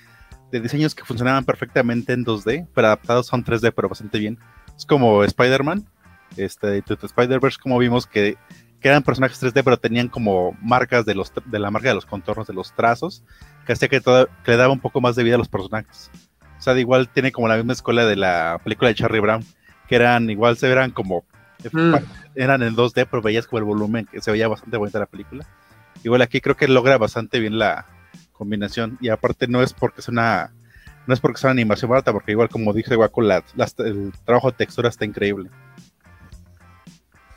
de 0.52 0.62
diseños 0.62 0.96
que 0.96 1.04
funcionaban 1.04 1.44
perfectamente 1.44 2.14
en 2.14 2.24
2D, 2.24 2.68
pero 2.74 2.88
adaptados 2.88 3.32
a 3.32 3.36
un 3.36 3.44
3D, 3.44 3.74
pero 3.76 3.90
bastante 3.90 4.20
bien. 4.20 4.40
Es 4.78 4.86
como 4.86 5.24
Spider-Man, 5.26 5.86
este, 6.38 6.78
Spider-Verse, 6.78 7.60
como 7.62 7.78
vimos 7.78 8.08
que 8.08 8.38
que 8.82 8.88
eran 8.88 9.04
personajes 9.04 9.42
3D, 9.42 9.64
pero 9.64 9.78
tenían 9.78 10.08
como 10.10 10.58
marcas 10.62 11.06
de, 11.06 11.14
los, 11.14 11.32
de 11.46 11.60
la 11.60 11.70
marca 11.70 11.90
de 11.90 11.96
los 11.96 12.06
contornos, 12.06 12.48
de 12.48 12.54
los 12.54 12.74
trazos, 12.74 13.24
que 13.66 13.74
hacía 13.74 13.88
que, 13.88 14.02
todo, 14.02 14.28
que 14.44 14.52
le 14.52 14.58
daba 14.58 14.74
un 14.74 14.80
poco 14.80 15.00
más 15.02 15.16
de 15.16 15.24
vida 15.24 15.36
a 15.36 15.38
los 15.38 15.50
personajes. 15.50 16.10
O 16.58 16.62
sea, 16.62 16.74
de 16.74 16.82
igual 16.82 17.08
tiene 17.08 17.32
como 17.32 17.48
la 17.48 17.58
misma 17.58 17.74
escuela 17.74 18.06
de 18.06 18.16
la 18.16 18.60
película 18.64 18.90
de 18.90 18.96
Charlie 18.96 19.20
Brown, 19.20 19.46
que 19.88 19.96
eran 19.96 20.30
igual 20.30 20.58
se 20.58 20.68
veran 20.68 20.92
como 20.92 21.24
mm. 21.72 21.96
eran 22.36 22.64
en 22.64 22.76
2D, 22.76 23.08
pero 23.10 23.22
veías 23.22 23.46
como 23.46 23.60
el 23.60 23.66
volumen, 23.66 24.08
que 24.12 24.20
se 24.20 24.32
veía 24.32 24.48
bastante 24.48 24.78
bonita 24.78 25.00
la 25.00 25.06
película. 25.06 25.46
Igual 26.04 26.24
aquí 26.24 26.42
creo 26.42 26.58
que 26.58 26.68
logra 26.68 26.98
bastante 26.98 27.40
bien 27.40 27.60
la 27.60 27.86
combinación, 28.32 28.98
y 29.00 29.10
aparte 29.10 29.48
no 29.48 29.62
es 29.62 29.74
porque 29.74 30.02
es 30.02 30.08
una 30.08 30.52
no 31.08 31.14
es 31.14 31.20
porque 31.20 31.40
sea 31.40 31.50
una 31.50 31.62
animación 31.62 31.90
barata, 31.90 32.14
porque 32.14 32.32
igual 32.32 32.50
como 32.50 32.74
dije 32.74 32.96
Waco, 32.96 33.22
la, 33.22 33.44
la, 33.56 33.68
el 33.80 34.12
trabajo 34.26 34.52
de 34.52 34.58
textura 34.58 34.90
está 34.90 35.06
increíble. 35.06 35.50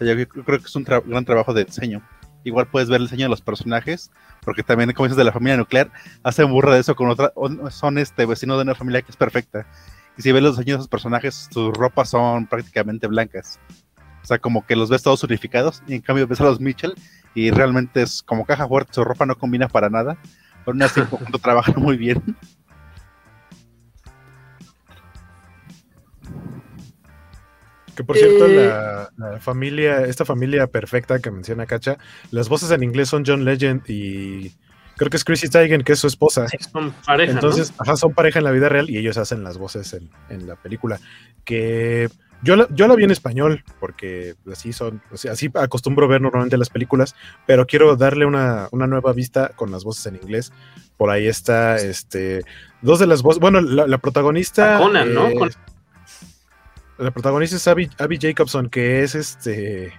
Yo 0.00 0.28
creo 0.28 0.58
que 0.58 0.66
es 0.66 0.76
un 0.76 0.84
tra 0.84 1.00
gran 1.00 1.24
trabajo 1.24 1.52
de 1.54 1.64
diseño. 1.64 2.02
Igual 2.44 2.66
puedes 2.66 2.88
ver 2.88 3.00
el 3.00 3.06
diseño 3.06 3.24
de 3.24 3.30
los 3.30 3.40
personajes, 3.40 4.10
porque 4.42 4.62
también, 4.62 4.92
como 4.92 5.06
dices, 5.06 5.16
de 5.16 5.24
la 5.24 5.32
familia 5.32 5.56
nuclear, 5.56 5.90
hacen 6.22 6.50
burra 6.50 6.74
de 6.74 6.80
eso 6.80 6.94
con 6.94 7.08
otra. 7.08 7.32
Son 7.70 7.96
este 7.98 8.26
vecino 8.26 8.56
de 8.56 8.62
una 8.62 8.74
familia 8.74 9.02
que 9.02 9.10
es 9.10 9.16
perfecta. 9.16 9.66
Y 10.18 10.22
si 10.22 10.30
ves 10.30 10.42
los 10.42 10.56
diseños 10.56 10.78
de 10.78 10.80
esos 10.82 10.88
personajes, 10.88 11.48
sus 11.50 11.72
ropas 11.72 12.10
son 12.10 12.46
prácticamente 12.46 13.06
blancas. 13.06 13.58
O 14.22 14.26
sea, 14.26 14.38
como 14.38 14.66
que 14.66 14.76
los 14.76 14.90
ves 14.90 15.02
todos 15.02 15.24
unificados, 15.24 15.82
y 15.86 15.94
en 15.94 16.00
cambio 16.02 16.26
ves 16.26 16.40
a 16.40 16.44
los 16.44 16.60
Mitchell, 16.60 16.94
y 17.34 17.50
realmente 17.50 18.02
es 18.02 18.22
como 18.22 18.44
caja 18.44 18.68
fuerte, 18.68 18.94
su 18.94 19.04
ropa 19.04 19.26
no 19.26 19.36
combina 19.36 19.68
para 19.68 19.90
nada. 19.90 20.16
Pero 20.64 20.74
aún 20.74 20.82
así, 20.82 21.00
trabajan 21.42 21.82
muy 21.82 21.96
bien. 21.96 22.22
Que 27.94 28.04
por 28.04 28.16
cierto, 28.16 28.46
eh... 28.46 28.66
la, 28.66 29.10
la, 29.16 29.40
familia, 29.40 30.02
esta 30.02 30.24
familia 30.24 30.66
perfecta 30.66 31.18
que 31.20 31.30
menciona 31.30 31.66
Cacha, 31.66 31.98
las 32.30 32.48
voces 32.48 32.70
en 32.70 32.82
inglés 32.82 33.08
son 33.08 33.24
John 33.26 33.44
Legend 33.44 33.82
y 33.88 34.52
creo 34.96 35.10
que 35.10 35.16
es 35.16 35.24
Chrissy 35.24 35.48
Teigen, 35.48 35.82
que 35.82 35.92
es 35.92 35.98
su 35.98 36.06
esposa. 36.06 36.48
Sí, 36.48 36.56
son 36.72 36.92
pareja. 37.06 37.32
Entonces, 37.32 37.70
¿no? 37.70 37.76
ajá, 37.80 37.96
son 37.96 38.14
pareja 38.14 38.38
en 38.38 38.44
la 38.44 38.50
vida 38.50 38.68
real 38.68 38.90
y 38.90 38.98
ellos 38.98 39.18
hacen 39.18 39.44
las 39.44 39.58
voces 39.58 39.92
en, 39.94 40.10
en 40.28 40.46
la 40.46 40.56
película. 40.56 40.98
Que 41.44 42.08
yo 42.42 42.56
la, 42.56 42.68
yo 42.70 42.86
la, 42.86 42.94
vi 42.94 43.04
en 43.04 43.10
español, 43.10 43.64
porque 43.80 44.34
así 44.52 44.72
son, 44.72 45.02
o 45.10 45.16
sea, 45.16 45.32
así 45.32 45.50
acostumbro 45.54 46.08
ver 46.08 46.20
normalmente 46.20 46.58
las 46.58 46.68
películas, 46.68 47.14
pero 47.46 47.66
quiero 47.66 47.96
darle 47.96 48.26
una, 48.26 48.68
una, 48.70 48.86
nueva 48.86 49.14
vista 49.14 49.52
con 49.56 49.70
las 49.70 49.82
voces 49.82 50.06
en 50.06 50.16
inglés. 50.16 50.52
Por 50.98 51.10
ahí 51.10 51.26
está, 51.26 51.76
este, 51.76 52.42
dos 52.82 52.98
de 52.98 53.06
las 53.06 53.22
voces, 53.22 53.40
bueno, 53.40 53.62
la, 53.62 53.86
la 53.86 53.98
protagonista. 53.98 54.76
A 54.76 54.78
Conan, 54.78 55.08
eh, 55.08 55.14
¿no? 55.14 55.32
Con 55.32 55.50
la 56.98 57.10
protagonista 57.10 57.56
es 57.56 57.66
Abby, 57.68 57.90
Abby, 57.98 58.18
Jacobson, 58.20 58.68
que 58.68 59.02
es 59.02 59.14
este. 59.14 59.92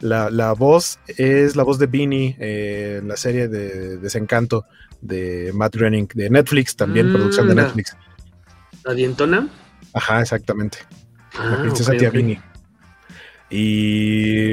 La, 0.00 0.28
la, 0.28 0.52
voz 0.52 0.98
es 1.06 1.56
la 1.56 1.62
voz 1.62 1.78
de 1.78 1.86
Beanie 1.86 2.36
eh, 2.38 2.98
en 3.00 3.08
la 3.08 3.16
serie 3.16 3.48
de 3.48 3.96
Desencanto 3.96 4.66
de 5.00 5.52
Matt 5.54 5.74
Groening 5.74 6.08
de 6.12 6.28
Netflix, 6.28 6.76
también 6.76 7.08
mm, 7.08 7.14
producción 7.14 7.48
de 7.48 7.54
Netflix. 7.54 7.96
¿La 8.84 8.92
dientona? 8.92 9.48
Ajá, 9.94 10.20
exactamente. 10.20 10.78
Ah, 11.38 11.46
la 11.46 11.62
princesa 11.62 11.92
okay, 11.92 11.98
tía 12.00 12.08
okay. 12.10 12.22
Beanie. 12.22 12.42
Y 13.48 14.52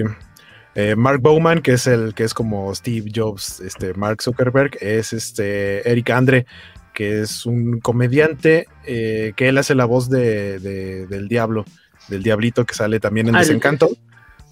eh, 0.76 0.96
Mark 0.96 1.20
Bowman, 1.22 1.62
que 1.62 1.74
es 1.74 1.88
el 1.88 2.14
que 2.14 2.24
es 2.24 2.34
como 2.34 2.74
Steve 2.74 3.12
Jobs, 3.14 3.60
este 3.60 3.94
Mark 3.94 4.22
Zuckerberg, 4.22 4.78
es 4.82 5.14
este 5.14 5.88
Eric 5.90 6.10
Andre, 6.10 6.46
que 6.94 7.22
es 7.22 7.46
un 7.46 7.80
comediante 7.80 8.68
eh, 8.86 9.34
que 9.36 9.50
él 9.50 9.58
hace 9.58 9.76
la 9.76 9.86
voz 9.86 10.10
de, 10.10 10.60
de, 10.60 11.08
del 11.08 11.28
diablo, 11.28 11.66
del 12.08 12.24
diablito 12.24 12.66
que 12.66 12.76
sale 12.76 13.00
también 13.00 13.28
en 13.28 13.36
ah, 13.36 13.40
Desencanto. 13.40 13.90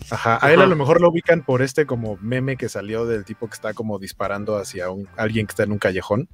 Ajá, 0.09 0.39
a 0.41 0.51
él 0.51 0.59
a 0.61 0.65
lo 0.65 0.75
mejor 0.75 0.99
lo 0.99 1.09
ubican 1.09 1.43
por 1.43 1.61
este 1.61 1.85
como 1.85 2.17
meme 2.21 2.57
que 2.57 2.69
salió 2.69 3.05
del 3.05 3.23
tipo 3.23 3.47
que 3.47 3.53
está 3.53 3.73
como 3.73 3.99
disparando 3.99 4.57
hacia 4.57 4.89
un, 4.89 5.07
alguien 5.15 5.45
que 5.45 5.51
está 5.51 5.63
en 5.63 5.71
un 5.71 5.77
callejón. 5.77 6.27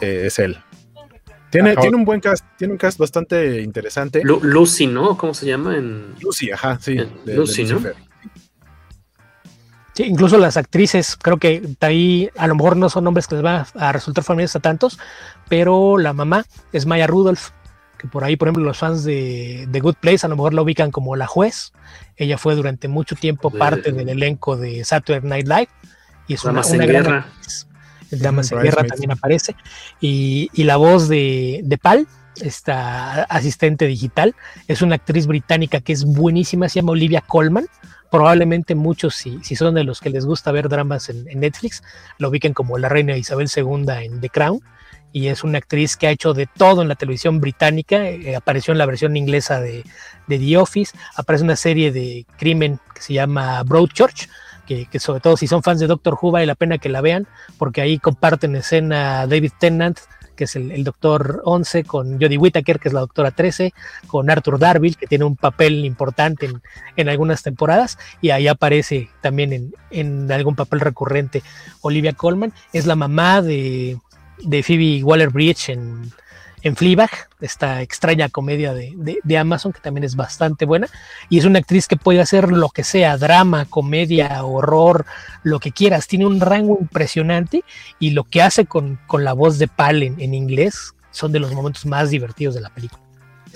Eh, 0.00 0.24
es 0.26 0.38
él. 0.38 0.58
Tiene, 1.50 1.74
tiene, 1.76 1.96
un 1.96 2.04
buen 2.04 2.20
cast, 2.20 2.44
tiene 2.58 2.74
un 2.74 2.78
cast 2.78 2.98
bastante 2.98 3.62
interesante. 3.62 4.20
Lu 4.22 4.38
Lucy, 4.42 4.86
¿no? 4.86 5.16
¿Cómo 5.16 5.32
se 5.32 5.46
llama? 5.46 5.78
En... 5.78 6.14
Lucy, 6.20 6.50
ajá, 6.50 6.78
sí. 6.78 6.96
De, 7.24 7.34
Lucy, 7.34 7.64
de 7.64 7.72
¿no? 7.72 7.80
Sí, 9.98 10.04
incluso 10.04 10.38
las 10.38 10.56
actrices, 10.56 11.18
creo 11.20 11.38
que 11.38 11.74
ahí 11.80 12.30
a 12.36 12.46
lo 12.46 12.54
mejor 12.54 12.76
no 12.76 12.88
son 12.88 13.02
nombres 13.02 13.26
que 13.26 13.34
les 13.34 13.42
van 13.42 13.66
a, 13.74 13.90
resultar 13.90 14.22
familiares 14.22 14.54
a 14.54 14.60
tantos, 14.60 14.96
pero 15.48 15.98
la 15.98 16.12
mamá 16.12 16.44
es 16.72 16.86
Maya 16.86 17.08
Rudolph, 17.08 17.48
que 17.98 18.06
por 18.06 18.22
ahí, 18.22 18.36
por 18.36 18.46
ejemplo, 18.46 18.62
los 18.62 18.78
fans 18.78 19.02
de, 19.02 19.66
de 19.68 19.80
Good 19.80 19.96
Place 19.96 20.24
a 20.24 20.28
lo 20.28 20.36
mejor 20.36 20.54
la 20.54 20.62
ubican 20.62 20.92
como 20.92 21.16
la 21.16 21.26
juez. 21.26 21.72
Ella 22.16 22.38
fue 22.38 22.54
durante 22.54 22.86
mucho 22.86 23.16
tiempo 23.16 23.50
de, 23.50 23.58
parte 23.58 23.90
del 23.90 24.08
elenco 24.08 24.56
de 24.56 24.84
Saturday 24.84 25.28
Night 25.28 25.48
Live 25.48 25.68
y 26.28 26.34
es 26.34 26.44
una, 26.44 26.64
una 26.64 26.86
gran 26.86 27.02
guerra. 27.02 27.26
El 28.12 28.20
Damas 28.20 28.52
en 28.52 28.62
Guerra 28.62 28.84
también 28.84 29.10
aparece. 29.10 29.56
Y, 30.00 30.48
y 30.52 30.62
la 30.62 30.76
voz 30.76 31.08
de, 31.08 31.62
de 31.64 31.76
Pal, 31.76 32.06
esta 32.42 33.22
asistente 33.24 33.86
digital, 33.86 34.34
es 34.66 34.82
una 34.82 34.96
actriz 34.96 35.26
británica 35.26 35.80
que 35.80 35.92
es 35.92 36.04
buenísima, 36.04 36.68
se 36.68 36.80
llama 36.80 36.92
Olivia 36.92 37.20
Colman 37.20 37.66
probablemente 38.10 38.74
muchos, 38.74 39.14
si, 39.14 39.38
si, 39.42 39.56
son 39.56 39.74
de 39.74 39.84
los 39.84 40.00
que 40.00 40.10
les 40.10 40.24
gusta 40.24 40.52
ver 40.52 40.68
dramas 40.68 41.08
en, 41.08 41.24
Netflix, 41.40 41.82
lo 42.18 42.28
ubiquen 42.28 42.54
como 42.54 42.78
la 42.78 42.88
reina 42.88 43.16
Isabel 43.16 43.48
II 43.54 43.84
en 44.02 44.20
The 44.20 44.30
Crown. 44.30 44.60
Y 45.10 45.28
es 45.28 45.42
una 45.42 45.56
actriz 45.56 45.96
que 45.96 46.06
ha 46.06 46.10
hecho 46.10 46.34
de 46.34 46.46
todo 46.46 46.82
en 46.82 46.88
la 46.88 46.94
televisión 46.94 47.40
británica. 47.40 48.06
Eh, 48.08 48.36
apareció 48.36 48.72
en 48.72 48.78
la 48.78 48.84
versión 48.84 49.16
inglesa 49.16 49.58
de, 49.58 49.82
de, 50.26 50.38
The 50.38 50.58
Office. 50.58 50.96
Aparece 51.16 51.44
una 51.44 51.56
serie 51.56 51.92
de 51.92 52.26
crimen 52.36 52.78
que 52.94 53.00
se 53.00 53.14
llama 53.14 53.62
Broadchurch. 53.62 54.28
Que, 54.66 54.84
que, 54.84 55.00
sobre 55.00 55.20
todo 55.20 55.38
si 55.38 55.46
son 55.46 55.62
fans 55.62 55.80
de 55.80 55.86
Doctor 55.86 56.18
Who 56.20 56.30
vale 56.30 56.44
la 56.44 56.54
pena 56.54 56.76
que 56.76 56.90
la 56.90 57.00
vean, 57.00 57.26
porque 57.56 57.80
ahí 57.80 57.98
comparten 57.98 58.54
escena 58.54 59.26
David 59.26 59.52
Tennant, 59.58 59.98
que 60.38 60.44
es 60.44 60.54
el, 60.54 60.84
doctor 60.84 61.42
11, 61.44 61.82
con 61.82 62.12
Jodie 62.20 62.38
Whittaker, 62.38 62.78
que 62.78 62.88
es 62.88 62.94
la 62.94 63.00
doctora 63.00 63.32
13, 63.32 63.74
con 64.06 64.30
Arthur 64.30 64.60
Darville, 64.60 64.94
que 64.94 65.08
tiene 65.08 65.24
un 65.24 65.34
papel 65.34 65.84
importante 65.84 66.46
en, 66.46 66.62
en 66.96 67.08
algunas 67.08 67.42
temporadas, 67.42 67.98
y 68.20 68.30
ahí 68.30 68.46
aparece 68.46 69.10
también 69.20 69.52
en, 69.52 69.74
en, 69.90 70.30
algún 70.30 70.54
papel 70.54 70.78
recurrente 70.78 71.42
Olivia 71.80 72.12
Colman, 72.12 72.52
es 72.72 72.86
la 72.86 72.94
mamá 72.94 73.42
de, 73.42 73.98
de 74.38 74.62
Phoebe 74.62 75.02
Waller-Bridge 75.02 75.70
en, 75.70 76.12
en 76.62 76.76
Fleabag, 76.76 77.10
esta 77.40 77.82
extraña 77.82 78.28
comedia 78.28 78.74
de, 78.74 78.92
de, 78.96 79.18
de, 79.22 79.38
Amazon, 79.38 79.72
que 79.72 79.80
también 79.80 80.04
es 80.04 80.16
bastante 80.16 80.64
buena, 80.64 80.88
y 81.28 81.38
es 81.38 81.44
una 81.44 81.58
actriz 81.58 81.86
que 81.86 81.96
puede 81.96 82.20
hacer 82.20 82.50
lo 82.50 82.68
que 82.70 82.84
sea, 82.84 83.16
drama, 83.16 83.66
comedia, 83.66 84.44
horror, 84.44 85.06
lo 85.42 85.60
que 85.60 85.72
quieras, 85.72 86.06
tiene 86.06 86.26
un 86.26 86.40
rango 86.40 86.78
impresionante, 86.80 87.64
y 87.98 88.10
lo 88.10 88.24
que 88.24 88.42
hace 88.42 88.66
con, 88.66 88.98
con 89.06 89.24
la 89.24 89.32
voz 89.32 89.58
de 89.58 89.68
Pal 89.68 90.02
en, 90.02 90.20
en, 90.20 90.34
inglés 90.34 90.94
son 91.10 91.32
de 91.32 91.40
los 91.40 91.52
momentos 91.52 91.86
más 91.86 92.10
divertidos 92.10 92.54
de 92.54 92.60
la 92.60 92.70
película. 92.70 93.02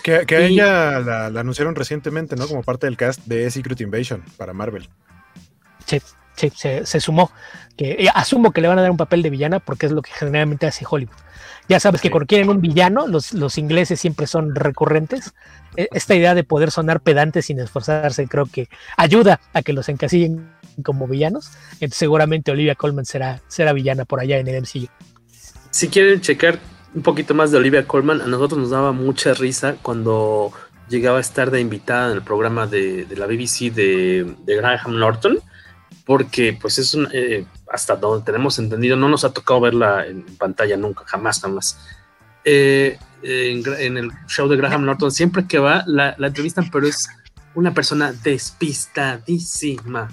Que, 0.02 0.26
que 0.26 0.48
y, 0.48 0.54
ella 0.54 1.00
la, 1.00 1.30
la, 1.30 1.40
anunciaron 1.40 1.74
recientemente, 1.74 2.36
¿no? 2.36 2.48
Como 2.48 2.62
parte 2.62 2.86
del 2.86 2.96
cast 2.96 3.24
de 3.26 3.50
Secret 3.50 3.80
Invasion 3.80 4.22
para 4.36 4.52
Marvel. 4.52 4.88
Sí, 5.86 6.00
sí 6.34 6.50
se, 6.54 6.86
se 6.86 7.00
sumó. 7.00 7.30
Que, 7.76 7.92
eh, 7.92 8.08
asumo 8.14 8.52
que 8.52 8.60
le 8.60 8.68
van 8.68 8.78
a 8.78 8.82
dar 8.82 8.90
un 8.90 8.96
papel 8.96 9.22
de 9.22 9.30
villana 9.30 9.60
porque 9.60 9.86
es 9.86 9.92
lo 9.92 10.02
que 10.02 10.10
generalmente 10.12 10.66
hace 10.66 10.84
Hollywood. 10.88 11.14
Ya 11.68 11.80
sabes 11.80 12.00
que 12.00 12.10
cuando 12.10 12.26
quieren 12.26 12.50
un 12.50 12.60
villano, 12.60 13.06
los, 13.06 13.32
los, 13.32 13.56
ingleses 13.56 14.00
siempre 14.00 14.26
son 14.26 14.54
recurrentes. 14.54 15.32
E, 15.76 15.88
Esta 15.92 16.14
idea 16.14 16.34
de 16.34 16.44
poder 16.44 16.70
sonar 16.70 17.00
pedantes 17.00 17.46
sin 17.46 17.60
esforzarse 17.60 18.26
creo 18.26 18.46
que 18.46 18.68
ayuda 18.96 19.40
a 19.52 19.62
que 19.62 19.72
los 19.72 19.88
encasillen 19.88 20.50
como 20.82 21.06
villanos. 21.06 21.50
Entonces 21.74 21.98
seguramente 21.98 22.50
Olivia 22.50 22.74
Colman 22.74 23.04
será, 23.04 23.40
será 23.48 23.72
villana 23.72 24.04
por 24.04 24.20
allá 24.20 24.38
en 24.38 24.48
el 24.48 24.62
MCU. 24.62 24.88
Si 25.70 25.88
quieren 25.88 26.20
checar 26.20 26.58
un 26.94 27.02
poquito 27.02 27.34
más 27.34 27.50
de 27.50 27.58
Olivia 27.58 27.86
Colman, 27.86 28.20
a 28.20 28.26
nosotros 28.26 28.60
nos 28.60 28.70
daba 28.70 28.92
mucha 28.92 29.32
risa 29.34 29.76
cuando 29.82 30.52
llegaba 30.88 31.18
a 31.18 31.20
estar 31.20 31.50
de 31.50 31.60
invitada 31.60 32.10
en 32.10 32.16
el 32.16 32.22
programa 32.22 32.66
de, 32.66 33.06
de 33.06 33.16
la 33.16 33.26
BBC 33.26 33.72
de, 33.72 34.34
de, 34.44 34.56
Graham 34.56 34.98
Norton, 34.98 35.38
porque 36.04 36.56
pues 36.60 36.78
es 36.78 36.92
un, 36.94 37.08
eh, 37.12 37.46
hasta 37.72 37.96
donde 37.96 38.24
tenemos 38.24 38.58
entendido, 38.58 38.96
no 38.96 39.08
nos 39.08 39.24
ha 39.24 39.32
tocado 39.32 39.62
verla 39.62 40.06
en 40.06 40.22
pantalla 40.36 40.76
nunca, 40.76 41.04
jamás, 41.06 41.40
jamás. 41.40 41.78
Eh, 42.44 42.98
en, 43.22 43.62
en, 43.78 43.96
el 43.96 44.10
show 44.28 44.46
de 44.46 44.56
Graham 44.56 44.84
Norton, 44.84 45.10
siempre 45.10 45.46
que 45.46 45.58
va, 45.58 45.82
la, 45.86 46.14
la 46.18 46.26
entrevistan, 46.26 46.70
pero 46.70 46.86
es 46.86 47.08
una 47.54 47.72
persona 47.72 48.12
despistadísima, 48.12 50.10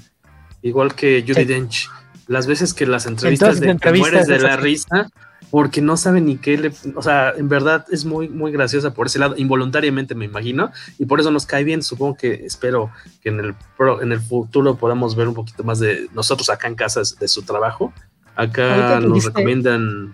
igual 0.61 0.95
que 0.95 1.21
Judy 1.21 1.41
sí. 1.41 1.45
Dench. 1.45 1.89
Las 2.27 2.47
veces 2.47 2.73
que 2.73 2.85
las 2.85 3.05
entrevistas 3.07 3.49
Entonces, 3.49 3.65
de 3.65 3.71
entrevistas 3.71 4.11
mueres 4.11 4.27
de 4.27 4.39
la 4.39 4.55
risa, 4.55 5.09
porque 5.49 5.81
no 5.81 5.97
sabe 5.97 6.21
ni 6.21 6.37
qué 6.37 6.57
le, 6.57 6.71
o 6.95 7.01
sea, 7.01 7.31
en 7.35 7.49
verdad 7.49 7.85
es 7.91 8.05
muy, 8.05 8.29
muy 8.29 8.51
graciosa 8.51 8.93
por 8.93 9.07
ese 9.07 9.19
lado, 9.19 9.35
involuntariamente 9.37 10.13
me 10.15 10.25
imagino, 10.25 10.71
y 10.97 11.05
por 11.05 11.19
eso 11.19 11.31
nos 11.31 11.45
cae 11.45 11.63
bien. 11.63 11.81
Supongo 11.81 12.15
que 12.15 12.45
espero 12.45 12.91
que 13.21 13.29
en 13.29 13.39
el, 13.39 13.55
pro, 13.77 14.01
en 14.01 14.11
el 14.11 14.19
futuro 14.21 14.75
podamos 14.75 15.15
ver 15.15 15.27
un 15.27 15.33
poquito 15.33 15.63
más 15.63 15.79
de 15.79 16.07
nosotros 16.13 16.49
acá 16.49 16.67
en 16.67 16.75
casa 16.75 17.01
de 17.19 17.27
su 17.27 17.41
trabajo. 17.43 17.93
Acá 18.35 18.99
nos 18.99 19.13
dijiste- 19.13 19.29
recomiendan. 19.29 20.13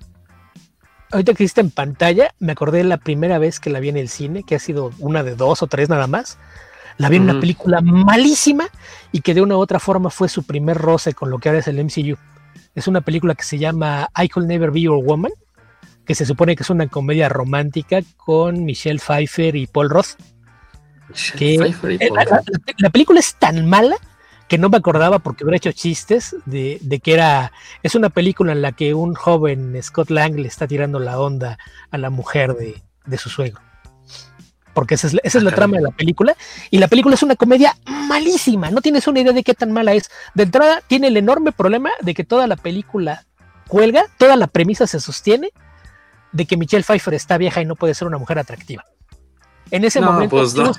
Ahorita 1.12 1.34
que 1.34 1.44
hiciste 1.44 1.62
en 1.62 1.70
pantalla, 1.72 2.34
me 2.40 2.52
acordé 2.54 2.84
la 2.84 2.98
primera 2.98 3.38
vez 3.38 3.60
que 3.60 3.70
la 3.70 3.80
vi 3.80 3.90
en 3.90 3.98
el 3.98 4.10
cine, 4.10 4.44
que 4.44 4.56
ha 4.56 4.60
sido 4.60 4.92
una 5.00 5.24
de 5.24 5.36
dos 5.36 5.62
o 5.62 5.68
tres 5.68 5.88
nada 5.90 6.08
más. 6.08 6.38
La 6.98 7.10
vi 7.10 7.18
en 7.18 7.24
una 7.24 7.40
película 7.40 7.82
malísima 7.82 8.68
y 9.12 9.20
que 9.22 9.34
de 9.34 9.42
una 9.42 9.58
u 9.58 9.60
otra 9.60 9.80
forma 9.80 10.10
fue 10.10 10.30
su 10.30 10.44
primer 10.44 10.78
roce 10.78 11.14
con 11.14 11.30
lo 11.30 11.40
que 11.40 11.50
ahora 11.50 11.60
es 11.60 11.68
el 11.68 11.78
MCU. 11.84 12.18
Es 12.76 12.88
una 12.88 13.02
película 13.02 13.34
que 13.36 13.44
se 13.44 13.58
llama 13.58 14.10
I 14.22 14.28
Could 14.30 14.48
Never 14.48 14.70
Be 14.72 14.82
Your 14.82 15.04
Woman, 15.04 15.32
que 16.06 16.14
se 16.14 16.26
supone 16.26 16.56
que 16.56 16.64
es 16.64 16.70
una 16.70 16.88
comedia 16.88 17.30
romántica 17.30 18.02
con 18.18 18.64
Michelle 18.66 19.00
Pfeiffer 19.00 19.56
y 19.56 19.66
Paul 19.68 19.90
Roth. 19.90 20.18
Que- 21.38 21.58
Pfeiffer 21.58 21.92
y 21.92 21.96
eh, 21.96 22.08
Paul 22.10 22.20
la- 22.30 22.44
la 22.78 22.90
película 22.90 23.20
es 23.20 23.36
tan 23.36 23.66
mala 23.68 23.96
que 24.48 24.58
no 24.58 24.70
me 24.70 24.78
acordaba 24.78 25.20
porque 25.20 25.44
hubiera 25.44 25.58
hecho 25.58 25.72
chistes 25.72 26.36
de, 26.46 26.78
de 26.82 27.00
que 27.00 27.14
era 27.14 27.52
es 27.82 27.96
una 27.96 28.10
película 28.10 28.52
en 28.52 28.62
la 28.62 28.74
que 28.74 28.94
un 28.94 29.16
joven 29.16 29.76
Scott 29.82 30.12
Lang 30.12 30.36
le 30.36 30.48
está 30.48 30.68
tirando 30.68 31.00
la 31.00 31.20
onda 31.20 31.58
a 31.90 31.98
la 31.98 32.10
mujer 32.12 32.54
de, 32.56 32.84
de 33.06 33.18
su 33.18 33.30
suegro. 33.30 33.60
Porque 34.76 34.94
esa 34.94 35.08
es, 35.08 35.14
la- 35.14 35.22
esa 35.24 35.40
es 35.40 35.44
la 35.44 35.50
Ah, 35.52 35.56
trama 35.56 35.78
de 35.78 35.84
la 35.84 35.90
película. 35.92 36.36
Y 36.70 36.78
la 36.78 36.88
película 36.88 37.16
es 37.16 37.24
una 37.24 37.36
comedia 37.36 37.76
malísima. 37.88 38.70
No 38.70 38.82
tienes 38.82 39.08
una 39.08 39.22
idea 39.22 39.32
de 39.34 39.42
qué 39.42 39.56
tan 39.56 39.72
mala 39.72 39.94
es. 39.94 40.12
De 40.36 40.44
entrada, 40.44 40.82
tiene 40.86 41.08
el 41.08 41.18
enorme 41.18 41.52
problema 41.52 41.90
de 42.02 42.14
que 42.14 42.24
toda 42.24 42.46
la 42.46 42.58
película 42.58 43.26
cuelga, 43.68 44.06
toda 44.20 44.36
la 44.36 44.46
premisa 44.46 44.86
se 44.86 45.00
sostiene 45.00 45.50
de 46.34 46.46
que 46.46 46.58
Michelle 46.58 46.84
Pfeiffer 46.84 47.14
está 47.16 47.38
vieja 47.40 47.62
y 47.62 47.66
no 47.66 47.76
puede 47.76 47.96
ser 47.96 48.08
una 48.08 48.18
mujer 48.20 48.38
atractiva. 48.38 48.84
En 49.72 49.84
ese 49.84 50.00
No, 50.00 50.12
momento, 50.14 50.36
pues 50.38 50.54
no. 50.56 50.72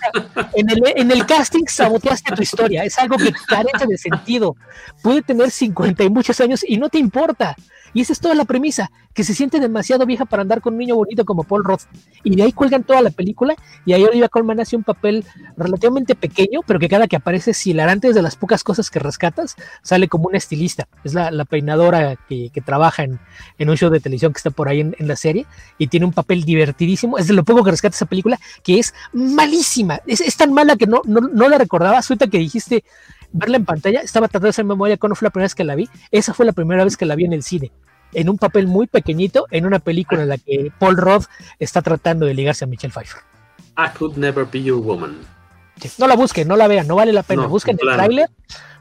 en, 0.55 0.71
el, 0.71 0.83
en 0.97 1.11
el 1.11 1.27
casting 1.27 1.65
saboteaste 1.67 2.35
tu 2.35 2.43
historia. 2.43 2.85
Es 2.85 2.99
algo 2.99 3.17
que 3.17 3.33
carece 3.47 3.87
de 3.87 3.99
sentido. 3.99 4.57
Puede 5.03 5.23
tener 5.23 5.51
50 5.51 6.05
y 6.05 6.11
muchos 6.11 6.41
años 6.41 6.65
y 6.67 6.77
no 6.79 6.89
te 6.89 6.99
importa. 6.99 7.57
Y 7.95 8.03
esa 8.03 8.13
es 8.13 8.21
toda 8.21 8.35
la 8.35 8.45
premisa, 8.45 8.91
que 9.15 9.25
se 9.25 9.33
siente 9.33 9.59
demasiado 9.59 10.05
vieja 10.05 10.27
para 10.27 10.43
andar 10.43 10.61
con 10.61 10.75
un 10.75 10.81
niño 10.81 10.97
bonito 10.97 11.25
como 11.25 11.45
Paul 11.45 11.65
Roth. 11.65 11.85
Y 12.25 12.37
de 12.37 12.43
ahí 12.43 12.53
cuelgan 12.53 12.85
toda 12.85 13.01
la 13.01 13.09
película 13.11 13.55
y 13.87 13.95
ahí 13.95 14.05
Olivia 14.05 14.29
Colman 14.29 14.61
hace 14.61 14.77
un 14.77 14.83
papel 14.85 15.25
relativamente 15.57 16.15
pequeño, 16.15 16.61
pero 16.67 16.79
que 16.79 16.91
cada 16.91 17.07
que 17.07 17.17
aparece 17.17 17.53
es 17.53 17.67
hilarante, 17.67 18.09
es 18.09 18.15
de 18.15 18.21
las 18.21 18.37
pocas 18.37 18.63
cosas 18.65 18.91
que 18.91 18.99
rescatas, 18.99 19.57
sale 19.83 20.09
como 20.09 20.29
una 20.29 20.37
estilista. 20.37 20.89
Es 21.05 21.15
la, 21.15 21.31
la 21.31 21.47
peinadora 21.47 22.17
que, 22.29 22.51
que 22.51 22.61
trabaja 22.61 23.05
en, 23.05 23.19
en 23.59 23.71
un 23.71 23.77
show 23.79 23.89
de 23.89 24.01
televisión 24.01 24.35
que 24.35 24.39
está 24.39 24.51
por 24.51 24.69
ahí 24.69 24.81
en, 24.81 24.95
en 24.99 25.09
la 25.09 25.17
serie 25.17 25.47
y 25.79 25.87
tiene 25.87 26.05
un 26.05 26.13
papel 26.13 26.45
divertidísimo. 26.45 27.17
Es 27.17 27.29
de 27.29 27.33
lo 27.35 27.45
poco 27.45 27.65
que 27.65 27.71
rescata 27.71 27.97
esa 27.97 28.05
película, 28.07 28.39
que 28.63 28.76
es 28.79 28.95
malísima. 29.13 30.01
Es, 30.07 30.21
es 30.21 30.37
tan 30.37 30.53
mala 30.53 30.77
que 30.77 30.87
no, 30.87 31.03
no, 31.05 31.21
no 31.21 31.49
la 31.49 31.59
recordaba. 31.59 31.99
Ahorita 31.99 32.27
que 32.27 32.39
dijiste 32.39 32.85
verla 33.33 33.57
en 33.57 33.65
pantalla, 33.65 34.01
estaba 34.01 34.29
tratando 34.29 34.47
de 34.47 34.51
hacer 34.51 34.65
memoria 34.65 34.97
cuando 34.97 35.15
fue 35.15 35.27
la 35.27 35.31
primera 35.31 35.47
vez 35.47 35.55
que 35.55 35.65
la 35.65 35.75
vi. 35.75 35.89
Esa 36.11 36.35
fue 36.35 36.47
la 36.47 36.53
primera 36.53 36.85
vez 36.85 36.97
que 36.97 37.07
la 37.07 37.15
vi 37.15 37.25
en 37.25 37.33
el 37.33 37.43
cine. 37.43 37.73
En 38.13 38.29
un 38.29 38.39
papel 38.39 38.67
muy 38.67 38.87
pequeñito, 38.87 39.47
en 39.51 39.67
una 39.67 39.79
película 39.79 40.23
en 40.23 40.29
la 40.29 40.39
que 40.39 40.71
Paul 40.79 40.97
Roth 40.97 41.25
está 41.59 41.83
tratando 41.83 42.27
de 42.27 42.35
ligarse 42.35 42.65
a 42.65 42.69
Michelle 42.69 42.93
Pfeiffer. 42.93 43.21
I 43.77 43.89
could 43.97 44.17
never 44.17 44.47
be 44.47 44.63
your 44.63 44.81
woman. 44.81 45.19
No 45.99 46.07
la 46.07 46.17
busquen, 46.17 46.49
no 46.49 46.57
la 46.57 46.69
vean, 46.69 46.87
no 46.87 46.97
vale 46.97 47.13
la 47.13 47.23
pena. 47.23 47.43
No, 47.43 47.49
busquen 47.51 47.77
el 47.79 47.87
tráiler, 47.87 48.31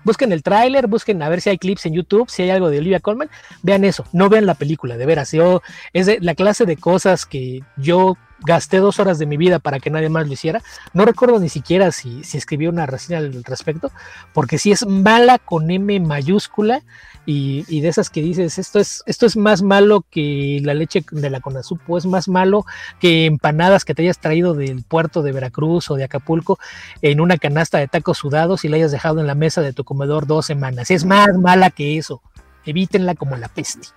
busquen 0.06 0.32
el 0.32 0.43
tráiler, 0.43 0.88
busquen 0.88 1.22
a 1.22 1.28
ver 1.28 1.41
si 1.41 1.50
hay 1.50 1.58
clips 1.58 1.86
en 1.86 1.93
YouTube, 1.93 2.30
si 2.30 2.43
hay 2.43 2.52
algo 2.52 2.70
de 2.70 2.78
Olivia 2.78 3.02
Colman, 3.02 3.30
vean 3.64 3.84
eso, 3.84 4.06
no 4.14 4.30
vean 4.30 4.46
la 4.46 4.54
película, 4.54 4.96
de 4.96 5.06
veras. 5.06 5.32
Yo, 5.34 5.62
es 5.91 6.06
de 6.06 6.20
la 6.22 6.36
clase 6.36 6.66
de 6.66 6.78
cosas 6.78 7.26
que 7.26 7.62
yo 7.76 8.18
gasté 8.39 8.77
dos 8.77 8.99
horas 8.99 9.19
de 9.19 9.25
mi 9.25 9.38
vida 9.38 9.59
para 9.59 9.79
que 9.79 9.89
nadie 9.89 10.09
más 10.09 10.27
lo 10.27 10.33
hiciera. 10.33 10.61
No 10.93 11.05
recuerdo 11.05 11.39
ni 11.39 11.49
siquiera 11.49 11.91
si, 11.91 12.23
si 12.23 12.38
escribí 12.38 12.67
una 12.67 12.86
reseña 12.86 13.19
al 13.19 13.43
respecto, 13.43 13.91
porque 14.33 14.57
si 14.57 14.71
es 14.71 14.86
mala 14.86 15.39
con 15.39 15.69
M 15.71 15.99
mayúscula 15.99 16.81
y, 17.25 17.65
y 17.67 17.81
de 17.81 17.88
esas 17.88 18.09
que 18.09 18.21
dices, 18.21 18.59
esto 18.59 18.79
es, 18.79 19.03
esto 19.05 19.25
es 19.25 19.36
más 19.36 19.61
malo 19.61 20.05
que 20.09 20.59
la 20.63 20.73
leche 20.73 21.03
de 21.11 21.29
la 21.29 21.39
Conazupo, 21.39 21.97
es 21.97 22.05
más 22.05 22.27
malo 22.27 22.65
que 22.99 23.25
empanadas 23.25 23.86
que 23.86 23.95
te 23.95 24.03
hayas 24.03 24.19
traído 24.19 24.53
del 24.53 24.83
puerto 24.83 25.21
de 25.23 25.31
Veracruz 25.31 25.89
o 25.89 25.95
de 25.95 26.03
Acapulco 26.03 26.59
en 27.01 27.21
una 27.21 27.38
canasta 27.38 27.79
de 27.79 27.88
tacos 27.88 28.17
sudados 28.19 28.65
y 28.65 28.69
la 28.69 28.77
hayas 28.77 28.91
dejado 28.91 29.19
en 29.19 29.27
la 29.27 29.36
mesa 29.36 29.61
de 29.61 29.73
tu 29.73 29.83
comedor 29.83 30.27
dos 30.27 30.45
semanas. 30.45 30.91
Es 30.91 31.05
más 31.05 31.38
mala 31.38 31.69
que 31.69 31.97
eso. 31.97 32.21
Evítenla 32.65 33.15
como 33.15 33.38
la 33.38 33.47
peste. 33.47 33.88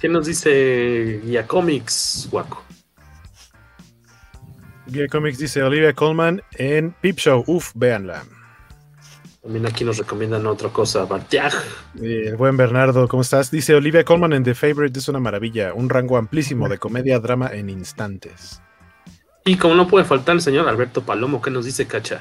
¿Qué 0.00 0.08
nos 0.08 0.26
dice 0.26 1.20
Guía 1.24 1.46
Comics, 1.46 2.28
Waco? 2.30 2.62
Guía 4.88 5.06
Comics 5.08 5.38
dice 5.38 5.62
Olivia 5.62 5.92
Colman 5.92 6.42
en 6.52 6.92
Peep 7.00 7.16
Show. 7.18 7.44
Uf, 7.46 7.72
véanla. 7.74 8.24
También 9.42 9.66
aquí 9.66 9.84
nos 9.84 9.98
recomiendan 9.98 10.46
otra 10.46 10.68
cosa, 10.70 11.04
Bartiag. 11.04 11.52
El 12.00 12.36
buen 12.36 12.56
Bernardo, 12.56 13.06
¿cómo 13.08 13.22
estás? 13.22 13.50
Dice 13.50 13.74
Olivia 13.74 14.04
Colman 14.04 14.32
en 14.32 14.44
The 14.44 14.54
Favorite 14.54 14.98
es 14.98 15.08
una 15.08 15.20
maravilla, 15.20 15.72
un 15.74 15.88
rango 15.88 16.16
amplísimo 16.16 16.68
de 16.68 16.78
comedia, 16.78 17.18
drama 17.18 17.48
en 17.52 17.70
instantes. 17.70 18.60
Y 19.44 19.56
como 19.56 19.74
no 19.74 19.86
puede 19.86 20.04
faltar 20.04 20.34
el 20.34 20.42
señor 20.42 20.68
Alberto 20.68 21.02
Palomo, 21.02 21.40
¿qué 21.40 21.50
nos 21.50 21.64
dice 21.64 21.86
Cacha? 21.86 22.20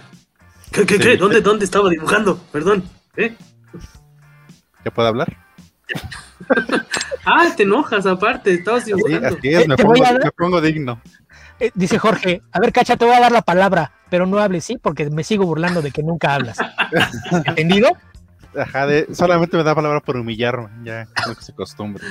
¿Qué, 0.71 0.85
qué, 0.85 0.95
Sí. 0.95 0.99
qué? 1.01 1.17
¿Dónde, 1.17 1.41
¿Dónde 1.41 1.65
estaba 1.65 1.89
dibujando? 1.89 2.37
Perdón. 2.51 2.83
¿Eh? 3.17 3.35
¿Ya 4.85 4.91
puedo 4.91 5.07
hablar? 5.07 5.37
Ah, 7.29 7.51
te 7.57 7.63
enojas 7.63 8.05
aparte, 8.05 8.53
estabas 8.53 8.85
Sí, 8.85 8.93
dibujando. 8.93 9.27
así 9.27 9.49
es, 9.49 9.65
pongo, 9.67 9.93
me 10.23 10.31
pongo 10.31 10.61
digno. 10.61 11.01
Eh, 11.59 11.71
dice 11.73 11.97
Jorge, 11.97 12.41
a 12.51 12.59
ver, 12.59 12.71
Cacha, 12.71 12.97
te 12.97 13.05
voy 13.05 13.15
a 13.15 13.19
dar 13.19 13.31
la 13.31 13.41
palabra, 13.41 13.91
pero 14.09 14.25
no 14.27 14.37
hables, 14.39 14.63
¿sí? 14.65 14.77
Porque 14.77 15.09
me 15.09 15.23
sigo 15.23 15.45
burlando 15.45 15.81
de 15.81 15.91
que 15.91 16.03
nunca 16.03 16.35
hablas. 16.35 16.57
¿Entendido? 17.45 17.89
Ajá, 18.55 18.85
de- 18.87 19.13
solamente 19.13 19.57
me 19.57 19.63
da 19.63 19.73
palabra 19.75 19.99
por 19.99 20.17
humillarme, 20.17 20.69
ya, 20.83 21.07
no 21.27 21.35
que 21.35 21.41
se 21.43 21.51
acostumbre. 21.51 22.03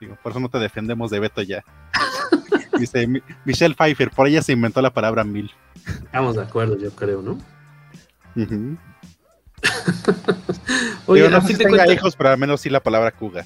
Digo, 0.00 0.16
por 0.22 0.32
eso 0.32 0.40
no 0.40 0.48
te 0.48 0.58
defendemos 0.58 1.10
de 1.10 1.20
Beto 1.20 1.42
ya. 1.42 1.62
Dice 2.78 3.06
Mi- 3.06 3.22
Michelle 3.44 3.74
Pfeiffer, 3.74 4.10
por 4.10 4.26
ella 4.26 4.42
se 4.42 4.52
inventó 4.52 4.82
la 4.82 4.90
palabra 4.92 5.22
mil. 5.24 5.50
Estamos 5.86 6.34
de 6.36 6.42
acuerdo, 6.42 6.76
yo 6.76 6.90
creo, 6.90 7.22
¿no? 7.22 7.38
Oye, 11.06 11.22
Digo, 11.22 11.30
no 11.30 11.40
sé 11.42 11.48
si 11.48 11.52
de 11.54 11.58
tenga 11.64 11.76
cuentas, 11.76 11.94
hijos, 11.96 12.16
pero 12.16 12.30
al 12.30 12.38
menos 12.38 12.60
sí 12.60 12.68
la 12.70 12.80
palabra 12.80 13.10
cougar. 13.12 13.44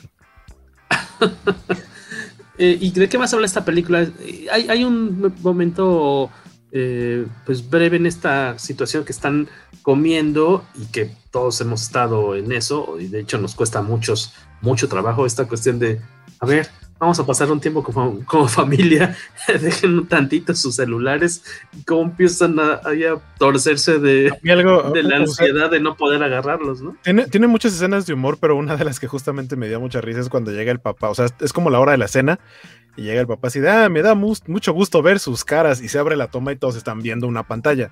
Eh, 2.59 2.79
¿y 2.81 2.91
de 2.91 3.09
qué 3.09 3.19
más 3.19 3.33
habla 3.35 3.47
esta 3.47 3.65
película? 3.65 4.03
Eh, 4.03 4.47
Hay, 4.51 4.69
hay 4.69 4.85
un 4.85 5.35
momento 5.43 6.31
eh, 6.73 7.27
pues 7.45 7.69
breve 7.69 7.97
en 7.97 8.07
esta 8.07 8.59
situación 8.59 9.05
que 9.05 9.13
están 9.13 9.49
comiendo 9.83 10.65
y 10.75 10.87
que 10.87 11.11
todos 11.31 11.61
hemos 11.61 11.83
estado 11.83 12.35
en 12.35 12.51
eso 12.53 12.97
y 12.99 13.07
de 13.07 13.21
hecho 13.21 13.39
nos 13.39 13.55
cuesta 13.55 13.83
muchos 13.83 14.35
mucho 14.61 14.89
trabajo 14.89 15.27
esta 15.27 15.47
cuestión 15.47 15.79
de 15.79 16.01
a 16.41 16.47
ver 16.47 16.69
vamos 16.99 17.19
a 17.19 17.27
pasar 17.27 17.51
un 17.51 17.61
tiempo 17.61 17.83
como, 17.83 18.25
como 18.25 18.49
familia 18.49 19.17
dejen 19.61 19.99
un 19.99 20.07
tantito 20.07 20.55
sus 20.55 20.77
celulares 20.77 21.45
cómo 21.87 22.03
empiezan 22.03 22.59
a, 22.59 22.75
a 22.75 22.91
torcerse 23.39 23.99
de, 23.99 24.33
algo, 24.51 24.91
de 24.91 25.03
la 25.03 25.17
ansiedad 25.17 25.71
de 25.71 25.81
no 25.81 25.97
poder 25.97 26.23
agarrarlos 26.23 26.81
¿no? 26.81 26.97
Tiene, 27.03 27.27
tiene 27.27 27.47
muchas 27.47 27.75
escenas 27.75 28.07
de 28.07 28.15
humor, 28.15 28.39
pero 28.41 28.57
una 28.57 28.77
de 28.77 28.85
las 28.85 29.01
que 29.01 29.07
justamente 29.07 29.57
me 29.57 29.69
dio 29.69 29.81
mucha 29.81 30.01
risa 30.01 30.21
es 30.21 30.29
cuando 30.29 30.51
llega 30.51 30.73
el 30.73 30.81
papá. 30.81 31.11
O 31.11 31.15
sea, 31.15 31.27
es 31.41 31.53
como 31.53 31.71
la 31.71 31.81
hora 31.81 31.93
de 31.93 31.99
la 31.99 32.09
cena 32.09 32.39
y 32.97 33.03
llega 33.03 33.21
el 33.21 33.27
papá 33.27 33.49
así 33.49 33.61
de, 33.61 33.71
ah, 33.71 33.89
me 33.89 34.03
da 34.03 34.15
mucho 34.15 34.73
gusto 34.73 35.03
ver 35.03 35.19
sus 35.19 35.45
caras 35.45 35.81
y 35.81 35.89
se 35.89 35.99
abre 35.99 36.17
la 36.17 36.29
toma 36.29 36.53
y 36.53 36.57
todos 36.57 36.77
están 36.77 37.03
viendo 37.03 37.27
una 37.27 37.43
pantalla. 37.43 37.91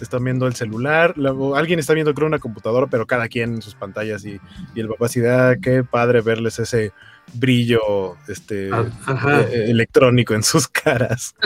Están 0.00 0.24
viendo 0.24 0.46
el 0.46 0.54
celular, 0.54 1.12
luego 1.16 1.56
alguien 1.56 1.78
está 1.78 1.92
viendo 1.92 2.14
creo 2.14 2.26
una 2.26 2.38
computadora, 2.38 2.86
pero 2.86 3.06
cada 3.06 3.28
quien 3.28 3.56
en 3.56 3.62
sus 3.62 3.74
pantallas 3.74 4.24
y, 4.24 4.40
y 4.74 4.80
el 4.80 4.88
papá 4.88 5.06
así 5.06 5.20
de, 5.20 5.30
ah, 5.30 5.56
qué 5.60 5.84
padre 5.84 6.22
verles 6.22 6.58
ese 6.58 6.92
brillo 7.34 8.16
este, 8.28 8.70
Ah, 8.72 8.84
ajá. 9.06 9.40
eh, 9.42 9.70
electrónico 9.70 10.34
en 10.34 10.42
sus 10.42 10.66
caras. 10.68 11.34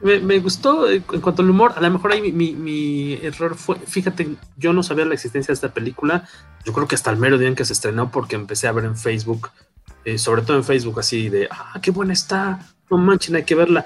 Me, 0.00 0.20
me 0.20 0.38
gustó 0.38 0.88
eh, 0.88 1.02
en 1.12 1.20
cuanto 1.20 1.42
al 1.42 1.50
humor. 1.50 1.72
A 1.76 1.80
lo 1.80 1.90
mejor 1.90 2.12
ahí 2.12 2.20
mi, 2.22 2.30
mi- 2.30 2.52
mi 2.54 3.14
error 3.14 3.56
fue. 3.56 3.76
Fíjate, 3.80 4.28
yo 4.56 4.72
no 4.72 4.84
sabía 4.84 5.04
la 5.04 5.14
existencia 5.14 5.48
de 5.50 5.54
esta 5.54 5.74
película. 5.74 6.28
Yo 6.64 6.72
creo 6.72 6.86
que 6.86 6.94
hasta 6.94 7.10
el 7.10 7.16
mero 7.16 7.36
día 7.36 7.48
en 7.48 7.56
que 7.56 7.64
se 7.64 7.72
estrenó, 7.72 8.10
porque 8.12 8.36
empecé 8.36 8.68
a 8.68 8.72
ver 8.72 8.84
en 8.84 8.96
Facebook 8.96 9.50
eh, 10.04 10.16
sobre 10.16 10.42
todo 10.42 10.56
en 10.56 10.62
Facebook, 10.64 11.00
así 11.00 11.28
de, 11.28 11.48
ah, 11.50 11.80
qué 11.82 11.90
buena 11.90 12.12
está, 12.12 12.60
no 12.88 12.96
manchen, 12.96 13.34
hay 13.34 13.42
que 13.44 13.56
verla. 13.56 13.84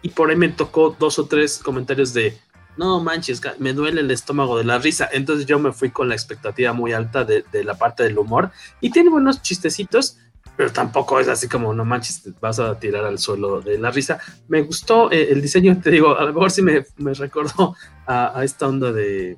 Y 0.00 0.08
por 0.08 0.30
ahí 0.30 0.36
me 0.36 0.48
tocó 0.48 0.96
dos 0.98 1.18
o 1.18 1.26
tres 1.26 1.58
comentarios 1.62 2.14
de, 2.14 2.38
no 2.78 3.00
manches, 3.00 3.42
me 3.58 3.72
duele 3.72 4.00
el 4.00 4.10
estómago 4.10 4.56
de 4.56 4.64
la 4.64 4.78
risa. 4.78 5.08
Entonces 5.12 5.44
yo 5.46 5.58
me 5.58 5.72
fui 5.72 5.90
con 5.90 6.08
la 6.08 6.14
expectativa 6.14 6.72
muy 6.72 6.92
alta 6.92 7.24
de, 7.24 7.44
de 7.52 7.64
la 7.64 7.74
parte 7.74 8.04
del 8.04 8.16
humor. 8.16 8.50
Y 8.80 8.90
tiene 8.90 9.10
buenos 9.10 9.42
chistecitos, 9.42 10.16
pero 10.56 10.72
tampoco 10.72 11.20
es 11.20 11.28
así 11.28 11.48
como, 11.48 11.72
no 11.72 11.84
manches, 11.84 12.22
te 12.22 12.32
vas 12.40 12.58
a 12.58 12.78
tirar 12.80 13.04
al 13.04 13.18
suelo 13.18 13.60
de 13.60 13.78
la 13.78 13.90
risa. 13.90 14.18
Me 14.48 14.62
gustó 14.62 15.10
eh, 15.12 15.28
el 15.30 15.42
diseño, 15.42 15.80
te 15.80 15.90
digo, 15.90 16.18
a 16.18 16.24
lo 16.24 16.32
mejor 16.32 16.50
sí 16.50 16.62
me, 16.62 16.84
me 16.96 17.14
recordó 17.14 17.76
a, 18.06 18.38
a, 18.38 18.44
esta 18.44 18.66
onda 18.66 18.90
de, 18.90 19.36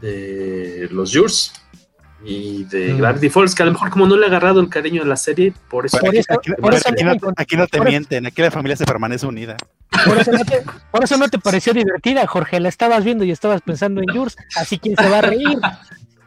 de 0.00 0.88
los 0.92 1.14
Jurs 1.14 1.52
y 2.24 2.64
de 2.64 2.94
mm. 2.94 2.98
Gravity 2.98 3.28
Falls, 3.28 3.54
que 3.54 3.62
a 3.62 3.66
lo 3.66 3.72
mejor 3.72 3.90
como 3.90 4.06
no 4.06 4.16
le 4.16 4.24
ha 4.24 4.28
agarrado 4.28 4.60
el 4.60 4.68
cariño 4.68 5.02
a 5.02 5.06
la 5.06 5.16
serie, 5.16 5.52
por 5.68 5.86
eso... 5.86 5.98
Bueno, 6.00 6.18
aquí, 6.18 6.50
aquí, 6.50 6.60
por 6.60 6.74
eso 6.74 6.88
aquí, 6.88 7.04
no, 7.04 7.12
aquí, 7.36 7.56
no, 7.56 7.66
te 7.66 7.80
mienten, 7.80 8.26
aquí 8.26 8.42
la 8.42 8.50
familia 8.50 8.76
se 8.76 8.84
permanece 8.84 9.26
unida. 9.26 9.56
Por 10.04 10.18
eso, 10.18 10.32
no 10.32 10.44
te, 10.44 10.62
por 10.90 11.04
eso 11.04 11.16
no 11.16 11.28
te 11.28 11.38
pareció 11.38 11.72
divertida, 11.72 12.26
Jorge, 12.26 12.60
la 12.60 12.68
estabas 12.68 13.04
viendo 13.04 13.24
y 13.24 13.30
estabas 13.30 13.60
pensando 13.60 14.00
en 14.00 14.08
Jurs, 14.08 14.36
así 14.56 14.78
quién 14.78 14.96
se 14.96 15.08
va 15.08 15.18
a 15.18 15.22
reír. 15.22 15.58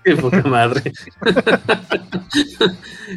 Qué 0.03 0.15
poca 0.17 0.41
madre. 0.43 0.91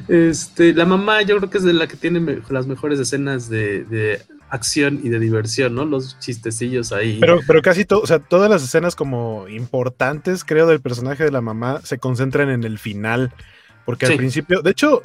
este, 0.09 0.73
la 0.73 0.85
mamá 0.85 1.23
yo 1.23 1.37
creo 1.39 1.51
que 1.51 1.59
es 1.59 1.65
de 1.65 1.73
la 1.73 1.89
que 1.89 1.97
tiene 1.97 2.21
me 2.21 2.39
las 2.49 2.67
mejores 2.67 3.01
escenas 3.01 3.49
de, 3.49 3.85
de, 3.85 4.23
acción 4.49 5.01
y 5.03 5.09
de 5.09 5.19
diversión, 5.19 5.75
¿no? 5.75 5.85
Los 5.85 6.19
chistecillos 6.21 6.93
ahí. 6.93 7.19
Pero, 7.21 7.41
pero 7.47 7.63
casi 7.63 7.85
todo, 7.85 8.01
o 8.01 8.07
sea, 8.07 8.21
todas 8.21 8.49
las 8.49 8.63
escenas 8.63 8.95
como 8.95 9.49
importantes, 9.49 10.45
creo, 10.45 10.67
del 10.67 10.81
personaje 10.81 11.25
de 11.25 11.33
la 11.33 11.41
mamá 11.41 11.81
se 11.83 11.99
concentran 11.99 12.51
en 12.51 12.63
el 12.63 12.79
final. 12.79 13.33
Porque 13.85 14.07
sí. 14.07 14.13
al 14.13 14.19
principio, 14.19 14.63
de 14.63 14.71
hecho, 14.71 15.03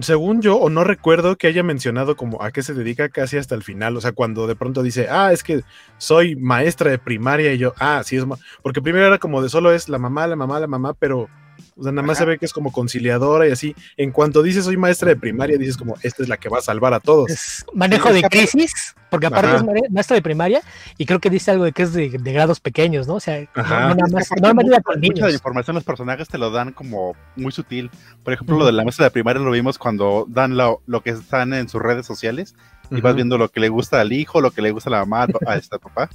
según 0.00 0.40
yo, 0.40 0.56
o 0.56 0.70
no 0.70 0.84
recuerdo 0.84 1.36
que 1.36 1.46
haya 1.46 1.62
mencionado 1.62 2.16
como 2.16 2.42
a 2.42 2.50
qué 2.50 2.62
se 2.62 2.74
dedica 2.74 3.08
casi 3.08 3.36
hasta 3.36 3.54
el 3.54 3.62
final. 3.62 3.96
O 3.96 4.00
sea, 4.00 4.12
cuando 4.12 4.46
de 4.46 4.56
pronto 4.56 4.82
dice, 4.82 5.08
ah, 5.10 5.32
es 5.32 5.42
que 5.42 5.62
soy 5.98 6.36
maestra 6.36 6.90
de 6.90 6.98
primaria 6.98 7.52
y 7.52 7.58
yo, 7.58 7.74
ah, 7.78 8.02
sí 8.04 8.16
es. 8.16 8.24
Porque 8.62 8.80
primero 8.80 9.06
era 9.06 9.18
como 9.18 9.42
de 9.42 9.48
solo 9.48 9.72
es 9.72 9.88
la 9.88 9.98
mamá, 9.98 10.26
la 10.26 10.36
mamá, 10.36 10.60
la 10.60 10.66
mamá, 10.66 10.94
pero. 10.94 11.28
O 11.76 11.82
sea, 11.82 11.92
nada 11.92 12.06
más 12.06 12.16
Ajá. 12.16 12.24
se 12.24 12.30
ve 12.30 12.38
que 12.38 12.46
es 12.46 12.52
como 12.52 12.72
conciliadora 12.72 13.48
y 13.48 13.52
así. 13.52 13.74
En 13.96 14.12
cuanto 14.12 14.42
dices 14.42 14.64
soy 14.64 14.76
maestra 14.76 15.08
de 15.08 15.16
primaria, 15.16 15.56
dices 15.58 15.76
como 15.76 15.94
esta 16.02 16.22
es 16.22 16.28
la 16.28 16.36
que 16.36 16.48
va 16.48 16.58
a 16.58 16.62
salvar 16.62 16.94
a 16.94 17.00
todos. 17.00 17.30
Es 17.30 17.64
manejo 17.72 18.12
de 18.12 18.22
crisis, 18.22 18.94
porque 19.10 19.26
aparte 19.26 19.48
Ajá. 19.48 19.56
es 19.56 19.90
maestra 19.90 20.14
de 20.14 20.22
primaria 20.22 20.62
y 20.98 21.06
creo 21.06 21.20
que 21.20 21.30
dice 21.30 21.50
algo 21.50 21.64
de 21.64 21.72
que 21.72 21.82
es 21.82 21.92
de, 21.92 22.10
de 22.10 22.32
grados 22.32 22.60
pequeños, 22.60 23.06
¿no? 23.06 23.14
O 23.14 23.20
sea, 23.20 23.46
Ajá. 23.54 23.88
no, 23.88 23.94
nada 23.94 24.08
más, 24.12 24.28
no 24.40 24.54
mucha, 24.54 24.80
con 24.80 25.00
niños. 25.00 25.14
Mucha 25.14 25.26
de 25.26 25.32
la 25.32 25.36
información 25.36 25.74
los 25.74 25.84
personajes 25.84 26.28
te 26.28 26.38
lo 26.38 26.50
dan 26.50 26.72
como 26.72 27.14
muy 27.36 27.52
sutil. 27.52 27.90
Por 28.22 28.32
ejemplo, 28.32 28.56
uh 28.56 28.58
-huh. 28.58 28.62
lo 28.62 28.66
de 28.66 28.72
la 28.72 28.84
maestra 28.84 29.06
de 29.06 29.10
primaria 29.10 29.42
lo 29.42 29.50
vimos 29.50 29.78
cuando 29.78 30.26
dan 30.28 30.56
lo, 30.56 30.82
lo 30.86 31.02
que 31.02 31.10
están 31.10 31.52
en 31.54 31.68
sus 31.68 31.80
redes 31.82 32.06
sociales 32.06 32.54
y 32.90 32.94
uh 32.94 32.98
-huh. 32.98 33.02
vas 33.02 33.14
viendo 33.14 33.38
lo 33.38 33.48
que 33.48 33.60
le 33.60 33.68
gusta 33.68 34.00
al 34.00 34.12
hijo, 34.12 34.40
lo 34.40 34.50
que 34.50 34.62
le 34.62 34.70
gusta 34.70 34.90
a 34.90 34.92
la 34.92 35.04
mamá, 35.04 35.26
a 35.46 35.56
este 35.56 35.78
papá. 35.78 36.08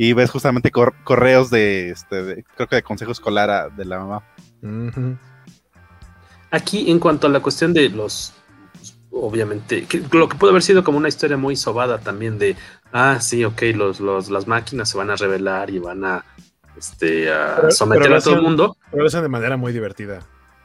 Y 0.00 0.12
ves 0.12 0.30
justamente 0.30 0.70
cor 0.70 0.94
correos 1.02 1.50
de, 1.50 1.90
este, 1.90 2.22
de, 2.22 2.44
creo 2.54 2.68
que 2.68 2.76
de 2.76 2.82
consejo 2.84 3.10
escolar 3.10 3.50
a, 3.50 3.68
de 3.68 3.84
la 3.84 3.98
mamá. 3.98 4.22
Uh 4.62 4.66
-huh. 4.66 5.18
Aquí, 6.50 6.90
en 6.90 6.98
cuanto 6.98 7.26
a 7.26 7.30
la 7.30 7.40
cuestión 7.40 7.74
de 7.74 7.90
los, 7.90 8.32
obviamente, 9.10 9.84
que, 9.84 10.02
lo 10.12 10.28
que 10.28 10.36
puede 10.36 10.52
haber 10.52 10.62
sido 10.62 10.82
como 10.82 10.98
una 10.98 11.08
historia 11.08 11.36
muy 11.36 11.56
sobada 11.56 11.98
también 11.98 12.38
de, 12.38 12.56
ah, 12.92 13.18
sí, 13.20 13.44
ok, 13.44 13.62
los, 13.74 14.00
los, 14.00 14.30
las 14.30 14.46
máquinas 14.46 14.88
se 14.88 14.96
van 14.96 15.10
a 15.10 15.16
revelar 15.16 15.68
y 15.70 15.78
van 15.78 16.04
a, 16.04 16.24
este, 16.76 17.30
a 17.30 17.56
pero, 17.56 17.70
someter 17.70 18.04
pero 18.04 18.16
a 18.16 18.20
todo 18.20 18.34
el 18.36 18.42
mundo. 18.42 18.76
Pero 18.90 19.02
lo 19.02 19.08
hacen 19.08 19.22
de 19.22 19.28
manera 19.28 19.56
muy 19.56 19.72
divertida. 19.72 20.20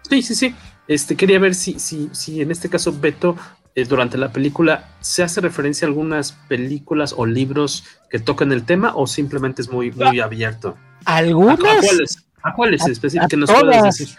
Sí, 0.10 0.22
sí, 0.22 0.36
sí. 0.36 0.56
Este, 0.88 1.15
quería 1.15 1.40
ver 1.40 1.56
si, 1.56 1.80
si, 1.80 2.10
si 2.14 2.41
en 2.41 2.52
este 2.52 2.70
caso 2.70 2.98
Beto, 2.98 3.36
eh, 3.76 3.86
durante 3.86 4.18
la 4.18 4.32
película, 4.32 4.90
se 5.02 5.24
hace 5.24 5.41
referencia 5.41 5.86
a 5.86 5.90
algunas 5.90 6.34
películas 6.48 7.14
o 7.18 7.26
libros 7.26 7.86
que 8.10 8.20
tocan 8.20 8.52
el 8.52 8.65
tema 8.65 8.94
o 8.95 9.07
simplemente 9.07 9.61
es 9.61 9.70
muy, 9.70 9.91
muy 9.91 10.20
abierto. 10.20 10.78
Algunas. 11.06 11.60
¿A, 11.60 11.80
cuáles? 11.82 12.26
¿A 12.44 12.53
cuáles 12.53 12.86
específicamente 12.86 13.38
nos 13.38 13.52
puedes 13.52 13.84
decir? 13.84 14.10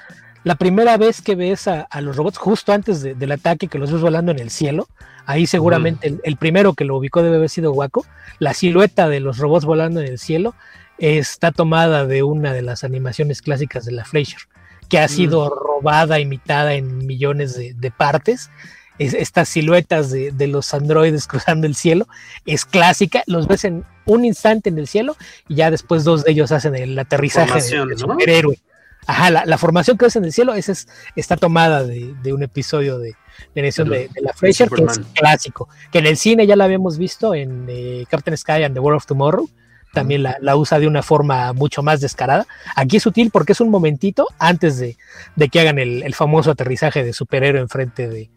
La 0.45 0.57
primera 0.57 0.99
vez 0.99 1.23
que 1.23 1.37
ves 1.37 1.69
a, 1.69 1.83
a 1.83 2.01
los 2.03 2.17
robots 2.17 2.37
justo 2.37 2.73
antes 2.73 3.01
de, 3.03 3.15
del 3.15 3.33
ataque, 3.33 3.69
que 3.69 3.79
los 3.79 3.91
ves 3.91 4.03
volando 4.03 4.31
en 4.31 4.39
el 4.39 4.51
cielo, 4.51 4.89
ahí 5.25 5.47
seguramente 5.47 6.11
mm. 6.11 6.15
el, 6.15 6.21
el, 6.23 6.37
primero 6.37 6.75
que 6.75 6.85
lo 6.85 6.97
ubicó 6.97 7.23
debe 7.23 7.37
haber 7.37 7.49
sido 7.49 7.73
Waco. 7.73 8.05
La 8.39 8.53
silueta 8.53 9.09
de 9.09 9.21
los 9.21 9.39
robots 9.39 9.65
volando 9.65 10.01
en 10.01 10.09
el 10.09 10.19
cielo 10.19 10.55
está 10.99 11.51
tomada 11.51 12.07
de 12.07 12.23
una 12.23 12.53
de 12.53 12.63
las 12.63 12.85
animaciones 12.85 13.41
clásicas 13.41 13.85
de 13.87 13.93
la 13.93 14.05
Fleischer, 14.05 14.41
que 14.89 14.99
ha 14.99 15.09
sido 15.09 15.47
mm. 15.47 15.51
robada, 15.51 16.21
imitada 16.21 16.75
en 16.75 17.07
millones 17.07 17.57
de, 17.57 17.73
de 17.75 17.91
partes. 17.91 18.51
Es, 18.99 19.15
estas 19.15 19.49
siluetas 19.49 20.11
de, 20.11 20.31
de, 20.31 20.47
los 20.47 20.73
androides 20.73 21.27
cruzando 21.29 21.67
el 21.67 21.75
cielo 21.75 22.07
es 22.47 22.65
clásica, 22.65 23.23
los 23.27 23.49
ves 23.49 23.65
en 23.65 23.85
un 24.07 24.25
instante 24.25 24.69
en 24.69 24.79
el 24.79 24.87
cielo 24.87 25.17
y 25.49 25.57
ya 25.57 25.71
después 25.71 26.05
dos 26.05 26.25
de 26.25 26.33
ellos 26.33 26.53
hacen 26.53 26.75
el 26.75 26.99
aterrizaje 26.99 27.61
de, 27.61 27.87
de 27.87 27.99
superhéroe. 27.99 28.59
Ajá, 29.07 29.31
la, 29.31 29.45
la, 29.45 29.59
formación 29.59 29.99
que 29.99 30.07
ves 30.07 30.17
en 30.17 30.25
el 30.25 30.33
cielo 30.33 30.55
esa 30.55 30.73
es, 30.73 30.89
está 31.15 31.37
tomada 31.37 31.85
de, 31.85 32.15
de 32.23 32.33
un 32.33 32.43
episodio 32.43 32.99
de, 32.99 33.15
de 33.55 33.63
de, 33.63 34.11
la 34.23 34.33
Fleischer, 34.33 34.71
que 34.71 34.83
es 34.83 35.01
clásico, 35.13 35.69
que 35.91 35.99
en 35.99 36.07
el 36.07 36.17
cine 36.17 36.47
ya 36.47 36.57
la 36.57 36.65
habíamos 36.65 36.97
visto 36.97 37.35
en 37.35 37.67
eh, 37.69 38.07
Captain 38.09 38.37
Sky 38.37 38.63
and 38.65 38.75
the 38.75 38.81
World 38.81 38.97
of 38.97 39.07
Tomorrow, 39.07 39.49
también 39.93 40.23
la, 40.23 40.37
la, 40.41 40.57
usa 40.57 40.79
de 40.79 40.87
una 40.87 41.03
forma 41.03 41.53
mucho 41.53 41.83
más 41.83 42.01
descarada. 42.01 42.47
Aquí 42.75 42.97
es 42.97 43.03
sutil 43.03 43.31
porque 43.31 43.53
es 43.53 43.61
un 43.61 43.71
momentito 43.71 44.27
antes 44.39 44.79
de, 44.79 44.97
de 45.37 45.49
que 45.49 45.61
hagan 45.61 45.79
el, 45.79 46.03
el, 46.03 46.15
famoso 46.15 46.51
aterrizaje 46.51 47.05
de 47.05 47.13
superhéroe 47.13 47.61
enfrente 47.61 48.09
de, 48.09 48.31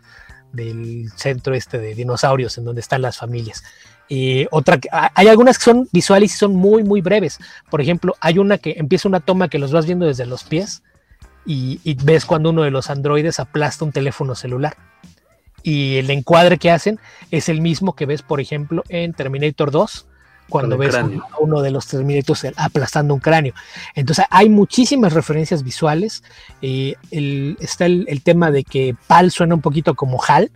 del 0.58 1.10
centro 1.16 1.54
este 1.56 1.78
de 1.78 1.96
dinosaurios 1.96 2.58
en 2.58 2.66
donde 2.66 2.82
están 2.82 3.02
las 3.02 3.18
familias. 3.18 3.64
Y 4.10 4.48
otra, 4.52 4.80
hay 5.14 5.28
algunas 5.28 5.58
que 5.58 5.64
son 5.64 5.88
visuales 5.92 6.34
y 6.34 6.38
son 6.38 6.56
muy, 6.56 6.84
muy 6.84 7.02
breves. 7.02 7.40
Por 7.70 7.80
ejemplo, 7.80 8.16
hay 8.20 8.40
una 8.40 8.58
que 8.58 8.76
empieza 8.78 9.08
una 9.08 9.22
toma 9.22 9.50
que 9.50 9.60
los 9.60 9.72
vas 9.72 9.86
viendo 9.86 10.06
desde 10.06 10.26
los 10.26 10.44
pies 10.44 10.84
y, 11.46 11.80
y 11.84 11.94
ves 11.96 12.26
cuando 12.26 12.50
uno 12.50 12.64
de 12.64 12.72
los 12.72 12.90
androides 12.90 13.40
aplasta 13.40 13.86
un 13.86 13.92
teléfono 13.92 14.36
celular. 14.36 14.76
Y 15.64 15.98
el 15.98 16.10
encuadre 16.10 16.58
que 16.58 16.72
hacen 16.72 17.00
es 17.32 17.50
el 17.50 17.62
mismo 17.62 17.96
que 17.96 18.06
ves, 18.06 18.22
por 18.22 18.40
ejemplo, 18.40 18.84
en 18.90 19.14
Terminator 19.14 19.72
2, 19.72 20.08
cuando 20.50 20.78
ves 20.78 20.92
cráneo. 20.92 21.24
a 21.32 21.40
uno 21.40 21.62
de 21.62 21.72
los 21.72 21.88
Terminators 21.88 22.48
aplastando 22.56 23.14
un 23.14 23.20
cráneo. 23.20 23.54
Entonces 23.96 24.26
hay 24.30 24.50
muchísimas 24.50 25.14
referencias 25.14 25.64
visuales. 25.64 26.24
Eh, 26.62 26.96
el, 27.12 27.58
está 27.60 27.86
el, 27.86 28.06
el, 28.08 28.22
tema 28.22 28.52
de 28.52 28.64
que 28.64 28.96
PAL 29.08 29.32
suena 29.32 29.56
un 29.56 29.62
poquito 29.62 29.96
como 29.96 30.22
HAL, 30.22 30.52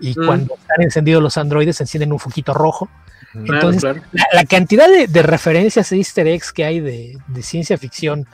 y 0.00 0.10
mm. 0.18 0.26
cuando 0.26 0.54
están 0.54 0.82
encendidos 0.82 1.22
los 1.22 1.38
androides 1.38 1.76
se 1.76 1.84
encienden 1.84 2.12
un 2.12 2.18
foquito 2.18 2.52
rojo. 2.52 2.90
Entonces, 3.34 3.80
claro. 3.80 4.02
La, 4.12 4.26
la, 4.32 4.44
cantidad 4.44 4.88
de, 4.88 5.06
de, 5.06 5.22
referencias 5.22 5.90
easter 5.92 6.26
eggs 6.26 6.52
que 6.52 6.66
hay 6.66 6.80
de, 6.80 7.18
de 7.28 7.42
ciencia 7.42 7.78
ficción, 7.78 8.26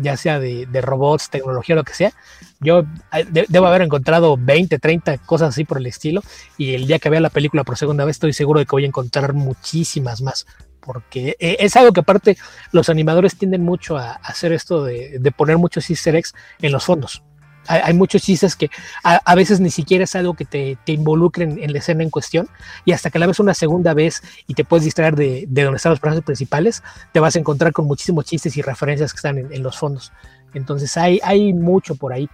ya 0.00 0.16
sea 0.16 0.38
de, 0.38 0.66
robots, 0.80 1.30
tecnología, 1.30 1.74
lo 1.74 1.84
que 1.84 1.94
sea, 1.94 2.12
yo 2.60 2.84
de, 3.30 3.46
debo 3.48 3.66
haber 3.66 3.82
encontrado 3.82 4.36
20, 4.38 4.78
30 4.78 5.18
cosas 5.18 5.50
así 5.50 5.64
por 5.64 5.78
el 5.78 5.86
estilo, 5.86 6.22
y 6.56 6.74
el 6.74 6.86
día 6.86 6.98
que 6.98 7.10
vea 7.10 7.20
la 7.20 7.30
película 7.30 7.64
por 7.64 7.76
segunda 7.76 8.04
vez 8.04 8.16
estoy 8.16 8.32
seguro 8.32 8.60
de 8.60 8.66
que 8.66 8.72
voy 8.72 8.84
a 8.84 8.88
encontrar 8.88 9.32
muchísimas 9.34 10.22
más, 10.22 10.46
porque 10.80 11.36
eh, 11.38 11.56
es 11.60 11.76
algo 11.76 11.92
que 11.92 12.00
aparte 12.00 12.36
los 12.72 12.88
animadores 12.88 13.36
tienden 13.36 13.62
mucho 13.62 13.96
a, 13.96 14.12
hacer 14.12 14.52
esto 14.52 14.84
de, 14.84 15.18
de 15.18 15.32
poner 15.32 15.58
muchos 15.58 15.88
easter 15.90 16.16
eggs 16.16 16.34
en 16.60 16.72
los 16.72 16.84
fondos 16.84 17.22
hay, 17.66 17.80
hay 17.84 17.94
muchos 17.94 18.22
chistes 18.22 18.56
que 18.56 18.70
a, 19.02 19.34
veces 19.34 19.60
ni 19.60 19.70
siquiera 19.70 20.04
es 20.04 20.14
algo 20.16 20.34
que 20.34 20.44
te, 20.44 20.78
te 20.84 20.92
involucren 20.92 21.58
en 21.62 21.72
la 21.72 21.78
escena 21.78 22.02
en 22.02 22.10
cuestión 22.10 22.48
y 22.84 22.92
hasta 22.92 23.10
que 23.10 23.18
la 23.18 23.26
ves 23.26 23.40
una 23.40 23.54
segunda 23.54 23.94
vez 23.94 24.22
y 24.46 24.54
te 24.54 24.64
puedes 24.64 24.84
distraer 24.84 25.14
de, 25.16 25.44
de 25.48 25.62
donde 25.62 25.76
están 25.76 25.90
los 25.90 26.00
personajes 26.00 26.24
principales, 26.24 26.82
te 27.12 27.20
vas 27.20 27.36
a 27.36 27.38
encontrar 27.38 27.72
con 27.72 27.86
muchísimos 27.86 28.24
chistes 28.24 28.56
y 28.56 28.62
referencias 28.62 29.12
que 29.12 29.16
están 29.16 29.38
en, 29.38 29.62
los 29.62 29.78
fondos. 29.78 30.12
Entonces 30.54 30.96
hay, 30.96 31.20
hay 31.22 31.52
mucho 31.52 31.94
por 31.94 32.12
ahí, 32.12 32.28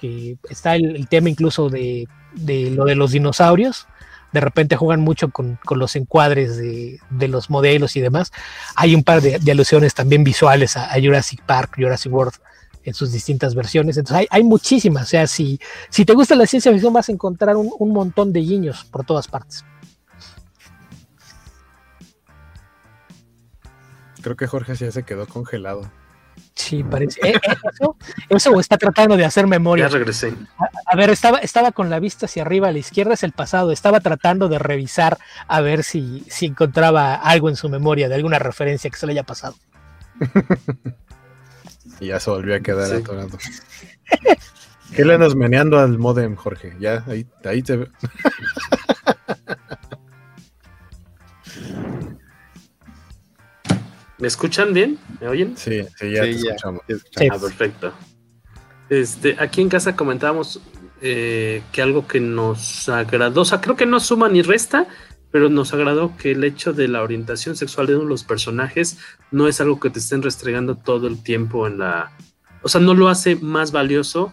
que 0.00 0.36
está 0.50 0.74
el, 0.74 1.06
tema 1.08 1.30
incluso 1.30 1.68
de, 1.68 2.08
de, 2.34 2.70
lo 2.70 2.84
de 2.84 2.96
los 2.96 3.12
dinosaurios, 3.12 3.86
de 4.32 4.40
repente 4.40 4.76
juegan 4.76 5.00
mucho 5.00 5.30
con, 5.30 5.58
con 5.64 5.78
los 5.78 5.94
encuadres 5.94 6.56
de, 6.56 6.98
de, 7.10 7.28
los 7.28 7.50
modelos 7.50 7.96
y 7.96 8.00
demás. 8.00 8.32
Hay 8.76 8.94
un 8.94 9.04
par 9.04 9.20
de, 9.20 9.38
alusiones 9.50 9.94
también 9.94 10.24
visuales 10.24 10.76
a, 10.76 10.90
Jurassic 11.00 11.42
Park, 11.42 11.74
Jurassic 11.76 12.12
World 12.12 12.34
en 12.84 12.94
sus 12.94 13.12
distintas 13.12 13.54
versiones. 13.54 13.96
Entonces 13.96 14.20
hay, 14.20 14.26
hay 14.30 14.44
muchísimas. 14.44 15.04
O 15.04 15.06
sea, 15.06 15.26
si, 15.26 15.60
si 15.90 16.04
te 16.04 16.14
gusta 16.14 16.34
la 16.34 16.46
ciencia 16.46 16.72
ficción 16.72 16.92
vas 16.92 17.08
a 17.08 17.12
encontrar 17.12 17.56
un, 17.56 17.70
un 17.78 17.92
montón 17.92 18.32
de 18.32 18.40
guiños 18.40 18.84
por 18.84 19.04
todas 19.04 19.28
partes. 19.28 19.64
Creo 24.22 24.36
que 24.36 24.46
Jorge 24.46 24.74
ya 24.74 24.90
se 24.92 25.02
quedó 25.02 25.26
congelado. 25.26 25.90
Sí, 26.54 26.84
parece. 26.84 27.20
Eh, 27.26 27.40
eso, 27.72 27.96
eso 28.28 28.60
está 28.60 28.76
tratando 28.76 29.16
de 29.16 29.24
hacer 29.24 29.46
memoria. 29.46 29.88
Ya 29.88 29.92
regresé. 29.92 30.34
A, 30.58 30.68
a, 30.86 30.96
ver, 30.96 31.10
estaba, 31.10 31.38
estaba 31.38 31.72
con 31.72 31.90
la 31.90 31.98
vista 31.98 32.26
hacia 32.26 32.42
arriba, 32.42 32.68
a 32.68 32.72
la 32.72 32.78
izquierda 32.78 33.14
es 33.14 33.22
el 33.22 33.32
pasado. 33.32 33.72
Estaba 33.72 34.00
tratando 34.00 34.48
de 34.48 34.58
revisar 34.58 35.18
a 35.48 35.60
ver 35.60 35.82
si, 35.82 36.24
si 36.28 36.46
encontraba 36.46 37.14
algo 37.14 37.48
en 37.48 37.56
su 37.56 37.68
memoria 37.68 38.08
de 38.08 38.14
alguna 38.14 38.38
referencia 38.38 38.90
que 38.90 38.96
se 38.96 39.06
le 39.06 39.12
haya 39.12 39.24
pasado. 39.24 39.54
y 42.02 42.08
ya 42.08 42.18
se 42.20 42.30
volvió 42.30 42.54
a 42.56 42.60
quedar 42.60 42.88
sí. 42.88 42.96
atorado. 42.96 43.38
¿Qué 44.96 45.04
le 45.04 45.14
andas 45.14 45.34
meneando 45.36 45.78
al 45.78 45.98
modem, 45.98 46.34
Jorge? 46.36 46.76
Ya, 46.78 47.04
ahí, 47.06 47.26
ahí 47.44 47.62
te. 47.62 47.78
¿Me 54.18 54.28
escuchan 54.28 54.72
bien? 54.74 54.98
¿Me 55.20 55.28
oyen? 55.28 55.56
Sí, 55.56 55.82
sí, 55.98 56.12
ya 56.12 56.24
Sí, 56.24 56.32
te 56.32 56.38
ya. 56.44 56.50
escuchamos. 56.50 56.82
Ah, 57.30 57.38
perfecto. 57.40 57.92
Este, 58.88 59.36
aquí 59.38 59.62
en 59.62 59.68
casa 59.68 59.96
comentábamos 59.96 60.60
eh, 61.00 61.62
que 61.72 61.82
algo 61.82 62.06
que 62.06 62.20
nos 62.20 62.88
agradó, 62.88 63.40
o 63.40 63.44
sea, 63.44 63.60
creo 63.60 63.74
que 63.76 63.86
no 63.86 63.98
suma 64.00 64.28
ni 64.28 64.42
resta, 64.42 64.86
pero 65.32 65.48
nos 65.48 65.72
agradó 65.74 66.16
que 66.16 66.30
el 66.32 66.44
hecho 66.44 66.72
de 66.72 66.86
la 66.86 67.02
orientación 67.02 67.56
sexual 67.56 67.86
de 67.88 67.94
uno 67.96 68.04
de 68.04 68.10
los 68.10 68.22
personajes 68.24 68.98
no 69.30 69.48
es 69.48 69.60
algo 69.60 69.80
que 69.80 69.90
te 69.90 69.98
estén 69.98 70.22
restregando 70.22 70.76
todo 70.76 71.08
el 71.08 71.22
tiempo 71.22 71.66
en 71.66 71.78
la. 71.78 72.12
O 72.62 72.68
sea, 72.68 72.80
no 72.80 72.94
lo 72.94 73.08
hace 73.08 73.34
más 73.36 73.72
valioso. 73.72 74.32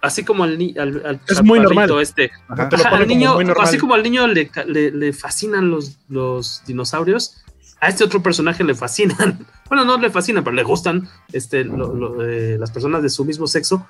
Así 0.00 0.24
como 0.24 0.42
al, 0.44 0.58
ni- 0.58 0.74
al, 0.78 1.00
al 1.06 1.20
Es 1.28 1.42
muy 1.44 1.60
normal. 1.60 1.86
chaparrito 1.86 2.00
este. 2.00 2.30
Ajá, 2.48 2.68
te 2.68 2.76
lo 2.76 2.82
Ajá, 2.82 2.90
pone 2.90 3.02
al 3.02 3.08
como 3.08 3.18
niño, 3.18 3.34
muy 3.34 3.44
normal. 3.44 3.66
así 3.68 3.78
como 3.78 3.94
al 3.94 4.02
niño 4.02 4.26
le, 4.26 4.48
ca- 4.48 4.64
le- 4.64 4.90
le 4.90 5.12
fascinan 5.12 5.70
los, 5.70 5.98
los 6.08 6.62
dinosaurios, 6.66 7.36
a 7.80 7.88
este 7.88 8.02
otro 8.04 8.22
personaje 8.22 8.64
le 8.64 8.74
fascinan. 8.74 9.46
Bueno, 9.72 9.86
no 9.86 9.96
le 9.96 10.10
fascinan, 10.10 10.44
pero 10.44 10.54
le 10.54 10.64
gustan 10.64 11.08
este, 11.32 11.64
lo- 11.64 11.94
lo- 11.94 12.22
eh, 12.28 12.58
las 12.58 12.70
personas 12.70 13.02
de 13.02 13.08
su 13.08 13.24
mismo 13.24 13.46
sexo, 13.46 13.86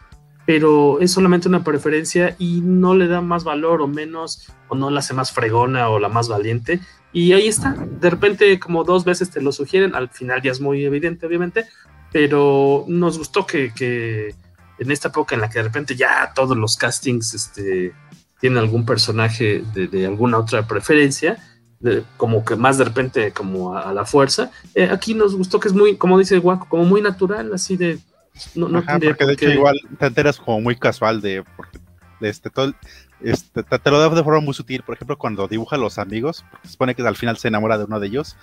pero 0.47 1.01
es 1.01 1.13
solamente 1.13 1.49
una 1.49 1.65
preferencia 1.65 2.35
y 2.39 2.61
no 2.63 2.95
le 2.95 3.07
da 3.07 3.21
más 3.21 3.45
valor 3.45 3.81
o 3.83 3.89
menos, 3.89 4.49
o 4.69 4.75
no 4.75 4.91
la 4.91 5.01
hace 5.01 5.15
más 5.15 5.33
fregona 5.33 5.89
o 5.89 5.99
la 5.99 6.09
más 6.09 6.29
valiente. 6.29 6.81
Y 7.13 7.33
ahí 7.33 7.47
está. 7.47 7.77
De 8.01 8.11
repente, 8.11 8.59
como 8.59 8.85
dos 8.85 9.05
veces 9.05 9.31
te 9.31 9.43
lo 9.43 9.53
sugieren, 9.53 9.95
al 9.95 10.09
final 10.09 10.43
ya 10.43 10.51
es 10.51 10.61
muy 10.61 10.85
evidente, 10.85 11.27
obviamente, 11.27 11.67
pero 12.11 12.85
nos 12.89 13.19
gustó 13.19 13.47
que, 13.47 13.73
que 13.75 14.35
en 14.79 14.91
esta 14.91 15.09
época 15.09 15.35
en 15.35 15.43
la 15.43 15.51
que 15.51 15.59
de 15.59 15.65
repente 15.65 15.95
ya 15.95 16.33
todos 16.35 16.57
los 16.57 16.77
castings 16.77 17.35
este, 17.35 17.95
tienen 18.41 18.59
algún 18.59 18.85
personaje 18.85 19.63
de, 19.75 20.07
alguna 20.07 20.39
otra 20.39 20.67
preferencia, 20.67 21.39
como 22.17 22.45
que 22.45 22.57
más 22.57 22.79
de 22.79 22.85
repente 22.85 23.33
como 23.33 23.77
a, 23.77 23.91
a 23.91 23.95
la 23.95 24.05
fuerza. 24.05 24.51
Eh, 24.75 24.89
aquí 24.91 25.15
nos 25.15 25.37
gustó 25.37 25.61
que 25.61 25.69
es 25.69 25.75
muy, 25.75 25.97
como 25.97 26.19
dice 26.19 26.39
Guaco, 26.39 26.67
como 26.69 26.85
muy 26.85 27.01
natural, 27.01 27.53
así 27.55 27.77
de... 27.77 27.99
No, 28.55 28.69
no 28.69 28.79
Ajá, 28.79 28.99
porque 28.99 29.27
de 29.27 29.33
hecho 29.35 29.51
igual 29.51 29.79
te 29.99 30.07
enteras 30.07 30.39
como 30.39 30.61
muy 30.61 30.77
casual 30.77 31.21
de, 31.21 31.45
porque, 31.57 31.79
de 32.21 32.29
este, 32.29 32.51
todo, 32.51 32.67
el- 32.67 32.77
este, 33.21 33.63
te, 33.63 33.79
te 33.79 33.91
lo 33.91 33.99
da 34.01 34.09
de 34.09 34.25
forma 34.25 34.41
muy 34.41 34.55
sutil, 34.55 34.83
por 34.83 34.95
ejemplo, 34.95 35.17
cuando 35.19 35.47
dibuja 35.49 35.77
a 35.77 35.79
los 35.79 35.99
amigos, 35.99 36.45
porque 36.51 36.67
se 36.69 36.73
supone 36.73 36.95
que 36.95 37.03
al 37.03 37.17
final 37.17 37.37
se 37.37 37.49
enamora 37.49 37.79
de 37.79 37.85
uno 37.85 38.01
de 38.01 38.07
ellos, 38.07 38.37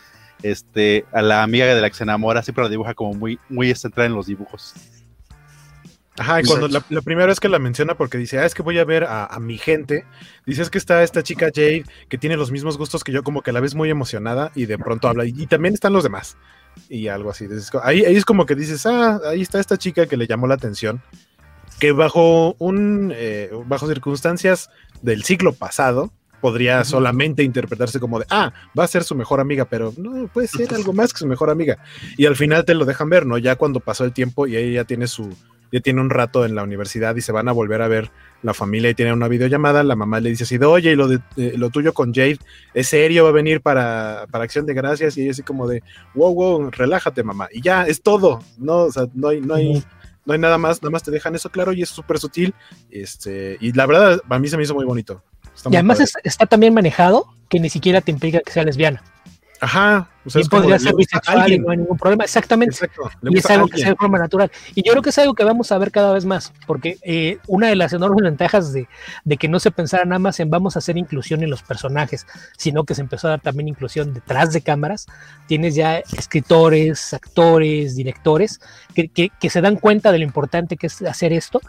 este, 0.43 1.05
a 1.11 1.21
la 1.21 1.43
amiga 1.43 1.65
de 1.65 1.81
la 1.81 1.89
que 1.89 1.95
se 1.95 2.03
enamora 2.03 2.43
siempre 2.43 2.63
la 2.63 2.69
dibuja 2.69 2.93
como 2.93 3.13
muy, 3.13 3.39
muy 3.49 3.73
centrada 3.75 4.07
en 4.07 4.15
los 4.15 4.27
dibujos. 4.27 4.73
Ajá, 6.17 6.41
y 6.41 6.43
cuando 6.43 6.67
la, 6.67 6.83
la 6.89 7.01
primera 7.01 7.27
vez 7.27 7.39
que 7.39 7.47
la 7.47 7.59
menciona, 7.59 7.95
porque 7.95 8.17
dice, 8.17 8.39
ah, 8.39 8.45
es 8.45 8.53
que 8.53 8.61
voy 8.61 8.77
a 8.77 8.83
ver 8.83 9.05
a, 9.05 9.25
a 9.25 9.39
mi 9.39 9.57
gente, 9.57 10.05
dice, 10.45 10.61
es 10.61 10.69
que 10.69 10.77
está 10.77 11.01
esta 11.01 11.23
chica 11.23 11.45
Jade, 11.53 11.85
que 12.09 12.17
tiene 12.17 12.35
los 12.35 12.51
mismos 12.51 12.77
gustos 12.77 13.05
que 13.05 13.13
yo, 13.13 13.23
como 13.23 13.41
que 13.41 13.53
la 13.53 13.61
ves 13.61 13.73
muy 13.73 13.89
emocionada, 13.89 14.51
y 14.53 14.65
de 14.65 14.77
pronto 14.77 15.07
habla, 15.07 15.25
y, 15.25 15.33
y 15.37 15.47
también 15.47 15.73
están 15.73 15.93
los 15.93 16.03
demás, 16.03 16.35
y 16.89 17.07
algo 17.07 17.31
así. 17.31 17.47
Ahí 17.83 18.03
es 18.03 18.25
como 18.25 18.45
que 18.45 18.55
dices, 18.55 18.85
ah, 18.85 19.19
ahí 19.25 19.41
está 19.41 19.59
esta 19.59 19.77
chica 19.77 20.05
que 20.07 20.17
le 20.17 20.27
llamó 20.27 20.47
la 20.47 20.55
atención, 20.55 21.01
que 21.79 21.91
bajo 21.91 22.55
un, 22.59 23.13
eh, 23.15 23.51
bajo 23.65 23.87
circunstancias 23.87 24.69
del 25.01 25.23
siglo 25.23 25.53
pasado, 25.53 26.11
podría 26.41 26.83
solamente 26.85 27.43
interpretarse 27.43 27.99
como 27.99 28.19
de, 28.19 28.25
ah, 28.29 28.53
va 28.77 28.85
a 28.85 28.87
ser 28.87 29.03
su 29.03 29.13
mejor 29.15 29.39
amiga, 29.39 29.65
pero 29.65 29.93
no, 29.97 30.27
puede 30.27 30.47
ser 30.47 30.73
algo 30.73 30.93
más 30.93 31.13
que 31.13 31.19
su 31.19 31.27
mejor 31.27 31.49
amiga. 31.49 31.77
Y 32.17 32.25
al 32.25 32.35
final 32.35 32.65
te 32.65 32.73
lo 32.73 32.85
dejan 32.85 33.09
ver, 33.09 33.25
¿no? 33.25 33.37
Ya 33.37 33.55
cuando 33.55 33.79
pasó 33.79 34.05
el 34.05 34.13
tiempo 34.13 34.47
y 34.47 34.55
ella 34.55 34.81
ya 34.81 34.83
tiene 34.85 35.07
su, 35.07 35.29
ya 35.71 35.79
tiene 35.79 36.01
un 36.01 36.09
rato 36.09 36.45
en 36.45 36.55
la 36.55 36.63
universidad 36.63 37.15
y 37.15 37.21
se 37.21 37.31
van 37.31 37.47
a 37.47 37.51
volver 37.51 37.81
a 37.81 37.87
ver 37.87 38.11
la 38.41 38.53
familia 38.53 38.89
y 38.89 38.93
tienen 38.95 39.13
una 39.15 39.27
videollamada, 39.27 39.83
la 39.83 39.95
mamá 39.95 40.19
le 40.19 40.29
dice 40.29 40.43
así 40.45 40.57
de, 40.57 40.65
oye, 40.65 40.91
y 40.91 40.95
lo, 40.95 41.07
de, 41.07 41.19
eh, 41.37 41.53
lo 41.57 41.69
tuyo 41.69 41.93
con 41.93 42.13
Jade, 42.13 42.39
¿es 42.73 42.87
serio? 42.87 43.23
¿Va 43.25 43.29
a 43.29 43.33
venir 43.33 43.61
para, 43.61 44.25
para 44.31 44.45
Acción 44.45 44.65
de 44.65 44.73
Gracias? 44.73 45.17
Y 45.17 45.23
ella 45.23 45.31
así 45.31 45.43
como 45.43 45.67
de, 45.67 45.83
wow, 46.15 46.33
wow, 46.33 46.71
relájate, 46.71 47.21
mamá. 47.23 47.47
Y 47.51 47.61
ya, 47.61 47.83
es 47.83 48.01
todo, 48.01 48.41
¿no? 48.57 48.83
O 48.85 48.91
sea, 48.91 49.07
no 49.13 49.27
hay, 49.27 49.41
no 49.41 49.55
hay, 49.55 49.83
no 50.25 50.33
hay 50.33 50.39
nada 50.39 50.57
más, 50.57 50.81
nada 50.81 50.91
más 50.91 51.03
te 51.03 51.11
dejan 51.11 51.35
eso 51.35 51.49
claro 51.49 51.73
y 51.73 51.81
es 51.81 51.89
súper 51.89 52.17
sutil. 52.19 52.53
Este, 52.89 53.57
y 53.59 53.73
la 53.73 53.85
verdad, 53.85 54.21
a 54.29 54.39
mí 54.39 54.47
se 54.47 54.57
me 54.57 54.63
hizo 54.63 54.73
muy 54.75 54.85
bonito. 54.85 55.23
Está 55.55 55.69
Y 55.69 55.71
muy 55.71 55.77
además 55.77 55.99
es- 55.99 56.13
está 56.23 56.45
también 56.45 56.73
manejado 56.73 57.25
que 57.49 57.59
ni 57.59 57.69
siquiera 57.69 58.01
te 58.01 58.11
implica 58.11 58.39
que 58.39 58.51
sea 58.51 58.63
lesbiana. 58.63 59.03
Ajá, 59.61 60.09
o 60.25 60.29
sea, 60.29 60.39
Y 60.39 60.43
es 60.43 60.49
podría 60.49 60.79
ser 60.79 60.93
bisexual 60.95 61.51
y 61.51 61.59
no 61.59 61.71
hay 61.71 61.77
ningún 61.77 61.97
problema. 61.97 62.23
Exactamente. 62.23 62.73
Exacto, 62.75 63.09
Y 63.23 63.37
es 63.37 63.45
algo 63.49 63.67
que 63.67 63.77
se 63.77 63.89
de 63.89 63.95
forma 63.95 64.17
natural. 64.17 64.51
Y 64.73 64.83
yo 64.83 64.91
creo 64.91 65.01
que 65.03 65.09
es 65.09 65.17
algo 65.17 65.33
que 65.33 65.43
vamos 65.43 65.71
a 65.71 65.77
ver 65.77 65.91
cada 65.91 66.13
vez 66.13 66.23
más, 66.25 66.53
porque 66.65 66.97
eh, 67.01 67.39
una 67.47 67.67
de 67.67 67.75
las 67.75 67.91
enormes 67.93 68.23
ventajas 68.23 68.71
de, 68.71 68.87
de 69.25 69.37
que 69.37 69.47
no 69.49 69.59
se 69.59 69.71
pensara 69.71 70.05
nada 70.05 70.19
más 70.19 70.39
en 70.39 70.49
vamos 70.49 70.75
a 70.75 70.79
hacer 70.79 70.97
inclusión 70.97 71.43
en 71.43 71.49
los 71.49 71.61
personajes, 71.63 72.25
sino 72.57 72.83
que 72.85 72.95
se 72.95 73.01
empezó 73.01 73.27
a 73.27 73.31
dar 73.31 73.41
también 73.41 73.67
inclusión 73.67 74.13
detrás 74.13 74.53
de 74.53 74.61
cámaras, 74.61 75.07
tienes 75.47 75.75
ya 75.75 75.97
escritores, 75.97 77.13
actores, 77.13 77.95
directores, 77.95 78.61
que, 78.93 79.09
que- 79.09 79.31
que 79.39 79.49
se 79.49 79.61
dan 79.61 79.75
cuenta 79.75 80.11
de 80.11 80.19
lo 80.19 80.23
importante 80.23 80.77
que 80.77 80.87
es 80.87 81.01
hacer 81.01 81.33
esto 81.33 81.59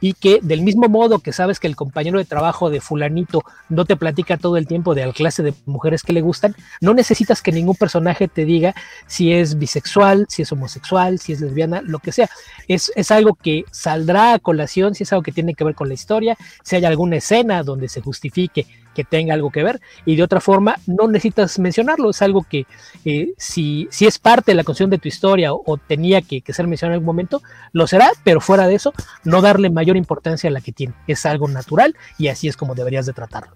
y 0.00 0.12
que 0.14 0.40
del 0.42 0.62
mismo 0.62 0.88
modo 0.88 1.20
que 1.20 1.32
sabes 1.32 1.60
que 1.60 1.66
el 1.66 1.76
compañero 1.76 2.18
de 2.18 2.24
trabajo 2.24 2.70
de 2.70 2.80
fulanito 2.80 3.42
no 3.68 3.84
te 3.84 3.96
platica 3.96 4.36
todo 4.36 4.56
el 4.56 4.66
tiempo 4.66 4.94
de 4.94 5.06
la 5.06 5.12
clase 5.12 5.42
de 5.42 5.54
mujeres 5.66 6.02
que 6.02 6.12
le 6.12 6.20
gustan, 6.20 6.54
no 6.80 6.94
necesitas 6.94 7.42
que 7.42 7.52
ningún 7.52 7.76
personaje 7.76 8.28
te 8.28 8.44
diga 8.44 8.74
si 9.06 9.32
es 9.32 9.58
bisexual, 9.58 10.26
si 10.28 10.42
es 10.42 10.52
homosexual, 10.52 11.18
si 11.18 11.32
es 11.32 11.40
lesbiana, 11.40 11.80
lo 11.82 11.98
que 11.98 12.12
sea. 12.12 12.28
Es, 12.68 12.92
es 12.96 13.10
algo 13.10 13.34
que 13.34 13.64
saldrá 13.70 14.34
a 14.34 14.38
colación, 14.38 14.94
si 14.94 15.04
es 15.04 15.12
algo 15.12 15.22
que 15.22 15.32
tiene 15.32 15.54
que 15.54 15.64
ver 15.64 15.74
con 15.74 15.88
la 15.88 15.94
historia, 15.94 16.36
si 16.62 16.76
hay 16.76 16.84
alguna 16.84 17.16
escena 17.16 17.62
donde 17.62 17.88
se 17.88 18.00
justifique 18.00 18.66
que 18.94 19.04
tenga 19.04 19.34
algo 19.34 19.50
que 19.50 19.62
ver, 19.62 19.80
y 20.06 20.16
de 20.16 20.22
otra 20.22 20.40
forma 20.40 20.76
no 20.86 21.08
necesitas 21.08 21.58
mencionarlo, 21.58 22.10
es 22.10 22.22
algo 22.22 22.44
que 22.48 22.66
eh, 23.04 23.34
si, 23.36 23.88
si 23.90 24.06
es 24.06 24.18
parte 24.18 24.52
de 24.52 24.56
la 24.56 24.62
construcción 24.64 24.90
de 24.90 24.98
tu 24.98 25.08
historia 25.08 25.52
o, 25.52 25.62
o 25.66 25.76
tenía 25.76 26.22
que, 26.22 26.40
que 26.40 26.52
ser 26.52 26.66
mencionado 26.66 26.92
en 26.94 27.00
algún 27.00 27.06
momento, 27.06 27.42
lo 27.72 27.86
será, 27.86 28.10
pero 28.22 28.40
fuera 28.40 28.66
de 28.66 28.76
eso, 28.76 28.92
no 29.24 29.42
darle 29.42 29.68
mayor 29.70 29.96
importancia 29.96 30.48
a 30.48 30.52
la 30.52 30.60
que 30.60 30.72
tiene. 30.72 30.94
Es 31.06 31.26
algo 31.26 31.48
natural 31.48 31.96
y 32.18 32.28
así 32.28 32.48
es 32.48 32.56
como 32.56 32.74
deberías 32.74 33.04
de 33.06 33.12
tratarlo. 33.12 33.52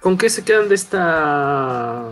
¿Con 0.00 0.18
qué 0.18 0.28
se 0.30 0.42
quedan 0.44 0.68
de 0.68 0.74
esta 0.74 2.08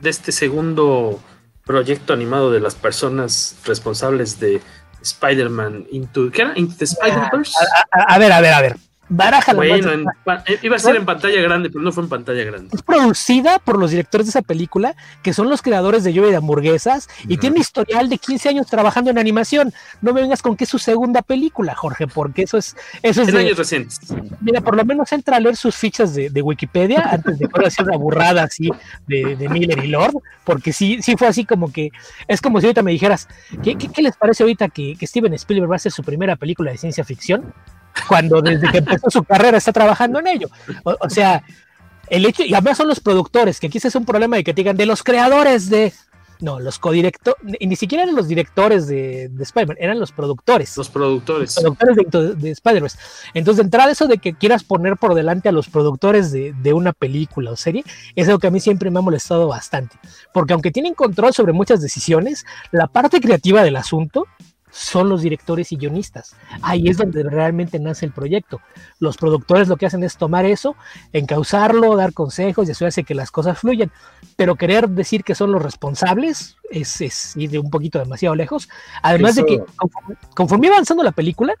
de 0.00 0.10
este 0.10 0.32
segundo 0.32 1.20
proyecto 1.64 2.12
animado 2.14 2.50
de 2.50 2.60
las 2.60 2.74
personas 2.74 3.56
responsables 3.66 4.40
de 4.40 4.62
Spider-Man 5.02 5.86
Into, 5.90 6.30
¿qué 6.30 6.42
era? 6.42 6.52
Into 6.56 6.74
the 6.78 6.84
Spider-Verse? 6.84 7.52
A, 7.92 8.00
a- 8.00 8.14
a 8.14 8.18
ver, 8.18 8.32
a 8.32 8.40
ver, 8.40 8.52
a 8.54 8.60
ver. 8.62 8.76
Baraja 9.08 9.52
la 9.52 9.58
Bueno, 9.58 9.92
en 9.92 10.04
eh, 10.46 10.58
iba 10.62 10.76
a 10.76 10.78
ser 10.78 10.96
en 10.96 11.04
pantalla 11.06 11.40
grande, 11.40 11.70
pero 11.70 11.82
no 11.82 11.92
fue 11.92 12.02
en 12.02 12.08
pantalla 12.10 12.44
grande. 12.44 12.68
es 12.74 12.82
producida 12.82 13.58
por 13.58 13.78
los 13.78 13.90
directores 13.90 14.26
de 14.26 14.30
esa 14.30 14.42
película, 14.42 14.94
que 15.22 15.32
son 15.32 15.48
los 15.48 15.62
creadores 15.62 16.04
de 16.04 16.12
Lluvia 16.12 16.30
de 16.30 16.36
Hamburguesas, 16.36 17.08
y 17.26 17.38
tiene 17.38 17.56
un 17.56 17.60
historial 17.62 18.08
de 18.08 18.18
15 18.18 18.50
años 18.50 18.66
trabajando 18.66 19.10
en 19.10 19.18
animación. 19.18 19.72
No 20.02 20.12
me 20.12 20.20
vengas 20.20 20.42
con 20.42 20.56
que 20.56 20.64
es 20.64 20.70
su 20.70 20.78
segunda 20.78 21.22
película, 21.22 21.74
Jorge, 21.74 22.06
porque 22.06 22.42
eso 22.42 22.58
es. 22.58 22.76
Eso 23.02 23.22
es 23.22 23.28
En 23.28 23.34
de- 23.34 23.40
años 23.40 23.56
recientes. 23.58 24.00
Mira, 24.40 24.60
por 24.60 24.76
lo 24.76 24.84
menos 24.84 25.10
entra 25.12 25.36
a 25.36 25.40
leer 25.40 25.56
sus 25.56 25.74
fichas 25.74 26.14
de, 26.14 26.30
de 26.30 26.42
Wikipedia 26.42 27.08
antes 27.10 27.38
de 27.38 27.48
poder 27.48 27.68
hacer 27.68 27.86
una 27.86 27.96
burrada 27.96 28.42
así 28.44 28.70
de, 29.06 29.36
de 29.36 29.48
Miller 29.48 29.82
y 29.84 29.88
Lord, 29.88 30.16
porque 30.44 30.72
sí, 30.72 30.98
sí 31.02 31.16
fue 31.16 31.28
así 31.28 31.44
como 31.44 31.72
que 31.72 31.90
es 32.26 32.40
como 32.40 32.60
si 32.60 32.66
ahorita 32.66 32.82
me 32.82 32.90
dijeras, 32.92 33.26
¿qué, 33.62 33.76
qué, 33.76 33.88
qué 33.88 34.02
les 34.02 34.16
parece 34.16 34.42
ahorita 34.42 34.68
que, 34.68 34.96
que 34.96 35.06
Steven 35.06 35.32
Spielberg 35.34 35.70
va 35.70 35.74
a 35.74 35.76
hacer 35.76 35.92
su 35.92 36.02
primera 36.02 36.36
película 36.36 36.70
de 36.70 36.78
ciencia 36.78 37.04
ficción? 37.04 37.54
Cuando 38.06 38.40
desde 38.42 38.70
que 38.70 38.78
empezó 38.78 39.10
su 39.10 39.24
carrera 39.24 39.58
está 39.58 39.72
trabajando 39.72 40.18
en 40.20 40.26
ello. 40.28 40.48
O, 40.84 40.94
o 41.00 41.10
sea, 41.10 41.42
el 42.10 42.24
hecho, 42.26 42.42
y 42.44 42.54
además 42.54 42.76
son 42.76 42.88
los 42.88 43.00
productores, 43.00 43.60
que 43.60 43.66
aquí 43.66 43.78
es 43.78 43.94
un 43.94 44.04
problema 44.04 44.36
de 44.36 44.44
que 44.44 44.54
te 44.54 44.62
digan 44.62 44.76
de 44.76 44.86
los 44.86 45.02
creadores 45.02 45.68
de. 45.70 45.92
No, 46.40 46.60
los 46.60 46.78
codirectores, 46.78 47.42
ni 47.42 47.74
siquiera 47.74 48.04
eran 48.04 48.14
los 48.14 48.28
directores 48.28 48.86
de, 48.86 49.28
de 49.28 49.42
Spider-Man, 49.42 49.76
eran 49.80 49.98
los 49.98 50.12
productores. 50.12 50.76
Los 50.76 50.88
productores. 50.88 51.56
productores 51.56 51.96
de, 51.96 52.34
de 52.36 52.50
Spider-Verse. 52.52 52.96
Entonces, 53.34 53.56
de 53.56 53.62
entrada, 53.64 53.90
eso 53.90 54.06
de 54.06 54.18
que 54.18 54.34
quieras 54.34 54.62
poner 54.62 54.96
por 54.96 55.14
delante 55.14 55.48
a 55.48 55.52
los 55.52 55.68
productores 55.68 56.30
de, 56.30 56.52
de 56.52 56.72
una 56.72 56.92
película 56.92 57.50
o 57.50 57.56
serie, 57.56 57.82
es 58.14 58.28
algo 58.28 58.38
que 58.38 58.46
a 58.46 58.50
mí 58.52 58.60
siempre 58.60 58.88
me 58.88 59.00
ha 59.00 59.02
molestado 59.02 59.48
bastante. 59.48 59.98
Porque 60.32 60.52
aunque 60.52 60.70
tienen 60.70 60.94
control 60.94 61.34
sobre 61.34 61.52
muchas 61.52 61.82
decisiones, 61.82 62.46
la 62.70 62.86
parte 62.86 63.20
creativa 63.20 63.64
del 63.64 63.74
asunto 63.74 64.28
son 64.70 65.08
los 65.08 65.22
directores 65.22 65.72
y 65.72 65.76
guionistas. 65.76 66.36
Ahí 66.62 66.88
es 66.88 66.96
donde 66.96 67.22
realmente 67.22 67.78
nace 67.78 68.06
el 68.06 68.12
proyecto. 68.12 68.60
Los 69.00 69.16
productores 69.16 69.68
lo 69.68 69.76
que 69.76 69.86
hacen 69.86 70.02
es 70.04 70.16
tomar 70.16 70.44
eso, 70.44 70.76
encauzarlo, 71.12 71.96
dar 71.96 72.12
consejos 72.12 72.68
y 72.68 72.72
eso 72.72 72.86
hace 72.86 73.04
que 73.04 73.14
las 73.14 73.30
cosas 73.30 73.58
fluyan. 73.58 73.90
Pero 74.36 74.56
querer 74.56 74.88
decir 74.88 75.24
que 75.24 75.34
son 75.34 75.52
los 75.52 75.62
responsables 75.62 76.56
es, 76.70 77.00
es 77.00 77.36
ir 77.36 77.50
de 77.50 77.58
un 77.58 77.70
poquito 77.70 77.98
demasiado 77.98 78.34
lejos. 78.34 78.68
Además 79.02 79.34
de 79.36 79.44
que 79.46 79.54
Eso- 79.54 79.66
conforme, 79.76 80.14
conforme 80.34 80.66
iba 80.66 80.76
avanzando 80.76 81.02
la 81.02 81.12
película, 81.12 81.54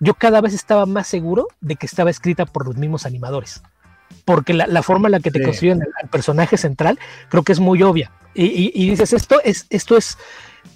yo 0.00 0.14
cada 0.14 0.40
vez 0.40 0.52
estaba 0.54 0.84
más 0.86 1.06
seguro 1.06 1.46
de 1.60 1.76
que 1.76 1.86
estaba 1.86 2.10
escrita 2.10 2.44
por 2.46 2.66
los 2.66 2.76
mismos 2.76 3.06
animadores. 3.06 3.62
Porque 4.24 4.54
la, 4.54 4.66
la 4.66 4.82
forma 4.82 5.08
en 5.08 5.12
la 5.12 5.20
que 5.20 5.30
te 5.30 5.38
Sí. 5.38 5.44
construyen 5.44 5.82
al 6.02 6.08
personaje 6.08 6.56
central 6.56 6.98
creo 7.28 7.42
que 7.42 7.52
es 7.52 7.60
muy 7.60 7.82
obvia. 7.82 8.10
Y, 8.34 8.44
y- 8.46 8.72
y 8.74 8.90
dices, 8.90 9.12
esto 9.12 9.40
es, 9.44 9.66
esto 9.70 9.96
es 9.96 10.18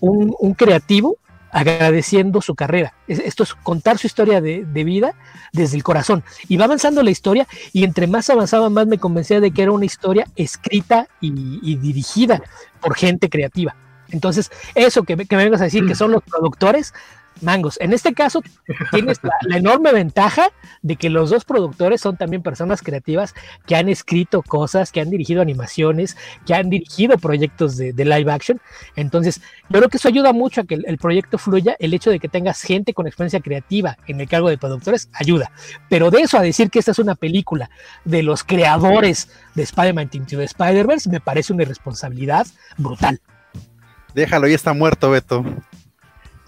un, 0.00 0.34
un 0.38 0.54
creativo 0.54 1.18
agradeciendo 1.52 2.40
su 2.40 2.54
carrera. 2.54 2.94
Esto 3.06 3.42
es 3.42 3.54
contar 3.54 3.98
su 3.98 4.06
historia 4.06 4.40
de, 4.40 4.64
vida 4.84 5.14
desde 5.52 5.76
el 5.76 5.82
corazón. 5.82 6.24
Y 6.48 6.56
va 6.56 6.64
avanzando 6.64 7.02
la 7.02 7.10
historia 7.10 7.46
y 7.72 7.84
entre 7.84 8.06
más 8.06 8.30
avanzaba, 8.30 8.70
más 8.70 8.86
me 8.86 8.98
convencía 8.98 9.40
de 9.40 9.50
que 9.50 9.62
era 9.62 9.72
una 9.72 9.84
historia 9.84 10.26
escrita 10.36 11.08
y, 11.20 11.76
dirigida 11.76 12.42
por 12.80 12.94
gente 12.96 13.28
creativa. 13.28 13.76
Entonces, 14.10 14.50
eso 14.74 15.04
que, 15.04 15.16
que 15.16 15.36
me 15.36 15.44
vengas 15.44 15.60
a 15.60 15.64
decir 15.64 15.86
que 15.86 15.94
son 15.94 16.10
los 16.10 16.22
productores, 16.22 16.92
mangos. 17.42 17.78
En 17.80 17.92
este 17.92 18.14
caso, 18.14 18.42
tienes 18.90 19.20
la, 19.22 19.56
enorme 19.56 19.92
ventaja 19.92 20.50
de 20.82 20.96
que 20.96 21.10
los 21.10 21.30
dos 21.30 21.44
productores 21.44 22.00
son 22.00 22.16
también 22.16 22.42
personas 22.42 22.82
creativas 22.82 23.34
que 23.66 23.76
han 23.76 23.88
escrito 23.88 24.42
cosas, 24.42 24.92
que 24.92 25.00
han 25.00 25.10
dirigido 25.10 25.42
animaciones, 25.42 26.16
que 26.46 26.54
han 26.54 26.70
dirigido 26.70 27.18
proyectos 27.18 27.76
de, 27.76 27.92
live 27.92 28.30
action. 28.32 28.60
Entonces, 28.96 29.40
yo 29.68 29.78
creo 29.78 29.88
que 29.88 29.98
eso 29.98 30.08
ayuda 30.08 30.32
mucho 30.32 30.62
a 30.62 30.64
que 30.64 30.74
el, 30.74 30.98
proyecto 30.98 31.38
fluya. 31.38 31.76
El 31.78 31.94
hecho 31.94 32.10
de 32.10 32.18
que 32.18 32.28
tengas 32.28 32.62
gente 32.62 32.94
con 32.94 33.06
experiencia 33.06 33.40
creativa 33.40 33.96
en 34.06 34.20
el 34.20 34.28
cargo 34.28 34.48
de 34.48 34.58
productores 34.58 35.08
ayuda. 35.12 35.52
Pero 35.88 36.10
de 36.10 36.22
eso 36.22 36.38
a 36.38 36.42
decir 36.42 36.70
que 36.70 36.78
esta 36.78 36.90
es 36.90 36.98
una 36.98 37.14
película 37.14 37.70
de 38.04 38.22
los 38.22 38.44
creadores 38.44 39.28
de 39.54 39.62
Spider-Man 39.62 40.10
Into 40.12 40.36
the 40.36 40.44
Spider-Verse, 40.44 41.10
me 41.10 41.20
parece 41.20 41.52
una 41.52 41.62
irresponsabilidad 41.62 42.46
brutal. 42.76 43.20
Déjalo, 44.14 44.48
ya 44.48 44.56
está 44.56 44.72
muerto, 44.72 45.10
Beto. 45.10 45.44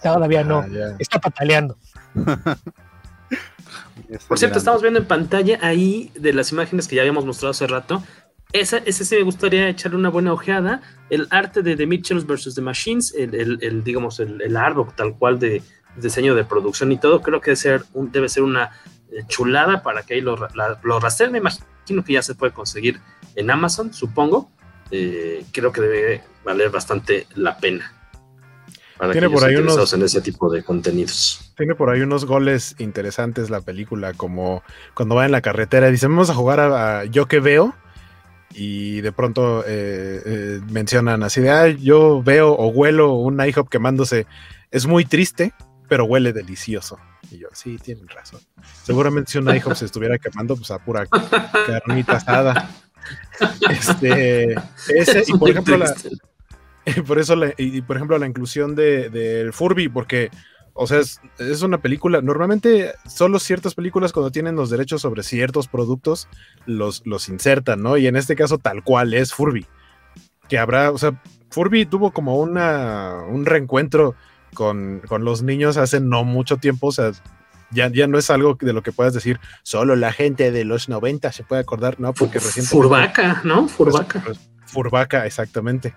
Todavía 0.03 0.45
no. 0.45 0.61
Ah, 0.61 0.97
está 0.99 1.21
pataleando. 1.21 1.77
Por 4.29 4.39
cierto, 4.39 4.59
estamos 4.59 4.83
viendo 4.83 5.01
en 5.01 5.07
pantalla 5.07 5.59
ahí 5.63 6.11
de 6.15 6.33
las 6.33 6.53
imágenes 6.53 6.87
que 6.89 6.97
ya 6.97 7.03
habíamos 7.03 7.25
mostrado 7.25 7.53
hace 7.53 7.67
rato. 7.67 8.03
Esa, 8.53 8.79
ese 8.79 9.05
sí 9.05 9.17
me 9.17 9.23
gustaría 9.23 9.69
echarle 9.69 9.97
una 9.97 10.11
buena 10.11 10.33
ojeada. 10.33 10.83
El 11.09 11.27
arte 11.31 11.63
de 11.63 11.77
The 11.77 11.87
Mitchells 11.87 12.27
vs. 12.27 12.55
The 12.55 12.61
Machines, 12.61 13.15
el, 13.15 13.83
digamos, 13.85 14.21
el, 14.21 14.43
el 14.43 14.57
árbol 14.57 14.89
tal 14.95 15.17
cual 15.17 15.39
de 15.39 15.63
diseño 15.97 16.35
de 16.35 16.45
producción 16.45 16.93
y 16.93 16.99
todo, 16.99 17.21
creo 17.21 17.41
que 17.41 17.51
debe 17.51 17.57
ser, 17.57 17.85
un, 17.93 18.11
debe 18.13 18.29
ser 18.29 18.43
una 18.43 18.71
eh, 19.11 19.25
chulada 19.29 19.83
para 19.83 20.03
que 20.03 20.15
ahí 20.15 20.21
lo, 20.21 20.37
lo 20.83 21.01
rastreen. 21.01 21.33
Me 21.33 21.39
imagino 21.39 22.05
que 22.05 22.13
ya 22.13 22.23
se 22.23 22.35
puede 22.35 22.53
conseguir 22.53 23.01
en 23.37 23.51
Amazon, 23.51 23.93
supongo. 23.95 24.51
Eh, 24.91 25.45
creo 25.53 25.73
que 25.73 25.81
debe 25.81 26.23
valer 26.45 26.69
bastante 26.69 27.27
la 27.35 27.57
pena 27.57 28.02
tiene 29.11 29.29
por 29.29 29.45
ahí 29.45 29.57
unos 29.57 29.93
en 29.93 30.03
ese 30.03 30.21
tipo 30.21 30.51
de 30.51 30.63
contenidos. 30.63 31.53
Tiene 31.57 31.75
por 31.75 31.91
ahí 31.91 32.03
unos 32.03 32.25
goles 32.25 32.77
interesantes 32.79 33.51
la 33.51 33.61
película, 33.61 34.13
como 34.13 34.63
cuando 34.95 35.15
va 35.15 35.25
en 35.25 35.33
la 35.33 35.41
carretera 35.41 35.89
y 35.89 35.93
dice, 35.93 36.07
vamos 36.07 36.31
a 36.31 36.35
jugar 36.35 36.61
a, 36.61 37.05
yo 37.07 37.27
que 37.27 37.41
veo, 37.41 37.75
y 38.55 39.01
de 39.01 39.13
pronto 39.13 39.65
eh, 39.67 40.23
eh, 40.25 40.61
mencionan 40.71 41.23
así 41.23 41.41
de, 41.41 41.51
ah, 41.51 41.69
yo 41.69 42.23
veo 42.23 42.53
o 42.53 42.69
huelo 42.69 43.15
un 43.15 43.45
IHOP 43.45 43.69
quemándose, 43.69 44.27
es 44.71 44.87
muy 44.87 45.05
triste, 45.05 45.53
pero 45.89 46.05
huele 46.05 46.33
delicioso. 46.33 46.99
Y 47.31 47.39
yo, 47.39 47.49
sí, 47.53 47.79
tienen 47.79 48.09
razón. 48.09 48.41
Seguramente 48.83 49.33
si 49.33 49.39
un 49.39 49.55
IHOP 49.55 49.75
se 49.75 49.87
estuviera 49.87 50.19
quemando, 50.19 50.57
pues 50.57 50.71
a 50.71 50.79
pura 50.79 51.07
carnita 51.07 52.17
asada. 52.17 52.71
Este, 53.69 54.55
ese, 54.89 55.25
y 55.27 55.33
por 55.37 55.51
ejemplo, 55.51 55.77
la, 55.77 55.93
por 57.07 57.19
eso, 57.19 57.35
y 57.59 57.83
por 57.83 57.97
ejemplo, 57.97 58.19
la 58.19 58.27
inclusión 58.27 58.75
del 58.75 59.13
de, 59.13 59.51
Furby, 59.53 59.89
porque, 59.89 60.31
o 60.75 60.87
sea, 60.87 61.01
es, 61.01 61.63
una 61.63 61.79
película, 61.79 62.21
normalmente 62.21 62.93
solo 63.07 63.39
ciertas 63.39 63.75
películas 63.75 64.13
cuando 64.13 64.31
tienen 64.31 64.57
los 64.57 64.71
derechos 64.71 65.03
sobre 65.03 65.23
ciertos 65.23 65.69
productos 65.69 66.29
los, 66.67 67.03
los 67.07 67.29
insertan, 67.29 67.83
¿no? 67.83 67.97
Y 67.97 68.07
en 68.07 68.17
este 68.17 68.37
caso 68.37 68.59
tal 68.59 68.83
cual 68.83 69.15
es 69.15 69.33
Furby. 69.33 69.67
Que 70.49 70.59
habrá, 70.59 70.91
o 70.91 70.99
sea, 70.99 71.21
Furby 71.51 71.87
tuvo 71.87 72.13
como 72.13 72.39
una, 72.39 73.23
un 73.29 73.47
reencuentro 73.47 74.15
con, 74.55 75.01
con 75.07 75.25
los 75.25 75.43
niños 75.43 75.77
hace 75.77 76.01
no 76.01 76.25
mucho 76.25 76.57
tiempo, 76.57 76.89
o 76.89 76.93
sea, 76.93 77.13
ya, 77.71 77.89
ya, 77.89 78.07
no 78.07 78.19
es 78.19 78.29
algo 78.29 78.59
de 78.61 78.73
lo 78.73 78.83
que 78.83 78.93
puedas 78.93 79.15
decir, 79.15 79.41
solo 79.63 79.97
la 79.97 80.13
gente 80.13 80.51
de 80.51 80.65
los 80.65 80.89
90 80.89 81.33
se 81.33 81.43
puede 81.43 81.63
acordar, 81.63 81.99
¿no? 82.01 82.13
Porque 82.13 82.39
recientemente... 82.39 82.69
Furbaca, 82.69 83.41
¿no? 83.45 83.69
Furbaca. 83.69 84.23
Pues, 84.23 84.39
Furbaca, 84.67 85.27
exactamente. 85.27 85.95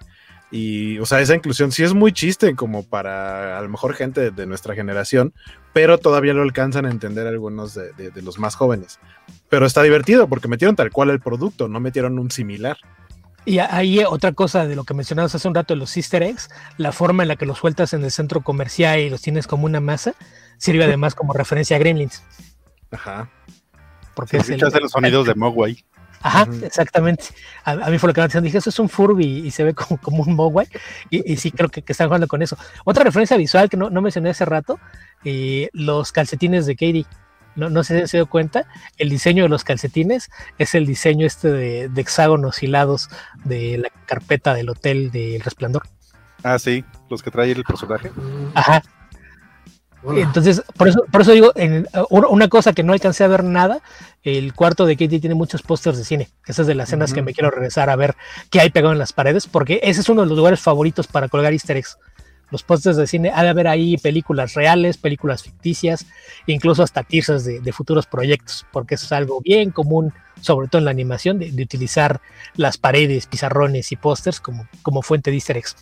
Y, 0.51 0.99
o 0.99 1.05
sea, 1.05 1.19
esa 1.19 1.35
inclusión 1.35 1.71
sí 1.71 1.83
es 1.83 1.93
muy 1.93 2.13
chiste 2.13 2.55
como 2.55 2.83
para 2.83 3.57
a 3.57 3.61
lo 3.61 3.69
mejor 3.69 3.93
gente 3.93 4.31
de, 4.31 4.45
nuestra 4.45 4.75
generación, 4.75 5.33
pero 5.73 5.97
todavía 5.97 6.33
lo 6.33 6.43
alcanzan 6.43 6.85
a 6.85 6.91
entender 6.91 7.27
algunos 7.27 7.73
de, 7.73 8.11
los 8.21 8.39
más 8.39 8.55
jóvenes. 8.55 8.99
Pero 9.49 9.65
está 9.65 9.81
divertido 9.81 10.27
porque 10.27 10.47
metieron 10.47 10.75
tal 10.75 10.91
cual 10.91 11.09
el 11.09 11.19
producto, 11.19 11.67
no 11.67 11.79
metieron 11.79 12.19
un 12.19 12.31
similar. 12.31 12.77
Y 13.43 13.59
ahí 13.59 14.03
otra 14.03 14.31
cosa 14.31 14.65
de 14.65 14.75
lo 14.75 14.85
que 14.85 14.93
mencionabas 14.93 15.35
hace 15.35 15.47
un 15.47 15.53
rato 15.53 15.73
de 15.73 15.79
los 15.79 15.95
easter 15.97 16.23
eggs, 16.23 16.49
la 16.77 16.91
forma 16.91 17.23
en 17.23 17.29
la 17.29 17.35
que 17.35 17.45
los 17.45 17.59
sueltas 17.59 17.93
en 17.93 18.03
el 18.03 18.11
centro 18.11 18.41
comercial 18.41 18.99
y 18.99 19.09
los 19.09 19.21
tienes 19.21 19.45
como 19.45 19.65
una 19.65 19.79
masa, 19.79 20.15
sirve 20.57 20.83
además 20.83 21.13
como 21.13 21.33
referencia 21.33 21.75
a 21.75 21.79
Gremlins. 21.79 22.23
Ajá. 22.91 23.29
Porque 24.15 24.37
es 24.37 24.49
el, 24.49 24.59
los 24.59 24.91
sonidos 24.91 25.27
de 25.27 25.35
Mogwai. 25.35 25.83
Ajá, 26.25 26.47
exactamente. 26.63 27.25
A, 27.63 27.75
mí 27.91 27.99
fue 27.99 28.07
lo 28.07 28.13
que 28.15 28.19
me 28.19 28.25
atención. 28.25 28.43
Dije, 28.43 28.57
eso 28.57 28.71
es 28.71 28.79
un 28.79 28.89
Furby 28.89 29.45
y 29.45 29.51
se 29.51 29.63
ve 29.63 29.75
como, 29.75 30.01
como 30.01 30.23
un 30.23 30.33
Mogwai. 30.33 30.67
Y, 31.11 31.37
sí, 31.37 31.51
creo 31.51 31.69
que, 31.69 31.83
están 31.85 32.07
jugando 32.07 32.27
con 32.27 32.41
eso. 32.41 32.57
Otra 32.83 33.03
referencia 33.03 33.37
visual 33.37 33.69
que 33.69 33.77
no, 33.77 33.91
no 33.91 34.01
mencioné 34.01 34.31
hace 34.31 34.43
rato, 34.43 34.79
eh, 35.23 35.69
los 35.71 36.11
calcetines 36.11 36.65
de 36.65 36.75
Katie. 36.75 37.05
No, 37.55 37.69
no 37.69 37.83
sé 37.83 38.01
si 38.01 38.07
se 38.07 38.17
dio 38.17 38.25
cuenta, 38.25 38.65
el 38.97 39.09
diseño 39.09 39.43
de 39.43 39.49
los 39.49 39.63
calcetines 39.63 40.29
es 40.57 40.73
el 40.73 40.87
diseño 40.87 41.27
este 41.27 41.51
de, 41.51 41.89
de 41.89 42.01
hexágonos 42.01 42.61
hilados 42.63 43.07
de 43.43 43.77
la 43.77 43.89
carpeta 44.07 44.55
del 44.55 44.69
hotel 44.69 45.11
del 45.11 45.41
resplandor. 45.41 45.83
Ah, 46.43 46.57
sí, 46.57 46.83
los 47.09 47.21
que 47.21 47.31
trae 47.31 47.51
el 47.51 47.63
personaje. 47.63 48.11
Ajá, 48.55 48.81
entonces, 50.13 50.61
por 50.77 50.87
eso, 50.87 51.03
por 51.11 51.21
eso 51.21 51.31
digo, 51.31 51.51
en, 51.55 51.87
una 52.09 52.47
cosa 52.47 52.73
que 52.73 52.83
no 52.83 52.93
alcancé 52.93 53.23
a 53.23 53.27
ver 53.27 53.43
nada, 53.43 53.81
el 54.23 54.53
cuarto 54.53 54.85
de 54.85 54.95
Katie 54.95 55.19
tiene 55.19 55.35
muchos 55.35 55.61
pósters 55.61 55.97
de 55.97 56.03
cine. 56.03 56.29
Esas 56.45 56.59
es 56.59 56.67
de 56.67 56.75
las 56.75 56.89
escenas 56.89 57.13
que 57.13 57.21
me 57.21 57.33
quiero 57.33 57.51
regresar 57.51 57.89
a 57.89 57.95
ver 57.95 58.15
qué 58.49 58.59
hay 58.59 58.69
pegado 58.69 58.93
en 58.93 58.99
las 58.99 59.13
paredes, 59.13 59.47
porque 59.47 59.79
ese 59.83 60.01
es 60.01 60.09
uno 60.09 60.21
de 60.21 60.27
los 60.27 60.37
lugares 60.37 60.59
favoritos 60.59 61.07
para 61.07 61.27
colgar 61.29 61.53
easter 61.53 61.77
eggs. 61.77 61.97
Los 62.51 62.61
pósters 62.61 62.95
de 62.97 63.07
cine, 63.07 63.31
ha 63.33 63.41
de 63.41 63.49
haber 63.49 63.67
ahí 63.67 63.97
películas 63.97 64.53
reales, 64.53 64.97
películas 64.97 65.41
ficticias, 65.41 66.05
incluso 66.45 66.83
hasta 66.83 67.03
teasers 67.03 67.43
de, 67.43 67.73
futuros 67.73 68.05
proyectos, 68.05 68.65
porque 68.71 68.95
eso 68.95 69.05
es 69.05 69.11
algo 69.11 69.41
bien 69.41 69.71
común, 69.71 70.13
sobre 70.41 70.67
todo 70.67 70.79
en 70.79 70.85
la 70.85 70.91
animación, 70.91 71.39
de, 71.39 71.63
utilizar 71.63 72.21
las 72.55 72.77
paredes, 72.77 73.25
pizarrones 73.25 73.91
y 73.91 73.95
pósters 73.95 74.39
como, 74.39 74.67
como 74.83 75.01
fuente 75.01 75.31
de 75.31 75.37
easter 75.37 75.57
eggs. 75.57 75.75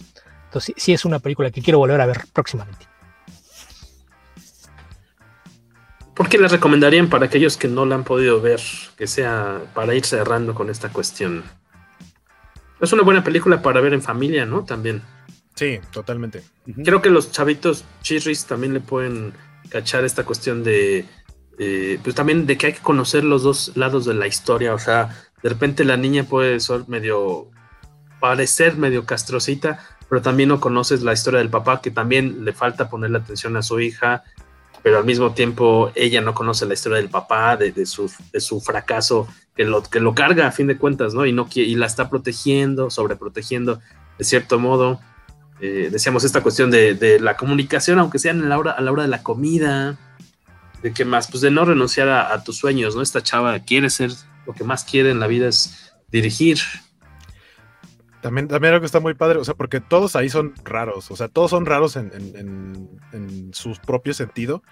Entonces, 0.45 0.75
sí 0.77 0.93
es 0.93 1.03
una 1.03 1.19
película 1.19 1.51
que 1.51 1.61
quiero 1.61 1.79
volver 1.79 1.99
a 1.99 2.05
ver 2.05 2.21
próximamente. 2.31 2.92
¿Por 6.15 6.29
qué 6.29 6.37
la 6.37 6.47
recomendarían 6.47 7.09
para 7.09 7.25
aquellos 7.25 7.57
que 7.57 7.67
no 7.67 7.85
la 7.85 7.95
han 7.95 8.03
podido 8.03 8.39
ver? 8.39 8.61
Que 8.97 9.07
sea 9.07 9.61
para 9.73 9.95
ir 9.95 10.05
cerrando 10.05 10.53
con 10.53 10.69
esta 10.69 10.89
cuestión. 10.89 11.43
Es 12.79 12.93
una 12.93 13.03
buena 13.03 13.23
película 13.23 13.61
para 13.61 13.81
ver 13.81 13.93
en 13.93 14.01
familia, 14.01 14.45
¿no? 14.45 14.63
También. 14.63 15.01
Sí, 15.55 15.79
totalmente. 15.91 16.43
Creo 16.83 17.01
que 17.01 17.09
los 17.09 17.31
chavitos 17.31 17.85
chirris 18.01 18.45
también 18.45 18.73
le 18.73 18.79
pueden 18.79 19.33
cachar 19.69 20.03
esta 20.03 20.23
cuestión 20.23 20.63
de. 20.63 21.05
pues 22.03 22.15
también 22.15 22.45
de 22.45 22.57
que 22.57 22.67
hay 22.67 22.73
que 22.73 22.81
conocer 22.81 23.23
los 23.23 23.41
dos 23.41 23.71
lados 23.75 24.05
de 24.05 24.13
la 24.13 24.27
historia. 24.27 24.73
O 24.75 24.79
sea, 24.79 25.09
de 25.41 25.49
repente 25.49 25.83
la 25.83 25.97
niña 25.97 26.25
puede 26.25 26.59
ser 26.59 26.83
medio. 26.87 27.49
parecer 28.19 28.77
medio 28.77 29.05
castrosita, 29.05 29.79
pero 30.09 30.21
también 30.21 30.49
no 30.49 30.59
conoces 30.59 31.01
la 31.01 31.13
historia 31.13 31.39
del 31.39 31.49
papá, 31.49 31.81
que 31.81 31.89
también 31.89 32.45
le 32.45 32.53
falta 32.53 32.89
ponerle 32.89 33.17
atención 33.17 33.57
a 33.57 33.63
su 33.63 33.79
hija 33.79 34.23
pero 34.83 34.97
al 34.97 35.05
mismo 35.05 35.33
tiempo 35.33 35.91
ella 35.95 36.21
no 36.21 36.33
conoce 36.33 36.65
la 36.65 36.73
historia 36.73 36.97
del 36.97 37.09
papá, 37.09 37.55
de, 37.55 37.85
su, 37.85 38.11
de 38.31 38.41
su 38.41 38.59
fracaso, 38.59 39.27
que 39.55 39.63
lo, 39.63 39.81
que 39.81 40.01
lo 40.01 40.13
carga 40.13 40.47
a 40.47 40.51
fin 40.51 40.67
de 40.67 40.77
cuentas, 40.77 41.13
¿no? 41.13 41.25
Y, 41.25 41.31
no, 41.31 41.47
y 41.55 41.75
la 41.75 41.85
está 41.85 42.09
protegiendo, 42.09 42.89
sobreprotegiendo, 42.89 43.79
de 44.17 44.25
cierto 44.25 44.59
modo. 44.59 44.99
Eh, 45.61 45.87
decíamos 45.89 46.25
esta 46.25 46.41
cuestión 46.41 46.69
de, 46.69 47.17
la 47.21 47.37
comunicación, 47.37 47.97
aunque 47.97 48.19
sea 48.19 48.31
en 48.31 48.49
la 48.49 48.57
hora, 48.59 48.71
a 48.71 48.81
la 48.81 48.91
hora 48.91 49.03
de 49.03 49.09
la 49.09 49.23
comida, 49.23 49.97
de 50.81 50.91
qué 50.93 51.05
más, 51.05 51.29
pues 51.31 51.39
de 51.39 51.51
no 51.51 51.63
renunciar 51.63 52.09
a, 52.09 52.43
tus 52.43 52.57
sueños, 52.57 52.93
¿no? 52.95 53.01
Esta 53.01 53.23
chava 53.23 53.59
quiere 53.59 53.89
ser, 53.89 54.11
lo 54.45 54.53
que 54.53 54.65
más 54.65 54.83
quiere 54.83 55.11
en 55.11 55.21
la 55.21 55.27
vida 55.27 55.47
es 55.47 55.93
dirigir, 56.11 56.57
también, 58.23 58.47
también 58.47 58.73
algo 58.73 58.81
que 58.81 58.85
está 58.85 59.01
muy 59.01 59.15
padre, 59.15 59.37
o 59.37 59.43
sea, 59.43 59.53
porque 59.53 59.81
todos 59.81 60.15
ahí 60.15 60.29
son 60.29 60.53
raros, 60.63 61.11
o 61.11 61.15
sea, 61.17 61.27
todos 61.27 61.51
son 61.51 61.65
raros 61.65 61.97
en, 61.97 62.09
en, 63.11 63.53
su 63.53 63.75
propio 63.85 64.13
sentido, 64.13 64.63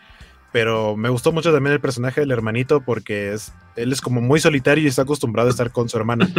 pero 0.53 0.95
me 0.95 1.09
gustó 1.09 1.33
mucho 1.33 1.51
también 1.51 1.73
el 1.73 1.81
personaje 1.81 2.21
del 2.21 2.31
hermanito 2.31 2.79
porque 2.79 3.33
es, 3.33 3.51
él 3.75 3.91
es 3.91 3.99
como 3.99 4.21
muy 4.21 4.39
solitario 4.39 4.85
y 4.85 4.87
está 4.87 5.01
acostumbrado 5.01 5.49
a 5.49 5.51
estar 5.51 5.69
con 5.71 5.89
su 5.89 5.97
hermana. 5.97 6.29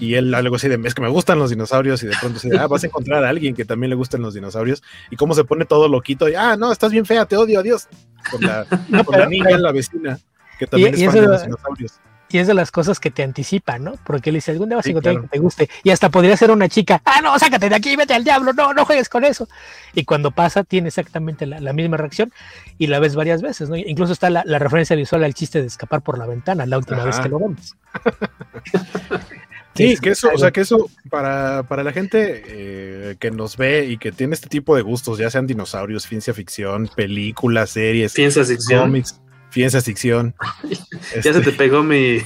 Y 0.00 0.14
él 0.14 0.34
algo 0.34 0.56
así 0.56 0.68
de, 0.68 0.80
es 0.84 0.94
que 0.94 1.02
me 1.02 1.08
gustan 1.08 1.38
los 1.38 1.50
dinosaurios 1.50 2.02
y 2.02 2.08
de 2.08 2.16
pronto 2.18 2.40
dice, 2.40 2.58
ah, 2.58 2.66
vas 2.66 2.82
a 2.82 2.88
encontrar 2.88 3.24
a 3.24 3.28
alguien 3.28 3.54
que 3.54 3.64
también 3.64 3.90
le 3.90 3.96
gusten 3.96 4.20
los 4.20 4.34
dinosaurios 4.34 4.82
y 5.10 5.16
cómo 5.16 5.34
se 5.34 5.44
pone 5.44 5.66
todo 5.66 5.88
loquito 5.88 6.28
y, 6.28 6.34
ah, 6.34 6.56
no, 6.56 6.72
estás 6.72 6.90
bien 6.90 7.06
fea, 7.06 7.26
te 7.26 7.36
odio, 7.36 7.60
adiós. 7.60 7.86
Con 8.30 8.40
la, 8.40 8.66
con 9.04 9.18
la 9.18 9.26
niña, 9.28 9.56
la 9.56 9.70
vecina, 9.70 10.18
que 10.58 10.66
también 10.66 10.94
es 10.94 11.04
fan 11.04 11.14
de 11.14 11.26
los 11.28 11.42
dinosaurios 11.42 12.00
Y 12.30 12.38
es 12.38 12.46
de 12.46 12.54
las 12.54 12.70
cosas 12.70 13.00
que 13.00 13.10
te 13.10 13.22
anticipa, 13.22 13.78
¿no? 13.78 13.94
Porque 14.04 14.30
él 14.30 14.34
dice, 14.34 14.52
algún 14.52 14.68
día 14.68 14.76
vas 14.76 14.86
a 14.86 14.90
encontrar 14.90 15.20
que 15.20 15.28
te 15.28 15.38
guste. 15.38 15.70
Y 15.82 15.90
hasta 15.90 16.10
podría 16.10 16.36
ser 16.36 16.50
una 16.50 16.68
chica, 16.68 17.02
ah, 17.04 17.20
no, 17.22 17.38
sácate 17.38 17.68
de 17.68 17.74
aquí, 17.74 17.96
vete 17.96 18.14
al 18.14 18.24
diablo, 18.24 18.52
no, 18.52 18.72
no 18.72 18.84
juegues 18.84 19.08
con 19.08 19.24
eso. 19.24 19.48
Y 19.94 20.04
cuando 20.04 20.30
pasa, 20.30 20.62
tiene 20.64 20.88
exactamente 20.88 21.46
la, 21.46 21.72
misma 21.72 21.96
reacción 21.96 22.32
y 22.78 22.86
la 22.86 23.00
ves 23.00 23.14
varias 23.14 23.42
veces, 23.42 23.68
¿no? 23.68 23.76
Incluso 23.76 24.12
está 24.12 24.30
la, 24.30 24.42
referencia 24.58 24.94
visual 24.94 25.24
al 25.24 25.34
chiste 25.34 25.60
de 25.60 25.66
escapar 25.66 26.02
por 26.02 26.18
la 26.18 26.26
ventana, 26.26 26.66
la 26.66 26.78
última 26.78 27.04
vez 27.04 27.18
que 27.18 27.28
lo 27.28 27.38
vemos. 27.38 27.76
Sí, 29.74 29.96
que 29.96 30.10
eso, 30.10 30.30
o 30.34 30.38
sea, 30.38 30.50
que 30.50 30.60
eso 30.62 30.90
para, 31.08 31.62
la 31.62 31.92
gente 31.92 32.42
eh, 32.46 33.16
que 33.18 33.30
nos 33.30 33.56
ve 33.56 33.86
y 33.86 33.98
que 33.98 34.12
tiene 34.12 34.34
este 34.34 34.48
tipo 34.48 34.74
de 34.76 34.82
gustos, 34.82 35.18
ya 35.18 35.30
sean 35.30 35.46
dinosaurios, 35.46 36.02
ciencia 36.04 36.34
ficción, 36.34 36.90
películas, 36.94 37.70
series, 37.70 38.12
ciencia 38.12 38.44
ficción, 38.44 38.82
cómics, 38.82 39.20
ciencia 39.50 39.80
ficción. 39.80 40.34
ya 41.22 41.32
se 41.32 41.40
te 41.40 41.52
pegó 41.52 41.82
mi 41.82 42.18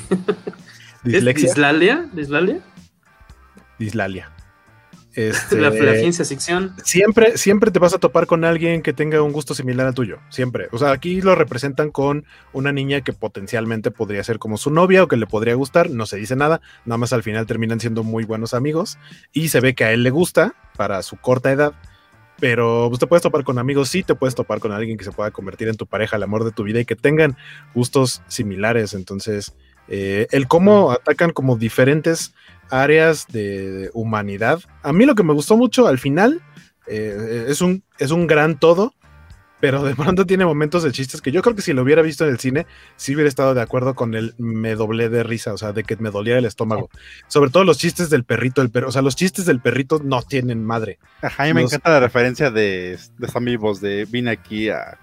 dislexia. 1.05 1.49
¿Dislalia? 1.49 2.09
¿Dislalia? 2.13 2.61
Dislalia. 3.79 4.31
Este, 5.17 5.61
la, 5.61 5.71
ciencia 5.71 6.25
ficción. 6.25 6.75
Siempre, 6.83 7.39
siempre 7.39 7.71
te 7.71 7.79
vas 7.79 7.95
a 7.95 7.99
topar 7.99 8.27
con 8.27 8.45
alguien 8.45 8.83
que 8.83 8.93
tenga 8.93 9.23
un 9.23 9.31
gusto 9.31 9.55
similar 9.55 9.87
al 9.87 9.95
tuyo. 9.95 10.19
Siempre. 10.29 10.67
O 10.73 10.79
sea, 10.79 10.91
aquí 10.91 11.21
lo 11.21 11.37
representan 11.37 11.93
con 11.93 12.25
una 12.53 12.73
niña 12.73 13.03
que 13.03 13.13
potencialmente 13.13 13.93
podría 13.93 14.25
ser 14.25 14.41
como 14.41 14.57
su 14.57 14.71
novia 14.71 15.05
o 15.05 15.09
que 15.09 15.17
le 15.17 15.27
podría 15.27 15.55
gustar. 15.55 15.89
No 15.89 16.07
se 16.07 16.17
dice 16.17 16.35
nada. 16.35 16.61
Nada 16.85 16.99
más 16.99 17.13
al 17.13 17.23
final 17.23 17.47
terminan 17.47 17.79
siendo 17.79 18.03
muy 18.03 18.25
buenos 18.25 18.55
amigos. 18.55 18.99
Y 19.33 19.51
se 19.51 19.61
ve 19.61 19.77
que 19.77 19.85
a 19.85 19.93
él 19.93 20.03
le 20.03 20.11
gusta 20.11 20.57
para 20.77 21.01
su 21.03 21.17
corta 21.17 21.53
edad. 21.53 21.75
Pero 22.41 22.87
pues, 22.89 22.99
te 22.99 23.07
puedes 23.07 23.23
topar 23.23 23.45
con 23.45 23.59
amigos, 23.59 23.89
sí, 23.89 24.03
te 24.03 24.15
puedes 24.15 24.35
topar 24.35 24.59
con 24.61 24.73
alguien 24.73 24.99
que 24.99 25.05
se 25.05 25.13
pueda 25.13 25.31
convertir 25.31 25.69
en 25.69 25.77
tu 25.77 25.87
pareja, 25.87 26.17
el 26.17 26.23
amor 26.23 26.45
de 26.45 26.51
tu 26.51 26.65
vida 26.65 26.81
y 26.81 26.85
que 26.85 26.97
tengan 26.97 27.37
gustos 27.75 28.23
similares. 28.27 28.95
Entonces, 28.95 29.55
eh, 29.89 30.27
el 30.31 30.49
cómo 30.49 30.91
atacan 30.91 31.31
como 31.31 31.57
diferentes 31.57 32.35
áreas 32.71 33.27
de, 33.29 33.91
humanidad. 33.93 34.61
A 34.83 34.93
mí 34.93 35.05
lo 35.05 35.15
que 35.15 35.23
me 35.23 35.33
gustó 35.33 35.57
mucho 35.57 35.87
al 35.87 35.99
final 35.99 36.43
eh, 36.87 37.47
es, 37.49 37.61
un, 37.61 37.83
es 37.99 38.11
un 38.11 38.27
gran 38.27 38.59
todo, 38.59 38.95
pero 39.65 39.83
de 39.83 39.95
pronto 39.95 40.27
tiene 40.27 40.45
momentos 40.45 40.83
de 40.83 40.93
chistes 40.93 41.23
que 41.23 41.33
yo 41.33 41.41
creo 41.41 41.57
que 41.57 41.63
si 41.63 41.73
lo 41.73 41.81
hubiera 41.81 42.03
visto 42.03 42.27
en 42.27 42.33
el 42.33 42.39
cine, 42.39 42.67
sí 42.97 43.15
hubiera 43.15 43.31
estado 43.31 43.55
de 43.55 43.63
acuerdo 43.63 43.95
con 43.95 44.15
el 44.15 44.35
me 44.37 44.75
doblé 44.75 45.09
de 45.09 45.23
risa, 45.23 45.55
o 45.55 45.57
sea, 45.57 45.73
de 45.73 45.85
que 45.85 45.97
me 45.97 46.11
dolía 46.11 46.37
el 46.37 46.45
estómago. 46.45 46.91
Sobre 47.29 47.49
todo 47.51 47.65
los 47.65 47.79
chistes 47.79 48.11
del 48.11 48.25
perrito, 48.25 48.61
el 48.61 48.69
perro, 48.69 48.89
o 48.89 48.93
sea, 48.93 49.01
los 49.01 49.17
chistes 49.17 49.47
del 49.47 49.61
perrito 49.61 50.03
no 50.05 50.21
tienen 50.21 50.63
madre. 50.63 50.99
Ajá, 51.23 51.49
y 51.49 51.55
me 51.55 51.63
encanta 51.63 51.89
la 51.89 52.01
referencia 52.01 52.51
de, 52.51 52.99
de 53.17 53.29
amigos 53.35 53.81
de 53.81 54.05
vine 54.05 54.33
aquí 54.33 54.69
a 54.69 54.99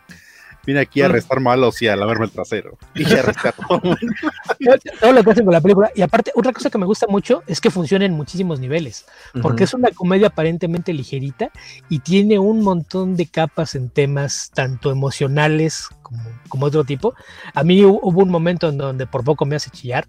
Vine 0.66 0.80
aquí 0.80 1.02
a 1.02 1.08
restar 1.08 1.40
malos 1.40 1.82
y 1.82 1.88
a 1.88 1.96
lavarme 1.96 2.26
el 2.26 2.32
trasero. 2.32 2.78
Y 2.94 3.04
a 3.14 3.22
restar 3.22 3.54
todo. 3.54 3.82
todo 5.00 5.12
lo 5.12 5.24
que 5.24 5.32
hacen 5.32 5.46
con 5.46 5.54
la 5.54 5.62
película. 5.62 5.92
Y 5.96 6.02
aparte, 6.02 6.32
otra 6.36 6.54
cosa 6.54 6.70
que 6.70 6.78
me 6.78 6.86
gusta 6.86 7.08
mucho 7.08 7.44
es 7.48 7.60
que 7.60 7.72
funciona 7.72 8.06
en 8.06 8.14
muchísimos 8.14 8.60
niveles. 8.60 9.06
Porque 9.42 9.64
es 9.64 9.74
una 9.74 9.90
comedia 9.92 10.28
aparentemente 10.28 10.94
ligerita 10.94 11.52
y 11.90 12.00
tiene 12.00 12.38
un 12.40 12.62
montón 12.62 13.16
de 13.16 13.26
capas 13.26 13.76
en 13.76 13.90
temas 13.90 14.52
tanto 14.54 14.92
emocionales 14.92 15.88
como, 16.02 16.24
como 16.48 16.66
otro 16.68 16.84
tipo. 16.84 17.16
A 17.54 17.64
mí 17.64 17.84
hubo 17.84 18.22
un 18.22 18.30
momento 18.30 18.70
en 18.70 18.78
donde 18.78 19.08
por 19.08 19.24
poco 19.24 19.46
me 19.46 19.56
hace 19.56 19.70
chillar. 19.72 20.08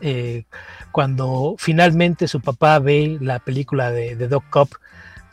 Eh, 0.00 0.44
cuando 0.92 1.54
finalmente 1.56 2.28
su 2.28 2.40
papá 2.40 2.78
ve 2.78 3.16
la 3.20 3.38
película 3.38 3.90
de, 3.90 4.16
de 4.16 4.28
Doc 4.28 4.44
Cop 4.50 4.68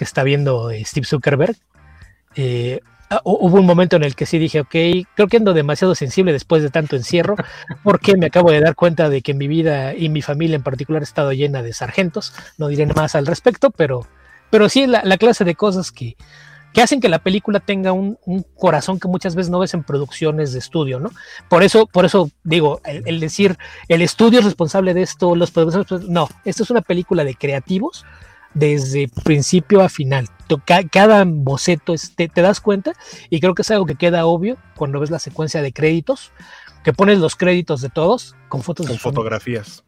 que 0.02 0.06
está 0.06 0.24
viendo 0.24 0.72
eh, 0.72 0.84
Steve 0.84 1.06
Zuckerberg. 1.06 1.56
Eh, 2.36 2.80
hubo 3.24 3.60
un 3.60 3.66
momento 3.66 3.96
en 3.96 4.04
el 4.04 4.16
que 4.16 4.26
sí 4.26 4.40
dije, 4.40 4.62
ok, 4.62 4.76
creo 5.16 5.28
que 5.30 5.38
ando 5.38 5.54
demasiado 5.54 5.96
sensible 5.96 6.32
después 6.32 6.64
de 6.64 6.70
tanto 6.70 6.96
encierro, 6.96 7.36
porque 7.84 8.18
me 8.18 8.28
acabo 8.28 8.52
de 8.52 8.62
dar 8.62 8.76
cuenta 8.76 9.10
de 9.10 9.22
que 9.22 9.34
mi 9.34 9.48
vida 9.48 9.96
y 9.96 10.10
mi 10.10 10.22
familia 10.22 10.56
en 10.56 10.64
particular 10.64 11.02
ha 11.02 11.04
estado 11.04 11.34
llena 11.34 11.62
de 11.62 11.74
sargentos. 11.74 12.34
No 12.58 12.68
diré 12.68 12.86
más 12.88 13.16
al 13.16 13.26
respecto, 13.26 13.72
pero, 13.72 14.08
pero 14.50 14.70
sí 14.70 14.88
la, 14.88 15.02
la 15.04 15.18
clase 15.18 15.44
de 15.44 15.56
cosas 15.56 15.92
que, 15.92 16.16
que 16.74 16.82
hacen 16.82 17.02
que 17.02 17.10
la 17.10 17.20
película 17.20 17.60
tenga 17.60 17.92
un, 17.92 18.18
corazón 18.56 19.00
que 19.00 19.08
muchas 19.08 19.36
veces 19.36 19.50
no 19.50 19.60
ves 19.60 19.74
en 19.74 19.84
producciones 19.84 20.54
de 20.54 20.60
estudio, 20.60 21.00
¿no? 21.00 21.12
Por 21.50 21.64
eso, 21.64 21.86
por 21.86 22.06
eso 22.06 22.30
digo, 22.44 22.82
el, 22.86 23.20
decir 23.20 23.58
el 23.88 24.02
estudio 24.02 24.40
es 24.40 24.46
responsable 24.46 24.94
de 24.94 25.02
esto, 25.02 25.36
los 25.36 25.52
productores, 25.52 26.08
no, 26.08 26.30
esto 26.46 26.64
es 26.64 26.70
una 26.70 26.82
película 26.82 27.24
de 27.24 27.36
creativos 27.36 28.06
desde 28.54 29.10
principio 29.24 29.82
a 29.82 29.90
final. 29.90 30.28
Cada 30.58 31.24
boceto 31.26 31.94
te, 32.16 32.30
das 32.36 32.60
cuenta 32.60 32.94
y 33.30 33.40
creo 33.40 33.56
que 33.56 33.62
es 33.62 33.72
algo 33.72 33.86
que 33.86 33.96
queda 33.96 34.26
obvio 34.26 34.58
cuando 34.76 35.00
ves 35.00 35.12
la 35.12 35.20
secuencia 35.20 35.62
de 35.62 35.72
créditos, 35.72 36.32
que 36.84 36.94
pones 36.94 37.20
los 37.20 37.36
créditos 37.36 37.82
de 37.82 37.90
todos 37.90 38.36
con 38.50 38.64
fotos. 38.64 38.88
Con 38.88 38.98
fotografías. 38.98 39.84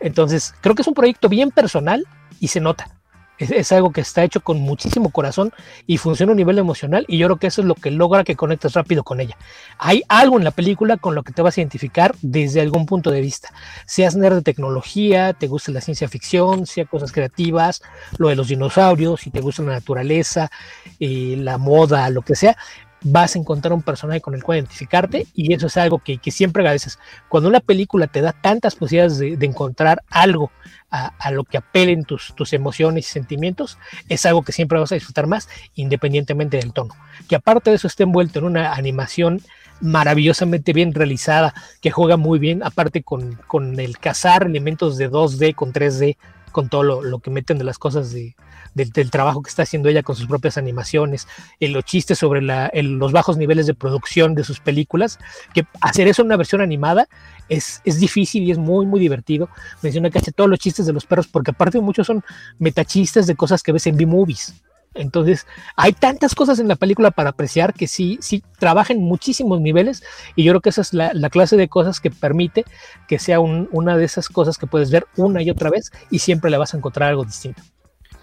Entonces, 0.00 0.54
creo 0.60 0.74
que 0.74 0.82
es 0.82 0.88
un 0.88 0.94
proyecto 0.94 1.28
bien 1.28 1.50
personal 1.50 2.06
y 2.40 2.48
se 2.48 2.60
nota. 2.60 2.97
Es, 3.38 3.72
algo 3.72 3.92
que 3.92 4.00
está 4.00 4.24
hecho 4.24 4.40
con 4.40 4.60
muchísimo 4.60 5.10
corazón 5.10 5.52
y 5.86 5.98
funciona 5.98 6.30
a 6.30 6.34
un 6.34 6.38
nivel 6.38 6.58
emocional 6.58 7.04
y 7.08 7.18
yo 7.18 7.26
creo 7.28 7.36
que 7.38 7.46
eso 7.46 7.60
es 7.60 7.66
lo 7.66 7.74
que 7.74 7.90
logra 7.90 8.24
que 8.24 8.36
conectes 8.36 8.74
rápido 8.74 9.04
con 9.04 9.20
ella. 9.20 9.36
Hay 9.78 10.02
algo 10.08 10.38
en 10.38 10.44
la 10.44 10.50
película 10.50 10.96
con 10.96 11.14
lo 11.14 11.22
que 11.22 11.32
te 11.32 11.42
vas 11.42 11.56
a 11.56 11.60
identificar 11.60 12.14
desde 12.20 12.60
algún 12.60 12.86
punto 12.86 13.10
de 13.10 13.20
vista. 13.20 13.50
Seas 13.86 14.16
nerd 14.16 14.36
de 14.36 14.42
tecnología, 14.42 15.32
te 15.34 15.46
gusta 15.46 15.72
la 15.72 15.80
ciencia 15.80 16.08
ficción, 16.08 16.66
sea 16.66 16.84
cosas 16.86 17.12
creativas, 17.12 17.82
lo 18.18 18.28
de 18.28 18.36
los 18.36 18.48
dinosaurios, 18.48 19.20
si 19.20 19.30
te 19.30 19.40
gusta 19.40 19.62
la 19.62 19.72
naturaleza, 19.72 20.50
eh, 20.98 21.36
la 21.38 21.58
moda, 21.58 22.10
lo 22.10 22.22
que 22.22 22.34
sea, 22.34 22.56
vas 23.02 23.36
a 23.36 23.38
encontrar 23.38 23.72
un 23.72 23.82
personaje 23.82 24.20
con 24.20 24.34
el 24.34 24.42
cual 24.42 24.58
identificarte 24.58 25.26
y 25.34 25.52
eso 25.52 25.66
es 25.68 25.76
algo 25.76 26.00
que, 26.00 26.18
siempre 26.30 26.62
agradeces. 26.62 26.98
Cuando 27.28 27.48
una 27.48 27.60
película 27.60 28.06
te 28.06 28.20
da 28.20 28.32
tantas 28.32 28.74
posibilidades 28.74 29.18
de, 29.18 29.46
encontrar 29.46 30.02
algo 30.10 30.50
a, 30.90 31.30
lo 31.30 31.44
que 31.44 31.58
apelen 31.58 32.04
tus, 32.04 32.34
tus 32.34 32.52
emociones 32.52 33.06
y 33.06 33.10
sentimientos, 33.10 33.78
es 34.08 34.26
algo 34.26 34.42
que 34.42 34.52
siempre 34.52 34.78
vas 34.78 34.92
a 34.92 34.94
disfrutar 34.94 35.26
más 35.26 35.48
independientemente 35.74 36.58
del 36.58 36.72
tono. 36.72 36.94
Que 37.28 37.36
aparte 37.36 37.70
de 37.70 37.76
eso 37.76 37.86
esté 37.86 38.02
envuelto 38.02 38.38
en 38.38 38.44
una 38.44 38.74
animación 38.74 39.40
maravillosamente 39.80 40.72
bien 40.72 40.92
realizada, 40.92 41.54
que 41.80 41.90
juega 41.90 42.16
muy 42.16 42.38
bien, 42.38 42.62
aparte 42.62 43.02
con, 43.02 43.34
con 43.46 43.78
el 43.78 43.98
cazar 43.98 44.44
elementos 44.44 44.98
de 44.98 45.10
2D 45.10 45.54
con 45.54 45.72
3D, 45.72 46.16
con 46.52 46.68
todo 46.68 46.82
lo, 46.82 47.02
lo 47.02 47.20
que 47.20 47.30
meten 47.30 47.58
de 47.58 47.64
las 47.64 47.78
cosas 47.78 48.12
de, 48.12 48.34
del, 48.78 49.10
trabajo 49.10 49.42
que 49.42 49.50
está 49.50 49.62
haciendo 49.62 49.88
ella 49.88 50.02
con 50.02 50.16
sus 50.16 50.26
propias 50.26 50.56
animaciones, 50.56 51.26
en 51.60 51.72
los 51.72 51.84
chistes 51.84 52.18
sobre 52.18 52.40
los 52.40 53.12
bajos 53.12 53.36
niveles 53.36 53.66
de 53.66 53.74
producción 53.74 54.34
de 54.34 54.44
sus 54.44 54.60
películas, 54.60 55.18
que 55.52 55.66
hacer 55.80 56.08
eso 56.08 56.22
en 56.22 56.26
una 56.26 56.36
versión 56.36 56.60
animada 56.60 57.08
es, 57.48 57.82
es 57.84 58.00
difícil 58.00 58.44
y 58.44 58.50
es 58.50 58.58
muy, 58.58 58.86
muy 58.86 59.00
divertido. 59.00 59.48
Menciona 59.82 60.10
hace 60.14 60.32
todos 60.32 60.48
los 60.48 60.58
chistes 60.58 60.86
de 60.86 60.92
los 60.92 61.06
perros, 61.06 61.28
porque 61.28 61.50
aparte 61.50 61.80
muchos 61.80 62.06
son 62.06 62.24
metachistes 62.58 63.26
de 63.26 63.34
cosas 63.34 63.62
que 63.62 63.72
ves 63.72 63.86
en 63.86 63.96
B-Movies. 63.96 64.54
Entonces, 64.94 65.46
hay 65.76 65.92
tantas 65.92 66.34
cosas 66.34 66.58
en 66.58 66.68
la 66.68 66.76
película 66.76 67.10
para 67.10 67.30
apreciar 67.30 67.72
que 67.74 67.86
sí, 67.86 68.18
sí 68.20 68.42
trabaja 68.58 68.92
en 68.92 69.00
muchísimos 69.00 69.60
niveles 69.60 70.02
y 70.34 70.44
yo 70.44 70.52
creo 70.52 70.60
que 70.60 70.70
esa 70.70 70.80
es 70.80 70.92
la, 70.92 71.12
clase 71.30 71.56
de 71.56 71.68
cosas 71.68 72.00
que 72.00 72.10
permite 72.10 72.64
que 73.06 73.18
sea 73.18 73.38
una 73.38 73.96
de 73.96 74.04
esas 74.04 74.28
cosas 74.28 74.58
que 74.58 74.66
puedes 74.66 74.90
ver 74.90 75.06
una 75.16 75.42
y 75.42 75.50
otra 75.50 75.70
vez 75.70 75.92
y 76.10 76.18
siempre 76.18 76.50
le 76.50 76.56
vas 76.56 76.74
a 76.74 76.78
encontrar 76.78 77.10
algo 77.10 77.24
distinto. 77.24 77.62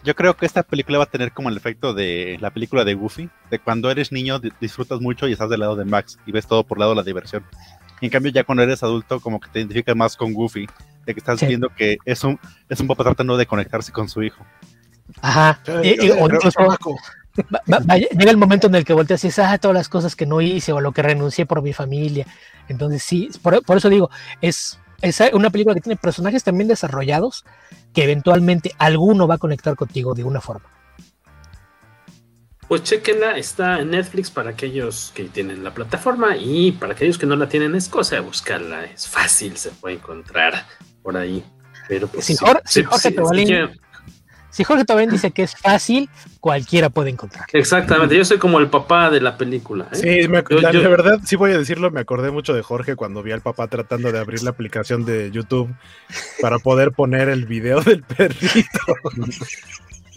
Yo 0.06 0.16
creo 0.16 0.38
que 0.38 0.46
esta 0.46 0.62
película 0.62 1.00
va 1.00 1.06
a 1.06 1.10
tener 1.10 1.32
como 1.32 1.50
el 1.50 1.58
efecto 1.58 1.96
de 1.96 2.38
la 2.40 2.52
película 2.52 2.84
de 2.84 2.94
Goofy, 2.94 3.28
de 3.50 3.58
cuando 3.58 3.90
eres 3.90 4.12
niño 4.12 4.40
disfrutas 4.62 5.02
mucho 5.02 5.28
y 5.28 5.34
estás 5.34 5.50
del 5.50 5.62
lado 5.62 5.76
de 5.76 5.84
Max 5.84 6.20
y 6.28 6.32
ves 6.32 6.46
todo 6.46 6.64
por 6.64 6.78
lado 6.78 6.92
de 6.92 6.98
la 6.98 7.04
diversión. 7.04 7.44
en 8.02 8.12
cambio 8.12 8.32
ya 8.32 8.44
cuando 8.44 8.62
eres 8.62 8.84
adulto 8.84 9.20
como 9.20 9.40
que 9.40 9.50
te 9.50 9.60
identificas 9.60 9.96
más 9.96 10.16
con 10.16 10.34
Goofy, 10.34 10.68
de 11.08 11.14
que 11.14 11.20
estás 11.20 11.42
viendo 11.42 11.70
que 11.70 11.98
es 12.06 12.24
un, 12.24 12.40
es 12.70 12.80
un 12.80 12.88
papá 12.88 13.04
tratando 13.04 13.36
de 13.36 13.48
conectarse 13.48 13.92
con 13.92 14.08
su 14.08 14.22
hijo. 14.22 14.46
Ajá. 15.22 15.60
llega 15.82 16.14
el 18.32 18.38
momento 18.38 18.68
en 18.68 18.76
el 18.76 18.86
que 18.86 18.94
volteas 18.94 19.24
y 19.24 19.30
dices, 19.30 19.44
ah, 19.44 19.58
todas 19.58 19.74
las 19.74 19.90
cosas 19.90 20.16
que 20.16 20.28
no 20.28 20.40
hice 20.40 20.72
o 20.72 20.78
a 20.78 20.82
lo 20.82 20.92
que 20.92 21.02
renuncié 21.02 21.48
por 21.48 21.64
mi 21.64 21.74
familia. 21.74 22.28
Entonces 22.68 23.02
sí, 23.02 23.32
por, 23.42 23.64
por 23.64 23.78
eso 23.78 23.90
digo, 23.90 24.12
es 24.40 24.80
es 25.02 25.22
una 25.34 25.50
película 25.50 25.76
que 25.76 25.82
tiene 25.82 25.98
personajes 25.98 26.44
también 26.44 26.68
desarrollados 26.68 27.46
que 27.94 28.04
eventualmente 28.04 28.74
alguno 28.78 29.28
va 29.28 29.36
a 29.36 29.38
conectar 29.38 29.76
contigo 29.76 30.14
de 30.14 30.24
una 30.24 30.42
forma. 30.42 30.70
Pues 32.68 32.82
chequenla, 32.82 33.38
está 33.38 33.80
en 33.80 33.92
Netflix 33.92 34.32
para 34.32 34.50
aquellos 34.50 35.12
que 35.14 35.26
tienen 35.26 35.64
la 35.64 35.74
plataforma 35.74 36.36
y 36.36 36.72
para 36.72 36.94
aquellos 36.94 37.18
que 37.18 37.28
no 37.28 37.36
la 37.36 37.48
tienen 37.48 37.76
es 37.76 37.88
cosa 37.88 38.16
de 38.16 38.22
buscarla, 38.22 38.86
es 38.86 39.08
fácil, 39.08 39.56
se 39.58 39.70
puede 39.70 39.96
encontrar 39.96 40.66
por 41.04 41.16
ahí. 41.16 41.44
Pero 41.88 42.08
pues, 42.08 42.26
si, 42.26 42.36
Jorge, 42.36 42.62
si 42.66 42.84
Jorge 42.84 43.12
Tobén 44.86 45.10
dice 45.10 45.32
que 45.32 45.44
es 45.44 45.56
fácil, 45.56 46.10
cualquiera 46.40 46.90
puede 46.90 47.10
encontrar. 47.10 47.46
Exactamente, 47.52 48.16
yo 48.16 48.24
soy 48.24 48.38
como 48.38 48.60
el 48.60 48.68
papá 48.68 49.10
de 49.10 49.22
la 49.22 49.38
película. 49.38 49.88
¿eh? 49.92 49.96
Sí, 49.96 50.28
me, 50.28 50.44
la, 50.50 50.72
verdad, 50.72 51.20
sí 51.26 51.36
voy 51.36 51.52
a 51.52 51.58
decirlo, 51.58 51.92
me 51.92 52.00
acordé 52.00 52.32
mucho 52.32 52.54
de 52.54 52.62
Jorge 52.62 52.96
cuando 52.96 53.24
vi 53.24 53.32
al 53.32 53.42
papá 53.42 53.68
tratando 53.68 54.12
de 54.12 54.20
abrir 54.20 54.44
la 54.44 54.52
aplicación 54.52 55.06
de 55.06 55.32
YouTube 55.32 55.74
para 56.42 56.60
poder 56.60 56.92
poner 56.92 57.30
el 57.30 57.46
video 57.46 57.82
del 57.82 58.04
perrito. 58.04 58.80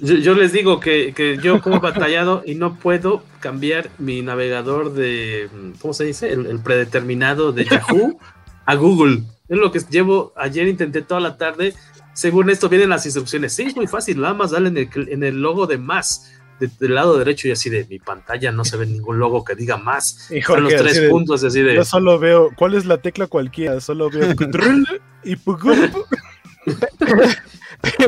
Yo, 0.01 0.35
les 0.35 0.53
digo 0.53 0.79
que, 0.79 1.39
yo 1.43 1.61
como 1.61 1.81
batallado 1.81 2.43
y 2.47 2.55
no 2.55 2.77
puedo 2.77 3.25
cambiar 3.41 3.91
mi 3.99 4.23
navegador 4.23 4.93
de, 4.93 5.49
¿cómo 5.81 5.93
se 5.93 6.05
dice? 6.05 6.33
El, 6.33 6.61
predeterminado 6.61 7.53
de 7.53 7.65
Yahoo 7.65 8.19
a 8.65 8.75
Google. 8.77 9.23
Es 9.49 9.59
lo 9.59 9.73
que 9.73 9.81
llevo, 9.81 10.33
ayer 10.37 10.69
intenté 10.69 11.03
toda 11.03 11.21
la 11.21 11.37
tarde. 11.37 11.75
Según 12.19 12.51
esto 12.51 12.69
vienen 12.69 12.91
las 12.91 13.07
instrucciones. 13.07 13.53
Sí, 13.53 13.63
es 13.63 13.77
muy 13.77 13.87
fácil, 13.87 14.21
nada 14.21 14.35
más 14.35 14.51
dale 14.51 14.71
en 14.71 14.77
el, 14.77 14.91
en 15.09 15.23
el 15.23 15.41
logo 15.41 15.69
de 15.69 15.79
más. 15.79 16.33
De, 16.59 16.69
del 16.81 16.97
lado 16.97 17.17
derecho 17.17 17.47
y 17.47 17.53
así 17.53 17.71
de 17.71 17.87
mi 17.89 18.01
pantalla 18.01 18.51
no 18.51 18.65
se 18.65 18.77
ve 18.77 18.87
ningún 18.87 19.21
logo 19.21 19.45
que 19.45 19.55
diga 19.55 19.77
más. 19.77 20.29
Y 20.33 20.43
Son 20.43 20.65
los 20.65 20.75
tres 20.75 20.91
así 20.91 21.01
de- 21.03 21.11
puntos 21.11 21.45
así 21.45 21.63
de. 21.63 21.77
Yo 21.77 21.85
solo 21.85 22.19
veo, 22.19 22.51
¿cuál 22.57 22.75
es 22.75 22.87
la 22.87 22.99
tecla 22.99 23.29
cualquiera? 23.29 23.81
Solo 23.81 24.11
veo 24.11 24.35
control 24.37 24.85
y. 25.23 25.37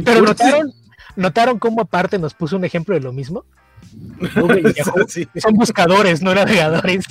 Pero 0.05 0.23
notaron, 0.23 0.73
notaron 1.16 1.59
cómo 1.61 1.82
aparte 1.82 2.19
nos 2.19 2.35
puso 2.35 2.57
un 2.57 2.65
ejemplo 2.65 2.95
de 2.97 3.01
lo 3.03 3.12
mismo. 3.12 3.45
Google 4.37 4.70
y 4.70 4.74
Yahoo 4.74 5.07
Sí. 5.09 5.27
son 5.37 5.55
buscadores, 5.55 6.20
no 6.23 6.35
navegadores. 6.35 7.05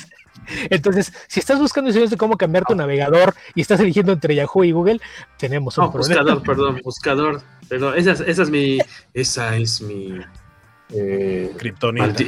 Entonces, 0.69 1.13
si 1.27 1.39
estás 1.39 1.59
buscando 1.59 1.89
instrucciones 1.89 2.11
de 2.11 2.17
cómo 2.17 2.38
cambiar 2.38 2.65
tu 2.65 2.76
navegador 2.76 3.35
y 3.55 3.61
estás 3.61 3.80
eligiendo 3.80 4.11
entre 4.13 4.35
Yahoo 4.35 4.63
y 4.63 4.71
Google, 4.71 4.99
tenemos 5.38 5.77
un 5.77 5.85
No, 5.85 5.91
problema. 5.91 6.21
buscador, 6.21 6.43
perdón, 6.45 6.81
buscador. 6.84 7.41
Perdón, 7.67 7.93
esa, 7.97 8.11
es- 8.13 8.21
esa 8.21 8.43
es 8.43 8.49
mi. 8.49 8.80
Esa 9.13 9.55
es 9.57 9.81
mi. 9.81 10.19
eh, 10.91 11.55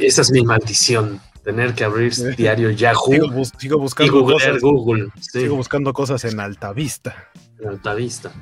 esa 0.02 0.22
es 0.22 0.30
mi 0.30 0.42
maldición. 0.44 1.20
Tener 1.42 1.74
que 1.74 1.82
abrir 1.84 2.12
diario 2.36 2.70
Yahoo 2.70 3.10
Sigo, 3.12 3.30
bus- 3.30 3.52
sigo 3.58 3.76
y 3.78 3.80
buscando 3.80 4.12
googlear 4.12 4.50
cosas. 4.52 4.62
Google. 4.62 5.08
Sí, 5.20 5.40
Sigo 5.40 5.56
buscando 5.56 5.92
cosas 5.92 6.24
en 6.24 6.38
alta 6.38 6.72
vista. 6.72 7.28
en 7.60 7.68
alta 7.68 7.94
vista. 7.94 8.32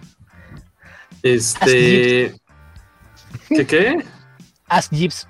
Este. 1.22 2.34
¿Qué 3.48 3.66
qué? 3.66 4.04
Ask 4.68 4.92
Jeeves. 4.92 5.26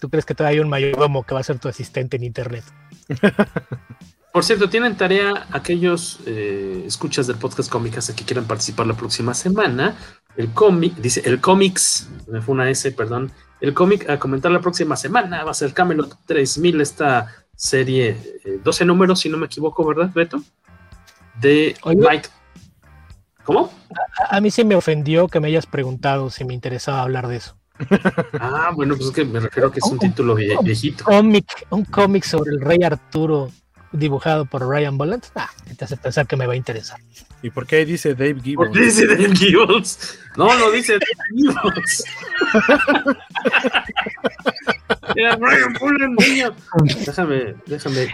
¿Tú 0.00 0.10
crees 0.10 0.24
que 0.26 0.34
todavía 0.34 0.58
hay 0.58 0.62
un 0.62 0.68
mayordomo 0.68 1.24
que 1.24 1.32
va 1.34 1.40
a 1.40 1.42
ser 1.42 1.58
tu 1.58 1.68
asistente 1.68 2.16
en 2.16 2.24
internet? 2.24 2.64
Por 4.32 4.44
cierto, 4.44 4.68
tienen 4.68 4.96
tarea 4.98 5.46
aquellos 5.50 6.20
eh, 6.26 6.84
escuchas 6.86 7.26
del 7.26 7.36
podcast 7.36 7.70
cómicas 7.70 8.12
que 8.14 8.24
quieran 8.24 8.44
participar 8.44 8.86
la 8.86 8.94
próxima 8.94 9.32
semana. 9.32 9.96
El 10.36 10.52
cómic, 10.52 10.94
dice 10.96 11.22
el 11.24 11.40
cómics, 11.40 12.10
me 12.28 12.42
fue 12.42 12.54
una 12.54 12.68
S, 12.68 12.92
perdón. 12.92 13.32
El 13.62 13.72
cómic 13.72 14.10
a 14.10 14.18
comentar 14.18 14.52
la 14.52 14.60
próxima 14.60 14.94
semana 14.94 15.42
va 15.42 15.52
a 15.52 15.54
ser 15.54 15.72
Camelot 15.72 16.18
3000, 16.26 16.82
esta 16.82 17.34
serie, 17.54 18.40
eh, 18.44 18.60
12 18.62 18.84
números, 18.84 19.20
si 19.20 19.30
no 19.30 19.38
me 19.38 19.46
equivoco, 19.46 19.86
¿verdad, 19.86 20.10
Beto? 20.14 20.42
De 21.40 21.74
Oye. 21.84 21.96
Mike. 21.96 22.28
¿Cómo? 23.44 23.72
A, 24.28 24.36
a 24.36 24.40
mí 24.42 24.50
sí 24.50 24.64
me 24.64 24.74
ofendió 24.74 25.28
que 25.28 25.40
me 25.40 25.48
hayas 25.48 25.64
preguntado 25.64 26.28
si 26.28 26.44
me 26.44 26.52
interesaba 26.52 27.00
hablar 27.00 27.28
de 27.28 27.36
eso. 27.36 27.56
Ah, 28.40 28.70
bueno, 28.74 28.94
pues 28.96 29.08
es 29.08 29.14
que 29.14 29.24
me 29.24 29.40
refiero 29.40 29.68
a 29.68 29.72
que 29.72 29.78
es 29.80 29.86
un 29.86 29.98
título 29.98 30.34
vie- 30.36 30.62
viejito. 30.62 31.04
Cómic, 31.04 31.66
un 31.70 31.84
cómic 31.84 32.24
sobre 32.24 32.50
el 32.52 32.60
rey 32.60 32.78
Arturo 32.84 33.50
dibujado 33.92 34.44
por 34.46 34.66
Ryan 34.68 34.98
Bolland. 34.98 35.24
Ah, 35.34 35.48
¿qué 35.66 35.74
te 35.74 35.84
hace 35.84 35.96
pensar 35.96 36.26
que 36.26 36.36
me 36.36 36.46
va 36.46 36.52
a 36.54 36.56
interesar. 36.56 36.98
¿Y 37.42 37.50
por 37.50 37.66
qué 37.66 37.76
ahí 37.76 37.84
dice 37.84 38.14
Dave 38.14 38.34
¿Por 38.34 38.42
Gibbons? 38.42 38.70
qué 38.72 38.80
dice 38.80 39.06
Dave 39.06 39.34
Gibbons? 39.36 40.18
No, 40.36 40.58
no 40.58 40.70
dice 40.70 40.94
Dave 40.94 41.06
Gibbons. 41.36 42.04
Pullen, 45.78 46.14
niño. 46.14 46.54
Déjame, 47.06 47.54
déjame. 47.66 48.08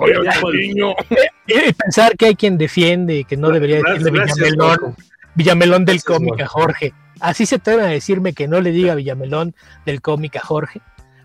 Y 1.46 1.58
y 1.68 1.72
pensar 1.72 2.16
que 2.16 2.26
hay 2.26 2.34
quien 2.36 2.58
defiende 2.58 3.24
que 3.24 3.36
no 3.36 3.50
debería 3.50 3.78
Gracias, 3.80 4.04
decirle 4.04 4.18
gracias, 4.24 4.38
Villamelón. 4.52 4.96
Villamelón 5.34 5.84
del 5.84 5.96
Gracias, 5.96 6.18
cómic 6.18 6.40
a. 6.40 6.46
Jorge. 6.46 6.94
Así 7.22 7.46
se 7.46 7.54
atreven 7.56 7.84
a 7.86 7.88
decirme 7.88 8.32
que 8.34 8.48
no 8.48 8.60
le 8.60 8.70
diga 8.72 8.94
Villamelón 8.94 9.54
del 9.86 10.00
cómic 10.02 10.36
a 10.36 10.40
Jorge 10.40 10.80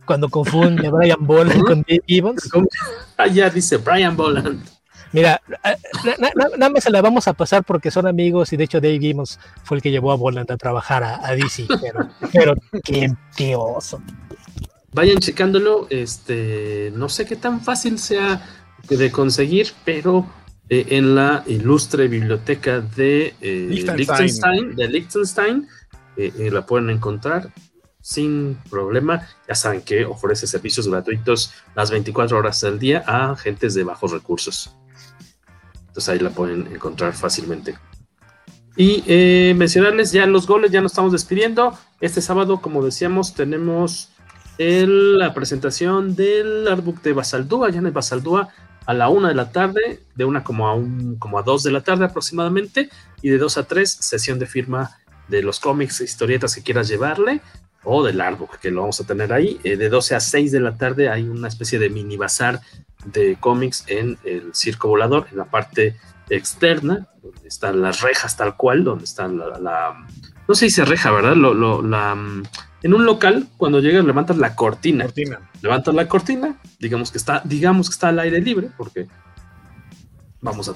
cuando 0.05 0.29
confunde 0.29 0.87
a 0.87 0.91
Brian 0.91 1.25
Bolland 1.27 1.63
con 1.63 1.81
Dave 1.81 2.01
Gibbons. 2.07 2.49
Ah, 3.17 3.25
ya 3.27 3.49
dice 3.49 3.77
Brian 3.77 4.15
Boland. 4.15 4.63
Mira, 5.11 5.41
eh, 5.63 5.75
na- 6.05 6.15
na- 6.19 6.31
na- 6.35 6.57
nada 6.57 6.69
más 6.71 6.83
se 6.83 6.91
la 6.91 7.01
vamos 7.01 7.27
a 7.27 7.33
pasar 7.33 7.63
porque 7.63 7.89
son 7.89 8.05
amigos 8.07 8.53
y 8.53 8.57
de 8.57 8.65
hecho 8.65 8.79
Dave 8.79 8.99
Gibbons 8.99 9.39
fue 9.63 9.77
el 9.77 9.81
que 9.81 9.89
llevó 9.89 10.11
a 10.11 10.15
Bolland 10.15 10.51
a 10.51 10.57
trabajar 10.57 11.03
a, 11.03 11.25
a 11.25 11.33
DC, 11.35 11.65
pero, 11.81 12.09
pero 12.31 12.53
qué, 12.83 13.11
qué 13.35 13.55
oso. 13.55 14.01
Vayan 14.93 15.17
checándolo. 15.17 15.87
Este, 15.89 16.91
no 16.95 17.09
sé 17.09 17.25
qué 17.25 17.35
tan 17.35 17.61
fácil 17.61 17.97
sea 17.99 18.41
de 18.89 19.11
conseguir, 19.11 19.67
pero 19.83 20.27
eh, 20.69 20.85
en 20.89 21.15
la 21.15 21.43
ilustre 21.47 22.07
biblioteca 22.07 22.81
de 22.81 23.33
eh, 23.41 23.67
Liechtenstein. 23.69 23.97
Liechtenstein, 23.97 24.75
de 24.75 24.87
Liechtenstein, 24.89 25.67
eh, 26.17 26.33
eh, 26.37 26.51
la 26.51 26.65
pueden 26.65 26.89
encontrar 26.89 27.51
sin 28.01 28.57
problema. 28.69 29.27
Ya 29.47 29.55
saben 29.55 29.81
que 29.81 30.05
ofrece 30.05 30.47
servicios 30.47 30.87
gratuitos 30.87 31.53
las 31.75 31.91
24 31.91 32.37
horas 32.37 32.61
del 32.61 32.79
día 32.79 33.03
a 33.05 33.35
gentes 33.35 33.73
de 33.73 33.83
bajos 33.83 34.11
recursos. 34.11 34.73
Entonces 35.87 36.09
ahí 36.09 36.19
la 36.19 36.29
pueden 36.29 36.67
encontrar 36.73 37.13
fácilmente. 37.13 37.77
Y 38.75 39.03
eh, 39.07 39.53
mencionarles 39.57 40.11
ya 40.11 40.25
los 40.27 40.45
goles, 40.45 40.71
ya 40.71 40.81
nos 40.81 40.91
estamos 40.91 41.11
despidiendo. 41.11 41.77
Este 41.99 42.21
sábado, 42.21 42.61
como 42.61 42.85
decíamos, 42.85 43.33
tenemos 43.33 44.09
el- 44.59 45.17
la 45.17 45.33
presentación 45.33 46.15
del 46.15 46.67
artbook 46.67 47.01
de 47.01 47.13
Basaldúa, 47.13 47.69
el 47.69 47.91
Basaldúa, 47.91 48.49
a 48.85 48.93
la 48.93 49.09
una 49.09 49.27
de 49.29 49.35
la 49.35 49.51
tarde, 49.51 50.01
de 50.15 50.25
una 50.25 50.43
como 50.43 50.67
a, 50.67 50.73
un, 50.75 51.17
como 51.17 51.39
a 51.39 51.43
dos 51.43 51.63
de 51.63 51.71
la 51.71 51.81
tarde 51.81 52.05
aproximadamente, 52.05 52.89
y 53.21 53.29
de 53.29 53.37
dos 53.37 53.57
a 53.57 53.63
tres, 53.63 53.91
sesión 53.99 54.39
de 54.39 54.45
firma 54.45 54.97
de 55.27 55.41
los 55.43 55.59
cómics, 55.59 56.01
historietas 56.01 56.55
que 56.55 56.63
quieras 56.63 56.87
llevarle, 56.87 57.41
o 57.83 58.03
del 58.03 58.19
artbook, 58.19 58.57
que 58.59 58.69
lo 58.71 58.81
vamos 58.81 58.99
a 58.99 59.05
tener 59.05 59.31
ahí. 59.31 59.59
Eh, 59.63 59.77
de 59.77 59.89
12 59.89 60.15
a 60.15 60.19
6 60.19 60.51
de 60.51 60.59
la 60.59 60.77
tarde 60.77 61.09
hay 61.09 61.23
una 61.23 61.47
especie 61.47 61.79
de 61.79 61.89
mini 61.89 62.17
bazar 62.17 62.59
de 63.05 63.37
cómics 63.39 63.85
en 63.87 64.17
el 64.25 64.53
circo 64.53 64.89
volador, 64.89 65.27
en 65.31 65.37
la 65.37 65.45
parte 65.45 65.95
externa, 66.29 67.07
donde 67.21 67.47
están 67.47 67.81
las 67.81 68.01
rejas 68.01 68.35
tal 68.35 68.57
cual, 68.57 68.83
donde 68.83 69.05
están 69.05 69.37
la, 69.37 69.57
la- 69.59 70.05
no 70.47 70.55
se 70.55 70.65
dice 70.65 70.83
reja, 70.85 71.11
¿verdad? 71.11 71.35
Lo, 71.35 71.53
lo- 71.53 71.81
la, 71.81 72.15
mm, 72.15 72.43
en 72.83 72.93
un 72.93 73.05
local, 73.05 73.47
cuando 73.57 73.79
llegas, 73.79 74.03
levantas 74.05 74.37
la 74.37 74.55
cortina. 74.55 75.05
Cortina. 75.05 75.39
Levantas 75.61 75.93
la 75.95 76.07
cortina, 76.07 76.57
digamos 76.79 77.11
que 77.11 77.17
está, 77.17 77.41
digamos 77.45 77.89
que 77.89 77.93
está 77.93 78.09
al 78.09 78.19
aire 78.19 78.39
libre, 78.41 78.69
porque 78.77 79.07
vamos 80.41 80.67
a 80.69 80.73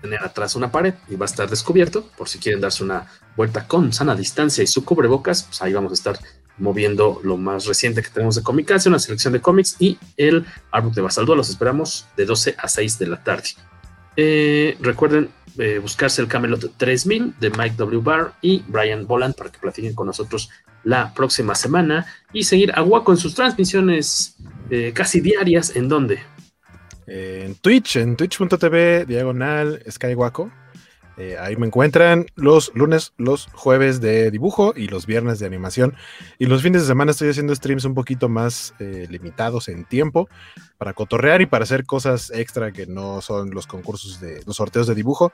tener 0.00 0.22
atrás 0.22 0.54
una 0.54 0.70
pared 0.70 0.94
y 1.08 1.16
va 1.16 1.24
a 1.24 1.28
estar 1.28 1.48
descubierto, 1.48 2.08
por 2.16 2.28
si 2.28 2.38
quieren 2.38 2.60
darse 2.60 2.84
una 2.84 3.06
vuelta 3.36 3.66
con 3.66 3.92
sana 3.92 4.14
distancia 4.14 4.62
y 4.62 4.66
su 4.66 4.84
cubrebocas, 4.84 5.44
pues 5.44 5.62
ahí 5.62 5.72
vamos 5.72 5.92
a 5.92 5.94
estar 5.94 6.18
moviendo 6.58 7.20
lo 7.22 7.36
más 7.36 7.66
reciente 7.66 8.02
que 8.02 8.10
tenemos 8.10 8.34
de 8.34 8.42
Comicase, 8.42 8.88
una 8.88 8.98
selección 8.98 9.32
de 9.32 9.40
cómics 9.40 9.76
y 9.78 9.98
el 10.16 10.44
árbol 10.70 10.92
de 10.92 11.02
Basaldúa. 11.02 11.36
Los 11.36 11.50
esperamos 11.50 12.06
de 12.16 12.24
12 12.24 12.56
a 12.58 12.68
6 12.68 12.98
de 12.98 13.06
la 13.06 13.22
tarde. 13.22 13.50
Eh, 14.16 14.76
recuerden 14.80 15.30
eh, 15.58 15.78
buscarse 15.78 16.20
el 16.20 16.28
Camelot 16.28 16.76
3000 16.76 17.34
de 17.38 17.50
Mike 17.50 17.76
W. 17.76 18.02
Barr 18.02 18.32
y 18.42 18.62
Brian 18.66 19.06
Boland 19.06 19.34
para 19.34 19.50
que 19.50 19.58
platiquen 19.58 19.94
con 19.94 20.06
nosotros 20.06 20.50
la 20.84 21.12
próxima 21.14 21.54
semana 21.54 22.06
y 22.32 22.44
seguir 22.44 22.72
a 22.74 22.82
Waco 22.82 23.12
en 23.12 23.18
sus 23.18 23.34
transmisiones 23.34 24.36
eh, 24.70 24.92
casi 24.94 25.20
diarias. 25.20 25.74
¿En 25.76 25.88
dónde? 27.08 27.44
En 27.44 27.54
Twitch, 27.56 27.96
en 27.96 28.16
twitch.tv, 28.16 29.06
diagonal 29.06 29.82
Skywaco. 29.90 30.50
Eh, 31.18 31.36
ahí 31.36 31.56
me 31.56 31.66
encuentran 31.66 32.26
los 32.36 32.70
lunes, 32.76 33.12
los 33.18 33.48
jueves 33.52 34.00
de 34.00 34.30
dibujo 34.30 34.72
y 34.76 34.86
los 34.86 35.04
viernes 35.04 35.40
de 35.40 35.46
animación. 35.46 35.96
Y 36.38 36.46
los 36.46 36.62
fines 36.62 36.82
de 36.82 36.86
semana 36.86 37.10
estoy 37.10 37.28
haciendo 37.28 37.52
streams 37.56 37.84
un 37.84 37.94
poquito 37.94 38.28
más 38.28 38.72
eh, 38.78 39.08
limitados 39.10 39.66
en 39.68 39.84
tiempo 39.84 40.28
para 40.78 40.92
cotorrear 40.92 41.42
y 41.42 41.46
para 41.46 41.64
hacer 41.64 41.84
cosas 41.86 42.30
extra 42.32 42.70
que 42.70 42.86
no 42.86 43.20
son 43.20 43.50
los 43.50 43.66
concursos 43.66 44.20
de 44.20 44.42
los 44.46 44.56
sorteos 44.56 44.86
de 44.86 44.94
dibujo. 44.94 45.32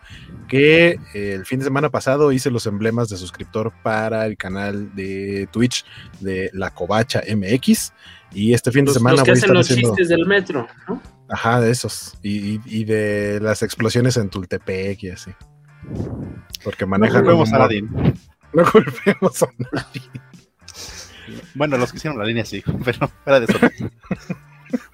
Que 0.49 0.99
eh, 1.13 1.35
el 1.35 1.45
fin 1.45 1.59
de 1.59 1.67
semana 1.67 1.91
pasado 1.91 2.33
hice 2.33 2.51
los 2.51 2.65
emblemas 2.67 3.11
de 3.11 3.19
suscriptor 3.19 3.71
para 3.83 4.25
el 4.25 4.39
canal 4.39 4.95
de 4.95 5.51
Twitch 5.53 5.85
de 6.21 6.49
La 6.55 6.71
Covacha 6.73 7.21
MX. 7.29 7.93
Y 8.33 8.55
este 8.55 8.73
fin 8.73 8.87
de 8.87 8.89
Los, 8.89 8.95
semana 8.95 9.17
los 9.17 9.23
que 9.23 9.33
voy 9.33 9.37
a 9.37 9.39
hacen 9.39 9.51
estar 9.51 9.57
los 9.57 9.71
haciendo. 9.71 9.91
chistes 9.91 10.09
del 10.09 10.25
metro, 10.25 10.67
¿no? 10.89 11.14
Ajá, 11.35 11.61
de 11.61 11.71
esos. 11.73 12.15
Y, 12.23 12.55
y- 12.55 12.61
y 12.65 12.85
de 12.85 13.41
las 13.43 13.63
explosiones 13.65 14.17
en 14.17 14.31
Tultepec 14.31 15.03
y 15.03 15.11
así. 15.11 15.33
Porque 16.63 16.87
manejan. 16.87 17.23
culpemos 17.23 17.49
un 17.49 17.55
a 17.57 17.59
nadie. 17.59 17.83
No 18.53 18.65
culpemos 18.71 19.43
a 19.43 19.47
nadie. 19.59 20.03
Bueno, 21.55 21.77
los 21.77 21.91
que 21.91 21.97
hicieron 21.99 22.19
la 22.19 22.25
línea 22.25 22.45
sí, 22.45 22.63
pero 22.85 23.09
fuera 23.25 23.41
de 23.41 23.47
eso. 23.47 23.59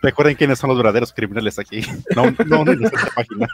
Recuerden 0.01 0.37
quiénes 0.37 0.59
son 0.59 0.69
los 0.69 0.79
verdaderos 0.79 1.13
criminales 1.13 1.59
aquí. 1.59 1.83
No, 2.17 2.25
no, 2.47 2.65
no 2.65 2.73
en 2.73 2.85
esta 2.85 3.07
página. 3.15 3.47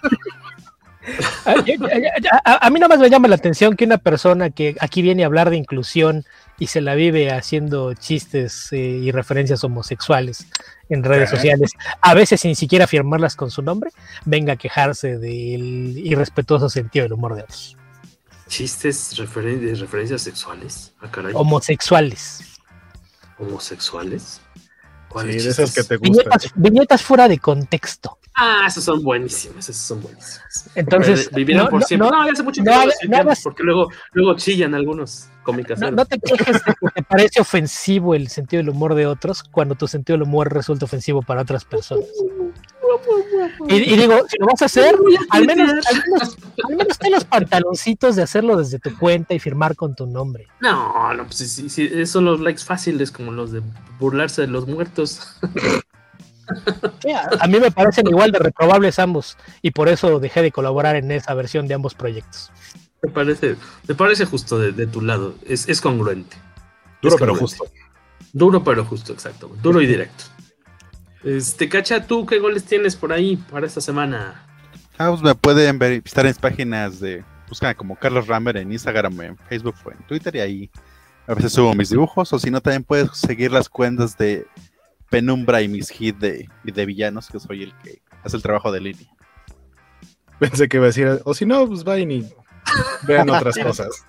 A, 1.45 1.51
a- 1.53 2.53
a- 2.53 2.67
a 2.67 2.71
mí 2.71 2.81
nada 2.81 2.89
más 2.89 2.99
me 2.99 3.09
llama 3.11 3.29
la 3.29 3.37
atención 3.37 3.77
que 3.77 3.85
una 3.85 3.99
persona 3.99 4.51
que 4.51 4.77
aquí 4.81 5.03
viene 5.03 5.23
a 5.23 5.27
hablar 5.27 5.51
de 5.51 5.57
inclusión 5.57 6.25
y 6.59 6.67
se 6.67 6.81
la 6.81 6.95
vive 6.97 7.31
haciendo 7.31 7.95
chistes 7.95 8.73
eh, 8.73 8.79
y 8.79 9.13
referencias 9.13 9.63
homosexuales 9.63 10.47
en 10.89 11.03
redes 11.03 11.31
sociales, 11.31 11.73
a 12.01 12.15
veces 12.15 12.41
sin 12.41 12.55
siquiera 12.57 12.87
firmarlas 12.87 13.35
con 13.37 13.51
su 13.51 13.63
nombre, 13.63 13.91
venga 14.25 14.53
a 14.53 14.57
quejarse 14.57 15.19
del 15.19 15.99
irrespetuoso 15.99 16.69
sentido 16.69 17.05
del 17.05 17.13
humor 17.15 17.35
de 17.35 17.43
otros. 17.43 17.77
Chistes 18.49 19.19
referen- 19.19 19.59
de 19.61 19.75
referencias 19.75 20.23
sexuales. 20.23 20.93
Ah, 21.01 21.11
caray. 21.11 21.33
Homosexuales. 21.35 22.41
Homosexuales. 23.39 24.41
Sí, 25.23 25.27
¿Cuáles 25.27 25.45
de 25.45 25.51
esas 25.51 25.75
que 25.75 25.83
te 25.85 25.97
gustan. 25.97 26.13
Viñetas, 26.13 26.53
viñetas 26.55 27.03
fuera 27.03 27.29
de 27.29 27.39
contexto. 27.39 28.19
Ah, 28.35 28.65
esos 28.69 28.85
son 28.85 29.03
buenísimos, 29.03 29.69
esos 29.69 29.77
son 29.83 30.03
buenísimos. 30.03 30.41
Entonces, 30.75 31.31
vivirán 31.33 31.65
no, 31.65 31.71
por 31.71 31.81
no, 31.81 31.87
siempre. 31.87 32.11
no, 32.11 32.23
No, 32.25 32.31
hace 32.31 32.43
mucho 32.43 32.63
no 32.63 32.71
tiempo 32.71 33.17
hagas- 33.17 33.41
porque 33.43 33.63
luego, 33.63 33.89
luego 34.13 34.37
chillan 34.37 34.75
algunos 34.75 35.29
cómicas. 35.43 35.79
No, 35.81 35.91
no 35.91 36.05
te 36.05 36.19
quejes 36.19 36.63
de 36.65 36.75
que 36.81 36.89
te 36.95 37.03
parece 37.03 37.41
ofensivo 37.41 38.15
el 38.15 38.29
sentido 38.29 38.63
del 38.63 38.69
humor 38.71 38.95
de 38.95 39.07
otros 39.07 39.43
cuando 39.43 39.75
tu 39.75 39.89
sentido 39.89 40.19
del 40.19 40.29
humor 40.29 40.53
resulta 40.53 40.85
ofensivo 40.85 41.23
para 41.23 41.43
otras 41.43 41.65
personas. 41.65 42.05
Y, 43.69 43.75
y 43.75 43.97
digo, 43.97 44.15
si 44.29 44.37
lo 44.39 44.47
vas 44.47 44.63
a 44.63 44.67
hacer, 44.67 44.97
al 45.31 45.47
menos, 45.47 45.71
al 45.71 46.03
menos, 46.11 46.37
al 46.65 46.77
menos 46.77 46.99
ten 46.99 47.13
los 47.13 47.25
pantaloncitos 47.25 48.17
de 48.17 48.23
hacerlo 48.23 48.57
desde 48.57 48.79
tu 48.79 48.97
cuenta 48.99 49.35
y 49.35 49.39
firmar 49.39 49.77
con 49.77 49.95
tu 49.95 50.07
nombre. 50.07 50.47
No, 50.61 51.13
no, 51.15 51.25
pues 51.25 51.37
sí, 51.37 51.47
sí, 51.47 51.69
sí, 51.69 51.91
esos 51.93 52.11
son 52.11 52.25
los 52.25 52.41
likes 52.41 52.63
fáciles, 52.63 53.11
como 53.11 53.33
los 53.33 53.53
de 53.53 53.63
burlarse 53.99 54.43
de 54.43 54.49
los 54.49 54.67
muertos. 54.67 55.39
Sí, 57.03 57.11
a, 57.11 57.29
a 57.41 57.49
mí 57.49 57.59
me 57.59 57.73
parecen 57.73 58.07
igual 58.07 58.31
de 58.31 58.39
reprobables 58.39 59.01
ambos 59.01 59.37
y 59.63 59.73
por 59.73 59.89
eso 59.89 60.21
dejé 60.21 60.43
de 60.43 60.53
colaborar 60.53 60.95
en 60.95 61.11
esa 61.11 61.35
versión 61.35 61.67
de 61.67 61.75
ambos 61.75 61.95
proyectos. 61.95 62.53
Me 63.03 63.11
parece, 63.11 63.57
me 63.89 63.97
parece 63.97 64.27
justo 64.27 64.57
de, 64.57 64.71
de 64.71 64.87
tu 64.87 65.01
lado, 65.01 65.35
es, 65.45 65.69
es 65.69 65.81
congruente. 65.81 66.37
Duro 67.03 67.15
Es 67.17 67.21
pero 67.21 67.35
justo. 67.35 67.65
Duro 68.33 68.63
pero 68.63 68.85
justo, 68.85 69.13
exacto. 69.13 69.51
Duro 69.63 69.81
y 69.81 69.87
directo. 69.87 70.25
Este, 71.27 71.69
Cacha, 71.69 72.07
¿tú 72.07 72.25
qué 72.25 72.39
goles 72.39 72.65
tienes 72.65 72.95
por 72.95 73.13
ahí 73.13 73.37
para 73.37 73.67
esta 73.67 73.81
semana? 73.81 74.47
Ah, 74.97 75.09
pues 75.11 75.23
me 75.23 75.35
pueden 75.35 75.77
ver, 75.77 76.01
visitar 76.01 76.25
en 76.25 76.31
mis 76.31 76.39
páginas 76.39 77.01
de. 77.01 77.25
Buscan 77.49 77.75
como 77.75 77.97
Carlos 77.97 78.29
Rammer 78.29 78.57
en 78.59 78.71
Instagram, 78.71 79.21
en 79.21 79.37
Facebook 79.37 79.75
o 79.85 79.91
en 79.91 79.99
Twitter 80.07 80.37
y 80.37 80.39
ahí 80.39 80.71
a 81.27 81.35
veces 81.35 81.53
subo 81.53 81.75
mis 81.75 81.91
dibujos. 81.91 82.33
O 82.33 82.39
si 82.39 82.49
no, 82.49 82.61
también 82.61 82.85
puedes 82.85 83.11
seguir 83.17 83.51
las 83.51 83.69
cuentas 83.69 84.17
de 84.17 84.47
Penumbra 85.11 85.63
y 85.63 85.69
mis 85.69 86.01
hits 86.01 86.21
de, 86.21 86.49
y 86.63 86.71
de 86.71 86.87
villanos, 86.87 87.27
que 87.27 87.41
soy 87.41 87.65
el 87.65 87.75
que 87.79 88.01
hace 88.23 88.37
el 88.37 88.43
trabajo 88.45 88.71
de 88.71 88.81
línea. 88.81 89.09
Pensé 90.39 90.69
que 90.69 90.77
iba 90.77 90.87
a 90.87 90.89
decir, 90.89 91.21
o 91.25 91.35
si 91.35 91.45
no, 91.45 91.67
pues 91.67 91.83
vayan 91.83 92.13
y 92.13 92.33
vean 93.03 93.29
otras 93.31 93.59
cosas. 93.59 94.05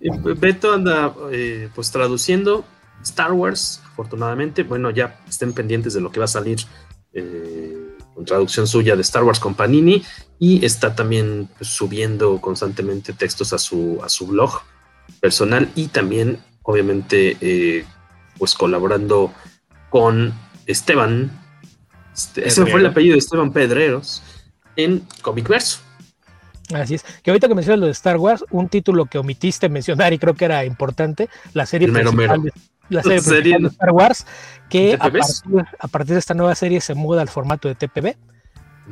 Beto 0.38 0.72
anda 0.72 1.12
eh, 1.30 1.68
pues 1.74 1.90
traduciendo 1.90 2.64
Star 3.02 3.32
Wars, 3.32 3.82
afortunadamente. 3.96 4.62
Bueno, 4.62 4.90
ya 4.90 5.18
estén 5.26 5.54
pendientes 5.54 5.94
de 5.94 6.02
lo 6.02 6.12
que 6.12 6.20
va 6.20 6.26
a 6.26 6.28
salir 6.28 6.58
eh, 7.14 7.96
con 8.14 8.26
traducción 8.26 8.66
suya 8.66 8.94
de 8.94 9.00
Star 9.00 9.24
Wars 9.24 9.40
con 9.40 9.54
Panini. 9.54 10.04
Y 10.38 10.64
está 10.64 10.94
también 10.94 11.48
pues, 11.56 11.70
subiendo 11.70 12.38
constantemente 12.42 13.14
textos 13.14 13.54
a 13.54 13.58
su, 13.58 13.98
a 14.04 14.10
su 14.10 14.26
blog 14.26 14.60
personal 15.20 15.70
y 15.74 15.88
también, 15.88 16.38
obviamente, 16.62 17.38
eh, 17.40 17.86
pues 18.38 18.54
colaborando 18.54 19.32
con 19.88 20.34
Esteban. 20.66 21.30
Este, 22.14 22.46
ese 22.46 22.66
fue 22.66 22.80
el 22.80 22.86
apellido 22.86 23.14
de 23.14 23.20
Esteban 23.20 23.50
Pedreros 23.50 24.22
en 24.76 25.06
Comic 25.22 25.48
Verso. 25.48 25.85
Así 26.74 26.94
es. 26.94 27.04
Que 27.22 27.30
ahorita 27.30 27.48
que 27.48 27.54
mencionas 27.54 27.80
lo 27.80 27.86
de 27.86 27.92
Star 27.92 28.16
Wars, 28.16 28.44
un 28.50 28.68
título 28.68 29.06
que 29.06 29.18
omitiste 29.18 29.68
mencionar 29.68 30.12
y 30.12 30.18
creo 30.18 30.34
que 30.34 30.44
era 30.44 30.64
importante, 30.64 31.28
la 31.52 31.66
serie 31.66 31.88
mero 31.88 32.10
principal, 32.10 32.40
mero. 32.40 32.54
De, 32.54 32.60
la 32.88 33.02
serie 33.02 33.22
principal 33.22 33.62
de 33.62 33.68
Star 33.68 33.90
Wars, 33.90 34.26
que 34.68 34.94
a 34.94 34.98
partir, 34.98 35.22
a 35.78 35.88
partir 35.88 36.14
de 36.14 36.18
esta 36.18 36.34
nueva 36.34 36.54
serie 36.54 36.80
se 36.80 36.94
muda 36.94 37.22
al 37.22 37.28
formato 37.28 37.68
de 37.68 37.74
TPB. 37.74 38.16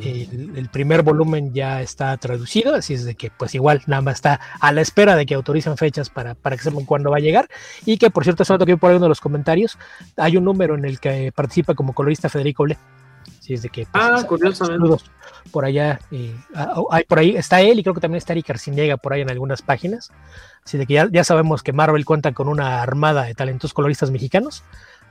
El, 0.00 0.54
el 0.56 0.68
primer 0.70 1.02
volumen 1.02 1.54
ya 1.54 1.80
está 1.80 2.16
traducido, 2.16 2.74
así 2.74 2.94
es 2.94 3.04
de 3.04 3.14
que 3.14 3.30
pues 3.30 3.54
igual 3.54 3.80
nada 3.86 4.02
más 4.02 4.16
está 4.16 4.40
a 4.58 4.72
la 4.72 4.80
espera 4.80 5.14
de 5.14 5.24
que 5.24 5.34
autoricen 5.34 5.76
fechas 5.76 6.10
para, 6.10 6.34
para 6.34 6.56
que 6.56 6.64
sepan 6.64 6.84
cuándo 6.84 7.12
va 7.12 7.18
a 7.18 7.20
llegar 7.20 7.48
y 7.86 7.96
que 7.96 8.10
por 8.10 8.24
cierto, 8.24 8.42
eso 8.42 8.58
que 8.58 8.76
por 8.76 8.90
ahí 8.90 8.96
uno 8.96 9.04
de 9.04 9.10
los 9.10 9.20
comentarios, 9.20 9.78
hay 10.16 10.36
un 10.36 10.42
número 10.42 10.74
en 10.74 10.84
el 10.84 10.98
que 10.98 11.30
participa 11.32 11.74
como 11.74 11.92
colorista 11.94 12.28
Federico 12.28 12.64
Ble. 12.64 12.76
Así 13.44 13.52
es 13.52 13.60
de 13.62 13.68
que 13.68 13.82
pues, 13.92 14.02
Ah, 14.02 14.24
curiosamente. 14.26 14.78
saludos 14.78 15.04
por 15.52 15.66
allá. 15.66 16.00
eh, 16.10 16.34
hay 16.90 17.04
por 17.04 17.18
ahí 17.18 17.36
está 17.36 17.60
él 17.60 17.78
y 17.78 17.82
creo 17.82 17.92
que 17.94 18.00
también 18.00 18.16
está 18.16 18.32
Eric 18.32 18.48
Arciniega 18.48 18.96
por 18.96 19.12
ahí 19.12 19.20
en 19.20 19.30
algunas 19.30 19.60
páginas. 19.60 20.10
Así 20.64 20.78
de 20.78 20.86
que 20.86 20.94
ya, 20.94 21.08
ya 21.12 21.24
sabemos 21.24 21.62
que 21.62 21.74
Marvel 21.74 22.06
cuenta 22.06 22.32
con 22.32 22.48
una 22.48 22.80
armada 22.82 23.24
de 23.24 23.34
talentosos 23.34 23.74
coloristas 23.74 24.10
mexicanos, 24.10 24.62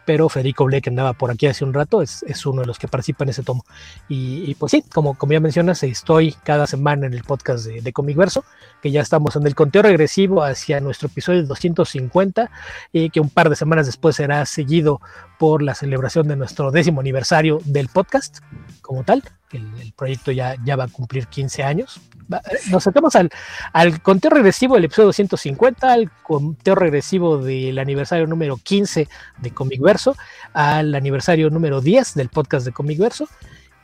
pero 0.06 0.28
Federico 0.30 0.66
Ble, 0.66 0.82
que 0.82 0.90
andaba 0.90 1.14
por 1.14 1.30
aquí 1.30 1.46
hace 1.46 1.64
un 1.64 1.74
rato, 1.76 2.02
es, 2.02 2.24
es 2.24 2.44
uno 2.48 2.62
de 2.62 2.68
los 2.68 2.78
que 2.80 2.88
participa 2.88 3.24
en 3.24 3.30
ese 3.30 3.44
tomo. 3.44 3.64
Y, 4.10 4.44
y 4.50 4.56
pues 4.56 4.72
sí, 4.72 4.84
como, 4.94 5.16
como 5.16 5.32
ya 5.34 5.40
mencionas, 5.40 5.82
estoy 5.84 6.36
cada 6.44 6.66
semana 6.68 7.06
en 7.06 7.14
el 7.14 7.24
podcast 7.24 7.66
de, 7.66 7.82
de 7.82 7.94
Comic 7.94 8.18
Verso, 8.18 8.44
que 8.82 8.92
ya 8.92 9.00
estamos 9.02 9.36
en 9.36 9.46
el 9.48 9.54
conteo 9.56 9.84
regresivo 9.84 10.44
hacia 10.44 10.82
nuestro 10.82 11.08
episodio 11.08 11.44
250, 11.44 12.50
y 12.92 13.12
que 13.12 13.20
un 13.22 13.30
par 13.30 13.50
de 13.50 13.56
semanas 13.56 13.86
después 13.86 14.16
será 14.18 14.46
seguido 14.48 15.00
por 15.44 15.62
la 15.62 15.76
celebración 15.76 16.30
de 16.30 16.38
nuestro 16.38 16.72
décimo 16.72 17.02
aniversario 17.02 17.60
del 17.66 17.90
podcast 17.90 18.38
como 18.82 19.04
tal. 19.04 19.24
El, 19.52 19.92
proyecto 19.94 20.32
ya, 20.32 20.56
ya 20.64 20.78
va 20.78 20.86
a 20.86 20.88
cumplir 20.88 21.28
15 21.28 21.64
años. 21.64 22.00
Eh, 22.32 22.38
Nos 22.72 22.86
sacamos 22.86 23.14
al, 23.18 23.30
al 23.74 24.02
conteo 24.02 24.32
regresivo 24.32 24.76
del 24.76 24.86
episodio 24.86 25.08
250, 25.08 25.92
al 25.92 26.10
conteo 26.24 26.76
regresivo 26.76 27.40
del 27.40 27.78
aniversario 27.78 28.26
número 28.26 28.56
15 28.56 29.10
de 29.40 29.52
Comic 29.52 29.82
Verso, 29.82 30.16
al 30.54 30.96
aniversario 30.96 31.50
número 31.50 31.82
10 31.82 32.14
del 32.14 32.30
podcast 32.30 32.66
de 32.66 32.72
Comic 32.72 33.00
Verso. 33.00 33.28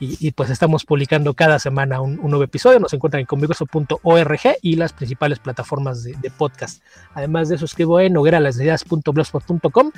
Y, 0.02 0.32
pues 0.32 0.50
estamos 0.50 0.86
publicando 0.86 1.34
cada 1.34 1.60
semana 1.60 2.00
un, 2.00 2.16
nuevo 2.22 2.44
episodio. 2.44 2.80
Nos 2.80 2.94
encuentran 2.94 3.20
en 3.20 3.26
comicverso.org 3.26 4.40
y 4.62 4.76
las 4.76 4.94
principales 4.94 5.40
plataformas 5.40 6.04
de, 6.04 6.14
de 6.14 6.32
podcast. 6.32 6.82
Además 7.14 7.50
de 7.50 7.56
eso, 7.56 7.66
escribo 7.66 8.00
en 8.00 8.16
hogueralasdeidades.blogspot.com, 8.16 9.92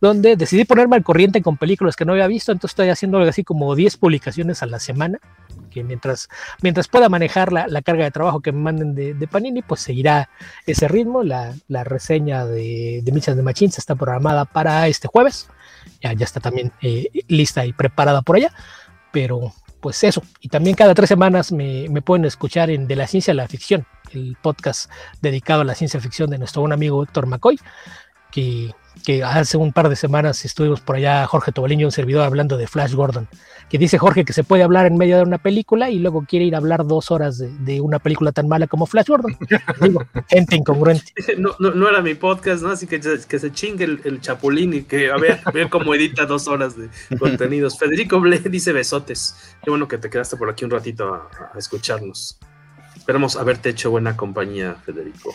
donde 0.00 0.34
decidí 0.34 0.64
ponerme 0.64 0.96
al 0.96 1.04
corriente 1.04 1.40
con 1.40 1.56
películas 1.56 1.94
que 1.94 2.04
no 2.04 2.12
había 2.12 2.26
visto. 2.26 2.50
Entonces 2.50 2.72
estoy 2.72 2.88
haciendo 2.88 3.18
algo 3.18 3.30
así 3.30 3.44
como 3.44 3.76
10 3.76 3.96
publicaciones 3.98 4.60
a 4.64 4.66
la 4.66 4.80
semana. 4.80 5.20
Que 5.70 5.84
mientras, 5.84 6.28
mientras 6.60 6.88
pueda 6.88 7.08
manejar 7.08 7.52
la, 7.52 7.82
carga 7.82 8.04
de 8.04 8.10
trabajo 8.10 8.40
que 8.40 8.50
me 8.50 8.60
manden 8.60 8.94
de, 8.94 9.28
Panini, 9.28 9.62
pues 9.62 9.80
seguirá 9.82 10.30
ese 10.66 10.88
ritmo. 10.88 11.22
La, 11.22 11.54
reseña 11.84 12.44
de, 12.44 13.02
de 13.04 13.12
Michas 13.12 13.36
de 13.36 13.42
Machines 13.42 13.78
está 13.78 13.94
programada 13.94 14.46
para 14.46 14.88
este 14.88 15.06
jueves. 15.06 15.48
Ya, 16.02 16.12
ya 16.12 16.24
está 16.24 16.40
también 16.40 16.72
eh, 16.82 17.08
lista 17.28 17.64
y 17.66 17.72
preparada 17.72 18.22
por 18.22 18.36
allá. 18.36 18.52
Pero 19.14 19.54
pues 19.80 20.02
eso. 20.02 20.22
Y 20.40 20.48
también 20.48 20.74
cada 20.74 20.92
tres 20.92 21.08
semanas 21.08 21.52
me, 21.52 21.88
me 21.88 22.02
pueden 22.02 22.24
escuchar 22.24 22.68
en 22.70 22.88
De 22.88 22.96
la 22.96 23.06
Ciencia 23.06 23.32
a 23.32 23.34
la 23.34 23.46
Ficción, 23.46 23.86
el 24.12 24.36
podcast 24.42 24.90
dedicado 25.22 25.60
a 25.60 25.64
la 25.64 25.74
ciencia 25.74 26.00
ficción 26.00 26.30
de 26.30 26.38
nuestro 26.38 26.62
buen 26.62 26.72
amigo 26.72 27.02
Héctor 27.02 27.26
McCoy, 27.26 27.58
que, 28.30 28.74
que 29.02 29.22
hace 29.22 29.56
un 29.56 29.72
par 29.72 29.88
de 29.88 29.96
semanas 29.96 30.44
estuvimos 30.44 30.80
por 30.80 30.96
allá, 30.96 31.26
Jorge 31.26 31.52
Tobalín 31.52 31.80
y 31.80 31.84
un 31.84 31.92
servidor 31.92 32.24
hablando 32.24 32.56
de 32.56 32.66
Flash 32.66 32.94
Gordon, 32.94 33.28
que 33.68 33.78
dice 33.78 33.98
Jorge 33.98 34.24
que 34.24 34.32
se 34.32 34.44
puede 34.44 34.62
hablar 34.62 34.86
en 34.86 34.96
medio 34.96 35.16
de 35.16 35.22
una 35.22 35.38
película 35.38 35.90
y 35.90 35.98
luego 35.98 36.24
quiere 36.28 36.44
ir 36.44 36.54
a 36.54 36.58
hablar 36.58 36.86
dos 36.86 37.10
horas 37.10 37.38
de, 37.38 37.50
de 37.50 37.80
una 37.80 37.98
película 37.98 38.32
tan 38.32 38.48
mala 38.48 38.66
como 38.66 38.86
Flash 38.86 39.08
Gordon. 39.08 39.36
Digo, 39.80 40.04
gente 40.28 40.56
incongruente. 40.56 41.12
No, 41.38 41.50
no, 41.58 41.70
no 41.72 41.88
era 41.88 42.00
mi 42.02 42.14
podcast, 42.14 42.62
¿no? 42.62 42.70
Así 42.70 42.86
que, 42.86 43.00
que 43.00 43.38
se 43.38 43.52
chingue 43.52 43.84
el, 43.84 44.00
el 44.04 44.20
chapulín 44.20 44.74
y 44.74 44.82
que 44.82 45.10
a 45.10 45.16
ver, 45.16 45.40
a 45.44 45.50
ver 45.50 45.68
cómo 45.68 45.94
edita 45.94 46.26
dos 46.26 46.48
horas 46.48 46.76
de 46.76 46.88
contenidos. 47.18 47.78
Federico 47.78 48.20
Ble 48.20 48.38
dice 48.38 48.72
besotes. 48.72 49.56
Qué 49.62 49.70
bueno 49.70 49.88
que 49.88 49.98
te 49.98 50.08
quedaste 50.08 50.36
por 50.36 50.48
aquí 50.50 50.64
un 50.64 50.70
ratito 50.70 51.14
a, 51.14 51.28
a 51.54 51.58
escucharnos. 51.58 52.38
Esperamos 52.96 53.36
haberte 53.36 53.70
hecho 53.70 53.90
buena 53.90 54.16
compañía, 54.16 54.76
Federico. 54.84 55.32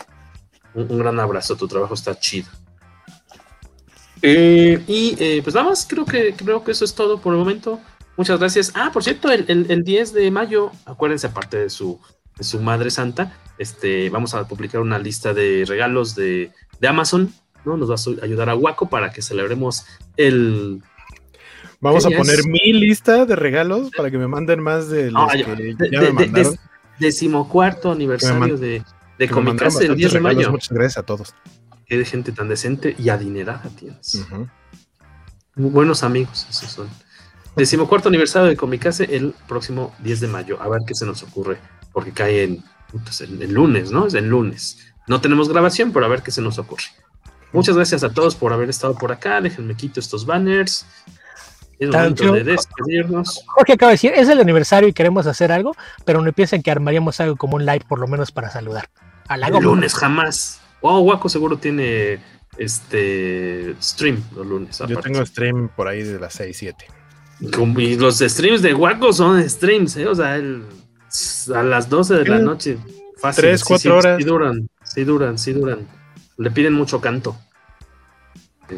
Un, 0.74 0.90
un 0.90 0.98
gran 0.98 1.20
abrazo, 1.20 1.56
tu 1.56 1.68
trabajo 1.68 1.94
está 1.94 2.18
chido. 2.18 2.48
Eh, 4.22 4.82
y 4.86 5.16
eh, 5.18 5.40
pues 5.42 5.54
nada 5.54 5.68
más, 5.70 5.86
creo 5.88 6.04
que, 6.04 6.34
creo 6.34 6.62
que 6.64 6.72
eso 6.72 6.84
es 6.84 6.94
todo 6.94 7.20
por 7.20 7.32
el 7.32 7.38
momento. 7.38 7.80
Muchas 8.16 8.38
gracias. 8.38 8.72
Ah, 8.74 8.90
por 8.92 9.02
cierto, 9.02 9.30
el, 9.30 9.44
el, 9.48 9.66
el 9.70 9.82
10 9.82 10.12
de 10.12 10.30
mayo, 10.30 10.70
acuérdense, 10.84 11.26
aparte 11.28 11.56
de 11.58 11.70
su, 11.70 11.98
de 12.36 12.44
su 12.44 12.60
Madre 12.60 12.90
Santa, 12.90 13.34
este, 13.58 14.10
vamos 14.10 14.34
a 14.34 14.46
publicar 14.46 14.80
una 14.82 14.98
lista 14.98 15.32
de 15.32 15.64
regalos 15.66 16.14
de, 16.14 16.50
de 16.80 16.88
Amazon, 16.88 17.32
¿no? 17.64 17.76
Nos 17.78 17.90
va 17.90 17.94
a 18.20 18.24
ayudar 18.24 18.50
a 18.50 18.54
Waco 18.56 18.88
para 18.90 19.10
que 19.12 19.22
celebremos 19.22 19.86
el... 20.16 20.82
Vamos 21.82 22.04
¿Qué 22.06 22.14
a 22.14 22.18
poner 22.18 22.40
es? 22.40 22.46
mi 22.46 22.72
lista 22.74 23.24
de 23.24 23.36
regalos 23.36 23.90
para 23.96 24.10
que 24.10 24.18
me 24.18 24.28
manden 24.28 24.60
más 24.62 24.90
de 24.90 25.10
los 25.10 25.22
Ah, 25.22 25.32
que 25.34 25.44
de- 25.56 25.76
ya 25.90 26.00
de- 26.00 26.12
me 26.12 26.26
mandaron. 26.26 26.52
des- 26.52 26.60
decimocuarto 26.98 27.90
aniversario 27.92 28.58
de, 28.58 28.82
de 29.18 29.28
Comicase 29.30 29.86
el 29.86 29.96
10 29.96 30.12
de 30.12 30.20
mayo. 30.20 30.50
Muchas 30.50 30.72
gracias 30.76 30.98
a 30.98 31.02
todos. 31.04 31.34
Qué 31.90 31.98
de 31.98 32.04
gente 32.04 32.30
tan 32.30 32.48
decente 32.48 32.94
y 32.96 33.08
adinerada 33.08 33.68
tienes. 33.76 34.24
Muy 35.56 35.70
buenos 35.70 36.04
amigos, 36.04 36.46
esos 36.48 36.70
son. 36.70 36.88
Decimocuarto 37.56 38.08
aniversario 38.08 38.48
de 38.48 38.56
Comicase 38.56 39.16
el 39.16 39.34
próximo 39.48 39.92
10 39.98 40.20
de 40.20 40.28
mayo. 40.28 40.62
A 40.62 40.68
ver 40.68 40.82
qué 40.86 40.94
se 40.94 41.04
nos 41.04 41.24
ocurre, 41.24 41.58
porque 41.92 42.12
cae 42.12 42.44
en, 42.44 42.62
putas, 42.92 43.20
en- 43.22 43.42
en 43.42 43.52
lunes, 43.52 43.90
¿no? 43.90 44.06
Es 44.06 44.14
el 44.14 44.28
lunes. 44.28 44.78
No 45.08 45.20
tenemos 45.20 45.48
grabación, 45.48 45.92
pero 45.92 46.06
a 46.06 46.08
ver 46.08 46.22
qué 46.22 46.30
se 46.30 46.40
nos 46.40 46.58
ocurre. 46.60 46.84
Muchas 47.52 47.74
gracias 47.74 48.04
a 48.04 48.10
todos 48.10 48.36
por 48.36 48.52
haber 48.52 48.70
estado 48.70 48.94
por 48.94 49.10
acá. 49.10 49.40
Déjenme 49.40 49.74
quito 49.74 49.98
estos 49.98 50.24
banners. 50.24 50.86
Es 51.80 51.88
momento 51.90 52.22
de 52.34 52.44
despedirnos. 52.44 53.40
Jorge 53.48 53.72
acaba 53.72 53.90
de 53.90 53.94
decir, 53.94 54.12
es 54.14 54.28
el 54.28 54.38
aniversario 54.38 54.88
y 54.88 54.92
queremos 54.92 55.26
hacer 55.26 55.50
algo, 55.50 55.74
pero 56.04 56.22
no 56.22 56.32
piensen 56.32 56.62
que 56.62 56.70
armaríamos 56.70 57.18
algo 57.20 57.34
como 57.34 57.56
un 57.56 57.66
live 57.66 57.84
por 57.88 57.98
lo 57.98 58.06
menos 58.06 58.30
para 58.30 58.48
saludar. 58.48 58.88
Al 59.26 59.42
El 59.42 59.54
lunes 59.64 59.94
jamás. 59.94 60.60
Oh, 60.80 61.00
Waco 61.00 61.28
seguro 61.28 61.58
tiene 61.58 62.20
este 62.56 63.74
stream 63.80 64.22
los 64.34 64.46
lunes. 64.46 64.82
Yo 64.88 65.00
tengo 65.00 65.24
stream 65.24 65.68
por 65.68 65.88
ahí 65.88 66.02
de 66.02 66.18
las 66.18 66.34
6, 66.34 66.56
7. 66.56 66.86
Y 67.40 67.96
los 67.96 68.18
streams 68.18 68.62
de 68.62 68.74
Waco 68.74 69.12
son 69.12 69.48
streams, 69.48 69.96
¿eh? 69.96 70.06
O 70.06 70.14
sea, 70.14 70.36
el, 70.36 70.64
a 71.54 71.62
las 71.62 71.88
12 71.88 72.14
de 72.16 72.24
la 72.26 72.38
noche. 72.38 72.78
Fácil. 73.16 73.42
Tres, 73.42 73.64
cuatro 73.64 73.98
horas. 73.98 74.18
Sí 74.18 74.24
duran, 74.24 74.68
sí 74.82 75.04
duran, 75.04 75.38
sí 75.38 75.52
duran. 75.52 75.88
Le 76.36 76.50
piden 76.50 76.72
mucho 76.72 77.00
canto. 77.00 77.36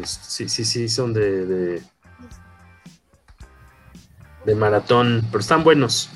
sí, 0.03 0.49
sí, 0.49 0.65
sí, 0.65 0.89
son 0.89 1.13
de, 1.13 1.45
de, 1.45 1.81
de 4.45 4.55
maratón, 4.55 5.25
pero 5.31 5.39
están 5.39 5.63
buenos. 5.63 6.09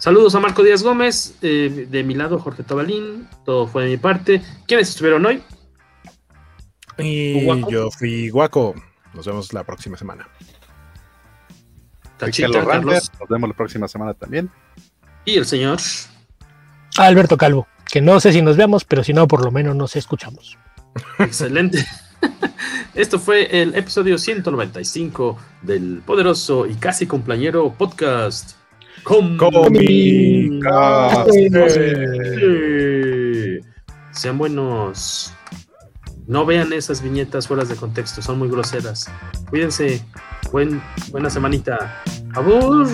Saludos 0.00 0.34
a 0.34 0.40
Marco 0.40 0.62
Díaz 0.62 0.82
Gómez, 0.82 1.34
eh, 1.42 1.86
de 1.90 2.02
mi 2.02 2.14
lado 2.14 2.38
Jorge 2.38 2.62
Tobalín, 2.62 3.28
todo 3.44 3.66
fue 3.66 3.84
de 3.84 3.90
mi 3.90 3.96
parte. 3.98 4.40
¿Quiénes 4.66 4.88
estuvieron 4.88 5.26
hoy? 5.26 5.42
Y 6.96 7.44
yo 7.70 7.90
fui 7.90 8.30
Guaco. 8.30 8.74
Nos 9.12 9.26
vemos 9.26 9.52
la 9.52 9.62
próxima 9.62 9.98
semana. 9.98 10.26
Tachita, 12.16 12.48
Nos 12.48 13.28
vemos 13.28 13.50
la 13.50 13.54
próxima 13.54 13.88
semana 13.88 14.14
también. 14.14 14.50
Y 15.26 15.36
el 15.36 15.44
señor 15.44 15.78
Alberto 16.96 17.36
Calvo, 17.36 17.68
que 17.84 18.00
no 18.00 18.20
sé 18.20 18.32
si 18.32 18.40
nos 18.40 18.56
vemos, 18.56 18.86
pero 18.86 19.04
si 19.04 19.12
no, 19.12 19.28
por 19.28 19.44
lo 19.44 19.50
menos 19.50 19.76
nos 19.76 19.96
escuchamos. 19.96 20.56
Excelente. 21.18 21.86
Esto 22.94 23.18
fue 23.18 23.60
el 23.60 23.74
episodio 23.74 24.16
195 24.16 25.36
del 25.60 26.00
poderoso 26.06 26.66
y 26.66 26.76
casi 26.76 27.06
compañero 27.06 27.74
podcast. 27.76 28.59
Sean 34.12 34.38
buenos. 34.38 35.32
No 36.26 36.46
vean 36.46 36.72
esas 36.72 37.02
viñetas 37.02 37.48
fuera 37.48 37.64
de 37.64 37.74
contexto, 37.74 38.22
son 38.22 38.38
muy 38.38 38.48
groseras. 38.48 39.10
Cuídense. 39.48 40.04
Buen, 40.52 40.82
buena 41.10 41.30
semanita. 41.30 42.02
¡Abur! 42.34 42.88